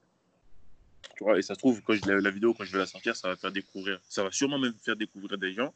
Tu 1.16 1.24
vois, 1.24 1.38
et 1.38 1.42
ça 1.42 1.54
se 1.54 1.58
trouve, 1.58 1.80
quand 1.82 1.94
je, 1.94 2.06
la, 2.06 2.20
la, 2.20 2.30
vidéo, 2.30 2.52
quand 2.52 2.64
je 2.64 2.72
vais 2.72 2.78
la 2.78 2.86
sortir, 2.86 3.16
ça 3.16 3.28
va 3.28 3.36
faire 3.36 3.50
découvrir, 3.50 3.98
ça 4.04 4.22
va 4.22 4.30
sûrement 4.30 4.58
même 4.58 4.74
faire 4.74 4.96
découvrir 4.96 5.38
des 5.38 5.52
gens. 5.52 5.72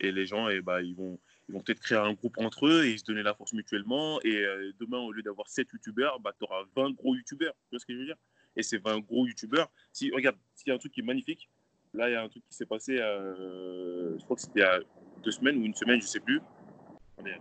Et 0.00 0.12
les 0.12 0.26
gens, 0.26 0.48
eh 0.48 0.60
bah, 0.60 0.82
ils 0.82 0.94
vont, 0.94 1.18
ils 1.52 1.54
vont 1.54 1.60
peut-être 1.60 1.80
créer 1.80 1.98
un 1.98 2.14
groupe 2.14 2.38
entre 2.38 2.66
eux 2.66 2.86
et 2.86 2.92
ils 2.92 2.98
se 2.98 3.04
donner 3.04 3.22
la 3.22 3.34
force 3.34 3.52
mutuellement. 3.52 4.18
Et 4.22 4.38
euh, 4.42 4.72
demain, 4.80 4.96
au 5.00 5.12
lieu 5.12 5.22
d'avoir 5.22 5.50
7 5.50 5.68
youtubeurs, 5.70 6.18
bah, 6.18 6.32
tu 6.38 6.44
auras 6.44 6.64
20 6.74 6.92
gros 6.92 7.14
youtubeurs. 7.14 7.52
Tu 7.52 7.72
vois 7.72 7.78
ce 7.78 7.84
que 7.84 7.92
je 7.92 7.98
veux 7.98 8.06
dire? 8.06 8.16
Et 8.56 8.62
ces 8.62 8.78
20 8.78 9.00
gros 9.00 9.26
youtubeurs, 9.26 9.70
si, 9.92 10.10
regarde, 10.12 10.38
s'il 10.54 10.68
y 10.68 10.70
a 10.70 10.76
un 10.76 10.78
truc 10.78 10.92
qui 10.92 11.00
est 11.00 11.04
magnifique, 11.04 11.50
là, 11.92 12.08
il 12.08 12.12
y 12.14 12.16
a 12.16 12.22
un 12.22 12.28
truc 12.30 12.42
qui 12.48 12.54
s'est 12.56 12.64
passé, 12.64 12.96
euh, 12.98 14.18
je 14.18 14.24
crois 14.24 14.36
que 14.36 14.40
c'était 14.40 14.60
il 14.60 14.62
y 14.62 14.64
a 14.64 14.80
deux 15.22 15.30
semaines 15.30 15.58
ou 15.58 15.66
une 15.66 15.74
semaine, 15.74 16.00
je 16.00 16.06
ne 16.06 16.10
sais 16.10 16.20
plus. 16.20 16.40
Attendez, 17.18 17.36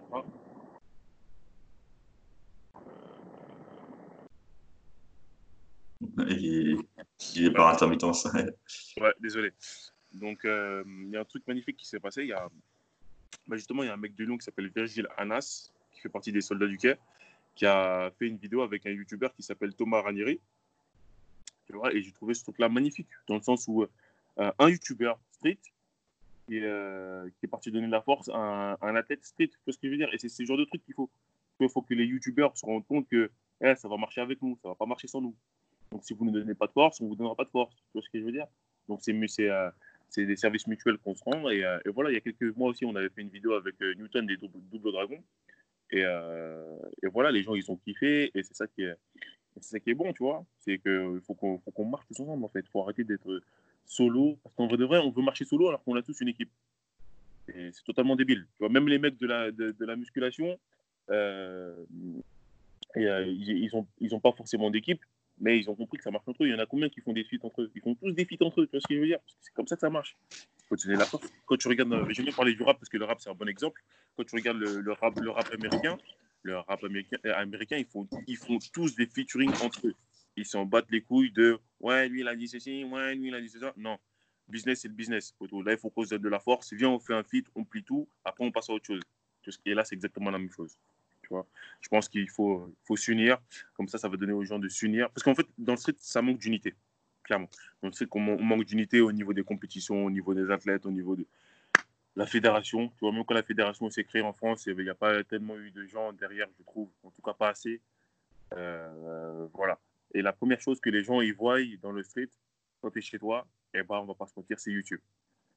Il, 6.28 6.82
il 7.36 7.46
est 7.46 7.52
par 7.52 7.70
intermittence. 7.70 8.28
ouais, 8.98 9.14
désolé. 9.22 9.52
Donc, 10.14 10.44
euh, 10.44 10.84
il 10.86 11.12
y 11.12 11.16
a 11.16 11.22
un 11.22 11.26
truc 11.26 11.48
magnifique 11.48 11.78
qui 11.78 11.88
s'est 11.88 12.02
passé. 12.02 12.24
Il 12.24 12.28
y 12.28 12.34
a, 12.34 12.50
bah, 13.48 13.58
justement, 13.58 13.84
il 13.84 13.88
y 13.88 13.90
a 13.90 13.94
un 13.94 13.98
mec 13.98 14.16
de 14.16 14.24
Lyon 14.24 14.38
qui 14.38 14.46
s'appelle 14.46 14.72
Virgile 14.74 15.08
Anas, 15.18 15.72
qui 15.92 16.02
fait 16.02 16.10
partie 16.10 16.32
des 16.32 16.42
soldats 16.42 16.68
du 16.68 16.78
quai, 16.78 16.96
qui 17.56 17.66
a 17.66 18.12
fait 18.18 18.28
une 18.28 18.38
vidéo 18.38 18.62
avec 18.62 18.86
un 18.86 18.92
YouTuber 18.92 19.30
qui 19.36 19.44
s'appelle 19.44 19.74
Thomas 19.74 20.02
Ranieri. 20.02 20.40
et 21.92 22.02
j'ai 22.02 22.12
trouvé 22.12 22.34
ce 22.34 22.44
truc-là 22.44 22.70
magnifique, 22.70 23.10
dans 23.28 23.36
le 23.36 23.42
sens 23.42 23.66
où 23.68 23.84
euh, 23.84 24.52
un 24.58 24.70
YouTuber 24.70 25.14
street 25.32 25.60
euh, 26.52 27.30
qui 27.40 27.46
est, 27.46 27.50
parti 27.50 27.72
donner 27.72 27.88
de 27.88 27.92
la 27.92 28.02
force 28.02 28.30
à 28.30 28.78
un, 28.82 28.96
athlète 28.96 29.24
street, 29.24 29.48
tu 29.48 29.58
vois 29.66 29.74
ce 29.74 29.78
que 29.78 29.88
je 29.88 29.92
veux 29.92 29.98
dire? 29.98 30.14
Et 30.14 30.18
c'est 30.18 30.30
ce 30.30 30.44
genre 30.44 30.58
de 30.58 30.66
truc 30.66 30.84
qu'il 30.84 30.94
faut. 30.94 31.10
Il 31.60 31.70
faut 31.70 31.82
que 31.82 31.94
les 31.94 32.06
YouTubers 32.06 32.58
se 32.58 32.66
rendent 32.66 32.86
compte 32.88 33.08
que 33.08 33.30
eh, 33.62 33.76
ça 33.76 33.88
va 33.88 33.96
marcher 33.96 34.22
avec 34.22 34.42
nous, 34.42 34.58
ça 34.62 34.70
va 34.70 34.76
pas 34.76 34.88
marcher 34.88 35.08
sans 35.08 35.22
nous. 35.22 35.36
Donc 35.92 36.04
si 36.04 36.14
vous 36.14 36.26
ne 36.26 36.32
donnez 36.32 36.56
pas 36.56 36.68
de 36.68 36.72
force, 36.72 37.00
on 37.02 37.08
vous 37.08 37.16
donnera 37.16 37.36
pas 37.36 37.46
de 37.46 37.52
force. 37.52 37.76
Tu 37.76 37.84
vois 37.94 38.02
ce 38.02 38.10
que 38.10 38.20
je 38.20 38.26
veux 38.26 38.32
dire? 38.32 38.48
Donc 38.88 39.00
c'est 39.02 39.14
c'est 40.12 40.26
des 40.26 40.36
services 40.36 40.68
mutuels 40.68 40.98
qu'on 40.98 41.16
se 41.16 41.24
rend. 41.24 41.50
Et, 41.50 41.64
euh, 41.64 41.80
et, 41.86 41.90
voilà, 41.90 42.12
il 42.12 42.14
y 42.14 42.18
a 42.18 42.20
quelques 42.20 42.56
mois 42.58 42.70
aussi, 42.70 42.84
on 42.86 42.96
avait 42.96 43.10
fait 43.10 43.22
une 43.22 43.30
vidéo 43.30 43.54
avec 43.54 43.76
euh, 43.82 43.96
Newton 43.96 44.28
des 44.28 44.36
double, 44.36 44.60
double 44.70 44.92
dragons. 44.92 45.24
Et, 45.90 46.04
euh, 46.04 46.78
et, 47.02 47.08
voilà, 47.08 47.32
les 47.32 47.44
gens, 47.44 47.56
ils 47.56 47.72
ont 47.72 47.78
kiffé. 47.78 48.30
Et 48.36 48.44
c'est 48.44 48.54
ça 48.54 48.68
qui 48.68 48.84
est, 48.84 48.94
ça 49.62 49.80
qui 49.80 49.90
est 49.90 49.94
bon, 49.94 50.12
tu 50.12 50.24
vois. 50.24 50.46
C'est 50.60 50.80
qu'il 50.80 51.22
faut 51.26 51.34
qu'on 51.34 51.60
qu'on 51.60 51.86
marche 51.86 52.06
tous 52.08 52.20
ensemble, 52.20 52.44
en 52.44 52.50
fait. 52.50 52.60
Il 52.60 52.70
faut 52.70 52.82
arrêter 52.82 53.06
d'être 53.06 53.42
solo. 53.86 54.38
Parce 54.44 54.54
qu'en 54.56 54.68
vrai 54.68 54.76
de 54.76 54.84
vrai, 54.84 55.00
on 55.00 55.12
veut 55.12 55.24
marcher 55.24 55.46
solo 55.46 55.70
alors 55.70 55.82
qu'on 55.82 55.96
a 55.96 56.02
tous 56.02 56.20
une 56.20 56.28
équipe. 56.28 56.52
C'est 57.48 57.84
totalement 57.86 58.18
débile. 58.18 58.46
Tu 58.58 58.60
vois, 58.60 58.70
même 58.70 58.90
les 58.90 59.00
mecs 59.00 59.18
de 59.18 59.28
la, 59.28 59.52
de, 59.52 59.86
la 59.86 59.96
musculation, 59.96 60.60
euh, 61.10 61.74
ils 62.96 63.70
n'ont 63.74 63.88
ils 64.00 64.14
ont 64.14 64.20
pas 64.20 64.32
forcément 64.34 64.70
d'équipe, 64.70 65.02
mais 65.42 65.58
ils 65.58 65.70
ont 65.70 65.76
compris 65.76 65.98
que 65.98 66.04
ça 66.04 66.12
marche 66.12 66.28
entre 66.28 66.44
eux. 66.44 66.48
Il 66.48 66.52
y 66.52 66.56
en 66.56 66.60
a 66.60 66.66
combien 66.66 66.88
qui 66.88 67.02
font 67.02 67.14
des 67.14 67.24
feats 67.24 67.44
entre 67.44 67.64
eux? 67.64 67.72
Ils 67.76 67.82
font 67.82 67.96
tous 67.96 68.12
des 68.12 68.26
feats 68.26 68.46
entre 68.46 68.62
eux, 68.62 68.68
tu 68.68 68.72
vois 68.72 68.80
ce 68.80 68.88
que 68.88 68.96
je 68.96 69.00
veux 69.00 69.08
dire? 69.08 69.20
C'est 69.42 69.54
comme 69.54 69.68
ça 69.68 69.76
que 69.76 69.82
ça 69.82 69.90
marche. 69.90 70.16
Faut 70.70 70.76
donner 70.76 70.96
la. 70.96 71.06
Quand 71.46 71.58
tu 71.58 71.68
regardes, 71.68 71.92
euh, 71.92 72.06
j'aime 72.12 72.26
bien 72.26 72.34
parler 72.34 72.54
du 72.54 72.64
rap 72.64 72.78
parce 72.78 72.90
que 72.90 72.98
le 72.98 73.06
rap 73.06 73.20
c'est 73.20 73.30
un 73.30 73.34
bon 73.34 73.50
exemple. 73.50 73.84
Quand 74.16 74.24
tu 74.24 74.36
regardes 74.36 74.60
le, 74.60 74.92
rap, 74.94 75.20
le 75.20 75.32
rap 75.32 75.52
américain, 75.52 75.98
le 76.44 76.60
rap 76.60 76.84
américain, 76.84 77.18
euh, 77.26 77.34
américain 77.36 77.78
ils, 77.78 77.86
font, 77.86 78.08
ils 78.28 78.38
font 78.38 78.60
tous 78.72 78.96
des 78.96 79.08
featuring 79.08 79.50
entre 79.64 79.88
eux. 79.88 79.96
Ils 80.38 80.46
s'en 80.46 80.66
battent 80.66 80.92
les 80.92 81.02
couilles 81.02 81.32
de 81.32 81.60
ouais, 81.80 82.08
lui 82.08 82.22
il 82.22 82.28
a 82.28 82.36
dit 82.36 82.48
ceci, 82.48 82.86
ouais, 82.86 83.16
lui 83.16 83.30
il 83.30 83.36
a 83.36 83.42
dit 83.42 83.50
ça. 83.50 83.74
Non, 83.76 83.98
business 84.48 84.82
c'est 84.82 84.88
le 84.88 84.94
business. 84.94 85.34
Là, 85.66 85.72
il 85.74 85.78
faut 85.78 85.90
qu'on 85.90 86.06
se 86.06 86.12
donne 86.12 86.22
de 86.22 86.30
la 86.30 86.40
force. 86.40 86.72
Viens, 86.74 86.90
on 86.90 87.00
fait 87.00 87.16
un 87.16 87.24
feat, 87.24 87.48
on 87.56 87.66
plie 87.66 87.84
tout, 87.84 88.08
après 88.24 88.46
on 88.46 88.52
passe 88.52 88.70
à 88.70 88.74
autre 88.74 88.86
chose. 88.86 89.02
Et 89.66 89.74
là, 89.74 89.84
c'est 89.84 89.96
exactement 89.96 90.30
la 90.30 90.38
même 90.38 90.52
chose. 90.52 90.78
Je 91.80 91.90
pense 91.90 92.10
qu'il 92.10 92.30
faut, 92.30 92.74
s'unir. 92.96 93.38
Comme 93.76 93.88
ça, 93.88 93.98
ça 93.98 94.10
va 94.10 94.18
donner 94.18 94.34
aux 94.34 94.44
gens 94.44 94.60
de 94.60 94.70
s'unir. 94.70 95.10
Parce 95.12 95.24
qu'en 95.24 95.36
fait, 95.36 95.48
dans 95.58 95.74
le 95.74 95.78
street, 95.78 95.96
ça 95.98 96.22
manque 96.22 96.40
d'unité, 96.40 96.76
clairement. 97.24 97.50
Dans 97.82 97.88
le 97.90 97.94
street, 97.94 98.08
on 98.14 98.44
manque 98.44 98.66
d'unité 98.66 99.02
au 99.02 99.12
niveau 99.12 99.34
des 99.34 99.44
compétitions, 99.44 100.06
au 100.06 100.12
niveau 100.12 100.34
des 100.34 100.50
athlètes, 100.52 100.86
au 100.86 100.92
niveau 100.92 101.16
de 101.16 101.26
la 102.16 102.26
fédération. 102.26 102.90
Tu 102.90 103.00
vois, 103.02 103.12
même 103.12 103.26
quand 103.26 103.34
la 103.34 103.44
fédération 103.44 103.90
s'est 103.90 104.04
créée 104.04 104.22
en 104.22 104.34
France, 104.34 104.66
il 104.66 104.76
n'y 104.76 104.90
a 104.90 104.96
pas 104.96 105.24
tellement 105.24 105.58
eu 105.58 105.72
de 105.72 105.86
gens 105.86 106.14
derrière, 106.14 106.48
je 106.58 106.64
trouve. 106.64 106.90
En 107.04 107.12
tout 107.12 107.22
cas, 107.22 107.34
pas 107.34 107.50
assez. 107.50 107.82
Euh, 108.54 109.48
voilà. 109.54 109.80
Et 110.14 110.22
la 110.22 110.34
première 110.34 110.60
chose 110.60 110.80
que 110.80 110.90
les 110.90 111.04
gens 111.04 111.22
y 111.22 111.32
voient 111.32 111.60
dans 111.82 111.92
le 111.92 112.04
street, 112.04 112.30
quand 112.82 112.92
tu 112.92 113.00
es 113.00 113.02
chez 113.02 113.20
toi, 113.20 113.48
eh 113.74 113.84
ben, 113.84 114.00
on 114.00 114.06
va 114.06 114.14
pas 114.14 114.28
se 114.28 114.34
mentir, 114.36 114.60
c'est 114.60 114.72
YouTube. 114.72 115.00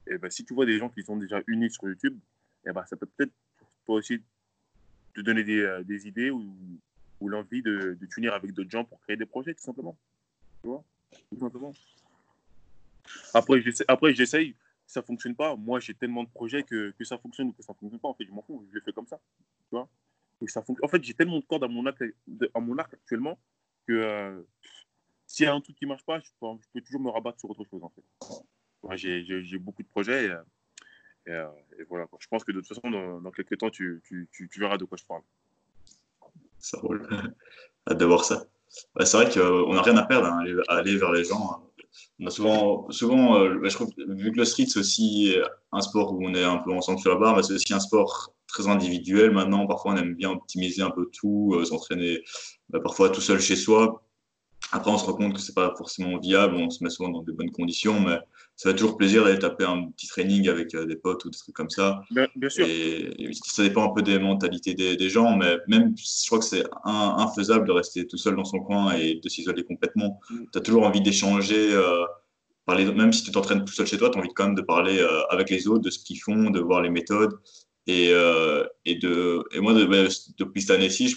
Et 0.06 0.18
ben, 0.18 0.30
si 0.30 0.44
tu 0.44 0.54
vois 0.54 0.66
des 0.66 0.78
gens 0.78 0.88
qui 0.88 1.02
sont 1.02 1.16
déjà 1.16 1.42
unis 1.46 1.70
sur 1.70 1.88
YouTube, 1.88 2.16
eh 2.66 2.72
ben, 2.72 2.84
ça 2.86 2.96
peut 2.96 3.06
peut-être 3.06 3.32
toi 3.84 3.96
aussi 3.96 4.22
te 5.14 5.20
donner 5.20 5.44
des, 5.44 5.60
euh, 5.60 5.98
idées 6.04 6.30
ou, 6.30 6.44
l'envie 7.26 7.62
de, 7.62 7.96
de 7.98 8.06
t'unir 8.06 8.34
avec 8.34 8.52
d'autres 8.52 8.70
gens 8.70 8.84
pour 8.84 9.00
créer 9.00 9.16
des 9.16 9.24
projets, 9.24 9.54
tout 9.54 9.62
simplement. 9.62 9.96
Tu. 10.62 10.68
Après, 13.32 13.62
j'essaye, 13.62 13.86
après, 13.88 14.14
ça 14.86 15.00
ne 15.00 15.06
fonctionne 15.06 15.34
pas. 15.34 15.56
Moi, 15.56 15.80
j'ai 15.80 15.94
tellement 15.94 16.22
de 16.22 16.28
projets 16.28 16.62
que, 16.64 16.90
que 16.90 17.04
ça 17.04 17.16
fonctionne 17.16 17.48
ou 17.48 17.52
que 17.52 17.62
ça 17.62 17.72
ne 17.72 17.78
fonctionne 17.78 18.00
pas. 18.00 18.08
En 18.08 18.14
fait, 18.14 18.26
je 18.26 18.30
m'en 18.30 18.42
fous, 18.42 18.66
je 18.68 18.74
le 18.74 18.80
fais 18.82 18.92
comme 18.92 19.06
ça. 19.06 19.18
Tu 19.70 19.76
vois 19.76 19.88
ça 20.48 20.62
En 20.82 20.88
fait, 20.88 21.02
j'ai 21.02 21.14
tellement 21.14 21.38
de 21.38 21.44
cordes 21.44 21.64
à 21.64 21.68
mon 21.68 21.86
arc, 21.86 22.94
actuellement 22.94 23.38
que 23.86 23.92
euh, 23.92 24.42
s'il 25.26 25.44
y 25.44 25.48
a 25.48 25.54
un 25.54 25.60
truc 25.60 25.76
qui 25.76 25.86
marche 25.86 26.04
pas, 26.04 26.20
je 26.20 26.30
peux, 26.72 26.80
toujours 26.80 27.00
me 27.00 27.10
rabattre 27.10 27.40
sur 27.40 27.50
autre 27.50 27.64
chose. 27.64 27.82
En 27.82 27.90
fait. 27.90 28.96
j'ai, 28.96 29.24
j'ai, 29.24 29.58
beaucoup 29.58 29.82
de 29.82 29.88
projets. 29.88 30.26
Et, 30.26 30.30
euh, 30.30 30.42
et, 31.26 31.84
voilà, 31.88 32.06
Je 32.18 32.26
pense 32.28 32.44
que 32.44 32.52
de 32.52 32.60
toute 32.60 32.68
façon, 32.68 32.90
dans, 32.90 33.30
quelques 33.30 33.58
temps, 33.58 33.70
tu, 33.70 34.02
verras 34.56 34.76
de 34.76 34.84
quoi 34.84 34.98
je 34.98 35.04
parle. 35.04 35.22
Ça 36.58 36.78
roule. 36.78 37.06
Hâte 37.90 37.98
de 37.98 38.04
voir 38.04 38.24
ça. 38.24 38.44
c'est 39.00 39.16
vrai 39.16 39.30
qu'on 39.30 39.74
n'a 39.74 39.82
rien 39.82 39.96
à 39.96 40.04
perdre 40.04 40.26
hein, 40.26 40.44
à 40.68 40.76
aller 40.76 40.96
vers 40.96 41.12
les 41.12 41.24
gens. 41.24 41.70
On 42.18 42.26
a 42.26 42.30
souvent, 42.30 42.90
souvent 42.90 43.38
euh, 43.38 43.60
je 43.62 43.74
trouve, 43.74 43.90
vu 43.96 44.32
que 44.32 44.38
le 44.38 44.44
street, 44.44 44.66
c'est 44.68 44.80
aussi 44.80 45.36
un 45.72 45.80
sport 45.80 46.14
où 46.14 46.26
on 46.26 46.34
est 46.34 46.44
un 46.44 46.58
peu 46.58 46.72
ensemble 46.72 46.98
sur 46.98 47.10
la 47.10 47.20
barre, 47.20 47.36
mais 47.36 47.42
c'est 47.42 47.54
aussi 47.54 47.72
un 47.74 47.80
sport 47.80 48.34
très 48.54 48.68
individuel. 48.68 49.32
Maintenant, 49.32 49.66
parfois, 49.66 49.92
on 49.92 49.96
aime 49.96 50.14
bien 50.14 50.30
optimiser 50.30 50.82
un 50.82 50.90
peu 50.90 51.10
tout, 51.12 51.54
euh, 51.54 51.64
s'entraîner 51.64 52.22
bah, 52.68 52.80
parfois 52.80 53.10
tout 53.10 53.20
seul 53.20 53.40
chez 53.40 53.56
soi. 53.56 54.02
Après, 54.74 54.90
on 54.90 54.98
se 54.98 55.04
rend 55.04 55.12
compte 55.12 55.34
que 55.34 55.40
c'est 55.40 55.54
pas 55.54 55.72
forcément 55.78 56.18
viable, 56.18 56.56
on 56.56 56.68
se 56.68 56.82
met 56.82 56.90
souvent 56.90 57.08
dans 57.08 57.22
de 57.22 57.30
bonnes 57.30 57.52
conditions, 57.52 58.00
mais 58.00 58.18
ça 58.56 58.70
fait 58.70 58.74
toujours 58.74 58.96
plaisir 58.96 59.22
d'aller 59.22 59.38
taper 59.38 59.62
un 59.62 59.88
petit 59.92 60.08
training 60.08 60.48
avec 60.48 60.74
euh, 60.74 60.84
des 60.84 60.96
potes 60.96 61.24
ou 61.24 61.30
des 61.30 61.38
trucs 61.38 61.54
comme 61.54 61.70
ça. 61.70 62.02
Bien, 62.10 62.26
bien 62.34 62.48
sûr. 62.48 62.66
Et, 62.66 63.30
ça 63.44 63.62
dépend 63.62 63.88
un 63.88 63.94
peu 63.94 64.02
des 64.02 64.18
mentalités 64.18 64.74
des, 64.74 65.08
gens, 65.08 65.36
mais 65.36 65.58
même, 65.68 65.94
je 65.96 66.26
crois 66.26 66.40
que 66.40 66.44
c'est 66.44 66.64
infaisable 66.84 67.68
de 67.68 67.72
rester 67.72 68.04
tout 68.08 68.16
seul 68.16 68.34
dans 68.34 68.44
son 68.44 68.58
coin 68.58 68.96
et 68.96 69.20
de 69.22 69.28
s'isoler 69.28 69.62
complètement. 69.62 70.18
Mm. 70.28 70.44
Tu 70.52 70.58
as 70.58 70.60
toujours 70.60 70.82
envie 70.82 71.00
d'échanger. 71.00 71.72
Euh, 71.72 72.04
parler, 72.66 72.90
même 72.92 73.12
si 73.12 73.22
tu 73.22 73.30
t'entraînes 73.30 73.64
tout 73.64 73.74
seul 73.74 73.86
chez 73.86 73.98
toi, 73.98 74.10
tu 74.10 74.18
as 74.18 74.20
envie 74.20 74.34
quand 74.34 74.46
même 74.46 74.56
de 74.56 74.62
parler 74.62 74.98
euh, 74.98 75.22
avec 75.30 75.50
les 75.50 75.68
autres, 75.68 75.82
de 75.82 75.90
ce 75.90 76.00
qu'ils 76.00 76.20
font, 76.20 76.50
de 76.50 76.58
voir 76.58 76.82
les 76.82 76.90
méthodes. 76.90 77.38
Et, 77.86 78.12
et, 78.86 78.94
de, 78.94 79.44
et 79.52 79.60
moi, 79.60 79.74
depuis 79.74 80.62
cette 80.62 80.70
année-ci, 80.70 81.14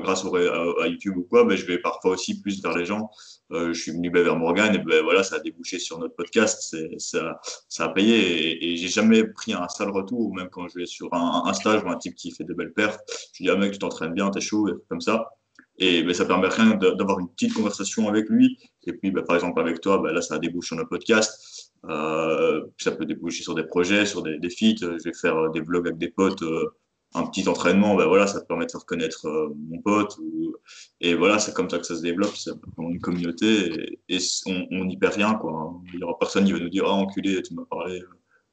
grâce 0.00 0.24
à, 0.24 0.86
YouTube 0.86 1.16
ou 1.16 1.22
quoi, 1.22 1.46
je 1.54 1.64
vais 1.66 1.78
parfois 1.78 2.12
aussi 2.12 2.40
plus 2.40 2.62
vers 2.62 2.76
les 2.76 2.84
gens. 2.84 3.10
Euh, 3.52 3.72
je 3.72 3.82
suis 3.82 3.92
venu 3.92 4.10
ben, 4.10 4.22
vers 4.22 4.36
Morgan 4.36 4.74
et 4.74 4.78
ben, 4.78 5.02
voilà, 5.02 5.24
ça 5.24 5.36
a 5.36 5.38
débouché 5.40 5.78
sur 5.78 5.98
notre 5.98 6.14
podcast. 6.14 6.76
Ça, 6.98 7.40
a 7.78 7.88
payé 7.88 8.72
et, 8.72 8.76
j'ai 8.76 8.88
jamais 8.88 9.24
pris 9.24 9.52
un 9.52 9.66
sale 9.68 9.90
retour, 9.90 10.34
même 10.34 10.48
quand 10.50 10.68
je 10.68 10.78
vais 10.78 10.86
sur 10.86 11.12
un, 11.12 11.52
stage 11.52 11.82
ou 11.82 11.88
un 11.88 11.96
type 11.96 12.14
qui 12.14 12.30
fait 12.30 12.44
de 12.44 12.54
belles 12.54 12.72
perfs. 12.72 12.98
Je 13.34 13.44
dis, 13.44 13.50
ah 13.50 13.56
mec, 13.56 13.72
tu 13.72 13.78
t'entraînes 13.78 14.14
bien, 14.14 14.30
t'es 14.30 14.40
chaud, 14.40 14.68
et 14.68 14.72
comme 14.88 15.00
ça. 15.00 15.30
Et 15.78 16.02
ben, 16.02 16.14
ça 16.14 16.26
permet 16.26 16.48
rien 16.48 16.76
d'avoir 16.76 17.18
une 17.18 17.28
petite 17.30 17.54
conversation 17.54 18.08
avec 18.08 18.28
lui. 18.28 18.58
Et 18.86 18.92
puis, 18.92 19.10
ben, 19.10 19.24
par 19.24 19.36
exemple, 19.36 19.60
avec 19.60 19.80
toi, 19.80 19.98
ben, 19.98 20.12
là, 20.12 20.20
ça 20.20 20.34
a 20.34 20.38
débouché 20.38 20.68
sur 20.68 20.76
notre 20.76 20.90
podcast. 20.90 21.72
Euh, 21.88 22.62
ça 22.78 22.92
peut 22.92 23.06
déboucher 23.06 23.42
sur 23.42 23.54
des 23.54 23.64
projets, 23.64 24.04
sur 24.04 24.22
des, 24.22 24.38
des 24.38 24.50
feats. 24.50 24.76
Je 24.80 25.02
vais 25.02 25.14
faire 25.14 25.50
des 25.50 25.60
vlogs 25.60 25.86
avec 25.86 25.98
des 25.98 26.10
potes. 26.10 26.42
Euh, 26.42 26.76
un 27.14 27.26
petit 27.26 27.48
entraînement, 27.48 27.96
ben 27.96 28.06
voilà, 28.06 28.26
ça 28.26 28.40
te 28.40 28.46
permet 28.46 28.66
de 28.66 28.70
faire 28.70 28.84
connaître 28.84 29.26
euh, 29.26 29.52
mon 29.56 29.80
pote. 29.82 30.16
et 31.00 31.14
voilà, 31.14 31.38
c'est 31.38 31.52
comme 31.54 31.68
ça 31.68 31.78
que 31.78 31.84
ça 31.84 31.96
se 31.96 32.02
développe, 32.02 32.36
c'est 32.36 32.52
une 32.78 33.00
communauté 33.00 33.98
et, 34.08 34.18
on 34.46 34.84
n'y 34.84 34.96
perd 34.96 35.14
rien. 35.14 35.34
Quoi. 35.34 35.80
Il 35.92 35.98
n'y 35.98 36.04
aura 36.04 36.18
personne 36.18 36.44
qui 36.44 36.52
va 36.52 36.60
nous 36.60 36.68
dire 36.68 36.84
Ah, 36.86 36.92
enculé, 36.92 37.42
tu 37.42 37.54
m'as 37.54 37.64
parlé. 37.64 38.02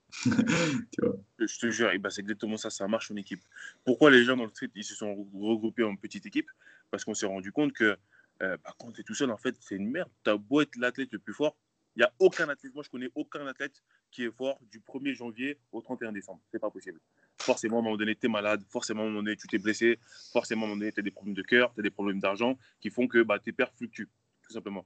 tu. 0.24 1.02
Je 1.40 1.60
te 1.60 1.70
jure, 1.70 1.90
ben 2.00 2.10
c'est 2.10 2.22
exactement 2.22 2.58
ça, 2.58 2.70
ça 2.70 2.88
marche 2.88 3.12
en 3.12 3.16
équipe. 3.16 3.42
Pourquoi 3.86 4.10
les 4.10 4.24
gens 4.24 4.38
dans 4.38 4.46
le 4.46 4.50
street 4.50 4.72
ils 4.74 4.84
se 4.84 4.96
sont 4.96 5.14
regroupés 5.34 5.84
en 5.84 5.96
petite 5.96 6.26
équipe? 6.26 6.50
Parce 6.90 7.04
qu'on 7.04 7.14
s'est 7.14 7.26
rendu 7.26 7.52
compte 7.52 7.74
que 7.74 7.98
euh, 8.42 8.58
bah, 8.64 8.74
quand 8.80 8.92
tu 8.92 9.02
es 9.02 9.04
tout 9.04 9.16
seul, 9.16 9.32
en 9.32 9.38
fait, 9.38 9.56
c'est 9.60 9.76
une 9.76 9.90
merde. 9.90 10.10
Tu 10.24 10.30
as 10.30 10.38
beau 10.38 10.62
être 10.62 10.76
l'athlète 10.78 11.10
le 11.12 11.20
plus 11.20 11.34
fort, 11.34 11.58
il 11.98 12.02
n'y 12.02 12.06
a 12.06 12.14
aucun 12.20 12.48
athlète, 12.48 12.76
moi 12.76 12.84
je 12.84 12.90
connais 12.92 13.10
aucun 13.16 13.48
athlète 13.48 13.82
qui 14.12 14.24
est 14.24 14.30
fort 14.30 14.60
du 14.72 14.80
1er 14.82 15.16
janvier 15.16 15.58
au 15.72 15.82
31 15.82 16.12
décembre. 16.12 16.40
C'est 16.52 16.60
pas 16.60 16.70
possible. 16.70 17.00
Forcément, 17.40 17.78
à 17.78 17.80
un 17.80 17.84
moment 17.84 17.98
donné, 17.98 18.16
tu 18.16 18.28
es 18.28 18.30
malade, 18.30 18.64
forcément, 18.70 19.02
à 19.02 19.06
un 19.06 19.10
moment 19.10 19.24
donné, 19.24 19.36
tu 19.36 19.48
t'es 19.48 19.58
blessé, 19.58 19.98
forcément, 20.32 20.62
à 20.62 20.66
un 20.66 20.68
moment 20.70 20.80
donné, 20.80 20.92
tu 20.92 21.00
as 21.00 21.04
des 21.04 21.10
problèmes 21.10 21.34
de 21.34 21.42
cœur, 21.42 21.74
tu 21.74 21.80
as 21.80 21.84
des 21.84 21.90
problèmes 21.90 22.20
d'argent 22.20 22.56
qui 22.80 22.92
font 22.92 23.08
que 23.08 23.24
bah, 23.24 23.40
tes 23.40 23.52
pertes 23.52 23.76
fluctuent, 23.76 24.10
tout 24.44 24.54
simplement. 24.54 24.86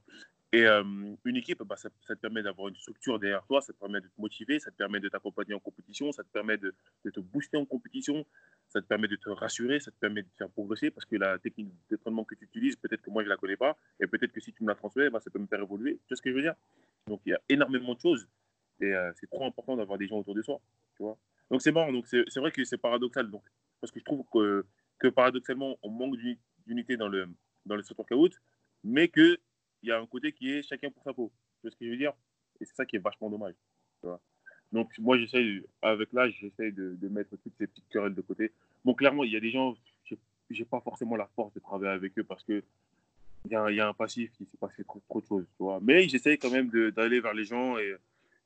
Et 0.54 0.66
euh, 0.66 0.84
une 1.24 1.36
équipe, 1.36 1.62
bah, 1.62 1.76
ça, 1.76 1.88
te 1.90 2.12
permet 2.14 2.42
d'avoir 2.42 2.68
une 2.68 2.76
structure 2.76 3.18
derrière 3.18 3.44
toi, 3.46 3.62
ça 3.62 3.72
te 3.72 3.78
permet 3.78 4.02
de 4.02 4.08
te 4.08 4.20
motiver, 4.20 4.58
ça 4.60 4.70
te 4.70 4.76
permet 4.76 5.00
de 5.00 5.08
t'accompagner 5.08 5.54
en 5.54 5.60
compétition, 5.60 6.12
ça 6.12 6.22
te 6.22 6.28
permet 6.28 6.58
de, 6.58 6.74
te 7.10 7.20
booster 7.20 7.56
en 7.56 7.64
compétition, 7.64 8.26
ça 8.68 8.82
te 8.82 8.86
permet 8.86 9.08
de 9.08 9.16
te 9.16 9.30
rassurer, 9.30 9.80
ça 9.80 9.90
te 9.90 9.96
permet 9.96 10.22
de 10.22 10.28
te 10.28 10.36
faire 10.36 10.50
progresser 10.50 10.90
parce 10.90 11.06
que 11.06 11.16
la 11.16 11.38
technique 11.38 11.72
d'entraînement 11.90 12.24
que 12.24 12.34
tu 12.34 12.44
utilises, 12.44 12.76
peut-être 12.76 13.00
que 13.00 13.08
moi 13.08 13.22
je 13.22 13.28
ne 13.28 13.30
la 13.30 13.38
connais 13.38 13.56
pas, 13.56 13.78
et 13.98 14.06
peut-être 14.06 14.32
que 14.32 14.40
si 14.40 14.52
tu 14.52 14.62
me 14.62 14.68
la 14.68 14.74
transmets, 14.74 15.08
bah, 15.08 15.20
ça 15.20 15.30
peut 15.30 15.38
me 15.38 15.46
faire 15.46 15.60
évoluer. 15.60 15.94
Tu 16.06 16.08
vois 16.10 16.16
ce 16.16 16.22
que 16.22 16.30
je 16.30 16.34
veux 16.34 16.42
dire? 16.42 16.54
Donc 17.06 17.22
il 17.24 17.30
y 17.30 17.34
a 17.34 17.40
énormément 17.48 17.94
de 17.94 18.00
choses 18.00 18.28
et 18.80 18.94
euh, 18.94 19.10
c'est 19.14 19.30
trop 19.30 19.46
important 19.46 19.76
d'avoir 19.76 19.96
des 19.96 20.06
gens 20.06 20.18
autour 20.18 20.34
de 20.34 20.42
soi. 20.42 20.60
Tu 20.96 21.02
vois? 21.02 21.16
Donc 21.50 21.62
c'est 21.62 21.72
donc 21.72 22.06
c'est 22.06 22.38
vrai 22.40 22.50
que 22.50 22.62
c'est 22.64 22.78
paradoxal. 22.78 23.30
Donc, 23.30 23.44
parce 23.80 23.90
que 23.90 24.00
je 24.00 24.04
trouve 24.04 24.24
que, 24.30 24.66
que 24.98 25.08
paradoxalement, 25.08 25.78
on 25.82 25.90
manque 25.90 26.16
d'unité 26.66 26.96
dans 26.96 27.08
le, 27.08 27.28
dans 27.64 27.76
le 27.76 27.82
workout, 27.96 28.40
mais 28.84 29.08
qu'il 29.82 29.88
y 29.88 29.92
a 29.92 30.00
un 30.00 30.06
côté 30.06 30.32
qui 30.32 30.50
est 30.52 30.62
chacun 30.62 30.90
pour 30.90 31.02
sa 31.02 31.12
peau. 31.12 31.32
Tu 31.56 31.62
vois 31.62 31.70
ce 31.72 31.76
que 31.76 31.84
je 31.84 31.90
veux 31.90 31.96
dire? 31.96 32.12
Et 32.60 32.64
c'est 32.64 32.74
ça 32.74 32.86
qui 32.86 32.96
est 32.96 33.00
vachement 33.00 33.28
dommage. 33.28 33.54
Donc, 34.70 34.90
moi, 34.98 35.18
j'essaye, 35.18 35.62
avec 35.82 36.12
l'âge, 36.12 36.34
j'essaye 36.40 36.72
de, 36.72 37.08
mettre 37.08 37.36
toutes 37.36 37.54
ces 37.58 37.66
petites 37.66 37.88
querelles 37.88 38.14
de 38.14 38.22
côté. 38.22 38.52
Bon, 38.84 38.94
clairement, 38.94 39.24
il 39.24 39.32
y 39.32 39.36
a 39.36 39.40
des 39.40 39.50
gens, 39.50 39.74
j'ai 40.50 40.64
pas 40.64 40.80
forcément 40.80 41.16
la 41.16 41.26
force 41.34 41.52
de 41.54 41.60
travailler 41.60 41.92
avec 41.92 42.18
eux 42.18 42.24
parce 42.24 42.42
que 42.44 42.62
il 43.44 43.50
y, 43.50 43.56
a, 43.56 43.88
un 43.88 43.92
passif 43.92 44.30
qui 44.32 44.44
s'est 44.44 44.56
passé 44.56 44.84
trop, 44.84 45.02
trop 45.08 45.20
de 45.20 45.26
choses, 45.26 45.44
tu 45.56 45.64
vois. 45.64 45.80
Mais 45.82 46.08
j'essaye 46.08 46.38
quand 46.38 46.50
même 46.50 46.70
d'aller 46.92 47.20
vers 47.20 47.34
les 47.34 47.44
gens 47.44 47.76
et, 47.76 47.96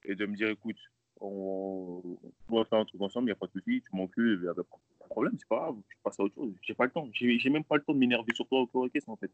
de 0.09 0.26
me 0.26 0.34
dire, 0.34 0.49
écoute, 0.49 0.78
on, 1.20 2.01
on, 2.49 2.57
va 2.57 2.64
faire 2.64 2.78
un 2.78 2.84
truc 2.87 3.01
ensemble, 3.03 3.24
il 3.24 3.32
n'y 3.32 3.32
a 3.32 3.37
pas 3.37 3.47
de 3.47 3.53
souci, 3.53 3.82
tu 3.82 3.95
m'encules, 3.95 4.39
il 4.41 4.45
n'y 4.45 4.49
a 4.49 4.55
pas 4.55 4.62
de 4.62 5.09
problème, 5.11 5.34
c'est 5.39 5.49
pas 5.49 5.57
grave, 5.57 5.76
je 5.87 5.97
passe 6.03 6.18
à 6.18 6.22
autre 6.22 6.34
chose. 6.34 6.55
J'ai 6.62 6.74
pas 6.74 6.84
le 6.87 6.91
temps, 6.91 7.09
j'ai 7.12 7.51
même 7.51 7.64
pas 7.64 7.76
le 7.76 7.82
temps 7.82 7.93
de 7.93 7.99
m'énerver 7.99 8.32
sur 8.34 8.49
toi 8.49 8.62
ou 8.62 8.66
quoi, 8.66 8.89
en 9.07 9.16
fait. 9.16 9.30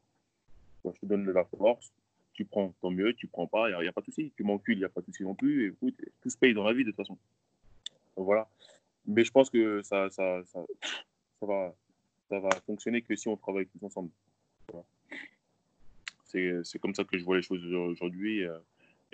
Je 0.85 1.01
te 1.01 1.07
donne 1.07 1.25
de 1.25 1.33
la 1.33 1.45
force, 1.45 1.93
tu 2.33 2.45
prends, 2.45 2.75
tant 2.81 2.91
mieux, 2.91 3.13
tu 3.15 3.27
prends 3.27 3.47
pas, 3.47 3.71
il 3.71 3.79
n'y 3.81 3.89
a, 3.89 3.93
pas 3.93 4.01
de 4.01 4.07
souci. 4.07 4.33
Tu 4.37 4.43
m'encules, 4.43 4.77
il 4.77 4.81
n'y 4.81 4.85
a 4.85 4.89
pas 4.89 5.01
de 5.01 5.07
souci 5.07 5.23
non 5.23 5.35
plus. 5.35 5.69
écoute, 5.69 5.95
tout 6.21 6.31
se 6.31 6.37
paye 6.37 6.55
dans 6.55 6.65
la 6.65 6.73
vie 6.73 6.85
de 6.85 6.91
toute 6.91 6.97
façon. 6.97 7.19
Voilà. 8.17 8.49
Mais 9.07 9.25
je 9.25 9.31
pense 9.31 9.51
que 9.51 9.83
ça, 9.83 10.11
ça, 10.11 10.43
ça, 10.45 10.65
va, 11.43 11.75
ça 12.29 12.39
va 12.39 12.51
fonctionner 12.67 13.03
que 13.03 13.15
si 13.17 13.29
on 13.29 13.37
travaille 13.37 13.67
tous 13.67 13.85
ensemble. 13.85 14.11
Voilà. 14.71 14.85
C'est 16.63 16.79
comme 16.79 16.95
ça 16.95 17.05
que 17.05 17.19
je 17.19 17.25
vois 17.25 17.37
les 17.37 17.43
choses 17.43 17.65
aujourd'hui. 17.65 18.41
Et, 18.41 18.49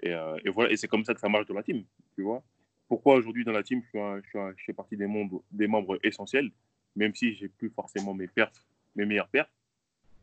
et, 0.04 0.16
et, 0.44 0.50
voilà, 0.50 0.70
et 0.70 0.76
c'est 0.76 0.88
comme 0.88 1.04
ça 1.04 1.14
que 1.14 1.20
ça 1.20 1.28
marche 1.28 1.46
dans 1.46 1.54
la 1.54 1.62
team. 1.62 1.84
Tu 2.14 2.22
vois 2.22 2.42
Pourquoi 2.86 3.16
aujourd'hui 3.16 3.44
dans 3.44 3.52
la 3.52 3.64
team, 3.64 3.82
je, 3.82 3.88
suis 3.88 3.98
un, 3.98 4.20
je, 4.22 4.28
suis 4.28 4.38
je 4.56 4.64
fais 4.64 4.72
partie 4.72 4.96
des 4.96 5.06
membres, 5.06 5.42
des 5.50 5.66
membres 5.66 5.98
essentiels, 6.04 6.52
même 6.94 7.14
si 7.14 7.34
j'ai 7.34 7.48
plus 7.48 7.70
forcément 7.70 8.14
mes 8.14 8.28
mes 8.94 9.04
meilleurs 9.04 9.28
perfs. 9.28 9.57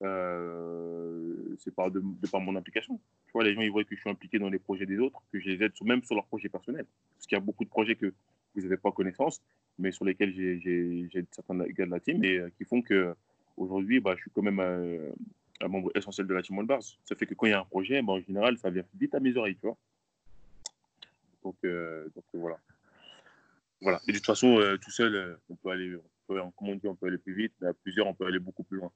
Euh, 0.02 1.56
c'est 1.60 1.74
pas 1.74 1.90
de, 1.90 2.02
par 2.32 2.42
mon 2.42 2.56
implication. 2.56 3.00
Tu 3.28 3.32
vois, 3.34 3.44
les 3.44 3.54
gens 3.54 3.62
ils 3.62 3.72
voient 3.72 3.84
que 3.84 3.96
je 3.96 4.02
suis 4.02 4.10
impliqué 4.10 4.40
dans 4.40 4.50
les 4.50 4.60
projets 4.60 4.86
des 4.86 4.98
autres, 4.98 5.22
que 5.32 5.40
je 5.40 5.50
les 5.50 5.64
aide 5.64 5.72
même 5.84 6.04
sur 6.04 6.16
leurs 6.16 6.26
projets 6.26 6.50
personnels. 6.50 6.86
Parce 7.16 7.28
qu'il 7.28 7.38
y 7.38 7.42
a 7.42 7.44
beaucoup 7.44 7.64
de 7.64 7.70
projets 7.70 7.96
que 7.96 8.14
vous 8.56 8.62
n'avez 8.62 8.78
pas 8.78 8.92
connaissance, 8.92 9.42
mais 9.78 9.92
sur 9.92 10.06
lesquels 10.06 10.34
j'ai 10.34 11.26
certains 11.32 11.58
gars 11.58 11.86
de 11.86 11.92
la 11.92 12.00
team 12.00 12.24
et 12.24 12.38
euh, 12.38 12.50
qui 12.58 12.66
font 12.66 12.82
que 12.82 13.16
aujourd'hui, 13.58 14.00
bah, 14.00 14.14
je 14.16 14.22
suis 14.22 14.32
quand 14.32 14.42
même 14.42 14.60
euh, 14.60 15.12
un 15.62 15.68
membre 15.68 15.92
essentiel 15.96 16.28
de 16.28 16.34
la 16.34 16.42
team 16.42 16.58
One 16.58 16.66
Bars. 16.66 16.84
Ça 17.06 17.16
fait 17.16 17.26
que 17.26 17.34
quand 17.34 17.46
il 17.46 17.52
y 17.52 17.54
a 17.54 17.60
un 17.60 17.66
projet, 17.66 18.02
bah, 18.02 18.14
en 18.14 18.22
général, 18.22 18.58
ça 18.58 18.70
vient 18.70 18.84
vite 19.00 19.16
à 19.16 19.20
mes 19.20 19.36
oreilles, 19.36 19.56
tu 19.56 19.68
vois. 19.68 19.78
Donc, 21.44 21.56
euh, 21.64 22.08
donc 22.16 22.26
voilà. 22.34 22.58
Voilà. 23.82 24.02
Et 24.08 24.12
de 24.12 24.18
toute 24.18 24.26
façon, 24.26 24.58
tout 24.82 24.90
seul, 24.90 25.38
on 25.50 25.56
peut 25.56 25.70
aller, 25.70 25.96
on 25.96 26.34
peut, 26.34 26.40
comme 26.56 26.70
on 26.70 26.80
on 26.84 26.96
peut 26.96 27.08
aller 27.08 27.18
plus 27.18 27.36
vite, 27.36 27.54
mais 27.62 27.68
à 27.68 27.74
plusieurs, 27.74 28.08
on 28.08 28.14
peut 28.14 28.26
aller 28.26 28.40
beaucoup 28.40 28.64
plus 28.64 28.78
loin. 28.78 28.92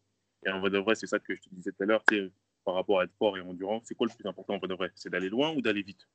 Et 0.45 0.49
en 0.49 0.59
vrai 0.59 0.69
de 0.69 0.77
vrai, 0.77 0.95
c'est 0.95 1.07
ça 1.07 1.19
que 1.19 1.35
je 1.35 1.41
te 1.41 1.49
disais 1.51 1.71
tout 1.71 1.83
à 1.83 1.85
l'heure, 1.85 2.03
par 2.65 2.75
rapport 2.75 2.99
à 2.99 3.03
être 3.03 3.13
fort 3.17 3.37
et 3.37 3.41
endurant, 3.41 3.81
c'est 3.83 3.95
quoi 3.95 4.07
le 4.07 4.13
plus 4.13 4.27
important 4.27 4.55
en 4.55 4.75
vrai 4.75 4.91
C'est 4.95 5.09
d'aller 5.09 5.29
loin 5.29 5.53
ou 5.55 5.61
d'aller 5.61 5.81
vite? 5.81 6.07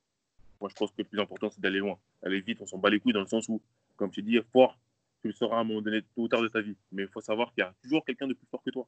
Moi, 0.61 0.70
je 0.70 0.75
pense 0.75 0.91
que 0.91 0.97
le 0.99 1.05
plus 1.05 1.20
important, 1.20 1.51
c'est 1.51 1.61
d'aller 1.61 1.81
loin. 1.81 1.99
Aller 2.22 2.41
vite, 2.41 2.59
on 2.61 2.66
s'en 2.66 2.79
bat 2.79 2.91
les 2.91 3.01
couilles 3.01 3.12
dans 3.12 3.20
le 3.20 3.27
sens 3.27 3.49
où, 3.49 3.61
comme 3.97 4.11
tu 4.11 4.22
dis, 4.22 4.39
fort, 4.53 4.79
tu 5.20 5.29
le 5.29 5.35
seras 5.35 5.57
à 5.57 5.61
un 5.61 5.64
moment 5.64 5.83
donné, 5.83 6.03
tôt 6.03 6.22
ou 6.22 6.29
tard 6.29 6.43
de 6.43 6.49
ta 6.49 6.61
vie. 6.61 6.77
Mais 6.93 7.03
il 7.03 7.09
faut 7.09 7.20
savoir 7.20 7.53
qu'il 7.53 7.62
y 7.62 7.66
a 7.66 7.75
toujours 7.83 8.05
quelqu'un 8.05 8.27
de 8.27 8.35
plus 8.35 8.47
fort 8.51 8.62
que 8.62 8.70
toi. 8.70 8.87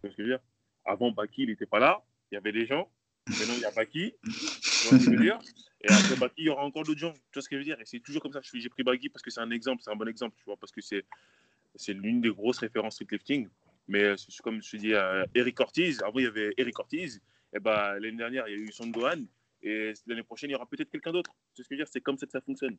vois 0.02 0.10
ce 0.10 0.16
que 0.16 0.22
je 0.22 0.28
veux 0.28 0.34
dire? 0.36 0.44
Avant, 0.84 1.10
Baki, 1.12 1.42
il 1.42 1.48
n'était 1.48 1.66
pas 1.66 1.78
là, 1.78 2.02
il 2.30 2.34
y 2.34 2.38
avait 2.38 2.52
des 2.52 2.66
gens. 2.66 2.90
Maintenant, 3.28 3.54
il 3.56 3.60
y 3.60 3.64
a 3.64 3.70
Baki. 3.70 4.14
Tu 4.22 4.30
vois 4.30 4.40
ce 4.40 4.90
que 4.96 4.98
je 4.98 5.10
veux 5.10 5.22
dire? 5.22 5.38
Et 5.82 5.92
après 5.92 6.16
Baki, 6.16 6.34
il 6.38 6.44
y 6.46 6.48
aura 6.48 6.64
encore 6.64 6.84
d'autres 6.84 7.00
gens. 7.00 7.12
Tu 7.12 7.20
vois 7.34 7.42
ce 7.42 7.48
que 7.48 7.56
je 7.56 7.58
veux 7.58 7.64
dire? 7.64 7.80
Et 7.80 7.84
c'est 7.84 8.00
toujours 8.00 8.22
comme 8.22 8.32
ça. 8.32 8.40
J'ai 8.42 8.68
pris 8.68 8.82
Baki 8.82 9.08
parce 9.08 9.22
que 9.22 9.30
c'est 9.30 9.40
un 9.40 9.50
exemple, 9.50 9.82
c'est 9.82 9.90
un 9.90 9.96
bon 9.96 10.08
exemple, 10.08 10.34
tu 10.38 10.44
vois, 10.44 10.56
parce 10.56 10.72
que 10.72 10.80
c'est 10.80 11.92
l'une 11.92 12.20
des 12.20 12.30
grosses 12.30 12.58
références 12.58 12.94
streetlifting. 12.94 13.48
Mais 13.86 14.14
comme 14.42 14.62
je 14.62 14.70
te 14.70 14.76
dis, 14.76 14.94
euh, 14.94 15.24
Eric 15.34 15.60
Ortiz, 15.60 16.02
avant 16.02 16.18
il 16.18 16.24
y 16.24 16.28
avait 16.28 16.54
Eric 16.56 16.78
Ortiz, 16.78 17.20
et 17.52 17.60
ben, 17.60 17.98
l'année 17.98 18.16
dernière 18.16 18.48
il 18.48 18.58
y 18.58 18.60
a 18.60 18.66
eu 18.66 18.72
Son 18.72 18.88
Gohan, 18.88 19.24
et 19.62 19.92
l'année 20.06 20.22
prochaine 20.22 20.50
il 20.50 20.54
y 20.54 20.56
aura 20.56 20.66
peut-être 20.66 20.90
quelqu'un 20.90 21.12
d'autre. 21.12 21.34
Sais 21.54 21.62
ce 21.62 21.68
que 21.68 21.74
je 21.74 21.80
veux 21.80 21.84
dire? 21.84 21.92
C'est 21.92 22.00
comme 22.00 22.18
ça 22.18 22.26
que 22.26 22.32
ça 22.32 22.40
fonctionne. 22.40 22.76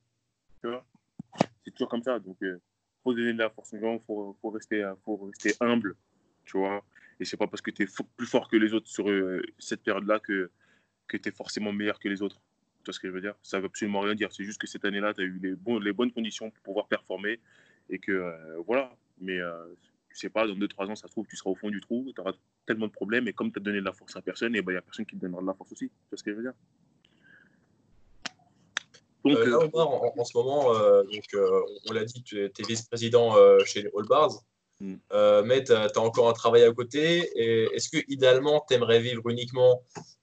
Tu 0.61 0.67
vois? 0.67 0.85
C'est 1.63 1.71
toujours 1.71 1.89
comme 1.89 2.03
ça. 2.03 2.19
Donc, 2.19 2.37
il 2.41 2.47
euh, 2.47 2.61
faut 3.03 3.13
donner 3.13 3.33
de 3.33 3.39
la 3.39 3.49
force 3.49 3.73
aux 3.73 3.79
gens, 3.79 3.95
il 3.95 4.01
faut, 4.05 4.49
rester, 4.49 4.91
faut 5.03 5.17
rester 5.17 5.53
humble, 5.59 5.95
tu 6.43 6.57
vois? 6.57 6.83
Et 7.19 7.25
c'est 7.25 7.37
pas 7.37 7.47
parce 7.47 7.61
que 7.61 7.71
tu 7.71 7.83
es 7.83 7.87
plus 8.17 8.27
fort 8.27 8.49
que 8.49 8.57
les 8.57 8.73
autres 8.73 8.87
sur 8.87 9.09
euh, 9.09 9.41
cette 9.57 9.83
période-là 9.83 10.19
que, 10.19 10.51
que 11.07 11.17
tu 11.17 11.29
es 11.29 11.31
forcément 11.31 11.71
meilleur 11.71 11.99
que 11.99 12.09
les 12.09 12.21
autres. 12.21 12.41
Tu 12.79 12.85
vois 12.85 12.93
ce 12.93 12.99
que 12.99 13.07
je 13.07 13.13
veux 13.13 13.21
dire? 13.21 13.35
Ça 13.41 13.59
veut 13.59 13.67
absolument 13.67 14.01
rien 14.01 14.15
dire. 14.15 14.31
C'est 14.33 14.43
juste 14.43 14.59
que 14.59 14.67
cette 14.67 14.85
année-là, 14.85 15.13
tu 15.13 15.21
as 15.21 15.23
eu 15.23 15.39
les, 15.41 15.55
bon, 15.55 15.79
les 15.79 15.93
bonnes 15.93 16.11
conditions 16.11 16.51
pour 16.51 16.61
pouvoir 16.63 16.87
performer 16.87 17.39
et 17.89 17.99
que 17.99 18.11
euh, 18.11 18.57
voilà. 18.65 18.95
Mais 19.19 19.39
tu 20.15 20.21
sais 20.21 20.29
pas, 20.29 20.47
dans 20.47 20.53
2-3 20.53 20.91
ans, 20.91 20.95
ça 20.95 21.07
se 21.07 21.11
trouve, 21.11 21.27
tu 21.27 21.35
seras 21.35 21.49
au 21.49 21.55
fond 21.55 21.69
du 21.69 21.81
trou, 21.81 22.09
tu 22.15 22.21
auras 22.21 22.31
tellement 22.65 22.87
de 22.87 22.91
problèmes, 22.91 23.27
et 23.27 23.33
comme 23.33 23.51
tu 23.51 23.59
as 23.59 23.61
donné 23.61 23.79
de 23.79 23.85
la 23.85 23.91
force 23.91 24.15
à 24.15 24.21
personne, 24.21 24.55
et 24.55 24.61
ben 24.61 24.71
il 24.71 24.75
n'y 24.75 24.79
a 24.79 24.81
personne 24.81 25.05
qui 25.05 25.17
te 25.17 25.21
donnera 25.21 25.41
de 25.41 25.47
la 25.47 25.53
force 25.53 25.73
aussi. 25.73 25.89
Tu 25.89 25.93
vois 26.09 26.17
ce 26.17 26.23
que 26.23 26.31
je 26.31 26.37
veux 26.37 26.43
dire? 26.43 26.53
Donc, 29.25 29.37
euh, 29.37 29.45
là, 29.45 29.57
Omar, 29.73 29.89
en, 29.89 30.13
en, 30.17 30.23
ce 30.23 30.37
moment, 30.37 30.73
euh, 30.73 31.03
donc, 31.03 31.25
euh, 31.33 31.61
on 31.89 31.93
l'a 31.93 32.05
dit, 32.05 32.23
tu 32.23 32.39
es, 32.45 32.51
vice-président 32.65 33.35
chez 33.65 33.81
les 33.81 33.89
All 33.97 34.05
Bars, 34.07 34.31
mm. 34.79 34.95
mais 35.43 35.65
tu 35.65 35.73
as, 35.73 35.87
as, 35.93 35.99
encore 35.99 36.29
un 36.29 36.33
travail 36.33 36.63
à 36.63 36.71
côté. 36.71 37.29
Est-ce 37.75 37.89
que, 37.89 37.97
idéalement, 38.07 38.63
tu 38.69 38.75
aimerais 38.75 39.01
vivre 39.01 39.27
uniquement 39.29 39.81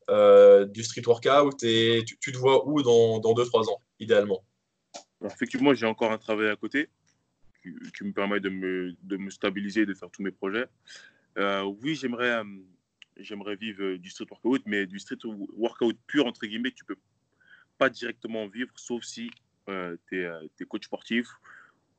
du 0.08 0.82
street 0.84 1.02
workout 1.06 1.62
et 1.64 2.02
tu, 2.06 2.16
tu 2.18 2.32
te 2.32 2.38
vois 2.38 2.66
où 2.66 2.80
dans 2.82 3.20
2-3 3.20 3.68
ans, 3.70 3.80
idéalement? 4.00 4.42
Alors, 5.20 5.32
Effectivement, 5.32 5.74
j'ai 5.74 5.86
encore 5.86 6.12
un 6.12 6.18
travail 6.18 6.48
à 6.48 6.56
côté 6.56 6.88
qui, 7.62 8.04
me 8.04 8.12
permet 8.12 8.40
de 8.40 8.48
me, 8.48 8.94
de 9.02 9.16
me, 9.16 9.30
stabiliser, 9.30 9.86
de 9.86 9.94
faire 9.94 10.10
tous 10.10 10.22
mes 10.22 10.30
projets. 10.30 10.66
Euh, 11.38 11.62
oui, 11.82 11.94
j'aimerais, 11.94 12.30
euh, 12.30 12.44
j'aimerais 13.16 13.56
vivre 13.56 13.96
du 13.96 14.10
street 14.10 14.26
workout, 14.30 14.62
mais 14.66 14.86
du 14.86 14.98
street 14.98 15.18
workout 15.56 15.96
pur, 16.06 16.26
entre 16.26 16.46
guillemets, 16.46 16.72
tu 16.72 16.84
peux 16.84 16.96
pas 17.78 17.88
directement 17.88 18.46
vivre, 18.48 18.72
sauf 18.76 19.02
si 19.02 19.30
euh, 19.68 19.96
tu 20.08 20.24
es, 20.24 20.64
coach 20.66 20.84
sportif 20.84 21.28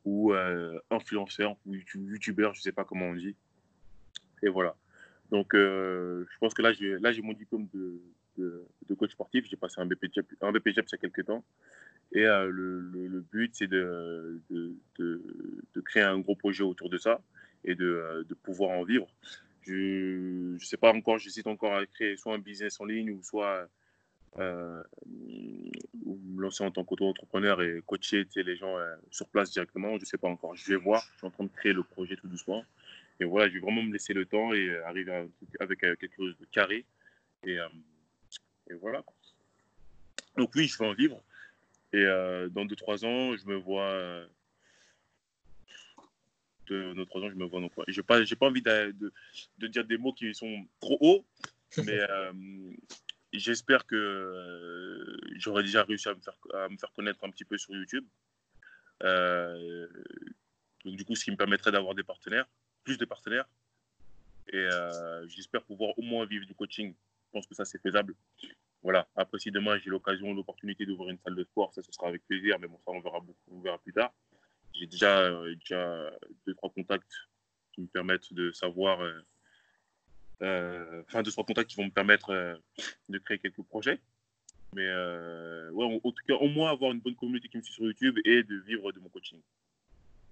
ou 0.04 0.32
euh, 0.32 0.78
influenceur 0.90 1.56
ou 1.66 1.74
youtubeur, 1.74 2.54
je 2.54 2.60
sais 2.60 2.72
pas 2.72 2.84
comment 2.84 3.06
on 3.06 3.14
dit. 3.14 3.34
Et 4.42 4.48
voilà. 4.48 4.76
Donc, 5.30 5.54
je 5.54 6.38
pense 6.38 6.54
que 6.54 6.62
là, 6.62 6.72
j'ai 7.12 7.22
mon 7.22 7.32
diplôme 7.32 7.66
de, 7.72 7.98
de, 8.38 8.94
coach 8.98 9.12
sportif. 9.12 9.46
J'ai 9.48 9.56
passé 9.56 9.80
un 9.80 9.86
BPJEP 9.86 10.26
il 10.40 10.74
y 10.74 10.78
a 10.78 10.98
quelques 10.98 11.24
temps. 11.24 11.44
Et 12.12 12.24
euh, 12.24 12.48
le, 12.48 13.20
but, 13.32 13.54
c'est 13.54 13.66
de, 13.66 14.40
de, 14.50 15.80
créer 15.84 16.02
un 16.02 16.18
gros 16.18 16.36
projet 16.36 16.62
autour 16.62 16.88
de 16.90 16.98
ça 16.98 17.20
et 17.64 17.74
de, 17.74 18.26
pouvoir 18.42 18.70
en 18.70 18.84
vivre. 18.84 19.08
Je 19.62 20.52
ne 20.52 20.58
sais 20.58 20.76
pas 20.76 20.92
encore, 20.92 21.18
j'hésite 21.18 21.46
encore 21.46 21.74
à 21.74 21.86
créer 21.86 22.16
soit 22.16 22.34
un 22.34 22.38
business 22.38 22.80
en 22.80 22.84
ligne 22.84 23.10
ou 23.10 23.22
soit 23.22 23.66
euh, 24.38 24.82
me 25.06 26.42
lancer 26.42 26.64
en 26.64 26.70
tant 26.70 26.84
qu'auto-entrepreneur 26.84 27.62
et 27.62 27.82
coacher 27.86 28.26
les 28.36 28.56
gens 28.56 28.76
euh, 28.76 28.94
sur 29.10 29.28
place 29.28 29.50
directement. 29.50 29.96
Je 29.96 30.02
ne 30.02 30.06
sais 30.06 30.18
pas 30.18 30.28
encore. 30.28 30.54
Je 30.54 30.68
vais 30.68 30.76
voir. 30.76 31.02
Je 31.12 31.18
suis 31.18 31.26
en 31.26 31.30
train 31.30 31.44
de 31.44 31.50
créer 31.50 31.72
le 31.72 31.82
projet 31.82 32.16
tout 32.16 32.28
doucement. 32.28 32.64
Et 33.20 33.24
voilà, 33.24 33.48
je 33.48 33.54
vais 33.54 33.60
vraiment 33.60 33.82
me 33.82 33.92
laisser 33.92 34.12
le 34.12 34.26
temps 34.26 34.52
et 34.52 34.76
arriver 34.84 35.28
avec 35.60 35.80
quelque 35.80 36.14
chose 36.16 36.36
de 36.38 36.46
carré. 36.46 36.84
Et, 37.44 37.58
euh, 37.58 37.68
et 38.70 38.74
voilà. 38.74 39.04
Donc 40.36 40.50
oui, 40.54 40.66
je 40.66 40.78
veux 40.78 40.86
en 40.86 40.94
vivre. 40.94 41.22
Et 41.92 42.04
euh, 42.04 42.48
dans 42.48 42.64
2-3 42.64 43.06
ans, 43.06 43.36
je 43.36 43.46
me 43.46 43.54
vois. 43.54 43.88
Euh, 43.90 44.26
de 46.66 47.04
3 47.04 47.22
ans, 47.22 47.30
je 47.30 47.36
me 47.36 47.44
vois. 47.44 47.60
Donc, 47.60 47.76
ouais. 47.76 47.84
Je 47.88 48.00
n'ai 48.00 48.04
pas, 48.04 48.20
pas 48.24 48.46
envie 48.46 48.62
de, 48.62 48.92
de, 48.92 49.12
de, 49.58 49.66
dire 49.68 49.84
des 49.84 49.96
mots 49.96 50.12
qui 50.12 50.34
sont 50.34 50.66
trop 50.80 50.98
hauts, 51.00 51.24
mais 51.84 52.00
euh, 52.00 52.32
j'espère 53.32 53.86
que 53.86 53.94
euh, 53.94 55.16
j'aurai 55.36 55.62
déjà 55.62 55.84
réussi 55.84 56.08
à 56.08 56.14
me, 56.14 56.20
faire, 56.20 56.36
à 56.54 56.68
me 56.68 56.76
faire 56.76 56.92
connaître 56.92 57.22
un 57.22 57.30
petit 57.30 57.44
peu 57.44 57.56
sur 57.58 57.74
YouTube. 57.76 58.04
Donc, 60.84 60.96
du 60.96 61.04
coup, 61.04 61.14
ce 61.14 61.24
qui 61.24 61.30
me 61.30 61.36
permettrait 61.36 61.70
d'avoir 61.70 61.94
des 61.94 62.02
partenaires, 62.02 62.46
plus 62.82 62.98
de 62.98 63.04
partenaires. 63.04 63.48
Et 64.52 64.66
j'espère 65.28 65.62
pouvoir 65.62 65.96
au 65.98 66.02
moins 66.02 66.26
vivre 66.26 66.44
du 66.44 66.54
coaching. 66.54 66.94
Pense 67.34 67.46
que 67.48 67.54
ça, 67.54 67.64
c'est 67.64 67.82
faisable 67.82 68.14
voilà. 68.84 69.08
Après, 69.16 69.38
si 69.38 69.50
demain 69.50 69.78
j'ai 69.78 69.88
l'occasion, 69.88 70.34
l'opportunité 70.34 70.84
d'ouvrir 70.84 71.08
une 71.08 71.18
salle 71.18 71.34
de 71.34 71.42
sport, 71.44 71.72
ça, 71.72 71.82
ce 71.82 71.90
sera 71.90 72.08
avec 72.08 72.24
plaisir. 72.26 72.58
Mais 72.60 72.68
bon, 72.68 72.78
ça, 72.84 72.92
on 72.92 73.00
verra, 73.00 73.18
on 73.50 73.60
verra 73.60 73.78
plus 73.78 73.94
tard. 73.94 74.12
J'ai 74.74 74.86
déjà, 74.86 75.20
euh, 75.20 75.54
déjà 75.54 76.10
deux, 76.46 76.54
trois 76.54 76.68
contacts 76.70 77.12
qui 77.72 77.80
me 77.80 77.86
permettent 77.86 78.32
de 78.34 78.52
savoir, 78.52 79.00
euh, 79.02 79.20
euh, 80.42 81.02
enfin, 81.08 81.22
deux, 81.22 81.30
trois 81.30 81.44
contacts 81.44 81.70
qui 81.70 81.76
vont 81.76 81.86
me 81.86 81.90
permettre 81.90 82.60
de 83.08 83.18
créer 83.18 83.38
quelques 83.38 83.62
projets. 83.62 83.98
Mais 84.74 84.86
ouais, 85.70 86.00
en, 86.04 86.12
tout 86.12 86.24
cas, 86.28 86.34
au 86.34 86.48
moins 86.48 86.70
avoir 86.70 86.92
une 86.92 87.00
bonne 87.00 87.16
communauté 87.16 87.48
qui 87.48 87.56
me 87.56 87.62
suit 87.62 87.72
sur 87.72 87.84
YouTube 87.84 88.18
et 88.26 88.42
de 88.42 88.56
vivre 88.66 88.92
de 88.92 89.00
mon 89.00 89.08
coaching. 89.08 89.40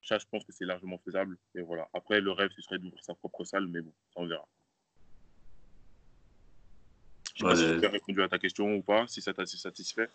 Ça, 0.05 0.19
je 0.19 0.27
pense 0.31 0.45
que 0.45 0.53
c'est 0.53 0.67
largement 0.67 0.99
faisable. 0.99 1.39
Et 1.55 1.63
voilà. 1.63 1.89
Après, 1.95 2.21
le 2.21 2.33
rêve, 2.33 2.51
ce 2.55 2.61
serait 2.61 2.79
d'ouvrir 2.79 3.03
sa 3.03 3.15
propre 3.15 3.45
salle, 3.45 3.67
mais 3.67 3.81
bon, 3.81 3.95
ça, 4.13 4.21
on 4.21 4.27
verra. 4.27 4.47
Je 7.35 7.45
ne 7.45 7.55
sais 7.55 7.55
pas 7.55 7.75
si 7.75 7.81
j'ai 7.81 7.87
répondu 7.87 8.23
à 8.23 8.29
ta 8.29 8.39
question 8.39 8.75
ou 8.75 8.83
pas, 8.83 9.07
si 9.07 9.23
ça 9.23 9.33
t'a 9.33 9.47
satisfait. 9.47 10.09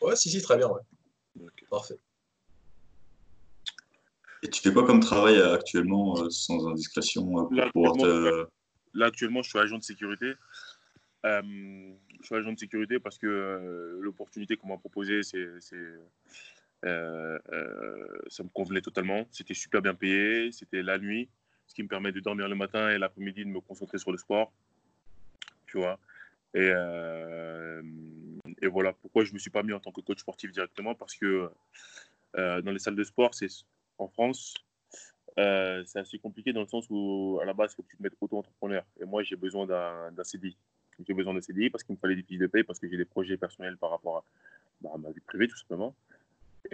Ouais, 0.00 0.16
si, 0.16 0.30
si, 0.30 0.40
très 0.40 0.56
bien. 0.56 0.68
Ouais. 0.68 0.80
Okay. 1.46 1.66
Parfait. 1.70 1.98
Et 4.42 4.48
tu 4.48 4.62
fais 4.62 4.72
quoi 4.72 4.86
comme 4.86 5.00
travail 5.00 5.40
actuellement, 5.40 6.18
euh, 6.18 6.30
sans 6.30 6.66
indiscrétion, 6.68 7.40
euh, 7.40 7.42
pour 7.44 7.54
là, 7.54 7.70
pouvoir 7.72 7.96
te... 7.96 8.46
là, 8.94 9.06
actuellement, 9.06 9.42
je 9.42 9.50
suis 9.50 9.58
agent 9.58 9.78
de 9.78 9.82
sécurité. 9.82 10.32
je 11.24 11.92
suis 12.22 12.34
agent 12.34 12.52
de 12.52 12.58
sécurité 12.58 12.98
parce 12.98 13.18
que 13.18 13.98
l'opportunité 14.00 14.56
qu'on 14.56 14.68
m'a 14.68 14.78
proposée, 14.78 15.22
c'est, 15.22 15.46
euh, 16.86 17.38
ça 18.28 18.42
me 18.42 18.48
convenait 18.48 18.80
totalement. 18.80 19.26
C'était 19.30 19.54
super 19.54 19.82
bien 19.82 19.94
payé, 19.94 20.50
c'était 20.52 20.82
la 20.82 20.98
nuit, 20.98 21.28
ce 21.66 21.74
qui 21.74 21.82
me 21.82 21.88
permet 21.88 22.12
de 22.12 22.20
dormir 22.20 22.48
le 22.48 22.56
matin 22.56 22.88
et 22.90 22.98
l'après-midi 22.98 23.44
de 23.44 23.50
me 23.50 23.60
concentrer 23.60 23.98
sur 23.98 24.12
le 24.12 24.18
sport. 24.18 24.52
Tu 25.66 25.76
vois. 25.76 25.98
Et, 26.54 26.70
et 28.62 28.66
voilà 28.66 28.92
pourquoi 28.92 29.24
je 29.24 29.30
ne 29.30 29.34
me 29.34 29.38
suis 29.38 29.50
pas 29.50 29.62
mis 29.62 29.72
en 29.72 29.80
tant 29.80 29.92
que 29.92 30.00
coach 30.00 30.18
sportif 30.20 30.50
directement 30.50 30.94
parce 30.94 31.14
que 31.14 31.50
dans 32.34 32.72
les 32.72 32.78
salles 32.78 32.96
de 32.96 33.04
sport, 33.04 33.34
c'est 33.34 33.48
en 33.98 34.08
France, 34.08 34.54
euh, 35.38 35.82
c'est 35.86 35.98
assez 35.98 36.18
compliqué 36.18 36.52
dans 36.52 36.60
le 36.60 36.66
sens 36.66 36.86
où, 36.90 37.38
à 37.40 37.44
la 37.44 37.52
base, 37.52 37.72
il 37.72 37.76
faut 37.76 37.82
que 37.82 37.88
tu 37.88 37.96
te 37.96 38.02
mettes 38.02 38.16
auto-entrepreneur. 38.20 38.84
Et 39.00 39.04
moi, 39.04 39.22
j'ai 39.22 39.36
besoin 39.36 39.66
d'un 39.66 40.24
CDI. 40.24 40.56
J'ai 41.06 41.14
besoin 41.14 41.34
d'un 41.34 41.40
CDI 41.40 41.70
parce 41.70 41.82
qu'il 41.82 41.94
me 41.94 42.00
fallait 42.00 42.16
des 42.16 42.22
fiches 42.22 42.38
de 42.38 42.46
paie, 42.46 42.62
parce 42.62 42.78
que 42.78 42.88
j'ai 42.88 42.96
des 42.96 43.04
projets 43.04 43.36
personnels 43.36 43.76
par 43.78 43.90
rapport 43.90 44.18
à, 44.18 44.24
bah, 44.80 44.90
ma 44.98 45.10
vie 45.10 45.20
privée, 45.20 45.48
tout 45.48 45.56
simplement. 45.56 45.94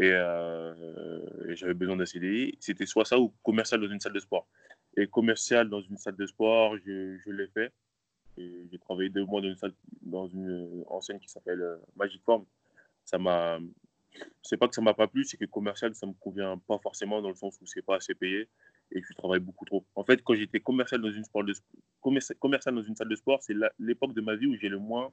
Euh, 0.00 1.20
et, 1.48 1.56
j'avais 1.56 1.74
besoin 1.74 1.96
d'un 1.96 2.06
CDI. 2.06 2.56
C'était 2.60 2.86
soit 2.86 3.04
ça 3.04 3.18
ou 3.18 3.32
commercial 3.42 3.80
dans 3.80 3.88
une 3.88 4.00
salle 4.00 4.14
de 4.14 4.20
sport. 4.20 4.46
Et 4.96 5.06
commercial 5.06 5.68
dans 5.68 5.82
une 5.82 5.98
salle 5.98 6.16
de 6.16 6.26
sport, 6.26 6.76
je 6.78 7.30
l'ai 7.30 7.48
fait. 7.48 7.72
J'ai 8.36 8.78
travaillé 8.78 9.08
deux 9.08 9.24
mois 9.24 9.40
dans 9.40 9.48
une, 9.48 9.56
salle, 9.56 9.72
enseigne 10.88 11.18
qui 11.18 11.28
s'appelle 11.28 11.60
euh, 11.60 11.76
Magic 11.96 12.22
Form. 12.22 12.44
Ça 13.04 13.18
m'a 13.18 13.58
c'est 14.42 14.56
pas 14.56 14.68
que 14.68 14.74
ça 14.74 14.80
m'a 14.80 14.94
pas 14.94 15.06
plu, 15.08 15.24
c'est 15.24 15.36
que 15.36 15.44
commercial, 15.44 15.94
ça 15.94 16.06
me 16.06 16.12
convient 16.14 16.58
pas 16.66 16.78
forcément 16.78 17.20
dans 17.20 17.28
le 17.28 17.34
sens 17.34 17.58
où 17.60 17.66
c'est 17.66 17.82
pas 17.82 17.96
assez 17.96 18.14
payé 18.14 18.48
et 18.92 19.02
je 19.02 19.14
travaille 19.14 19.40
beaucoup 19.40 19.64
trop. 19.64 19.84
En 19.94 20.04
fait, 20.04 20.22
quand 20.22 20.34
j'étais 20.34 20.60
commercial 20.60 21.00
dans 21.00 21.10
une 21.10 21.24
sport 21.24 21.44
de 21.44 21.52
commercial 22.38 22.74
dans 22.74 22.82
une 22.82 22.94
salle 22.94 23.08
de 23.08 23.16
sport, 23.16 23.42
c'est 23.42 23.54
l'époque 23.78 24.14
de 24.14 24.20
ma 24.20 24.36
vie 24.36 24.46
où 24.46 24.56
j'ai 24.56 24.68
le 24.68 24.78
moins 24.78 25.12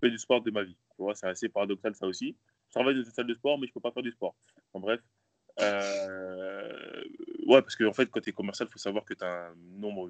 fait 0.00 0.10
du 0.10 0.18
sport 0.18 0.42
de 0.42 0.50
ma 0.50 0.64
vie. 0.64 0.76
Tu 0.96 1.02
vois, 1.02 1.14
c'est 1.14 1.26
assez 1.26 1.48
paradoxal 1.48 1.94
ça 1.94 2.06
aussi. 2.06 2.36
Je 2.68 2.72
travaille 2.72 2.94
dans 2.94 3.02
une 3.02 3.10
salle 3.10 3.26
de 3.26 3.34
sport, 3.34 3.58
mais 3.58 3.66
je 3.66 3.72
peux 3.72 3.80
pas 3.80 3.92
faire 3.92 4.02
du 4.02 4.10
sport. 4.10 4.34
En 4.74 4.80
bref, 4.80 5.00
euh, 5.60 7.04
ouais, 7.46 7.62
parce 7.62 7.76
qu'en 7.76 7.86
en 7.86 7.92
fait, 7.92 8.10
quand 8.10 8.20
tu 8.20 8.30
es 8.30 8.32
commercial, 8.32 8.68
il 8.68 8.72
faut 8.72 8.78
savoir 8.78 9.04
que 9.04 9.14
tu 9.14 9.24
as 9.24 9.48
un 9.48 9.54
nombre 9.56 10.08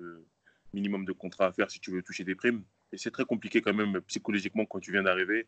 minimum 0.72 1.04
de 1.04 1.12
contrats 1.12 1.46
à 1.46 1.52
faire 1.52 1.70
si 1.70 1.80
tu 1.80 1.90
veux 1.90 2.02
toucher 2.02 2.24
des 2.24 2.34
primes. 2.34 2.62
Et 2.92 2.98
c'est 2.98 3.10
très 3.10 3.24
compliqué 3.24 3.60
quand 3.60 3.74
même 3.74 4.00
psychologiquement 4.02 4.64
quand 4.66 4.80
tu 4.80 4.92
viens 4.92 5.02
d'arriver 5.02 5.46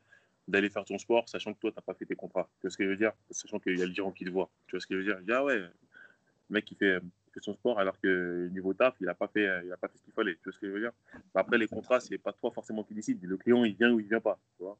d'aller 0.48 0.70
faire 0.70 0.84
ton 0.84 0.98
sport, 0.98 1.28
sachant 1.28 1.54
que 1.54 1.60
toi, 1.60 1.70
tu 1.70 1.76
n'as 1.76 1.82
pas 1.82 1.94
fait 1.94 2.06
tes 2.06 2.16
contrats. 2.16 2.48
Tu 2.56 2.62
vois 2.62 2.70
ce 2.70 2.76
que 2.76 2.84
je 2.84 2.90
veux 2.90 2.96
dire? 2.96 3.12
Sachant 3.30 3.60
qu'il 3.60 3.78
y 3.78 3.82
a 3.82 3.86
le 3.86 3.92
gérant 3.92 4.10
qui 4.10 4.24
te 4.24 4.30
voit. 4.30 4.50
Tu 4.66 4.72
vois 4.72 4.80
ce 4.80 4.86
que 4.86 4.94
je 4.94 4.98
veux 5.00 5.04
dire? 5.04 5.36
Ah 5.36 5.44
ouais, 5.44 5.58
le 5.58 5.70
mec, 6.48 6.70
il 6.72 6.76
fait, 6.76 6.98
fait 7.32 7.40
son 7.40 7.54
sport 7.54 7.78
alors 7.78 8.00
que 8.00 8.48
niveau 8.48 8.74
taf, 8.74 8.96
il 9.00 9.06
n'a 9.06 9.14
pas, 9.14 9.28
fait, 9.28 9.48
il 9.64 9.72
a 9.72 9.76
pas 9.76 9.88
fait 9.88 9.98
ce 9.98 10.02
qu'il 10.02 10.12
fallait. 10.12 10.34
Tu 10.34 10.44
vois 10.44 10.52
ce 10.52 10.58
que 10.58 10.66
je 10.66 10.72
veux 10.72 10.80
dire? 10.80 10.92
Après, 11.34 11.56
les 11.56 11.68
contrats, 11.68 12.00
c'est 12.00 12.18
pas 12.18 12.32
toi 12.32 12.50
forcément 12.50 12.82
qui 12.82 12.94
décide. 12.94 13.22
Le 13.22 13.36
client, 13.36 13.64
il 13.64 13.74
vient 13.74 13.92
ou 13.92 14.00
il 14.00 14.06
vient 14.06 14.20
pas. 14.20 14.40
Tu 14.56 14.64
vois? 14.64 14.76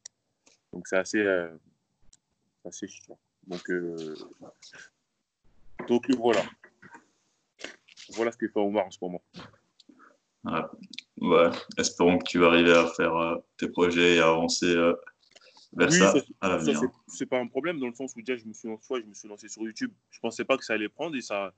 Donc, 0.72 0.88
c'est 0.88 0.96
assez, 0.96 1.20
euh, 1.20 1.48
assez 2.64 2.88
chiant. 2.88 3.18
Donc, 3.46 3.70
euh, 3.70 4.14
donc, 5.86 6.10
voilà. 6.16 6.42
Voilà 8.14 8.32
ce 8.32 8.36
que 8.36 8.48
fait 8.48 8.58
Omar 8.58 8.86
en 8.86 8.90
ce 8.90 8.98
moment. 9.00 9.22
Ouais. 10.44 11.50
Espérons 11.76 12.18
que 12.18 12.24
tu 12.24 12.38
vas 12.38 12.46
arriver 12.46 12.72
à 12.72 12.86
faire 12.86 13.14
euh, 13.14 13.36
tes 13.56 13.68
projets 13.68 14.16
et 14.16 14.20
à 14.20 14.28
avancer 14.28 14.74
oui, 15.72 15.92
ça, 15.92 16.14
c'est 17.06 17.26
pas 17.26 17.38
un 17.38 17.46
problème 17.46 17.78
dans 17.78 17.86
le 17.86 17.94
sens 17.94 18.12
où 18.16 18.22
déjà 18.22 18.36
je 18.36 18.44
me 18.44 18.52
suis 18.52 18.68
lancé, 18.68 18.94
je 19.00 19.06
me 19.06 19.14
suis 19.14 19.28
lancé 19.28 19.48
sur 19.48 19.62
YouTube. 19.62 19.92
Je 20.10 20.18
pensais 20.18 20.44
pas 20.44 20.56
que 20.56 20.64
ça 20.64 20.74
allait 20.74 20.88
prendre 20.88 21.16
et 21.16 21.20
ça, 21.20 21.54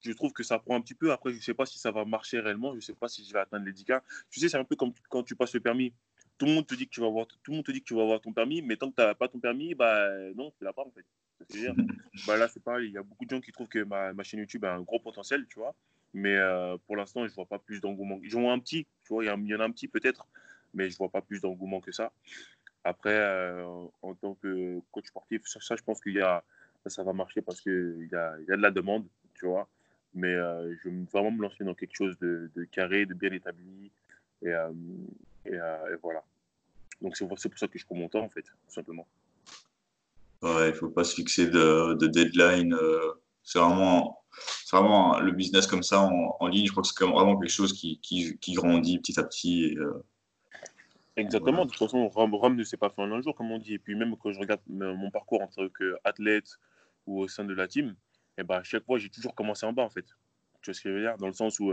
je 0.00 0.12
trouve 0.12 0.32
que 0.32 0.44
ça 0.44 0.58
prend 0.58 0.76
un 0.76 0.80
petit 0.80 0.94
peu. 0.94 1.10
Après, 1.12 1.32
je 1.32 1.40
sais 1.40 1.54
pas 1.54 1.66
si 1.66 1.78
ça 1.78 1.90
va 1.90 2.04
marcher 2.04 2.38
réellement. 2.38 2.74
Je 2.74 2.80
sais 2.80 2.94
pas 2.94 3.08
si 3.08 3.24
je 3.24 3.32
vais 3.32 3.40
atteindre 3.40 3.66
les 3.66 3.72
10K. 3.72 4.02
Tu 4.30 4.40
sais, 4.40 4.48
c'est 4.48 4.56
un 4.56 4.64
peu 4.64 4.76
comme 4.76 4.92
quand 5.08 5.24
tu 5.24 5.34
passes 5.34 5.54
le 5.54 5.60
permis. 5.60 5.92
Tout 6.38 6.46
le 6.46 6.52
monde 6.52 6.66
te 6.66 6.74
dit 6.74 6.86
que 6.86 6.92
tu 6.92 7.00
vas 7.00 7.06
avoir, 7.06 7.26
tout 7.26 7.50
le 7.50 7.56
monde 7.56 7.64
te 7.64 7.72
dit 7.72 7.80
que 7.80 7.86
tu 7.86 7.94
vas 7.94 8.02
avoir 8.02 8.20
ton 8.20 8.32
permis, 8.32 8.60
mais 8.62 8.76
tant 8.76 8.90
que 8.90 8.96
tu 8.96 9.02
n'as 9.02 9.14
pas 9.14 9.26
ton 9.26 9.40
permis, 9.40 9.74
bah 9.74 10.06
non, 10.34 10.52
tu 10.58 10.64
l'as 10.64 10.72
pas 10.74 10.82
en 10.82 10.90
fait. 10.90 11.06
bah 12.26 12.36
là, 12.36 12.46
c'est 12.46 12.62
pareil. 12.62 12.88
Il 12.88 12.92
y 12.92 12.98
a 12.98 13.02
beaucoup 13.02 13.24
de 13.24 13.30
gens 13.30 13.40
qui 13.40 13.52
trouvent 13.52 13.68
que 13.68 13.82
ma, 13.82 14.12
ma, 14.12 14.22
chaîne 14.22 14.40
YouTube 14.40 14.64
a 14.64 14.74
un 14.74 14.82
gros 14.82 15.00
potentiel, 15.00 15.46
tu 15.48 15.58
vois. 15.58 15.74
Mais 16.14 16.36
euh, 16.36 16.76
pour 16.86 16.96
l'instant, 16.96 17.26
je 17.26 17.34
vois 17.34 17.46
pas 17.46 17.58
plus 17.58 17.80
d'engouement. 17.80 18.18
Ils 18.22 18.36
ont 18.36 18.50
un 18.50 18.58
petit, 18.58 18.86
tu 19.04 19.12
vois. 19.12 19.24
Il 19.24 19.28
y, 19.28 19.54
en 19.54 19.60
a 19.60 19.64
un 19.64 19.70
petit 19.70 19.88
peut-être, 19.88 20.26
mais 20.74 20.88
je 20.90 20.96
vois 20.96 21.08
pas 21.08 21.20
plus 21.20 21.40
d'engouement 21.40 21.80
que 21.80 21.92
ça. 21.92 22.12
Après, 22.84 23.14
euh, 23.14 23.64
en 24.02 24.14
tant 24.14 24.34
que 24.34 24.80
coach 24.92 25.06
sportif, 25.06 25.42
ça, 25.44 25.76
je 25.76 25.82
pense 25.82 26.00
qu'il 26.00 26.14
y 26.14 26.20
a, 26.20 26.42
ça, 26.86 27.02
va 27.02 27.12
marcher 27.12 27.42
parce 27.42 27.60
qu'il 27.60 28.08
y 28.10 28.14
a, 28.14 28.36
y 28.48 28.52
a 28.52 28.56
de 28.56 28.62
la 28.62 28.70
demande, 28.70 29.06
tu 29.34 29.46
vois. 29.46 29.68
Mais 30.14 30.32
euh, 30.32 30.74
je 30.82 30.88
veux 30.88 31.04
vraiment 31.12 31.30
me 31.30 31.42
lancer 31.42 31.64
dans 31.64 31.74
quelque 31.74 31.94
chose 31.94 32.16
de, 32.18 32.50
carré, 32.70 33.04
de 33.04 33.12
bien 33.12 33.32
établi. 33.32 33.90
Et, 34.42 34.52
voilà. 36.02 36.22
Donc, 37.02 37.16
c'est 37.16 37.26
pour 37.26 37.58
ça 37.58 37.68
que 37.68 37.78
je 37.78 37.84
prends 37.84 37.96
mon 37.96 38.08
temps, 38.08 38.24
en 38.24 38.30
fait, 38.30 38.42
tout 38.42 38.72
simplement. 38.72 39.06
Il 40.42 40.48
ne 40.48 40.72
faut 40.72 40.88
pas 40.88 41.04
se 41.04 41.14
fixer 41.14 41.48
de 41.48 42.06
deadline. 42.06 42.74
C'est 43.46 43.60
vraiment, 43.60 44.24
vraiment 44.72 45.20
le 45.20 45.30
business 45.30 45.68
comme 45.68 45.84
ça 45.84 46.02
en, 46.02 46.46
ligne. 46.48 46.66
Je 46.66 46.72
crois 46.72 46.82
que 46.82 46.88
c'est 46.88 47.04
vraiment 47.04 47.38
quelque 47.38 47.48
chose 47.48 47.72
qui, 47.72 48.00
qui, 48.00 48.36
qui, 48.38 48.52
grandit 48.54 48.98
petit 48.98 49.18
à 49.18 49.22
petit. 49.22 49.64
Et, 49.64 49.78
Exactement. 51.16 51.64
De 51.64 51.70
toute 51.70 51.78
façon, 51.78 52.08
Rome, 52.08 52.56
ne 52.56 52.64
s'est 52.64 52.76
pas 52.76 52.90
fait 52.90 53.00
en 53.00 53.10
un 53.12 53.22
jour, 53.22 53.34
comme 53.36 53.52
on 53.52 53.58
dit. 53.58 53.74
Et 53.74 53.78
puis 53.78 53.94
même 53.94 54.16
quand 54.16 54.32
je 54.32 54.38
regarde 54.38 54.60
mon 54.66 55.10
parcours 55.10 55.40
en 55.40 55.46
tant 55.46 55.68
qu'athlète 55.68 56.58
ou 57.06 57.20
au 57.20 57.28
sein 57.28 57.44
de 57.44 57.54
la 57.54 57.68
team, 57.68 57.94
et 58.36 58.42
eh 58.42 58.44
ben, 58.44 58.56
à 58.56 58.62
chaque 58.64 58.84
fois, 58.84 58.98
j'ai 58.98 59.08
toujours 59.08 59.34
commencé 59.34 59.64
en 59.64 59.72
bas, 59.72 59.84
en 59.84 59.88
fait. 59.88 60.04
Tu 60.60 60.70
vois 60.70 60.74
ce 60.74 60.82
que 60.82 60.90
je 60.90 60.94
veux 60.94 61.00
dire? 61.00 61.16
Dans 61.16 61.28
le 61.28 61.32
sens 61.32 61.58
où, 61.58 61.72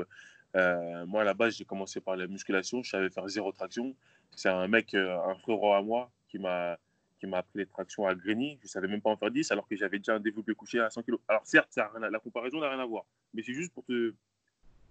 euh, 0.55 1.05
moi, 1.07 1.23
à 1.23 1.25
la 1.25 1.33
base, 1.33 1.57
j'ai 1.57 1.65
commencé 1.65 1.99
par 1.99 2.15
la 2.15 2.27
musculation. 2.27 2.83
Je 2.83 2.91
savais 2.91 3.09
faire 3.09 3.27
zéro 3.27 3.51
traction. 3.51 3.93
C'est 4.35 4.47
un 4.47 4.67
mec, 4.67 4.93
euh, 4.93 5.17
un 5.27 5.35
frérot 5.35 5.73
à 5.73 5.81
moi, 5.81 6.09
qui 6.29 6.37
m'a 6.37 6.77
qui 7.23 7.29
m'a 7.29 7.37
appris 7.37 7.59
les 7.59 7.65
tractions 7.65 8.05
à 8.05 8.13
Grigny. 8.13 8.57
Je 8.59 8.65
ne 8.65 8.69
savais 8.69 8.87
même 8.87 9.01
pas 9.01 9.09
en 9.09 9.15
faire 9.15 9.31
10, 9.31 9.49
alors 9.51 9.65
que 9.65 9.75
j'avais 9.77 9.97
déjà 9.97 10.15
un 10.15 10.19
développé 10.19 10.53
couché 10.53 10.79
à 10.79 10.89
100 10.89 11.03
kg. 11.03 11.15
Alors 11.29 11.45
certes, 11.45 11.69
la 11.77 12.19
comparaison 12.19 12.59
n'a 12.59 12.69
rien 12.69 12.79
à 12.79 12.85
voir. 12.85 13.05
Mais 13.33 13.43
c'est 13.43 13.53
juste 13.53 13.73
pour 13.73 13.85
te 13.85 14.13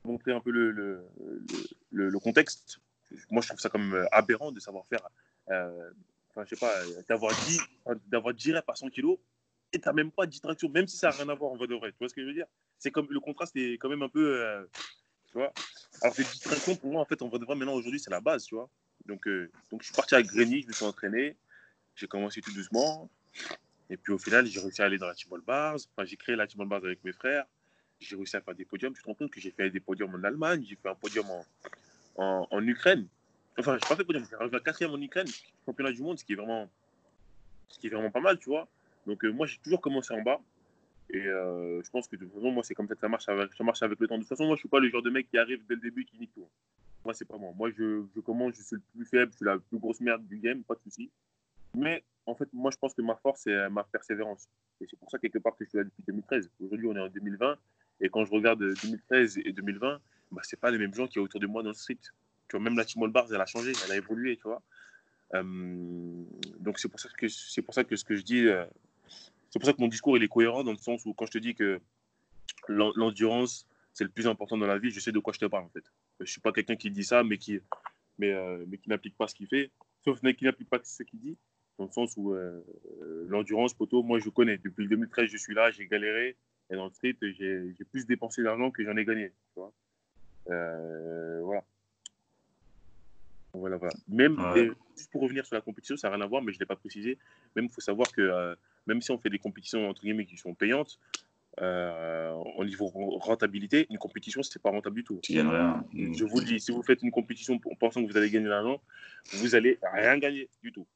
montrer 0.05 0.33
un 0.33 0.41
peu 0.41 0.51
le, 0.51 0.71
le, 0.71 1.07
le, 1.91 2.19
contexte 2.19 2.81
moi, 3.31 3.43
je 3.43 3.49
trouve 3.49 3.61
ça 3.61 3.69
comme 3.69 3.93
euh, 3.93 4.07
aberrant 4.11 4.51
de 4.51 4.59
savoir 4.59 4.87
faire, 4.87 5.07
euh, 5.51 5.91
enfin, 6.31 6.45
je 6.47 6.55
sais 6.55 6.61
pas, 6.61 6.73
d'avoir 7.07 7.35
10, 7.45 7.61
d'avoir 8.07 8.33
10 8.33 8.55
reps 8.55 8.69
à 8.69 8.75
100 8.75 8.89
kg 8.89 9.19
et 9.75 9.79
tu 9.79 9.87
n'as 9.87 9.93
même 9.93 10.11
pas 10.11 10.25
de 10.25 10.31
distraction, 10.31 10.71
même 10.71 10.89
si 10.89 10.97
ça 10.97 11.11
n'a 11.11 11.17
rien 11.17 11.29
à 11.29 11.35
voir 11.35 11.53
en 11.53 11.57
vrai. 11.57 11.67
Tu 11.67 11.75
vois 11.99 12.09
ce 12.09 12.15
que 12.15 12.23
je 12.23 12.27
veux 12.27 12.33
dire? 12.33 12.47
C'est 12.79 12.91
comme 12.91 13.07
le 13.11 13.21
contraste 13.21 13.55
est 13.57 13.75
quand 13.75 13.91
même 13.91 14.03
un 14.03 14.09
peu. 14.09 14.41
Euh, 14.41 14.65
tu 15.27 15.35
vois? 15.35 15.53
Alors 16.01 16.17
que 16.17 16.23
distraction, 16.23 16.75
pour 16.77 16.91
moi, 16.91 17.03
en 17.03 17.05
fait, 17.05 17.21
en 17.21 17.29
vrai 17.29 17.39
de 17.39 17.45
vrai, 17.45 17.55
maintenant, 17.55 17.75
aujourd'hui, 17.75 18.01
c'est 18.01 18.11
la 18.11 18.21
base, 18.21 18.45
tu 18.45 18.55
vois? 18.55 18.71
Donc, 19.05 19.29
donc, 19.71 19.83
je 19.83 19.87
suis 19.87 19.95
parti 19.95 20.15
à 20.15 20.23
Grigny, 20.23 20.63
je 20.63 20.69
me 20.69 20.73
suis 20.73 20.85
entraîné, 20.85 21.37
j'ai 21.95 22.07
commencé 22.07 22.41
tout 22.41 22.53
doucement. 22.53 23.11
Et 23.91 23.97
puis 23.97 24.13
au 24.13 24.19
final, 24.19 24.47
j'ai 24.47 24.61
réussi 24.61 24.83
à 24.83 24.87
aller 24.87 24.99
dans 24.99 25.07
la 25.07 25.15
Team 25.15 25.31
Bars. 25.47 25.77
Enfin, 25.77 26.07
j'ai 26.07 26.17
créé 26.17 26.37
la 26.37 26.47
Team 26.47 26.65
Bars 26.67 26.85
avec 26.85 27.03
mes 27.05 27.13
frères. 27.13 27.45
J'ai 28.01 28.17
réussi 28.17 28.37
à 28.37 28.41
faire 28.41 28.55
des 28.55 28.65
podiums. 28.65 28.93
Tu 28.95 29.03
te 29.03 29.07
rends 29.07 29.15
compte 29.15 29.31
que 29.31 29.41
j'ai 29.41 29.51
fait 29.51 29.71
des 29.71 29.81
podiums 29.81 30.15
en 30.15 30.25
Allemagne, 30.25 30.65
j'ai 30.69 30.77
fait 30.77 30.89
un 30.89 30.95
podium 30.95 31.27
en, 32.17 32.47
en, 32.51 32.67
Ukraine. 32.67 33.07
Enfin, 33.59 33.77
je 33.81 33.87
pas 33.87 33.97
fait 33.97 34.05
podium, 34.05 34.25
j'ai 34.29 34.35
arrivé 34.35 34.57
à 34.57 34.61
quatrième 34.61 34.93
en 34.93 35.01
Ukraine, 35.01 35.27
championnat 35.67 35.93
du 35.93 36.03
monde, 36.03 36.19
ce 36.19 36.25
qui 36.25 36.33
est 36.33 36.37
vraiment, 36.37 36.71
ce 37.69 37.79
qui 37.79 37.87
est 37.89 37.91
vraiment 37.91 38.11
pas 38.11 38.21
mal, 38.21 38.39
tu 38.39 38.49
vois. 38.49 38.67
Donc, 39.07 39.25
euh, 39.25 39.31
moi, 39.31 39.47
j'ai 39.47 39.59
toujours 39.59 39.81
commencé 39.81 40.15
en 40.15 40.23
bas. 40.23 40.41
Et 41.11 41.27
euh, 41.27 41.83
je 41.83 41.91
pense 41.91 42.09
que 42.09 42.17
de 42.17 42.25
toute 42.25 42.35
façon, 42.35 42.51
moi, 42.51 42.63
c'est 42.65 42.75
comme 42.75 42.89
ça 42.89 42.95
que 42.95 43.01
ça 43.01 43.09
marche, 43.09 43.29
avec, 43.29 43.53
ça 43.53 43.63
marche 43.65 43.83
avec 43.83 44.01
le 44.01 44.09
temps. 44.09 44.17
De 44.17 44.21
toute 44.21 44.29
façon, 44.29 44.47
moi, 44.47 44.57
je 44.57 44.61
suis 44.61 44.69
pas 44.69 44.81
le 44.81 44.89
genre 44.89 45.03
de 45.03 45.11
mec 45.11 45.29
qui 45.29 45.37
arrive 45.37 45.63
dès 45.69 45.75
le 45.75 45.81
début 45.81 46.03
et 46.03 46.05
qui 46.07 46.19
nique 46.19 46.33
tout. 46.35 46.49
Moi, 47.05 47.13
c'est 47.13 47.27
pas 47.27 47.37
moi. 47.37 47.53
Moi, 47.55 47.71
je, 47.77 48.05
je, 48.15 48.21
commence, 48.21 48.55
je 48.55 48.63
suis 48.63 48.77
le 48.77 48.83
plus 48.95 49.05
faible, 49.05 49.33
je 49.33 49.37
suis 49.37 49.45
la 49.45 49.59
plus 49.59 49.79
grosse 49.79 50.01
merde 50.01 50.27
du 50.27 50.39
game, 50.39 50.63
pas 50.63 50.75
de 50.75 50.81
souci. 50.81 51.11
Mais 51.77 52.05
en 52.27 52.35
fait, 52.35 52.49
moi, 52.53 52.71
je 52.71 52.77
pense 52.77 52.95
que 52.95 53.03
ma 53.03 53.17
force, 53.17 53.43
c'est 53.45 53.69
ma 53.71 53.85
persévérance. 53.85 54.49
Et 54.81 54.87
c'est 54.89 54.99
pour 54.99 55.11
ça, 55.11 55.19
quelque 55.19 55.39
part, 55.39 55.57
que 55.57 55.65
je 55.65 55.71
suis 55.71 55.79
là 55.79 55.85
depuis 55.85 56.03
2013. 56.07 56.51
Aujourd'hui, 56.61 56.87
on 56.89 56.97
est 56.97 57.01
en 57.01 57.09
2020. 57.09 57.57
Et 58.01 58.09
quand 58.09 58.25
je 58.25 58.33
regarde 58.33 58.61
2013 58.61 59.39
et 59.45 59.53
2020, 59.53 60.01
bah, 60.33 60.41
c'est 60.45 60.59
pas 60.59 60.71
les 60.71 60.79
mêmes 60.79 60.95
gens 60.95 61.07
qui 61.07 61.19
a 61.19 61.23
autour 61.23 61.41
de 61.41 61.47
moi 61.47 61.63
dans 61.63 61.71
le 61.71 61.75
street. 61.75 61.99
Tu 62.49 62.57
vois, 62.57 62.61
même 62.61 62.77
la 62.77 62.85
All 62.85 63.11
Bars, 63.11 63.27
elle 63.33 63.41
a 63.41 63.47
changé, 63.47 63.73
elle 63.85 63.93
a 63.93 63.97
évolué, 63.97 64.37
tu 64.37 64.43
vois. 64.43 64.63
Euh, 65.35 66.25
donc 66.61 66.79
c'est 66.79 66.89
pour 66.89 67.01
ça 67.01 67.09
que 67.17 67.27
c'est 67.29 67.63
pour 67.63 67.75
ça 67.75 67.85
que 67.85 67.97
ce 67.97 68.05
que 68.05 68.17
je 68.17 68.23
dis, 68.23 68.47
euh, 68.47 68.67
c'est 69.51 69.59
pour 69.59 69.65
ça 69.65 69.73
que 69.73 69.81
mon 69.81 69.89
discours 69.89 70.17
il 70.17 70.23
est 70.23 70.29
cohérent 70.29 70.63
dans 70.63 70.73
le 70.73 70.79
sens 70.79 71.07
où 71.07 71.15
quand 71.15 71.25
je 71.25 71.33
te 71.33 71.39
dis 71.39 71.55
que 71.55 71.81
l'endurance 72.69 73.67
c'est 73.95 74.05
le 74.05 74.11
plus 74.11 74.27
important 74.27 74.59
dans 74.59 74.67
la 74.67 74.79
vie, 74.79 74.91
je 74.91 75.01
sais 75.01 75.13
de 75.13 75.19
quoi 75.19 75.33
je 75.33 75.39
te 75.39 75.47
parle 75.47 75.65
en 75.65 75.71
fait. 75.71 75.85
Je 76.21 76.31
suis 76.31 76.41
pas 76.41 76.53
quelqu'un 76.53 76.77
qui 76.77 76.91
dit 76.91 77.05
ça, 77.05 77.25
mais 77.25 77.39
qui 77.39 77.61
mais, 78.19 78.33
euh, 78.33 78.65
mais 78.69 78.77
qui 78.77 78.91
n'applique 78.91 79.17
pas 79.17 79.27
ce 79.27 79.35
qu'il 79.35 79.49
fait, 79.49 79.71
sauf 80.05 80.21
qui 80.21 80.45
n'applique 80.45 80.69
pas 80.69 80.81
ce 80.85 81.03
qu'il 81.03 81.21
dit, 81.21 81.37
dans 81.83 81.89
le 81.89 81.93
sens 81.93 82.17
où 82.17 82.35
l'endurance, 83.29 83.75
poteau, 83.75 84.03
moi 84.03 84.19
je 84.21 84.29
connais. 84.29 84.59
Depuis 84.59 84.87
2013, 84.87 85.29
je 85.29 85.37
suis 85.37 85.55
là, 85.55 85.71
j'ai 85.71 85.87
galéré, 85.87 86.37
et 86.71 86.77
dans 86.77 86.85
le 86.85 86.93
street, 86.93 87.17
j'ai 87.21 87.85
plus 87.91 88.07
dépensé 88.07 88.43
d'argent 88.43 88.71
que 88.71 88.85
j'en 88.85 88.97
ai 88.97 89.05
gagné. 89.05 89.29
Tu 89.29 89.61
vois 89.61 89.73
euh, 90.51 91.41
voilà. 91.43 91.63
Voilà, 93.55 93.77
voilà. 93.77 93.93
Même, 94.09 94.39
juste 94.97 95.11
pour 95.11 95.23
revenir 95.23 95.45
sur 95.45 95.55
la 95.55 95.61
compétition, 95.61 95.97
ça 95.97 96.09
n'a 96.09 96.17
rien 96.17 96.25
à 96.25 96.29
voir, 96.29 96.43
mais 96.43 96.53
je 96.53 96.57
ne 96.57 96.61
l'ai 96.61 96.67
pas 96.67 96.77
précisé. 96.77 97.19
Même, 97.55 97.67
il 97.67 97.71
faut 97.71 97.83
savoir 97.83 98.11
que 98.11 98.23
euh, 98.23 98.55
même 98.87 99.03
si 99.03 99.11
on 99.11 99.19
fait 99.19 99.29
des 99.29 99.39
compétitions 99.39 99.89
entre 99.89 100.01
guillemets 100.01 100.25
qui 100.25 100.39
sont 100.39 100.55
payantes, 100.55 100.99
euh, 101.61 102.31
au 102.57 102.65
niveau 102.65 102.87
rentabilité, 102.87 103.87
une 103.91 103.99
compétition, 103.99 104.43
ce 104.43 104.57
n'est 104.57 104.63
pas 104.63 104.71
rentable 104.71 104.97
du 104.97 105.05
tout. 105.05 105.21
Tu 105.23 105.35
gagnes 105.35 105.49
rien. 105.49 105.85
Je 105.93 106.25
vous 106.25 106.41
le 106.41 106.47
dis, 106.47 106.61
si 106.61 106.73
vous 106.73 106.83
faites 106.83 107.03
une 107.03 107.11
compétition 107.11 107.61
en 107.71 107.75
pensant 107.75 108.03
que 108.03 108.11
vous 108.11 108.17
allez 108.17 108.31
gagner 108.31 108.47
de 108.47 108.51
l'argent, 108.51 108.81
vous 109.35 109.49
n'allez 109.49 109.79
rien 109.93 110.17
gagner 110.17 110.49
du 110.63 110.73
tout. 110.73 110.87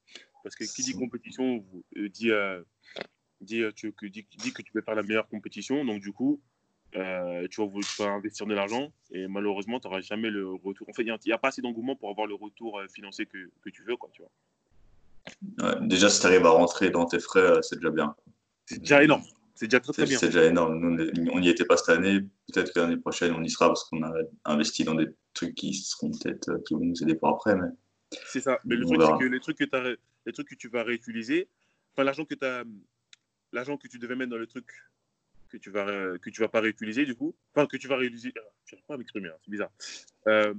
Parce 0.47 0.55
que 0.55 0.63
qui 0.63 0.83
dit 0.83 0.93
compétition 0.93 1.65
euh, 1.97 2.09
dit, 2.09 2.31
euh, 2.31 2.63
dit, 3.41 3.65
tu, 3.75 3.93
que, 3.93 4.07
dit, 4.07 4.25
dit, 4.39 4.53
que 4.53 4.63
tu 4.63 4.71
peux 4.71 4.81
faire 4.81 4.95
la 4.95 5.03
meilleure 5.03 5.27
compétition. 5.27 5.85
Donc, 5.85 6.01
du 6.01 6.13
coup, 6.13 6.41
tu, 6.93 7.01
vas, 7.01 7.49
tu, 7.51 7.61
vas, 7.99 8.11
investir 8.11 8.47
de 8.47 8.55
l'argent 8.55 8.93
et 9.11 9.27
malheureusement, 9.27 9.81
tu 9.81 9.89
n'auras 9.89 10.03
jamais 10.03 10.31
le 10.31 10.55
retour. 10.55 10.89
En 10.89 10.93
fait, 10.93 11.03
il 11.03 11.19
n'y 11.27 11.33
a, 11.33 11.39
pas 11.39 11.49
assez 11.49 11.63
d'engouement 11.63 11.97
pour 11.97 12.11
avoir 12.11 12.29
le 12.29 12.37
retour 12.37 12.81
financier 12.95 13.27
que, 13.27 13.51
que 13.61 13.71
tu 13.71 13.83
veux. 13.83 13.97
Quoi, 13.97 14.09
tu 14.13 14.23
vois. 14.23 15.69
Ouais, 15.69 15.89
déjà, 15.89 16.09
si 16.09 16.21
tu 16.21 16.27
arrives 16.27 16.47
à 16.47 16.51
rentrer 16.51 16.91
dans 16.91 17.07
tes 17.07 17.19
frais, 17.19 17.61
c'est 17.63 17.81
déjà 17.81 17.91
bien. 17.91 18.15
C'est 18.67 18.79
déjà 18.79 19.03
énorme. 19.03 19.25
C'est 19.57 19.67
déjà 19.67 19.81
très, 19.81 19.95
très 19.95 20.07
bien. 20.07 20.17
C'est 20.17 20.27
déjà 20.27 20.45
énorme. 20.45 20.79
Nous, 20.79 21.31
on 21.33 21.41
n'y 21.41 21.49
était 21.49 21.65
pas 21.65 21.77
cette 21.77 21.89
année. 21.89 22.21
Peut-être 22.53 22.73
que 22.73 22.79
l'année 22.79 22.99
prochaine, 22.99 23.35
on 23.35 23.43
y 23.43 23.51
sera 23.51 23.67
parce 23.67 23.83
qu'on 23.83 24.05
a 24.05 24.13
investi 24.45 24.85
dans 24.85 24.95
des 24.95 25.09
trucs 25.35 25.57
qui 25.57 25.75
seront 25.75 26.13
peut-être 26.13 26.51
euh, 26.51 26.59
qui 26.69 26.75
vont 26.75 26.85
nous 26.85 27.03
aider 27.03 27.17
pour 27.17 27.31
après. 27.31 27.57
Mais... 27.57 27.67
C'est 28.27 28.41
ça. 28.41 28.61
Mais 28.65 28.77
le 28.77 28.85
truc, 28.85 29.03
c'est 29.03 29.19
que 29.19 29.25
les 29.25 29.41
trucs 29.41 29.59
que, 29.59 29.99
les 30.27 30.33
trucs 30.33 30.49
que 30.49 30.55
tu 30.55 30.69
vas 30.69 30.83
réutiliser, 30.83 31.49
enfin, 31.93 32.05
l'argent 32.05 32.25
que, 32.25 32.35
l'argent 33.53 33.77
que 33.77 33.89
tu 33.89 33.99
devais 33.99 34.17
mettre 34.17 34.31
dans 34.31 34.39
le 34.39 34.47
truc 34.47 34.67
que 35.49 35.57
tu 35.57 35.71
vas 35.71 36.19
que 36.19 36.29
tu 36.29 36.41
vas 36.41 36.49
pas 36.49 36.61
réutiliser 36.61 37.05
du 37.05 37.15
coup, 37.15 37.35
enfin 37.55 37.67
que 37.67 37.77
tu 37.77 37.89
vas 37.89 37.97
réutiliser, 37.97 38.33
ah, 38.37 38.41
je 38.65 38.75
ne 38.75 38.81
sais 38.81 38.85
pas 38.87 38.97
m'exprimer, 38.97 39.29
hein, 39.29 39.37
c'est 39.45 39.51
bizarre. 39.51 39.71
Euh, 40.27 40.55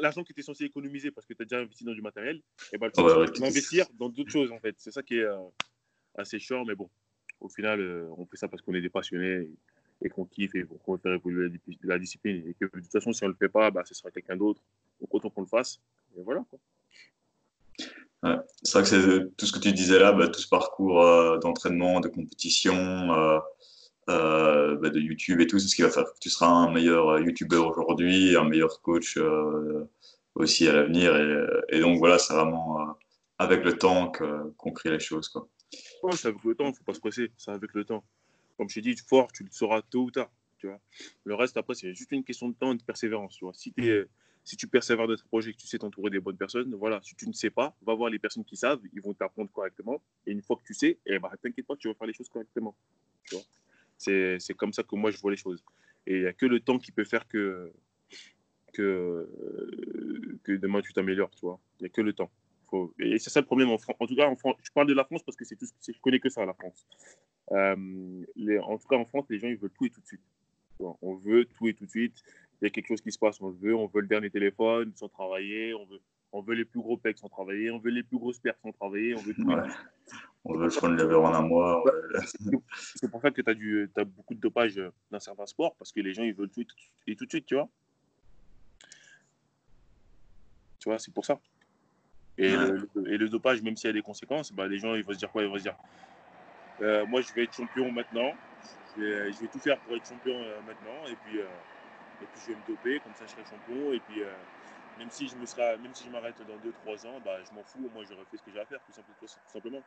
l'argent 0.00 0.22
que 0.22 0.32
tu 0.32 0.40
es 0.40 0.42
censé 0.42 0.64
économiser 0.64 1.10
parce 1.10 1.26
que 1.26 1.34
tu 1.34 1.42
as 1.42 1.44
déjà 1.44 1.60
investi 1.60 1.84
dans 1.84 1.92
du 1.92 2.02
matériel, 2.02 2.36
et 2.36 2.42
eh 2.74 2.78
ben, 2.78 2.90
tu 2.90 3.02
vas 3.02 3.46
investir 3.46 3.86
dans 3.98 4.08
d'autres 4.08 4.30
choses 4.30 4.52
en 4.52 4.60
fait. 4.60 4.74
C'est 4.78 4.92
ça 4.92 5.02
qui 5.02 5.18
est 5.18 5.24
euh, 5.24 5.36
assez 6.16 6.38
chiant, 6.38 6.64
mais 6.64 6.74
bon, 6.74 6.88
au 7.40 7.48
final, 7.48 7.80
euh, 7.80 8.08
on 8.16 8.26
fait 8.26 8.36
ça 8.36 8.48
parce 8.48 8.62
qu'on 8.62 8.74
est 8.74 8.80
des 8.80 8.88
passionnés 8.88 9.48
et, 10.02 10.08
qu'on 10.08 10.24
kiffe 10.24 10.54
et 10.54 10.64
qu'on 10.64 10.94
veut 10.94 10.98
faire 10.98 11.14
évoluer 11.14 11.50
la, 11.82 11.98
discipline. 11.98 12.48
Et 12.48 12.54
que 12.54 12.64
de 12.64 12.80
toute 12.80 12.92
façon, 12.92 13.12
si 13.12 13.22
on 13.24 13.26
ne 13.26 13.32
le 13.32 13.36
fait 13.36 13.48
pas, 13.48 13.70
bah, 13.70 13.84
ce 13.84 13.94
sera 13.94 14.10
quelqu'un 14.10 14.36
d'autre. 14.36 14.62
Donc 15.00 15.14
autant 15.14 15.30
qu'on 15.30 15.42
le 15.42 15.46
fasse. 15.46 15.80
Et 16.16 16.22
voilà. 16.22 16.44
Quoi. 16.50 16.58
C'est 18.62 18.72
vrai 18.72 18.82
que 18.82 18.88
c'est 18.88 19.36
tout 19.36 19.46
ce 19.46 19.52
que 19.52 19.58
tu 19.58 19.72
disais 19.72 19.98
là, 19.98 20.12
bah, 20.12 20.28
tout 20.28 20.40
ce 20.40 20.48
parcours 20.48 21.02
euh, 21.02 21.38
d'entraînement, 21.38 22.00
de 22.00 22.08
compétition, 22.08 22.74
euh, 24.08 24.76
bah, 24.76 24.90
de 24.90 24.98
YouTube 25.00 25.40
et 25.40 25.46
tout, 25.46 25.58
c'est 25.58 25.68
ce 25.68 25.76
qui 25.76 25.82
va 25.82 25.90
faire 25.90 26.04
que 26.04 26.18
tu 26.20 26.30
seras 26.30 26.48
un 26.48 26.72
meilleur 26.72 27.20
YouTuber 27.20 27.56
aujourd'hui, 27.56 28.36
un 28.36 28.44
meilleur 28.44 28.80
coach 28.82 29.18
aussi 30.34 30.68
à 30.68 30.72
l'avenir. 30.72 31.14
Et, 31.68 31.80
donc 31.80 31.98
voilà, 31.98 32.18
c'est 32.18 32.34
vraiment 32.34 32.96
avec 33.38 33.64
le 33.64 33.78
temps 33.78 34.10
qu'on 34.10 34.72
crée 34.72 34.90
les 34.90 35.00
choses. 35.00 35.28
Quoi 35.28 35.48
c'est 36.12 36.28
avec 36.28 36.42
le 36.44 36.54
temps, 36.54 36.64
il 36.64 36.70
ne 36.70 36.74
faut 36.74 36.84
pas 36.84 36.94
se 36.94 37.00
presser, 37.00 37.30
c'est 37.36 37.50
avec 37.50 37.72
le 37.74 37.84
temps. 37.84 38.04
Comme 38.56 38.68
je 38.68 38.74
t'ai 38.74 38.80
dit, 38.80 38.96
fort, 38.96 39.30
tu 39.32 39.44
le 39.44 39.50
sauras 39.50 39.82
tôt 39.82 40.04
ou 40.04 40.10
tard. 40.10 40.30
Tu 40.58 40.66
vois. 40.66 40.80
Le 41.24 41.34
reste, 41.34 41.56
après, 41.56 41.74
c'est 41.74 41.94
juste 41.94 42.10
une 42.10 42.24
question 42.24 42.48
de 42.48 42.54
temps 42.54 42.72
et 42.72 42.76
de 42.76 42.82
persévérance. 42.82 43.36
Tu. 43.36 43.44
Si, 43.54 43.72
es, 43.78 44.06
si 44.48 44.56
tu 44.56 44.66
persévères 44.66 45.06
dans 45.06 45.14
tes 45.14 45.22
projets, 45.24 45.52
que 45.52 45.58
tu 45.58 45.66
sais 45.66 45.78
t'entourer 45.78 46.08
des 46.08 46.20
bonnes 46.20 46.38
personnes, 46.38 46.74
voilà. 46.74 47.00
Si 47.02 47.14
tu 47.14 47.28
ne 47.28 47.34
sais 47.34 47.50
pas, 47.50 47.76
va 47.82 47.92
voir 47.92 48.08
les 48.08 48.18
personnes 48.18 48.46
qui 48.46 48.56
savent, 48.56 48.80
ils 48.94 49.02
vont 49.02 49.12
t'apprendre 49.12 49.50
correctement. 49.52 50.02
Et 50.26 50.32
une 50.32 50.40
fois 50.40 50.56
que 50.56 50.62
tu 50.62 50.72
sais, 50.72 50.98
eh 51.04 51.18
ben, 51.18 51.28
t'inquiète 51.42 51.66
pas, 51.66 51.76
tu 51.76 51.86
vas 51.86 51.92
faire 51.92 52.06
les 52.06 52.14
choses 52.14 52.30
correctement. 52.30 52.74
C'est, 53.98 54.38
c'est 54.40 54.54
comme 54.54 54.72
ça 54.72 54.82
que 54.82 54.96
moi, 54.96 55.10
je 55.10 55.18
vois 55.18 55.32
les 55.32 55.36
choses. 55.36 55.62
Et 56.06 56.14
il 56.14 56.20
n'y 56.22 56.26
a 56.26 56.32
que 56.32 56.46
le 56.46 56.60
temps 56.60 56.78
qui 56.78 56.92
peut 56.92 57.04
faire 57.04 57.28
que, 57.28 57.70
que, 58.72 59.28
que 60.44 60.52
demain, 60.52 60.80
tu 60.80 60.94
t'améliores. 60.94 61.30
Il 61.42 61.82
n'y 61.82 61.86
a 61.86 61.90
que 61.90 62.00
le 62.00 62.14
temps. 62.14 62.30
Et 63.00 63.18
c'est 63.18 63.28
ça 63.28 63.40
le 63.40 63.46
problème 63.46 63.68
en 63.68 63.76
tout 63.76 64.16
cas, 64.16 64.28
en 64.28 64.36
France, 64.36 64.56
je 64.62 64.70
parle 64.72 64.86
de 64.86 64.94
la 64.94 65.04
France 65.04 65.22
parce 65.24 65.36
que 65.36 65.44
c'est 65.44 65.56
tout 65.56 65.66
ce 65.66 65.72
que 65.72 65.92
je 65.94 66.00
connais 66.00 66.20
que 66.20 66.30
ça, 66.30 66.46
la 66.46 66.54
France. 66.54 66.86
Euh, 67.52 68.24
en 68.62 68.78
tout 68.78 68.88
cas, 68.88 68.96
en 68.96 69.04
France, 69.04 69.26
les 69.28 69.38
gens, 69.38 69.48
ils 69.48 69.58
veulent 69.58 69.72
tout 69.76 69.84
et 69.84 69.90
tout 69.90 70.00
de 70.00 70.06
suite. 70.06 70.22
On 70.80 71.16
veut 71.16 71.44
tout 71.44 71.68
et 71.68 71.74
tout 71.74 71.84
de 71.84 71.90
suite. 71.90 72.22
Il 72.60 72.64
y 72.64 72.66
a 72.66 72.70
quelque 72.70 72.88
chose 72.88 73.00
qui 73.00 73.12
se 73.12 73.18
passe, 73.18 73.40
on 73.40 73.48
le 73.48 73.56
veut. 73.56 73.74
On 73.74 73.86
veut 73.86 74.00
le 74.00 74.08
dernier 74.08 74.30
téléphone 74.30 74.92
sans 74.96 75.08
travailler. 75.08 75.74
On 75.74 75.86
veut, 75.86 76.00
on 76.32 76.42
veut 76.42 76.54
les 76.54 76.64
plus 76.64 76.80
gros 76.80 76.96
pecs 76.96 77.18
sans 77.18 77.28
travailler. 77.28 77.70
On 77.70 77.78
veut 77.78 77.90
les 77.90 78.02
plus 78.02 78.18
grosses 78.18 78.38
pertes 78.38 78.58
sans 78.62 78.72
travailler. 78.72 79.14
On 79.14 79.22
veut 79.22 79.34
tout. 79.34 79.46
On 80.44 80.54
veut 80.54 80.64
le 80.64 80.70
front 80.70 80.88
lever 80.88 81.14
en 81.14 81.34
un 81.34 81.42
mois. 81.42 81.84
C'est 82.74 83.10
pour 83.10 83.20
ça 83.20 83.30
que 83.30 83.42
tu 83.42 83.50
as, 83.50 84.00
as, 84.00 84.04
beaucoup 84.04 84.34
de 84.34 84.40
dopage 84.40 84.80
dans 85.10 85.20
certains 85.20 85.46
sports 85.46 85.74
parce 85.76 85.92
que 85.92 86.00
les 86.00 86.14
gens, 86.14 86.22
ils 86.22 86.34
veulent 86.34 86.50
tout 86.50 86.64
et 87.06 87.16
tout 87.16 87.26
de 87.26 87.30
suite, 87.30 87.46
tu 87.46 87.54
vois. 87.54 87.68
Tu 90.78 90.88
vois, 90.88 90.98
c'est 90.98 91.12
pour 91.12 91.24
ça. 91.24 91.38
Et, 92.38 92.50
le, 92.52 92.88
et, 93.06 93.18
le, 93.18 93.28
dopage, 93.28 93.62
même 93.62 93.76
s'il 93.76 93.88
y 93.88 93.90
a 93.90 93.92
des 93.92 94.02
conséquences, 94.02 94.52
bah, 94.52 94.68
les 94.68 94.78
gens 94.78 94.94
ils 94.94 95.02
vont 95.02 95.12
se 95.12 95.18
dire 95.18 95.30
quoi 95.30 95.42
Ils 95.42 95.48
vont 95.48 95.58
se 95.58 95.62
dire 95.62 95.76
euh, 96.80 97.04
Moi, 97.06 97.20
je 97.20 97.32
vais 97.32 97.44
être 97.44 97.54
champion 97.54 97.90
maintenant. 97.90 98.32
Je 98.96 99.02
vais, 99.02 99.32
je 99.32 99.40
vais 99.40 99.48
tout 99.48 99.58
faire 99.58 99.78
pour 99.80 99.96
être 99.96 100.08
champion 100.08 100.36
euh, 100.36 100.60
maintenant. 100.60 101.06
Et 101.10 101.16
puis, 101.24 101.40
euh, 101.40 101.46
et 102.22 102.26
puis, 102.26 102.40
je 102.40 102.52
vais 102.52 102.58
me 102.58 102.66
doper, 102.66 103.00
comme 103.00 103.14
ça, 103.14 103.26
je 103.26 103.32
serai 103.32 103.44
champion. 103.44 103.92
Et 103.92 104.00
puis, 104.00 104.20
même 104.98 105.10
si 105.10 105.28
je 105.28 105.36
me 105.36 105.76
même 105.82 105.94
si 105.94 106.04
je 106.04 106.10
m'arrête 106.10 106.36
dans 106.46 106.56
2-3 106.56 107.06
ans, 107.06 107.20
bah, 107.24 107.38
je 107.48 107.54
m'en 107.54 107.62
fous. 107.62 107.88
Moi, 107.94 108.04
j'aurais 108.08 108.24
fait 108.30 108.36
ce 108.36 108.42
que 108.42 108.50
j'ai 108.50 108.60
à 108.60 108.66
faire, 108.66 108.80
tout 108.84 108.92
simplement. 109.46 109.82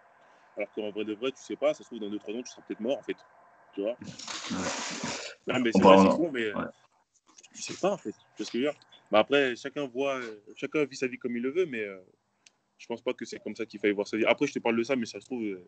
Alors 0.57 0.69
qu'en 0.73 0.91
vrai 0.91 1.05
de 1.05 1.13
vrai, 1.13 1.31
tu 1.31 1.41
sais 1.41 1.55
pas, 1.55 1.73
ça 1.73 1.83
se 1.83 1.89
trouve, 1.89 1.99
dans 1.99 2.09
2-3 2.09 2.37
ans, 2.37 2.43
tu 2.43 2.51
seras 2.51 2.61
peut-être 2.67 2.79
mort, 2.79 2.97
en 2.97 3.03
fait. 3.03 3.17
Tu 3.73 3.81
vois 3.81 3.97
ouais. 5.47 5.59
mais 5.59 5.71
c'est 5.71 5.81
con, 5.81 6.29
mais 6.31 6.53
ouais. 6.53 6.63
tu 7.53 7.61
sais 7.61 7.73
pas, 7.75 7.91
en 7.91 7.97
fait. 7.97 8.11
Tu 8.11 8.17
vois 8.37 8.45
ce 8.45 8.51
que 8.51 8.57
je 8.59 8.65
veux 8.65 8.71
dire? 8.71 8.79
Bah, 9.09 9.19
Après, 9.19 9.55
chacun 9.55 9.87
voit, 9.87 10.19
chacun 10.55 10.85
vit 10.85 10.95
sa 10.95 11.07
vie 11.07 11.17
comme 11.17 11.35
il 11.35 11.41
le 11.41 11.51
veut, 11.51 11.65
mais 11.65 11.85
je 12.77 12.87
pense 12.87 13.01
pas 13.01 13.13
que 13.13 13.25
c'est 13.25 13.39
comme 13.39 13.55
ça 13.55 13.65
qu'il 13.65 13.79
fallait 13.79 13.93
voir 13.93 14.07
ça. 14.07 14.17
Après, 14.27 14.47
je 14.47 14.53
te 14.53 14.59
parle 14.59 14.75
de 14.75 14.83
ça, 14.83 14.95
mais 14.95 15.05
ça 15.05 15.19
se 15.19 15.25
trouve, 15.25 15.43
euh, 15.43 15.63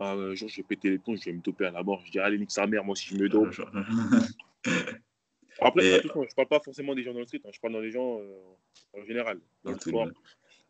un 0.00 0.34
jour, 0.34 0.48
je 0.48 0.58
vais 0.58 0.62
péter 0.62 0.90
les 0.90 0.98
plombs, 0.98 1.16
je 1.16 1.24
vais 1.24 1.32
me 1.32 1.40
toper 1.40 1.66
à 1.66 1.70
la 1.70 1.82
mort. 1.82 2.02
Je 2.04 2.12
dirais, 2.12 2.26
allez, 2.26 2.38
nique 2.38 2.50
sa 2.50 2.66
mère, 2.66 2.84
moi, 2.84 2.94
si 2.94 3.08
je 3.08 3.16
me 3.16 3.28
dope. 3.28 3.54
Après, 5.60 5.84
Et... 5.84 6.00
je 6.02 6.34
parle 6.34 6.48
pas 6.48 6.60
forcément 6.60 6.94
des 6.94 7.02
gens 7.02 7.12
dans 7.12 7.20
le 7.20 7.26
street, 7.26 7.40
hein, 7.44 7.50
je 7.52 7.60
parle 7.60 7.74
dans 7.74 7.80
les 7.80 7.90
gens 7.90 8.20
euh, 8.20 8.98
en 9.00 9.04
général, 9.04 9.38
dans 9.64 9.72
le 9.72 9.78
sport. 9.78 10.08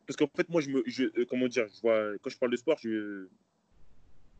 Parce 0.06 0.16
qu'en 0.16 0.28
fait, 0.34 0.48
moi, 0.48 0.60
je 0.60 0.70
me, 0.70 0.82
je, 0.86 1.04
euh, 1.04 1.24
comment 1.28 1.46
dire, 1.46 1.66
je 1.74 1.80
vois, 1.80 2.18
quand 2.22 2.30
je 2.30 2.38
parle 2.38 2.52
de 2.52 2.56
sport, 2.56 2.78
je, 2.82 3.26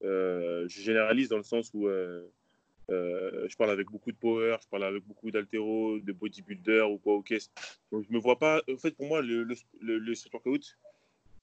je 0.02 0.66
généralise 0.68 1.28
dans 1.28 1.36
le 1.36 1.42
sens 1.42 1.70
où 1.74 1.88
je 1.88 3.56
parle 3.56 3.70
avec 3.70 3.88
beaucoup 3.90 4.12
de 4.12 4.16
power, 4.16 4.56
je 4.62 4.68
parle 4.68 4.84
avec 4.84 5.04
beaucoup 5.04 5.30
d'altéro, 5.30 5.98
de 5.98 6.12
bodybuilder 6.12 6.82
ou 6.82 6.98
quoi, 6.98 7.14
ok. 7.14 7.34
Donc, 7.92 8.04
je 8.08 8.12
me 8.12 8.18
vois 8.18 8.38
pas. 8.38 8.62
En 8.72 8.78
fait, 8.78 8.92
pour 8.92 9.06
moi, 9.06 9.22
le, 9.22 9.44
le, 9.44 9.54
le, 9.80 9.98
le 9.98 10.14
street 10.14 10.30
workout, 10.32 10.76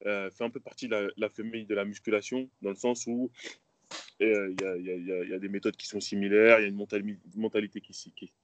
euh, 0.06 0.30
fait 0.30 0.44
un 0.44 0.50
peu 0.50 0.60
partie 0.60 0.86
de 0.86 1.12
la, 1.16 1.28
famille 1.28 1.64
de 1.64 1.74
la 1.74 1.84
musculation, 1.84 2.48
dans 2.62 2.70
le 2.70 2.76
sens 2.76 3.06
où 3.08 3.30
euh, 3.34 3.48
il 4.20 4.56
y, 5.30 5.34
a 5.34 5.38
des 5.38 5.48
méthodes 5.48 5.76
qui 5.76 5.86
sont 5.86 6.00
similaires, 6.00 6.58
il 6.58 6.62
y 6.62 6.64
a 6.64 6.68
une 6.68 6.76
mentalité 7.36 7.80
qui, 7.80 7.92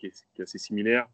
est, 0.03 0.41
assez 0.41 0.59
similaire. 0.59 1.09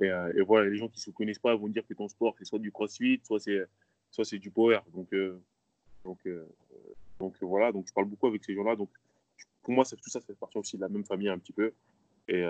Et, 0.00 0.10
euh, 0.10 0.44
voilà, 0.46 0.68
les 0.68 0.76
gens 0.76 0.88
qui 0.88 0.98
ne 0.98 1.02
se 1.02 1.10
connaissent 1.10 1.38
pas 1.38 1.54
vont 1.54 1.68
dire 1.68 1.86
que 1.86 1.94
ton 1.94 2.08
sport, 2.08 2.34
c'est 2.38 2.44
soit 2.44 2.58
du 2.58 2.70
crossfit, 2.70 3.20
soit 3.22 3.40
c'est, 3.40 4.38
du 4.38 4.50
power. 4.50 4.80
Donc, 4.94 5.14
donc, 6.04 6.18
donc 7.18 7.36
voilà, 7.40 7.72
donc 7.72 7.86
je 7.88 7.92
parle 7.92 8.06
beaucoup 8.06 8.26
avec 8.26 8.44
ces 8.44 8.54
gens-là. 8.54 8.76
Donc 8.76 8.90
pour 9.62 9.72
moi, 9.72 9.84
tout 9.84 10.10
ça 10.10 10.20
fait 10.20 10.34
partie 10.34 10.58
aussi 10.58 10.76
de 10.76 10.82
la 10.82 10.88
même 10.88 11.04
famille 11.04 11.28
un 11.28 11.38
petit 11.38 11.52
peu. 11.52 11.72
Et 12.28 12.44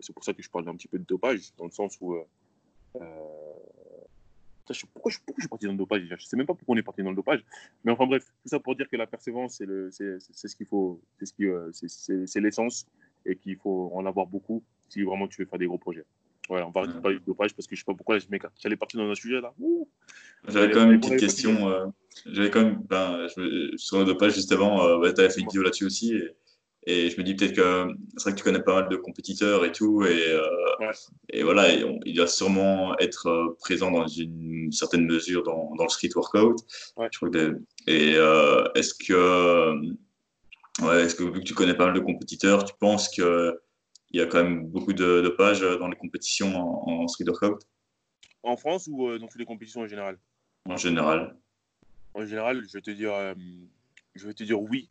c'est 0.00 0.12
pour 0.12 0.24
ça 0.24 0.32
que 0.32 0.42
je 0.42 0.50
parle 0.50 0.68
un 0.68 0.76
petit 0.76 0.88
peu 0.88 0.98
de 0.98 1.04
dopage, 1.04 1.54
dans 1.56 1.64
le 1.64 1.70
sens 1.70 1.98
où 2.00 2.16
pourquoi, 4.92 5.10
je, 5.12 5.18
pourquoi 5.18 5.34
je 5.38 5.42
suis 5.42 5.48
parti 5.48 5.66
dans 5.66 5.72
le 5.72 5.78
dopage 5.78 6.02
déjà? 6.02 6.16
Je 6.18 6.24
sais 6.24 6.36
même 6.36 6.46
pas 6.46 6.54
pourquoi 6.54 6.74
on 6.74 6.78
est 6.78 6.82
parti 6.82 7.02
dans 7.02 7.10
le 7.10 7.16
dopage. 7.16 7.44
Mais 7.84 7.92
enfin 7.92 8.06
bref, 8.06 8.24
tout 8.42 8.48
ça 8.48 8.58
pour 8.58 8.74
dire 8.76 8.88
que 8.88 8.96
la 8.96 9.06
persévérance, 9.06 9.56
c'est, 9.56 9.66
le, 9.66 9.90
c'est, 9.90 10.18
c'est 10.20 10.48
ce 10.48 10.56
qu'il 10.56 10.66
faut, 10.66 11.00
c'est, 11.18 11.26
ce 11.26 11.32
qui, 11.32 11.46
euh, 11.46 11.70
c'est, 11.72 12.26
c'est, 12.26 12.40
l'essence 12.40 12.86
et 13.26 13.36
qu'il 13.36 13.56
faut 13.56 13.90
en 13.94 14.06
avoir 14.06 14.26
beaucoup 14.26 14.62
si 14.88 15.02
vraiment 15.02 15.28
tu 15.28 15.42
veux 15.42 15.48
faire 15.48 15.58
des 15.58 15.66
gros 15.66 15.78
projets. 15.78 16.04
Voilà, 16.48 16.66
on 16.66 16.70
va 16.70 16.82
arrêter 16.82 16.96
de 16.96 17.00
parler 17.00 17.18
de 17.18 17.24
dopage 17.24 17.54
parce 17.54 17.66
que 17.66 17.74
je 17.74 17.80
sais 17.80 17.86
pas 17.86 17.94
pourquoi 17.94 18.18
je 18.18 18.26
m'écarte. 18.30 18.54
J'allais 18.62 18.76
partir 18.76 19.00
dans 19.00 19.10
un 19.10 19.14
sujet 19.14 19.40
là. 19.40 19.54
J'avais 20.48 20.72
quand 20.72 20.80
même 20.80 20.92
une 20.92 21.00
petite 21.00 21.18
question. 21.18 21.68
Euh, 21.70 21.86
j'avais 22.26 22.50
quand 22.50 22.62
même, 22.62 22.82
ben, 22.88 23.26
je, 23.34 23.74
sur 23.76 23.98
le 23.98 24.04
dopage 24.04 24.34
justement, 24.34 24.84
euh, 24.84 25.12
tu 25.12 25.20
avais 25.20 25.30
fait 25.30 25.40
une 25.40 25.46
vidéo 25.46 25.62
là-dessus 25.62 25.86
aussi. 25.86 26.14
Et 26.14 26.34
et 26.86 27.08
je 27.08 27.16
me 27.16 27.22
dis 27.22 27.34
peut-être 27.34 27.54
que 27.54 27.94
c'est 28.16 28.24
vrai 28.24 28.32
que 28.32 28.38
tu 28.38 28.44
connais 28.44 28.62
pas 28.62 28.82
mal 28.82 28.88
de 28.90 28.96
compétiteurs 28.96 29.64
et 29.64 29.72
tout. 29.72 30.04
Et, 30.04 30.28
euh, 30.28 30.92
et 31.30 31.42
voilà, 31.42 31.72
il 31.72 32.14
doit 32.14 32.26
sûrement 32.26 32.96
être 32.98 33.26
euh, 33.26 33.56
présent 33.60 33.90
dans 33.90 34.06
une 34.06 34.70
certaine 34.70 35.06
mesure 35.06 35.42
dans, 35.42 35.74
dans 35.76 35.84
le 35.84 35.88
street 35.88 36.10
workout. 36.14 36.58
et 37.86 38.14
euh, 38.16 38.68
est-ce 38.74 38.94
que, 38.94 39.74
ouais, 40.82 41.04
est-ce 41.04 41.14
que 41.14 41.24
vu 41.24 41.40
que 41.40 41.44
tu 41.44 41.54
connais 41.54 41.74
pas 41.74 41.86
mal 41.86 41.94
de 41.94 42.00
compétiteurs, 42.00 42.64
tu 42.64 42.74
penses 42.78 43.08
qu'il 43.08 43.54
y 44.12 44.20
a 44.20 44.26
quand 44.26 44.42
même 44.42 44.66
beaucoup 44.66 44.92
de, 44.92 45.22
de, 45.22 45.28
pages 45.30 45.60
dans 45.60 45.88
les 45.88 45.96
compétitions 45.96 46.54
en, 46.54 47.08
street 47.08 47.24
workout? 47.26 47.62
En 48.42 48.58
France 48.58 48.90
ou 48.92 49.18
dans 49.18 49.26
toutes 49.26 49.40
les 49.40 49.46
compétitions 49.46 49.80
en 49.80 49.86
général? 49.86 50.18
En 50.68 50.76
général. 50.76 51.34
En 52.12 52.26
général, 52.26 52.62
je 52.68 52.72
vais 52.74 52.82
te 52.82 52.90
dire, 52.90 53.12
je 54.14 54.26
vais 54.26 54.34
te 54.34 54.44
dire 54.44 54.60
oui 54.60 54.90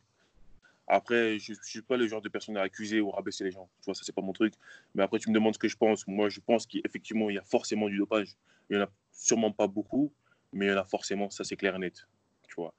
après, 0.86 1.38
je 1.38 1.52
ne 1.52 1.58
suis 1.62 1.82
pas 1.82 1.96
le 1.96 2.06
genre 2.06 2.20
de 2.20 2.28
personne 2.28 2.56
à 2.56 2.62
accuser 2.62 3.00
ou 3.00 3.10
rabaisser 3.10 3.44
les 3.44 3.50
gens. 3.50 3.68
Tu 3.80 3.86
vois, 3.86 3.94
ça, 3.94 4.02
c'est 4.04 4.14
pas 4.14 4.22
mon 4.22 4.32
truc. 4.32 4.54
Mais 4.94 5.02
après, 5.02 5.18
tu 5.18 5.30
me 5.30 5.34
demandes 5.34 5.54
ce 5.54 5.58
que 5.58 5.68
je 5.68 5.76
pense. 5.76 6.06
Moi, 6.06 6.28
je 6.28 6.40
pense 6.40 6.66
qu'effectivement, 6.66 7.30
il 7.30 7.36
y 7.36 7.38
a 7.38 7.42
forcément 7.42 7.88
du 7.88 7.96
dopage. 7.96 8.36
Il 8.68 8.76
n'y 8.76 8.82
en 8.82 8.86
a 8.86 8.90
sûrement 9.12 9.50
pas 9.50 9.66
beaucoup, 9.66 10.12
mais 10.52 10.66
il 10.66 10.68
y 10.70 10.72
en 10.72 10.78
a 10.78 10.84
forcément, 10.84 11.30
ça, 11.30 11.44
c'est 11.44 11.56
clair 11.56 11.76
et 11.76 11.78
net. 11.78 12.06
Tu 12.48 12.54
vois. 12.56 12.74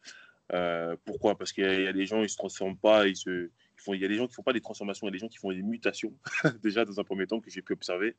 Euh, 0.54 0.96
pourquoi? 1.06 1.38
Parce 1.38 1.52
qu'il 1.52 1.64
y, 1.64 1.88
a 1.88 1.94
des 1.94 2.06
gens, 2.06 2.18
ils 2.20 2.24
ne 2.24 2.28
se 2.28 2.38
transforment 2.38 2.78
pas, 2.78 3.08
ils, 3.08 3.16
se, 3.16 3.50
il 3.88 4.00
y 4.00 4.06
a 4.06 4.08
des 4.08 4.16
gens 4.16 4.28
qui 4.28 4.34
font 4.34 4.44
pas 4.44 4.54
des 4.54 4.62
transformations, 4.62 5.08
il 5.08 5.10
y 5.10 5.14
a 5.14 5.14
des 5.14 5.20
gens 5.20 5.28
qui 5.28 5.38
font 5.38 5.52
des 5.52 5.64
mutations, 5.64 6.14
déjà 6.62 6.86
dans 6.86 7.00
un 7.00 7.04
premier 7.04 7.26
temps 7.26 7.40
que 7.40 7.50
j'ai 7.50 7.62
pu 7.62 7.74
observer. 7.74 8.16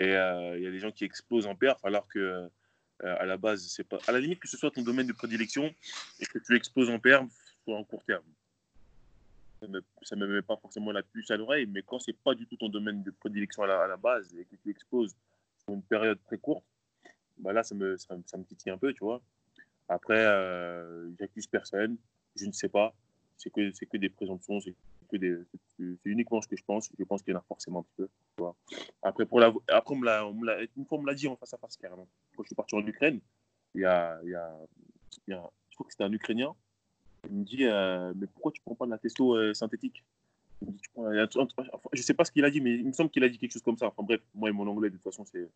Et 0.00 0.08
euh, 0.08 0.56
il 0.56 0.64
y 0.64 0.66
a 0.66 0.70
des 0.70 0.78
gens 0.78 0.90
qui 0.90 1.04
explosent 1.04 1.46
en 1.46 1.54
perf 1.54 1.84
alors 1.84 2.08
que 2.08 2.18
euh, 2.18 2.48
à 3.00 3.26
la 3.26 3.36
base, 3.36 3.66
c'est 3.66 3.84
pas. 3.84 3.98
À 4.06 4.12
la 4.12 4.20
limite 4.20 4.40
que 4.40 4.48
ce 4.48 4.56
soit 4.56 4.70
ton 4.70 4.82
domaine 4.82 5.06
de 5.06 5.12
prédilection 5.12 5.72
et 6.20 6.26
que 6.26 6.38
tu 6.38 6.56
exploses 6.56 6.88
en 6.88 6.98
perf, 6.98 7.26
soit 7.64 7.76
en 7.76 7.84
court 7.84 8.04
terme. 8.04 8.24
Ça 10.02 10.16
ne 10.16 10.26
me 10.26 10.34
met 10.34 10.42
pas 10.42 10.56
forcément 10.56 10.90
la 10.92 11.02
puce 11.02 11.30
à 11.30 11.36
l'oreille, 11.36 11.66
mais 11.66 11.82
quand 11.82 11.98
c'est 11.98 12.12
pas 12.12 12.34
du 12.34 12.46
tout 12.46 12.56
ton 12.56 12.68
domaine 12.68 13.02
de 13.02 13.10
prédilection 13.10 13.62
à 13.62 13.86
la, 13.86 13.96
base 13.96 14.34
et 14.34 14.44
que 14.44 14.56
tu 14.56 14.70
exploses 14.70 15.14
sur 15.58 15.74
une 15.74 15.82
période 15.82 16.18
très 16.24 16.38
courte, 16.38 16.64
bah 17.38 17.52
là, 17.52 17.62
ça 17.62 17.74
me, 17.74 17.96
ça, 17.96 18.16
me 18.16 18.44
titille 18.44 18.72
un 18.72 18.78
peu, 18.78 18.92
tu 18.92 19.04
vois. 19.04 19.22
Après, 19.88 20.18
euh, 20.18 21.10
j'accuse 21.18 21.46
personne, 21.46 21.96
je 22.34 22.46
ne 22.46 22.52
sais 22.52 22.68
pas. 22.68 22.94
C'est 23.36 23.50
que, 23.50 23.72
c'est 23.72 23.86
que 23.86 23.96
des 23.96 24.08
présomptions, 24.08 24.60
c'est 24.60 24.74
que 25.08 25.16
des, 25.16 25.36
c'est 25.78 25.96
uniquement 26.04 26.40
ce 26.40 26.48
que 26.48 26.56
je 26.56 26.64
pense. 26.64 26.90
Je 26.98 27.04
pense 27.04 27.22
qu'il 27.22 27.32
y 27.32 27.36
en 27.36 27.40
a 27.40 27.44
forcément 27.46 27.80
un 27.80 27.82
petit 27.82 27.94
peu. 27.96 28.08
Tu 28.36 28.42
vois. 28.42 28.56
Après, 29.02 29.26
pour 29.26 29.40
la, 29.40 29.52
après 29.68 29.94
on 29.94 29.98
me 29.98 30.06
l'a, 30.06 30.60
une 30.76 30.86
fois, 30.86 30.98
on 30.98 31.02
me 31.02 31.06
l'a 31.06 31.14
dit 31.14 31.28
en 31.28 31.36
face 31.36 31.54
à 31.54 31.58
face 31.58 31.76
carrément. 31.76 32.08
Quand 32.36 32.42
je 32.42 32.48
suis 32.48 32.54
parti 32.54 32.74
en 32.74 32.86
Ukraine, 32.86 33.20
il 33.74 33.82
y 33.82 33.84
a, 33.84 34.20
il 34.24 34.30
y 34.30 34.34
a, 34.34 34.56
y 35.28 35.32
a 35.32 35.50
je 35.72 35.76
crois 35.76 35.86
que 35.86 35.92
c'était 35.92 36.04
un 36.04 36.12
Ukrainien. 36.12 36.54
Il 37.30 37.36
me 37.36 37.44
dit, 37.44 37.64
euh, 37.64 38.12
mais 38.16 38.26
pourquoi 38.26 38.52
tu 38.52 38.60
prends 38.62 38.74
pas 38.74 38.86
de 38.86 38.90
la 38.90 38.98
testo 38.98 39.36
euh, 39.36 39.54
synthétique? 39.54 40.04
Je 41.92 42.02
sais 42.02 42.14
pas 42.14 42.24
ce 42.24 42.32
qu'il 42.32 42.44
a 42.44 42.50
dit, 42.50 42.60
mais 42.60 42.74
il 42.74 42.86
me 42.86 42.92
semble 42.92 43.10
qu'il 43.10 43.24
a 43.24 43.28
dit 43.28 43.38
quelque 43.38 43.52
chose 43.52 43.62
comme 43.62 43.76
ça. 43.76 43.86
Enfin 43.86 44.02
bref, 44.02 44.20
moi 44.34 44.48
et 44.48 44.52
mon 44.52 44.66
anglais, 44.66 44.90
de 44.90 44.94
toute 44.94 45.04
façon, 45.04 45.24
c'est 45.24 45.48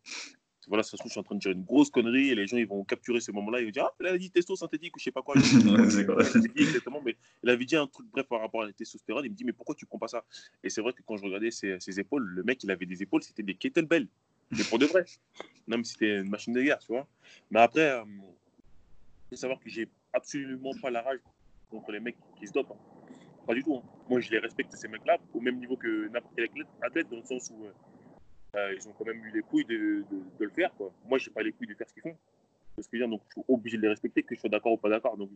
voilà, 0.67 0.83
ça 0.83 0.91
se 0.91 0.97
trouve, 0.97 1.09
je 1.09 1.13
suis 1.13 1.19
en 1.19 1.23
train 1.23 1.35
de 1.35 1.39
dire 1.39 1.51
une 1.51 1.63
grosse 1.63 1.89
connerie 1.89 2.29
et 2.29 2.35
les 2.35 2.45
gens 2.45 2.57
ils 2.57 2.67
vont 2.67 2.83
capturer 2.83 3.21
ce 3.21 3.31
moment-là. 3.31 3.61
Ils 3.61 3.65
vont 3.65 3.71
dire 3.71 3.85
Ah, 3.85 3.93
il 4.01 4.07
a 4.07 4.17
dit 4.17 4.29
testo 4.29 4.55
synthétique 4.55 4.95
ou 4.95 4.99
je 4.99 5.05
sais 5.05 5.11
pas 5.11 5.21
quoi. 5.21 5.35
exactement, 6.55 7.01
mais 7.05 7.15
il 7.43 7.49
avait 7.49 7.65
dit 7.65 7.77
un 7.77 7.87
truc 7.87 8.07
bref 8.11 8.27
par 8.27 8.41
rapport 8.41 8.63
à 8.63 8.65
la 8.65 8.73
testostérone. 8.73 9.23
Il 9.25 9.31
me 9.31 9.35
dit 9.35 9.45
Mais 9.45 9.53
pourquoi 9.53 9.75
tu 9.75 9.85
prends 9.85 9.97
pas 9.97 10.09
ça? 10.09 10.25
Et 10.63 10.69
c'est 10.69 10.81
vrai 10.81 10.93
que 10.93 11.01
quand 11.05 11.15
je 11.15 11.23
regardais 11.23 11.51
ses, 11.51 11.79
ses, 11.79 11.99
épaules, 11.99 12.25
le 12.25 12.43
mec 12.43 12.63
il 12.63 12.71
avait 12.71 12.85
des 12.85 13.01
épaules, 13.01 13.23
c'était 13.23 13.43
des 13.43 13.55
kettlebells. 13.55 14.07
Mais 14.51 14.63
pour 14.63 14.79
de 14.79 14.85
vrai. 14.85 15.05
Non, 15.67 15.77
mais 15.77 15.83
c'était 15.83 16.17
une 16.17 16.29
machine 16.29 16.53
de 16.53 16.61
guerre, 16.61 16.79
tu 16.79 16.87
vois. 16.87 17.07
Mais 17.51 17.59
après, 17.59 17.91
euh, 17.91 18.03
il 18.05 19.29
faut 19.29 19.35
savoir 19.35 19.59
que 19.59 19.69
j'ai 19.69 19.89
absolument 20.13 20.71
pas 20.81 20.89
la 20.89 21.01
rage 21.01 21.19
contre 21.69 21.91
les 21.91 21.99
mecs 21.99 22.17
qui 22.37 22.47
se 22.47 22.53
dopent. 22.53 22.71
Hein. 22.71 23.13
Pas 23.45 23.53
du 23.53 23.63
tout. 23.63 23.75
Hein. 23.75 23.83
Moi, 24.09 24.19
je 24.19 24.31
les 24.31 24.39
respecte, 24.39 24.73
ces 24.73 24.87
mecs-là, 24.87 25.17
au 25.33 25.39
même 25.39 25.57
niveau 25.57 25.77
que 25.77 26.07
n'importe 26.09 26.33
quel 26.35 26.49
athlète, 26.81 27.09
dans 27.09 27.17
le 27.17 27.23
sens 27.23 27.51
où. 27.51 27.65
Euh, 27.65 27.71
euh, 28.55 28.73
ils 28.75 28.87
ont 28.87 28.93
quand 28.93 29.05
même 29.05 29.23
eu 29.23 29.31
les 29.31 29.41
couilles 29.41 29.65
de, 29.65 30.03
le 30.39 30.49
faire. 30.49 30.73
Quoi. 30.75 30.91
Moi, 31.05 31.17
je 31.17 31.29
n'ai 31.29 31.33
pas 31.33 31.43
les 31.43 31.51
couilles 31.51 31.67
de 31.67 31.75
faire 31.75 31.87
ce 31.87 31.93
qu'ils 31.93 32.03
font. 32.03 32.17
Ce 32.79 32.87
que 32.87 32.97
je 32.97 33.03
donc 33.05 33.21
je 33.27 33.33
suis 33.33 33.43
obligé 33.47 33.77
de 33.77 33.81
les 33.81 33.89
respecter, 33.89 34.23
que 34.23 34.35
je 34.35 34.39
sois 34.39 34.49
d'accord 34.49 34.73
ou 34.73 34.77
pas 34.77 34.89
d'accord. 34.89 35.17
Donc, 35.17 35.29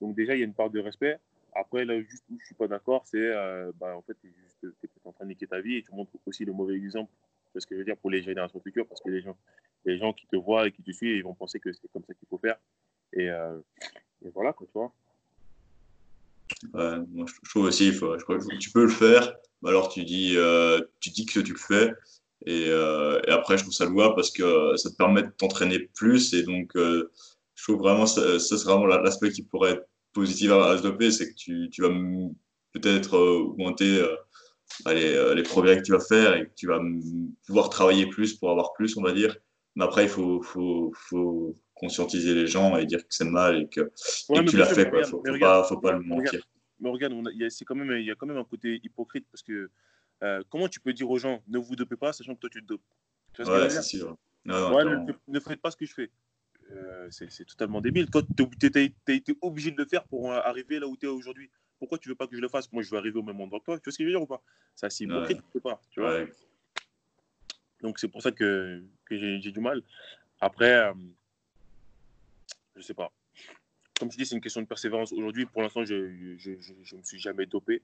donc 0.00 0.14
déjà, 0.14 0.34
il 0.34 0.40
y 0.40 0.42
a 0.42 0.46
une 0.46 0.54
part 0.54 0.70
de 0.70 0.80
respect. 0.80 1.18
Après, 1.54 1.84
là, 1.84 2.00
juste 2.00 2.24
où 2.30 2.38
je 2.40 2.46
suis 2.46 2.54
pas 2.54 2.68
d'accord, 2.68 3.02
c'est 3.06 3.18
euh, 3.18 3.72
bah, 3.78 3.96
en 3.96 4.02
fait, 4.02 4.16
tu 4.20 4.28
es, 4.62 4.88
en 5.04 5.12
train 5.12 5.24
de 5.24 5.30
niquer 5.30 5.46
ta 5.46 5.60
vie 5.60 5.76
et 5.76 5.82
tu 5.82 5.92
montres 5.92 6.12
aussi 6.26 6.44
le 6.44 6.52
mauvais 6.52 6.74
exemple. 6.74 7.12
C'est 7.52 7.60
ce 7.60 7.66
que 7.66 7.74
je 7.74 7.80
veux 7.80 7.84
dire? 7.84 7.96
Pour 7.96 8.10
les 8.10 8.22
générations 8.22 8.60
futures, 8.60 8.86
parce 8.86 9.00
que 9.00 9.10
les 9.10 9.20
gens, 9.20 9.36
les 9.84 9.98
gens 9.98 10.12
qui 10.12 10.26
te 10.26 10.36
voient 10.36 10.68
et 10.68 10.72
qui 10.72 10.82
te 10.82 10.90
suivent, 10.92 11.16
ils 11.16 11.24
vont 11.24 11.34
penser 11.34 11.58
que 11.60 11.72
c'est 11.72 11.88
comme 11.92 12.04
ça 12.04 12.14
qu'il 12.14 12.28
faut 12.28 12.38
faire. 12.38 12.58
Et, 13.12 13.28
euh, 13.28 13.58
et, 14.24 14.30
voilà, 14.30 14.52
quoi, 14.52 14.66
tu 14.66 14.72
vois. 14.74 14.92
Ouais, 16.74 16.96
moi, 17.12 17.26
je 17.26 17.50
trouve 17.50 17.64
aussi, 17.64 17.92
faut, 17.92 18.16
que 18.16 18.58
tu 18.58 18.70
peux 18.70 18.84
le 18.84 18.90
faire, 18.90 19.32
alors 19.64 19.88
tu 19.88 20.04
dis, 20.04 20.34
euh, 20.36 20.80
tu 21.00 21.10
dis 21.10 21.26
que 21.26 21.40
tu 21.40 21.52
le 21.52 21.58
fais, 21.58 21.92
euh, 22.48 23.20
et, 23.26 23.30
après, 23.30 23.58
je 23.58 23.62
trouve 23.62 23.74
ça 23.74 23.86
louable 23.86 24.14
parce 24.14 24.30
que 24.30 24.76
ça 24.76 24.90
te 24.90 24.96
permet 24.96 25.22
de 25.22 25.30
t'entraîner 25.30 25.78
plus. 25.94 26.32
Et 26.34 26.42
donc, 26.42 26.74
euh, 26.76 27.10
je 27.54 27.64
trouve 27.64 27.78
vraiment, 27.78 28.06
ça, 28.06 28.38
ça 28.38 28.56
c'est 28.56 28.64
vraiment 28.64 28.86
l'aspect 28.86 29.30
qui 29.30 29.42
pourrait 29.42 29.72
être 29.72 29.88
positif 30.12 30.50
à, 30.50 30.76
doper, 30.76 31.10
c'est 31.10 31.30
que 31.30 31.36
tu, 31.36 31.68
tu 31.70 31.82
vas 31.82 31.90
peut-être 32.72 33.16
euh, 33.16 33.38
augmenter 33.40 34.04
les, 34.86 35.34
les, 35.34 35.42
progrès 35.42 35.76
que 35.78 35.82
tu 35.82 35.92
vas 35.92 36.00
faire 36.00 36.34
et 36.36 36.46
que 36.46 36.54
tu 36.56 36.66
vas 36.66 36.80
pouvoir 37.46 37.70
travailler 37.70 38.06
plus 38.06 38.34
pour 38.34 38.50
avoir 38.50 38.72
plus, 38.72 38.96
on 38.96 39.02
va 39.02 39.12
dire. 39.12 39.36
Mais 39.80 39.86
après, 39.86 40.02
il 40.04 40.10
faut, 40.10 40.42
faut, 40.42 40.92
faut 40.94 41.54
conscientiser 41.72 42.34
les 42.34 42.46
gens 42.46 42.76
et 42.76 42.84
dire 42.84 42.98
que 42.98 43.14
c'est 43.14 43.24
mal 43.24 43.62
et 43.62 43.66
que, 43.66 43.80
et 43.80 44.44
que 44.44 44.50
tu 44.50 44.58
l'as 44.58 44.66
fait. 44.66 44.90
Il 44.92 44.98
ne 44.98 45.04
faut, 45.04 45.22
faut, 45.24 45.38
pas, 45.38 45.64
faut 45.64 45.80
pas 45.80 45.92
le 45.92 46.00
mentir. 46.00 46.46
Mais 46.80 46.90
regarde, 46.90 47.14
il 47.32 47.40
y, 47.40 47.44
a, 47.46 47.48
quand 47.64 47.74
même, 47.74 47.90
il 47.96 48.04
y 48.04 48.10
a 48.10 48.14
quand 48.14 48.26
même 48.26 48.36
un 48.36 48.44
côté 48.44 48.78
hypocrite 48.84 49.26
parce 49.32 49.42
que 49.42 49.70
euh, 50.22 50.42
comment 50.50 50.68
tu 50.68 50.80
peux 50.80 50.92
dire 50.92 51.08
aux 51.08 51.16
gens 51.16 51.42
ne 51.48 51.58
vous 51.58 51.76
dopez 51.76 51.96
pas, 51.96 52.12
sachant 52.12 52.34
que 52.34 52.40
toi 52.40 52.50
tu 52.50 52.60
te 52.60 52.66
dopes? 52.66 52.82
Tu 53.32 53.42
vois 53.42 53.58
Ouais, 53.58 53.70
c'est 53.70 53.80
sûr. 53.80 54.18
ne, 54.44 55.40
faites 55.40 55.62
pas 55.62 55.70
ce 55.70 55.78
que 55.78 55.86
je 55.86 55.94
fais. 55.94 56.10
Euh, 56.72 57.08
c'est 57.10 57.46
totalement 57.46 57.80
débile. 57.80 58.10
Toi, 58.10 58.20
tu 58.36 58.70
as, 58.74 59.12
été 59.14 59.34
obligé 59.40 59.70
de 59.70 59.78
le 59.78 59.86
faire 59.86 60.04
pour 60.04 60.30
arriver 60.30 60.78
là 60.78 60.88
où 60.88 60.96
tu 60.98 61.06
es 61.06 61.08
aujourd'hui. 61.08 61.50
Pourquoi 61.78 61.96
tu 61.96 62.10
veux 62.10 62.14
pas 62.14 62.26
que 62.26 62.36
je 62.36 62.42
le 62.42 62.48
fasse? 62.50 62.70
Moi, 62.70 62.82
je 62.82 62.90
veux 62.90 62.98
arriver 62.98 63.18
au 63.18 63.22
même 63.22 63.40
endroit 63.40 63.60
que 63.60 63.64
toi. 63.64 63.78
Tu 63.78 63.84
vois 63.84 63.92
ce 63.94 63.96
que 63.96 64.04
je 64.04 64.08
veux 64.08 64.12
dire 64.12 64.20
ou 64.20 64.26
pas? 64.26 64.42
C'est 64.74 64.84
assez 64.84 65.04
hypocrite 65.04 65.40
ouais. 65.54 65.60
pas. 65.62 65.80
Tu 65.90 66.00
vois? 66.00 66.26
Donc, 67.82 67.98
c'est 67.98 68.08
pour 68.08 68.22
ça 68.22 68.30
que, 68.30 68.82
j'ai 69.10 69.50
du 69.50 69.60
mal. 69.60 69.82
Après, 70.40 70.72
euh, 70.72 70.92
je 72.76 72.82
sais 72.82 72.94
pas. 72.94 73.12
Comme 73.98 74.08
tu 74.08 74.16
dis, 74.16 74.26
c'est 74.26 74.34
une 74.34 74.40
question 74.40 74.62
de 74.62 74.66
persévérance. 74.66 75.12
Aujourd'hui, 75.12 75.46
pour 75.46 75.62
l'instant, 75.62 75.84
je 75.84 75.94
ne 75.94 76.96
me 76.96 77.02
suis 77.02 77.18
jamais 77.18 77.46
dopé. 77.46 77.82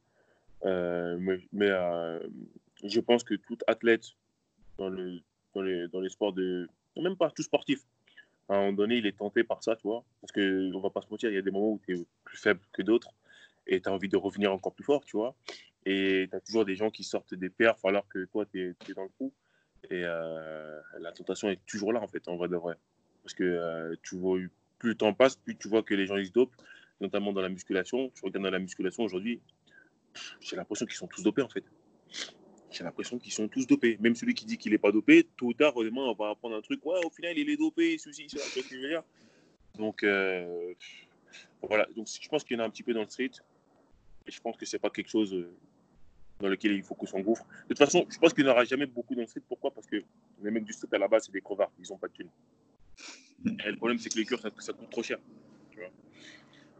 Euh, 0.64 1.18
mais, 1.52 1.70
euh, 1.70 2.27
je 2.85 3.01
pense 3.01 3.24
que 3.24 3.35
tout 3.35 3.59
athlète 3.66 4.06
dans, 4.78 4.89
le, 4.89 5.20
dans, 5.55 5.62
les, 6.01 6.09
sports 6.09 6.32
de. 6.32 6.68
Même 6.97 7.16
pas 7.16 7.31
tout 7.31 7.43
sportif. 7.43 7.81
À 8.48 8.55
un 8.55 8.59
moment 8.59 8.73
donné, 8.73 8.97
il 8.97 9.06
est 9.06 9.18
tenté 9.18 9.44
par 9.44 9.62
ça, 9.62 9.77
tu 9.77 9.82
vois. 9.82 10.05
Parce 10.20 10.32
qu'on 10.32 10.81
va 10.81 10.90
pas 10.90 11.02
se 11.02 11.09
mentir, 11.10 11.31
il 11.31 11.35
y 11.35 11.39
a 11.39 11.43
des 11.43 11.51
moments 11.51 11.73
où 11.73 11.81
tu 11.85 11.94
es 11.94 12.06
plus 12.24 12.39
faible 12.39 12.60
que 12.73 12.82
d'autres 12.82 13.10
et 13.66 13.81
tu 13.81 13.89
as 13.89 13.93
envie 13.93 14.09
de 14.09 14.16
revenir 14.16 14.52
encore 14.52 14.74
plus 14.74 14.85
fort, 14.85 15.05
tu 15.05 15.16
vois. 15.16 15.35
Et 15.85 16.27
tu 16.31 16.36
as 16.36 16.40
toujours 16.40 16.64
des 16.64 16.77
gens 16.77 16.90
qui 16.90 17.05
sortent 17.05 17.35
des 17.35 17.51
perfs 17.51 17.85
alors 17.85 18.06
que 18.09 18.24
toi, 18.27 18.47
tu 18.47 18.60
es, 18.60 18.94
dans 18.94 19.02
le 19.02 19.10
coup. 19.18 19.32
Et 19.91 20.03
euh, 20.05 20.81
la 20.99 21.13
tentation 21.13 21.49
est 21.49 21.65
toujours 21.67 21.93
là, 21.93 22.01
en 22.01 22.09
fait, 22.09 22.27
en 22.29 22.37
vrai 22.37 22.49
de 22.49 22.57
vrai. 22.57 22.75
Parce 23.23 23.35
que 23.35 23.97
vois, 24.13 24.39
plus 24.79 24.91
le 24.91 24.95
temps 24.95 25.13
passe, 25.15 25.37
plus 25.37 25.57
tu 25.57 25.69
vois 25.69 25.83
que 25.83 25.95
les 25.95 26.07
gens 26.07 26.17
ils 26.17 26.27
se 26.27 26.33
dopent, 26.33 26.55
notamment 27.01 27.33
dans 27.33 27.43
la 27.43 27.49
musculation. 27.49 28.11
Tu 28.15 28.25
regardes 28.25 28.45
dans 28.45 28.51
la 28.51 28.59
musculation 28.59 29.05
aujourd'hui, 29.05 29.41
j'ai 30.41 30.57
l'impression 30.57 30.87
qu'ils 30.87 30.97
sont 30.97 31.07
tous 31.07 31.23
dopés 31.23 31.43
en 31.43 31.49
fait. 31.49 31.65
J'ai 32.71 32.85
l'impression 32.85 33.19
qu'ils 33.19 33.33
sont 33.33 33.49
tous 33.49 33.67
dopés. 33.67 33.97
Même 34.01 34.15
celui 34.15 34.35
qui 34.35 34.45
dit 34.45 34.59
qu'il 34.59 34.73
n'est 34.73 34.79
pas 34.79 34.93
dopé, 34.93 35.27
tôt 35.37 35.47
ou 35.47 35.55
tard, 35.55 35.73
on 35.77 36.15
va 36.15 36.31
apprendre 36.31 36.57
un 36.57 36.61
truc. 36.61 36.85
Ouais, 36.85 37.01
au 37.05 37.11
final, 37.11 37.39
il 37.39 37.49
est 37.49 37.57
dopé, 37.57 37.97
ceci, 37.99 38.29
cela, 38.29 38.43
ce 38.43 38.61
que 38.61 38.77
je. 38.77 38.99
Donc, 39.79 40.03
euh, 40.03 40.75
voilà. 41.63 41.87
Donc, 41.97 42.07
je 42.09 42.29
pense 42.29 42.45
qu'il 42.45 42.57
y 42.57 42.61
en 42.61 42.65
a 42.65 42.67
un 42.67 42.71
petit 42.71 42.83
peu 42.83 42.93
dans 42.93 43.03
le 43.03 43.09
street. 43.09 43.31
Et 44.27 44.31
je 44.31 44.41
pense 44.41 44.57
que 44.57 44.67
c'est 44.67 44.79
pas 44.79 44.91
quelque 44.91 45.09
chose 45.09 45.33
euh, 45.33 45.57
dans 46.41 46.49
lequel 46.49 46.73
il 46.73 46.83
faut 46.83 46.95
qu'on 46.95 47.07
s'engouffre. 47.07 47.45
De 47.45 47.69
toute 47.69 47.79
façon, 47.79 48.07
je 48.09 48.19
pense 48.19 48.35
qu'il 48.35 48.45
n'y 48.45 48.51
aura 48.51 48.65
jamais 48.65 48.87
beaucoup 48.87 49.15
dans 49.15 49.23
le 49.23 49.27
street. 49.27 49.43
Pourquoi? 49.49 49.71
Parce 49.71 49.87
que 49.87 50.03
les 50.43 50.51
mecs 50.51 50.65
du 50.65 50.73
street 50.73 50.89
à 50.93 50.99
la 50.99 51.09
base, 51.09 51.25
c'est 51.27 51.33
des 51.33 51.41
crevards. 51.41 51.71
Ils 51.79 51.91
n'ont 51.91 51.99
pas 51.99 52.09
de 52.09 52.13
thunes. 52.13 52.31
Et 53.65 53.71
le 53.71 53.77
problème, 53.77 53.99
c'est 53.99 54.11
que 54.11 54.19
les 54.19 54.25
cœurs, 54.25 54.41
ça, 54.41 54.73
coûte 54.73 54.91
trop 54.91 55.03
cher. 55.03 55.19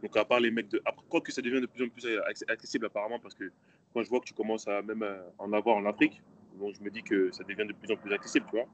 Donc, 0.03 0.15
à 0.15 0.25
part 0.25 0.39
les 0.39 0.51
mecs 0.51 0.69
de. 0.69 0.81
Après, 0.85 1.05
quoi 1.09 1.21
que 1.21 1.31
ça 1.31 1.41
devient 1.41 1.61
de 1.61 1.65
plus 1.65 1.85
en 1.85 1.89
plus 1.89 2.05
accessible, 2.47 2.85
apparemment, 2.85 3.19
parce 3.19 3.33
que 3.33 3.51
quand 3.93 4.03
je 4.03 4.09
vois 4.09 4.19
que 4.19 4.25
tu 4.25 4.33
commences 4.33 4.67
à 4.67 4.81
même 4.83 5.03
en 5.39 5.51
avoir 5.53 5.77
en 5.77 5.85
Afrique, 5.85 6.21
donc 6.59 6.75
je 6.75 6.83
me 6.83 6.91
dis 6.91 7.01
que 7.01 7.31
ça 7.31 7.43
devient 7.43 7.67
de 7.67 7.73
plus 7.73 7.91
en 7.91 7.97
plus 7.97 8.13
accessible, 8.13 8.45
tu 8.49 8.57
vois? 8.57 8.67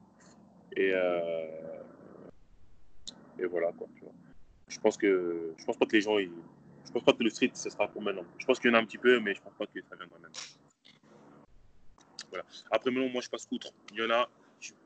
Et, 0.76 0.90
euh, 0.92 1.82
et 3.38 3.46
voilà, 3.46 3.72
quoi, 3.72 3.88
tu 3.94 4.02
vois. 4.02 4.12
Je 4.68 4.78
pense 4.80 4.98
que. 4.98 5.54
Je 5.56 5.64
pense 5.64 5.78
pas 5.78 5.86
que 5.86 5.92
les 5.92 6.02
gens. 6.02 6.18
Ils... 6.18 6.30
Je 6.84 6.92
pense 6.92 7.04
pas 7.04 7.14
que 7.14 7.22
le 7.22 7.30
street, 7.30 7.52
ce 7.54 7.70
sera 7.70 7.88
pour 7.88 8.02
maintenant. 8.02 8.24
Je 8.38 8.44
pense 8.44 8.60
qu'il 8.60 8.70
y 8.70 8.74
en 8.74 8.76
a 8.76 8.80
un 8.80 8.84
petit 8.84 8.98
peu, 8.98 9.18
mais 9.20 9.34
je 9.34 9.40
pense 9.40 9.54
pas 9.54 9.66
que 9.66 9.80
ça 9.80 9.96
viendra 9.96 10.18
même. 10.18 10.30
Après, 12.70 12.90
maintenant, 12.90 13.10
moi, 13.10 13.22
je 13.22 13.28
passe 13.28 13.46
outre. 13.50 13.72
Il 13.92 13.98
y 13.98 14.04
en 14.04 14.10
a. 14.10 14.28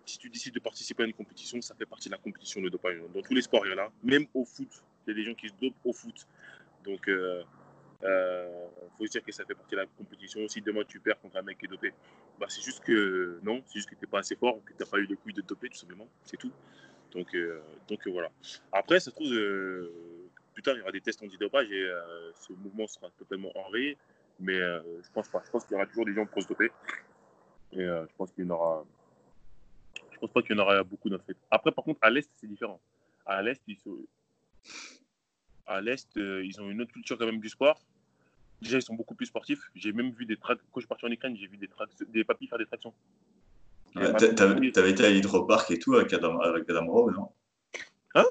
Si 0.06 0.18
tu 0.18 0.28
décides 0.28 0.54
de 0.54 0.60
participer 0.60 1.04
à 1.04 1.06
une 1.06 1.12
compétition, 1.12 1.60
ça 1.60 1.74
fait 1.74 1.86
partie 1.86 2.08
de 2.08 2.14
la 2.14 2.18
compétition 2.18 2.60
de 2.60 2.68
dopage. 2.68 2.98
Dans 3.14 3.22
tous 3.22 3.34
les 3.34 3.42
sports, 3.42 3.64
il 3.66 3.70
y 3.70 3.74
en 3.74 3.78
a. 3.78 3.92
Même 4.02 4.26
au 4.34 4.44
foot, 4.44 4.68
il 5.06 5.10
y 5.10 5.12
a 5.12 5.14
des 5.14 5.24
gens 5.24 5.34
qui 5.34 5.48
se 5.48 5.54
dopent 5.60 5.76
au 5.84 5.92
foot. 5.92 6.26
Donc, 6.84 7.04
il 7.06 7.12
euh, 7.12 7.42
euh, 8.04 8.66
faut 8.96 9.06
se 9.06 9.12
dire 9.12 9.22
que 9.22 9.30
ça 9.30 9.44
fait 9.44 9.54
partie 9.54 9.74
de 9.74 9.80
la 9.80 9.86
compétition. 9.86 10.46
Si 10.48 10.60
demain 10.62 10.82
tu 10.86 11.00
perds 11.00 11.20
contre 11.20 11.36
un 11.36 11.42
mec 11.42 11.58
qui 11.58 11.66
est 11.66 11.68
dopé, 11.68 11.92
bah, 12.40 12.46
c'est 12.48 12.62
juste 12.62 12.82
que 12.82 13.38
non, 13.42 13.62
c'est 13.66 13.74
juste 13.74 13.90
que 13.90 13.94
tu 13.94 14.00
n'es 14.04 14.10
pas 14.10 14.20
assez 14.20 14.36
fort, 14.36 14.58
que 14.64 14.72
tu 14.72 14.78
n'as 14.80 14.88
pas 14.88 14.98
eu 14.98 15.06
les 15.06 15.16
couilles 15.16 15.34
de 15.34 15.42
doper, 15.42 15.68
tout 15.68 15.78
simplement. 15.78 16.08
C'est 16.24 16.36
tout. 16.36 16.52
Donc, 17.12 17.34
euh, 17.34 17.60
donc 17.88 18.06
voilà. 18.08 18.30
Après, 18.72 19.00
ça 19.00 19.10
se 19.10 19.14
trouve, 19.14 19.30
plus 20.54 20.62
tard, 20.62 20.74
il 20.74 20.78
y 20.78 20.82
aura 20.82 20.92
des 20.92 21.00
tests 21.00 21.22
antidopage 21.22 21.70
et 21.70 21.90
ce 22.40 22.52
mouvement 22.52 22.86
sera 22.86 23.10
totalement 23.18 23.50
enrayé. 23.54 23.96
Mais 24.40 24.56
je 24.56 25.10
pense 25.12 25.28
pas. 25.28 25.42
Je 25.44 25.50
pense 25.50 25.64
qu'il 25.64 25.72
y 25.72 25.76
aura 25.76 25.86
toujours 25.86 26.04
des 26.04 26.14
gens 26.14 26.26
pour 26.26 26.42
se 26.42 26.48
doper. 26.48 26.70
Et 27.72 27.84
je 27.84 28.16
pense 28.16 28.32
qu'il 28.32 28.44
y 28.44 28.46
en 28.46 28.50
aura. 28.50 28.84
Je 30.10 30.18
pense 30.18 30.32
pas 30.32 30.42
qu'il 30.42 30.56
y 30.56 30.58
en 30.58 30.62
aura 30.62 30.82
beaucoup 30.82 31.08
dans 31.08 31.18
Après, 31.50 31.70
par 31.70 31.84
contre, 31.84 32.00
à 32.02 32.10
l'Est, 32.10 32.28
c'est 32.40 32.48
différent. 32.48 32.80
À 33.24 33.40
l'Est, 33.42 33.62
ils, 33.68 33.76
à 35.68 35.80
l'Est, 35.80 36.16
euh, 36.16 36.44
ils 36.44 36.60
ont 36.60 36.70
une 36.70 36.80
autre 36.80 36.92
culture 36.92 37.18
quand 37.18 37.26
même 37.26 37.40
du 37.40 37.48
sport. 37.48 37.80
Déjà, 38.60 38.78
ils 38.78 38.82
sont 38.82 38.94
beaucoup 38.94 39.14
plus 39.14 39.26
sportifs. 39.26 39.60
J'ai 39.74 39.92
même 39.92 40.10
vu 40.10 40.26
des 40.26 40.36
tracts. 40.36 40.62
Quand 40.72 40.80
je 40.80 40.86
suis 40.86 40.88
parti 40.88 41.04
en 41.04 41.10
Ukraine, 41.10 41.36
j'ai 41.36 41.46
vu 41.46 41.56
des, 41.56 41.68
tracts, 41.68 42.02
des 42.08 42.24
papis 42.24 42.48
faire 42.48 42.58
des 42.58 42.66
tractions. 42.66 42.92
Ouais, 43.94 44.12
T'avais 44.12 44.90
été 44.90 45.04
à 45.04 45.10
l'hydroparc 45.10 45.70
et 45.70 45.78
tout 45.78 45.94
avec 45.94 46.12
Adam, 46.12 46.40
avec 46.40 46.68
Adam 46.68 46.86
Rowe, 46.86 47.10
non? 47.12 47.30
Hein? 48.14 48.24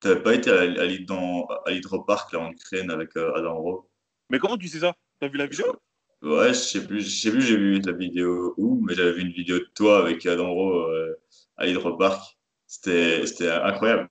T'avais 0.00 0.22
pas 0.22 0.34
été 0.34 0.50
à, 0.50 0.84
l'hydroparc 0.84 2.34
en 2.34 2.50
Ukraine 2.50 2.90
avec 2.90 3.16
euh, 3.16 3.34
Adam 3.34 3.56
Rowe? 3.56 3.88
Mais 4.28 4.38
comment 4.38 4.58
tu 4.58 4.68
sais 4.68 4.80
ça? 4.80 4.94
T'as 5.20 5.28
vu 5.28 5.38
la 5.38 5.46
vidéo? 5.46 5.80
Ouais, 6.26 6.48
je 6.48 6.54
sais 6.54 6.84
plus, 6.84 7.02
je 7.02 7.08
sais 7.08 7.30
plus, 7.30 7.40
j'ai 7.40 7.56
vu 7.56 7.80
la 7.80 7.92
vidéo 7.92 8.52
où, 8.56 8.80
mais 8.84 8.94
j'avais 8.94 9.12
vu 9.12 9.20
une 9.20 9.32
vidéo 9.32 9.60
de 9.60 9.70
toi 9.76 10.00
avec 10.00 10.26
Adamro 10.26 10.90
euh, 10.90 11.14
à 11.56 11.68
Hydropark. 11.68 12.36
C'était, 12.66 13.24
c'était 13.26 13.48
incroyable. 13.48 14.08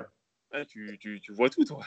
Ah, 0.51 0.63
tu, 0.63 0.97
tu, 0.97 1.19
tu, 1.19 1.33
vois 1.33 1.49
tout, 1.49 1.65
toi. 1.65 1.81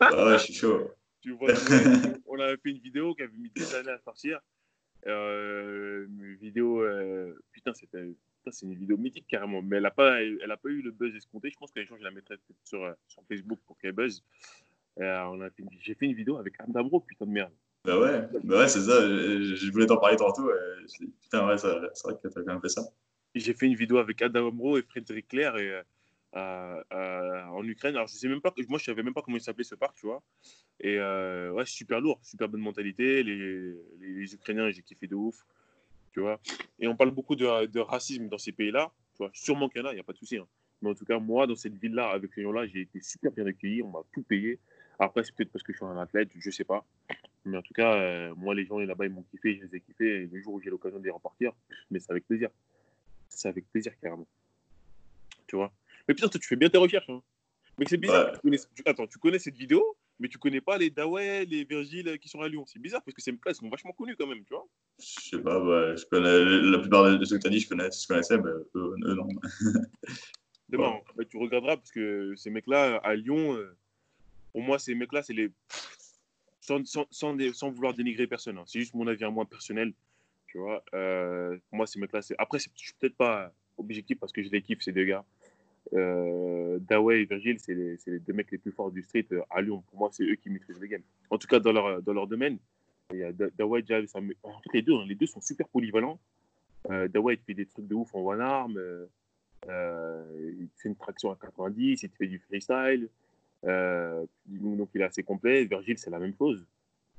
ah 0.00 0.26
ouais, 0.26 0.38
je 0.38 0.44
suis 0.44 0.54
chaud. 0.54 0.90
Tu 1.22 1.30
vois, 1.30 1.48
on 2.26 2.38
avait 2.38 2.58
fait 2.58 2.68
une 2.68 2.80
vidéo 2.80 3.14
qui 3.14 3.22
avait 3.22 3.38
mis 3.38 3.48
des 3.48 3.74
années 3.74 3.92
à 3.92 3.98
sortir. 4.00 4.40
Euh, 5.06 6.06
une 6.06 6.34
vidéo, 6.34 6.82
euh, 6.82 7.34
putain, 7.50 7.72
c'était, 7.72 8.14
c'est 8.50 8.66
une 8.66 8.74
vidéo 8.74 8.98
mythique 8.98 9.26
carrément, 9.26 9.62
mais 9.62 9.76
elle 9.78 9.84
n'a 9.84 9.90
pas, 9.90 10.20
elle 10.20 10.50
a 10.50 10.58
pas 10.58 10.68
eu 10.68 10.82
le 10.82 10.90
buzz 10.90 11.16
escompté. 11.16 11.48
Je 11.48 11.56
pense 11.56 11.72
qu'un 11.72 11.84
jour 11.84 11.96
je 11.98 12.04
la 12.04 12.10
mettrai 12.10 12.36
sur, 12.64 12.84
euh, 12.84 12.92
sur 13.08 13.22
Facebook 13.26 13.58
pour 13.66 13.78
qu'elle 13.78 13.92
buzz. 13.92 14.22
Euh, 15.00 15.48
j'ai 15.80 15.94
fait 15.94 16.04
une 16.04 16.14
vidéo 16.14 16.36
avec 16.36 16.60
Adamro, 16.60 17.00
putain 17.00 17.24
de 17.24 17.30
merde. 17.30 17.54
Bah 17.84 17.98
ouais, 17.98 18.22
bah 18.44 18.60
ouais 18.60 18.68
c'est 18.68 18.80
ça. 18.80 19.00
Je, 19.00 19.70
voulais 19.70 19.86
t'en 19.86 19.98
parler 19.98 20.16
tantôt. 20.16 20.50
Putain, 21.22 21.46
ouais, 21.46 21.58
c'est 21.58 21.68
vrai 21.68 22.14
que 22.22 22.28
t'as 22.28 22.42
quand 22.42 22.52
même 22.52 22.60
fait 22.60 22.68
ça. 22.68 22.82
J'ai 23.34 23.52
fait 23.52 23.66
une 23.66 23.74
vidéo 23.74 23.98
avec 23.98 24.22
Adam 24.22 24.48
Amro 24.48 24.78
et 24.78 24.82
Frédéric 24.82 25.28
Claire 25.28 25.56
et, 25.56 25.82
euh, 26.36 26.82
euh, 26.92 27.44
en 27.46 27.64
Ukraine. 27.64 27.94
Alors, 27.94 28.08
je 28.08 28.14
sais 28.14 28.28
même 28.28 28.40
pas, 28.40 28.52
moi, 28.68 28.78
je 28.78 28.84
savais 28.84 29.02
même 29.02 29.14
pas 29.14 29.22
comment 29.22 29.36
il 29.36 29.42
s'appelait 29.42 29.64
ce 29.64 29.74
parc, 29.74 29.96
tu 29.96 30.06
vois. 30.06 30.22
Et 30.80 30.98
euh, 30.98 31.52
ouais, 31.52 31.64
super 31.64 32.00
lourd, 32.00 32.18
super 32.22 32.48
bonne 32.48 32.60
mentalité. 32.60 33.22
Les, 33.22 33.74
les, 34.00 34.34
Ukrainiens, 34.34 34.70
j'ai 34.70 34.82
kiffé 34.82 35.06
de 35.06 35.14
ouf, 35.14 35.44
tu 36.12 36.20
vois. 36.20 36.40
Et 36.78 36.88
on 36.88 36.96
parle 36.96 37.10
beaucoup 37.10 37.36
de, 37.36 37.78
racisme 37.78 38.28
dans 38.28 38.38
ces 38.38 38.52
pays-là, 38.52 38.90
tu 39.14 39.18
vois. 39.18 39.30
Sûrement 39.32 39.68
qu'il 39.68 39.82
y 39.82 39.84
en 39.84 39.88
a, 39.88 39.92
il 39.92 39.94
n'y 39.94 40.00
a 40.00 40.04
pas 40.04 40.12
de 40.12 40.18
souci. 40.18 40.38
Hein. 40.38 40.46
Mais 40.82 40.90
en 40.90 40.94
tout 40.94 41.04
cas, 41.04 41.18
moi, 41.18 41.46
dans 41.46 41.56
cette 41.56 41.76
ville-là, 41.76 42.10
avec 42.10 42.32
ces 42.34 42.42
gens-là, 42.42 42.66
j'ai 42.66 42.82
été 42.82 43.00
super 43.00 43.30
bien 43.30 43.46
accueilli. 43.46 43.82
On 43.82 43.90
m'a 43.90 44.00
tout 44.12 44.22
payé. 44.22 44.58
Après, 44.98 45.22
c'est 45.22 45.34
peut-être 45.34 45.52
parce 45.52 45.62
que 45.62 45.72
je 45.72 45.78
suis 45.78 45.86
un 45.86 45.98
athlète, 45.98 46.30
je 46.36 46.50
sais 46.50 46.64
pas. 46.64 46.84
Mais 47.44 47.58
en 47.58 47.62
tout 47.62 47.74
cas, 47.74 47.94
euh, 47.94 48.34
moi, 48.36 48.54
les 48.54 48.66
gens 48.66 48.78
là-bas, 48.78 49.06
ils 49.06 49.12
m'ont 49.12 49.24
kiffé, 49.30 49.58
je 49.60 49.66
les 49.66 49.76
ai 49.76 49.80
kiffés. 49.80 50.22
Et 50.22 50.26
le 50.26 50.40
jour 50.40 50.54
où 50.54 50.60
j'ai 50.60 50.70
l'occasion 50.70 50.98
d'y 50.98 51.10
repartir, 51.10 51.52
mais 51.90 52.00
c'est 52.00 52.10
avec 52.10 52.26
plaisir. 52.26 52.48
C'est 53.28 53.48
avec 53.48 53.70
plaisir, 53.70 53.92
carrément. 54.00 54.26
Tu 55.46 55.56
vois 55.56 55.72
Mais 56.08 56.14
putain, 56.14 56.28
toi, 56.28 56.40
tu 56.40 56.48
fais 56.48 56.56
bien 56.56 56.70
tes 56.70 56.78
recherches. 56.78 57.10
Hein. 57.10 57.22
Mais 57.78 57.86
c'est 57.88 57.96
bizarre. 57.96 58.40
Attends, 58.86 59.06
tu 59.06 59.18
connais 59.18 59.38
cette 59.38 59.56
vidéo, 59.56 59.96
mais 60.18 60.28
tu 60.28 60.38
connais 60.38 60.60
pas 60.60 60.78
les 60.78 60.90
Dawei, 60.90 61.44
les 61.44 61.64
Virgile 61.64 62.18
qui 62.18 62.28
sont 62.28 62.40
à 62.40 62.48
Lyon. 62.48 62.64
C'est 62.66 62.78
bizarre 62.78 63.02
parce 63.02 63.14
que 63.14 63.22
ces 63.22 63.32
mecs-là, 63.32 63.52
sont 63.54 63.68
vachement 63.68 63.92
connus 63.92 64.16
quand 64.16 64.26
même, 64.26 64.44
tu 64.44 64.54
vois. 64.54 64.66
Je 65.00 65.30
sais 65.30 65.42
pas, 65.42 65.58
bah, 65.58 65.96
je 65.96 66.04
connais 66.06 66.70
la 66.70 66.78
plupart 66.78 67.18
de 67.18 67.24
ceux 67.24 67.36
que 67.36 67.42
tu 67.42 67.48
as 67.48 67.50
dit, 67.50 67.60
je, 67.60 67.68
connais, 67.68 67.90
je 67.90 68.06
connaissais, 68.06 68.38
mais 68.38 68.50
eux, 68.76 68.94
non. 69.00 69.28
Demain, 70.68 71.00
tu 71.28 71.36
regarderas 71.36 71.76
parce 71.76 71.90
que 71.90 72.34
ces 72.36 72.50
mecs-là 72.50 72.96
à 72.98 73.14
Lyon, 73.14 73.54
euh, 73.54 73.76
pour 74.52 74.62
moi, 74.62 74.78
ces 74.78 74.94
mecs-là, 74.94 75.22
c'est 75.22 75.32
les. 75.32 75.50
Sans, 76.64 76.82
sans, 77.10 77.70
vouloir 77.70 77.92
dénigrer 77.92 78.26
personne, 78.26 78.56
hein. 78.56 78.64
c'est 78.66 78.80
juste 78.80 78.94
mon 78.94 79.06
avis 79.06 79.22
à 79.24 79.30
moi 79.30 79.44
personnel. 79.44 79.92
Tu 80.46 80.56
vois, 80.56 80.82
euh, 80.94 81.58
moi, 81.70 81.86
ces 81.86 81.98
mecs-là. 81.98 82.20
Après, 82.38 82.58
je 82.58 82.68
suis 82.74 82.94
peut-être 82.98 83.16
pas 83.16 83.52
objectif 83.76 84.18
parce 84.18 84.32
que 84.32 84.42
je 84.42 84.48
les 84.48 84.62
kiffe, 84.62 84.80
ces 84.80 84.92
deux 84.92 85.04
gars. 85.04 85.26
Euh, 85.92 86.78
et 86.78 87.24
Virgile, 87.26 87.58
c'est 87.60 87.74
les, 87.74 87.98
les, 88.06 88.18
deux 88.18 88.32
mecs 88.32 88.50
les 88.50 88.56
plus 88.56 88.72
forts 88.72 88.90
du 88.90 89.02
street 89.02 89.26
euh, 89.32 89.42
à 89.50 89.60
Lyon. 89.60 89.84
Pour 89.90 89.98
moi, 89.98 90.08
c'est 90.10 90.24
eux 90.24 90.36
qui 90.36 90.48
maîtrisent 90.48 90.80
le 90.80 90.86
game. 90.86 91.02
En 91.28 91.36
tout 91.36 91.46
cas, 91.46 91.60
dans 91.60 91.72
leur, 91.72 92.00
dans 92.02 92.14
leur 92.14 92.26
domaine. 92.26 92.58
Il 93.12 93.18
y 93.18 93.24
a 93.24 93.32
Dawei, 93.32 93.84
Jav, 93.86 94.06
ça, 94.06 94.20
les 94.72 94.80
deux, 94.80 94.94
hein, 94.94 95.04
les 95.06 95.14
deux 95.14 95.26
sont 95.26 95.42
super 95.42 95.68
polyvalents. 95.68 96.18
Euh, 96.90 97.08
il 97.12 97.38
fait 97.46 97.52
des 97.52 97.66
trucs 97.66 97.86
de 97.86 97.94
ouf 97.94 98.14
en 98.14 98.20
one 98.20 98.40
arm. 98.40 98.78
Euh 98.78 99.06
il 99.66 100.68
fait 100.76 100.88
une 100.88 100.96
traction 100.96 101.30
à 101.30 101.36
90, 101.36 102.02
il 102.02 102.10
fait 102.10 102.26
du 102.26 102.38
freestyle. 102.38 103.08
Euh, 103.66 104.24
donc 104.46 104.90
il 104.94 105.00
est 105.00 105.04
assez 105.04 105.22
complet. 105.22 105.64
Virgile, 105.64 105.98
c'est 105.98 106.10
la 106.10 106.18
même 106.18 106.34
chose. 106.36 106.64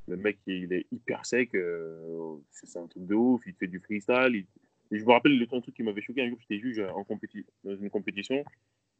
Le 0.07 0.17
mec, 0.17 0.37
il 0.45 0.71
est 0.73 0.85
hyper 0.91 1.25
sec. 1.25 1.55
Euh, 1.55 2.35
c'est 2.51 2.77
un 2.77 2.87
truc 2.87 3.05
de 3.05 3.15
ouf. 3.15 3.41
Il 3.47 3.53
fait 3.53 3.67
du 3.67 3.79
freestyle. 3.79 4.45
je 4.91 5.03
me 5.03 5.11
rappelle 5.11 5.37
le 5.37 5.47
truc 5.47 5.73
qui 5.73 5.83
m'avait 5.83 6.01
choqué. 6.01 6.21
Un 6.21 6.29
jour, 6.29 6.37
j'étais 6.41 6.59
juge 6.59 6.79
en 6.79 7.03
compéti... 7.03 7.45
dans 7.63 7.75
une 7.75 7.89
compétition. 7.89 8.43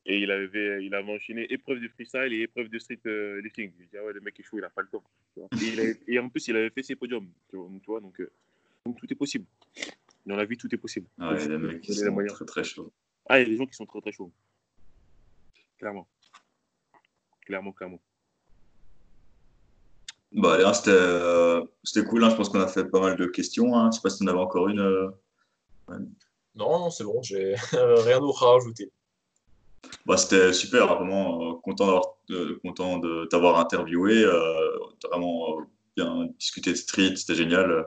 Et 0.07 0.19
il 0.19 0.29
avait, 0.29 0.85
il 0.85 0.93
avait 0.93 1.13
enchaîné 1.13 1.51
épreuve 1.51 1.79
de 1.79 1.87
freestyle 1.87 2.31
et 2.31 2.41
épreuve 2.41 2.69
de 2.69 2.77
street 2.77 2.99
euh, 3.07 3.41
lifting. 3.41 3.71
Je 3.79 3.85
dis, 3.85 3.97
ah 3.97 4.05
ouais, 4.05 4.13
le 4.13 4.21
mec 4.21 4.39
est 4.39 4.43
chaud, 4.43 4.57
il 4.59 4.63
a 4.63 4.69
pas 4.69 4.81
le 4.81 4.87
temps. 4.87 5.03
Et, 6.07 6.19
en 6.19 6.29
plus, 6.29 6.47
il 6.47 6.55
avait 6.55 6.69
fait 6.69 6.83
ses 6.83 6.95
podiums. 6.95 7.27
Tu 7.49 7.57
vois, 7.87 7.99
donc, 7.99 8.21
donc, 8.85 8.97
tout 8.97 9.11
est 9.11 9.15
possible. 9.15 9.45
Dans 10.25 10.35
la 10.35 10.45
vie, 10.45 10.57
tout 10.57 10.73
est 10.73 10.77
possible. 10.77 11.07
Ah 11.19 11.33
ouais, 11.33 11.47
les 11.47 11.57
mecs 11.57 11.81
qui 11.81 11.93
sont 11.93 12.15
très 12.27 12.45
très 12.45 12.63
chauds. 12.63 12.91
Ah, 13.27 13.39
il 13.39 13.43
y 13.43 13.45
a 13.45 13.49
des 13.49 13.57
gens 13.57 13.65
qui 13.65 13.73
sont 13.73 13.85
très 13.85 14.01
très 14.01 14.11
chauds. 14.11 14.31
Clairement 15.77 16.07
clairement, 17.45 17.71
clairement. 17.71 18.01
Bah, 20.35 20.57
hein, 20.65 20.71
euh, 20.87 21.63
c'était 21.83 22.05
cool. 22.05 22.23
Hein. 22.23 22.29
Je 22.29 22.35
pense 22.35 22.49
qu'on 22.49 22.59
a 22.59 22.67
fait 22.67 22.85
pas 22.85 22.99
mal 22.99 23.15
de 23.15 23.25
questions. 23.25 23.75
Hein. 23.75 23.89
Je 23.91 23.95
sais 23.95 24.01
pas 24.01 24.09
si 24.09 24.17
tu 24.17 24.23
en 24.25 24.27
avais 24.27 24.39
encore 24.39 24.67
une. 24.67 24.81
Euh, 24.81 25.09
non, 26.55 26.79
non 26.79 26.89
c'est 26.89 27.05
bon. 27.05 27.21
J'ai 27.21 27.55
rien 27.71 28.19
d'autre 28.19 28.43
à 28.43 28.53
rajouter. 28.53 28.91
Bah, 30.05 30.17
c'était 30.17 30.51
super. 30.51 30.93
Vraiment 30.93 31.51
euh, 31.51 31.53
content, 31.63 32.01
content 32.63 32.97
de 32.97 33.25
t'avoir 33.25 33.59
interviewé. 33.59 34.25
vraiment 35.09 35.57
bien 35.95 36.27
discuté 36.37 36.71
de 36.71 36.75
street. 36.75 37.15
C'était 37.15 37.35
génial. 37.35 37.85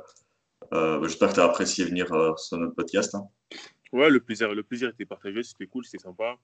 Bah, 0.70 1.00
j'espère 1.02 1.28
que 1.28 1.34
tu 1.34 1.40
as 1.40 1.44
apprécié 1.44 1.84
venir 1.84 2.06
sur 2.38 2.56
notre 2.56 2.74
podcast. 2.74 3.14
Ouais, 3.92 4.08
le 4.08 4.20
plaisir, 4.20 4.54
le 4.54 4.62
plaisir 4.62 4.88
était 4.88 5.06
partagé. 5.06 5.42
C'était 5.42 5.66
cool, 5.66 5.84
c'était 5.84 6.02
sympa. 6.02 6.38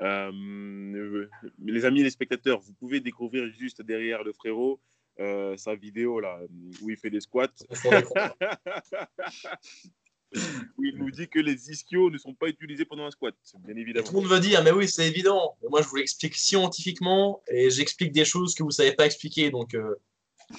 Euh, 0.00 1.28
les 1.64 1.84
amis, 1.84 2.02
les 2.02 2.10
spectateurs, 2.10 2.60
vous 2.60 2.72
pouvez 2.74 3.00
découvrir 3.00 3.50
juste 3.58 3.82
derrière 3.82 4.22
le 4.22 4.32
frérot 4.32 4.80
euh, 5.20 5.56
sa 5.56 5.74
vidéo 5.74 6.20
là 6.20 6.38
où 6.80 6.90
il 6.90 6.96
fait 6.96 7.10
des 7.10 7.20
squats. 7.20 7.48
où 10.76 10.84
il 10.84 10.96
nous 10.96 11.10
dit 11.10 11.26
que 11.28 11.40
les 11.40 11.70
ischios 11.70 12.10
ne 12.10 12.18
sont 12.18 12.34
pas 12.34 12.48
utilisés 12.48 12.84
pendant 12.84 13.06
un 13.06 13.10
squat, 13.10 13.34
bien 13.60 13.76
évidemment. 13.76 14.06
Tout 14.06 14.14
le 14.14 14.20
monde 14.20 14.28
va 14.28 14.40
dire, 14.40 14.62
mais 14.62 14.70
oui, 14.70 14.86
c'est 14.86 15.08
évident. 15.08 15.56
moi, 15.70 15.82
je 15.82 15.88
vous 15.88 15.96
l'explique 15.96 16.36
scientifiquement 16.36 17.42
et 17.48 17.70
j'explique 17.70 18.12
des 18.12 18.24
choses 18.24 18.54
que 18.54 18.62
vous 18.62 18.68
ne 18.68 18.74
savez 18.74 18.92
pas 18.92 19.06
expliquer. 19.06 19.50
Donc, 19.50 19.74
euh, 19.74 19.96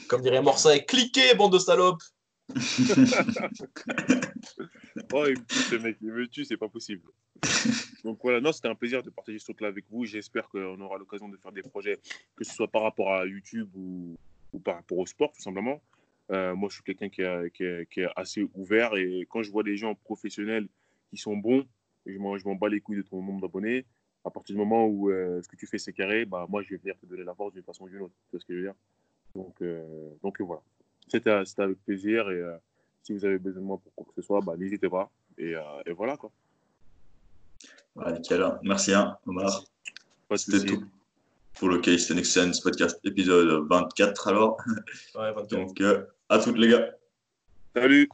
comme 0.07 0.21
dirait 0.21 0.41
Morsay, 0.41 0.85
cliquez, 0.85 1.35
bande 1.35 1.53
de 1.53 1.59
salopes 1.59 2.03
oh, 5.13 5.25
il 5.27 5.39
me 5.39 5.45
tue 5.45 5.55
ce 5.55 5.75
mec, 5.75 5.97
il 6.01 6.11
me 6.11 6.27
tue, 6.27 6.45
c'est 6.45 6.57
pas 6.57 6.69
possible. 6.69 7.03
Donc 8.03 8.19
voilà, 8.21 8.41
non, 8.41 8.51
c'était 8.51 8.67
un 8.67 8.75
plaisir 8.75 9.03
de 9.03 9.09
partager 9.09 9.39
ce 9.39 9.45
truc-là 9.45 9.67
avec 9.67 9.85
vous. 9.89 10.05
J'espère 10.05 10.49
qu'on 10.49 10.79
aura 10.81 10.97
l'occasion 10.97 11.29
de 11.29 11.37
faire 11.37 11.51
des 11.51 11.61
projets, 11.61 11.99
que 12.35 12.43
ce 12.43 12.53
soit 12.53 12.67
par 12.67 12.83
rapport 12.83 13.13
à 13.13 13.25
YouTube 13.25 13.69
ou, 13.75 14.17
ou 14.53 14.59
par 14.59 14.75
rapport 14.75 14.97
au 14.97 15.05
sport, 15.05 15.31
tout 15.31 15.41
simplement. 15.41 15.81
Euh, 16.31 16.55
moi, 16.55 16.69
je 16.69 16.75
suis 16.75 16.83
quelqu'un 16.83 17.09
qui, 17.09 17.23
qui, 17.53 17.65
qui, 17.89 18.01
est 18.01 18.09
assez 18.15 18.47
ouvert 18.55 18.95
et 18.95 19.25
quand 19.29 19.41
je 19.41 19.51
vois 19.51 19.63
des 19.63 19.77
gens 19.77 19.95
professionnels 19.95 20.67
qui 21.09 21.17
sont 21.17 21.35
bons, 21.35 21.65
je 22.05 22.17
m'en 22.17 22.55
bats 22.55 22.69
les 22.69 22.81
couilles 22.81 22.97
de 22.97 23.01
ton 23.01 23.21
nombre 23.21 23.41
d'abonnés. 23.41 23.85
À 24.25 24.29
partir 24.29 24.53
du 24.53 24.59
moment 24.59 24.85
où 24.85 25.09
euh, 25.09 25.41
ce 25.41 25.47
que 25.47 25.55
tu 25.55 25.65
fais 25.65 25.77
c'est 25.77 25.93
carré, 25.93 26.25
bah, 26.25 26.45
moi 26.49 26.61
je 26.61 26.69
vais 26.69 26.77
venir 26.77 26.97
te 26.99 27.05
donner 27.05 27.23
la 27.23 27.33
force 27.33 27.53
d'une 27.53 27.63
façon 27.63 27.85
ou 27.85 27.89
d'une 27.89 28.01
autre. 28.01 28.13
Tu 28.25 28.31
vois 28.31 28.39
ce 28.39 28.45
que 28.45 28.53
je 28.53 28.59
veux 28.59 28.65
dire? 28.65 28.75
Donc, 29.33 29.61
euh, 29.61 30.09
donc 30.21 30.39
voilà. 30.41 30.61
C'était 31.07 31.31
avec 31.31 31.83
plaisir 31.85 32.29
et 32.29 32.43
si 33.03 33.13
vous 33.13 33.25
avez 33.25 33.39
besoin 33.39 33.61
de 33.61 33.67
moi 33.67 33.77
pour 33.77 33.93
quoi 33.95 34.05
que 34.05 34.21
ce 34.21 34.25
soit, 34.25 34.41
bah, 34.41 34.55
n'hésitez 34.57 34.89
pas. 34.89 35.09
Et, 35.37 35.53
et, 35.85 35.91
voilà 35.93 36.17
quoi. 36.17 36.31
Ouais, 37.95 38.11
nickel. 38.13 38.45
Merci 38.63 38.93
hein, 38.93 39.17
Omar. 39.25 39.63
C'était 40.35 40.65
tout 40.65 40.83
pour 41.57 41.69
le 41.69 41.79
Case 41.79 42.09
Next 42.11 42.31
Sense 42.31 42.61
podcast 42.61 42.99
épisode 43.03 43.67
24 43.69 44.27
alors. 44.27 44.57
Ouais, 45.15 45.31
24. 45.33 45.49
Donc 45.49 45.81
à 46.29 46.39
toutes 46.39 46.57
les 46.57 46.69
gars. 46.69 46.91
Salut 47.75 48.09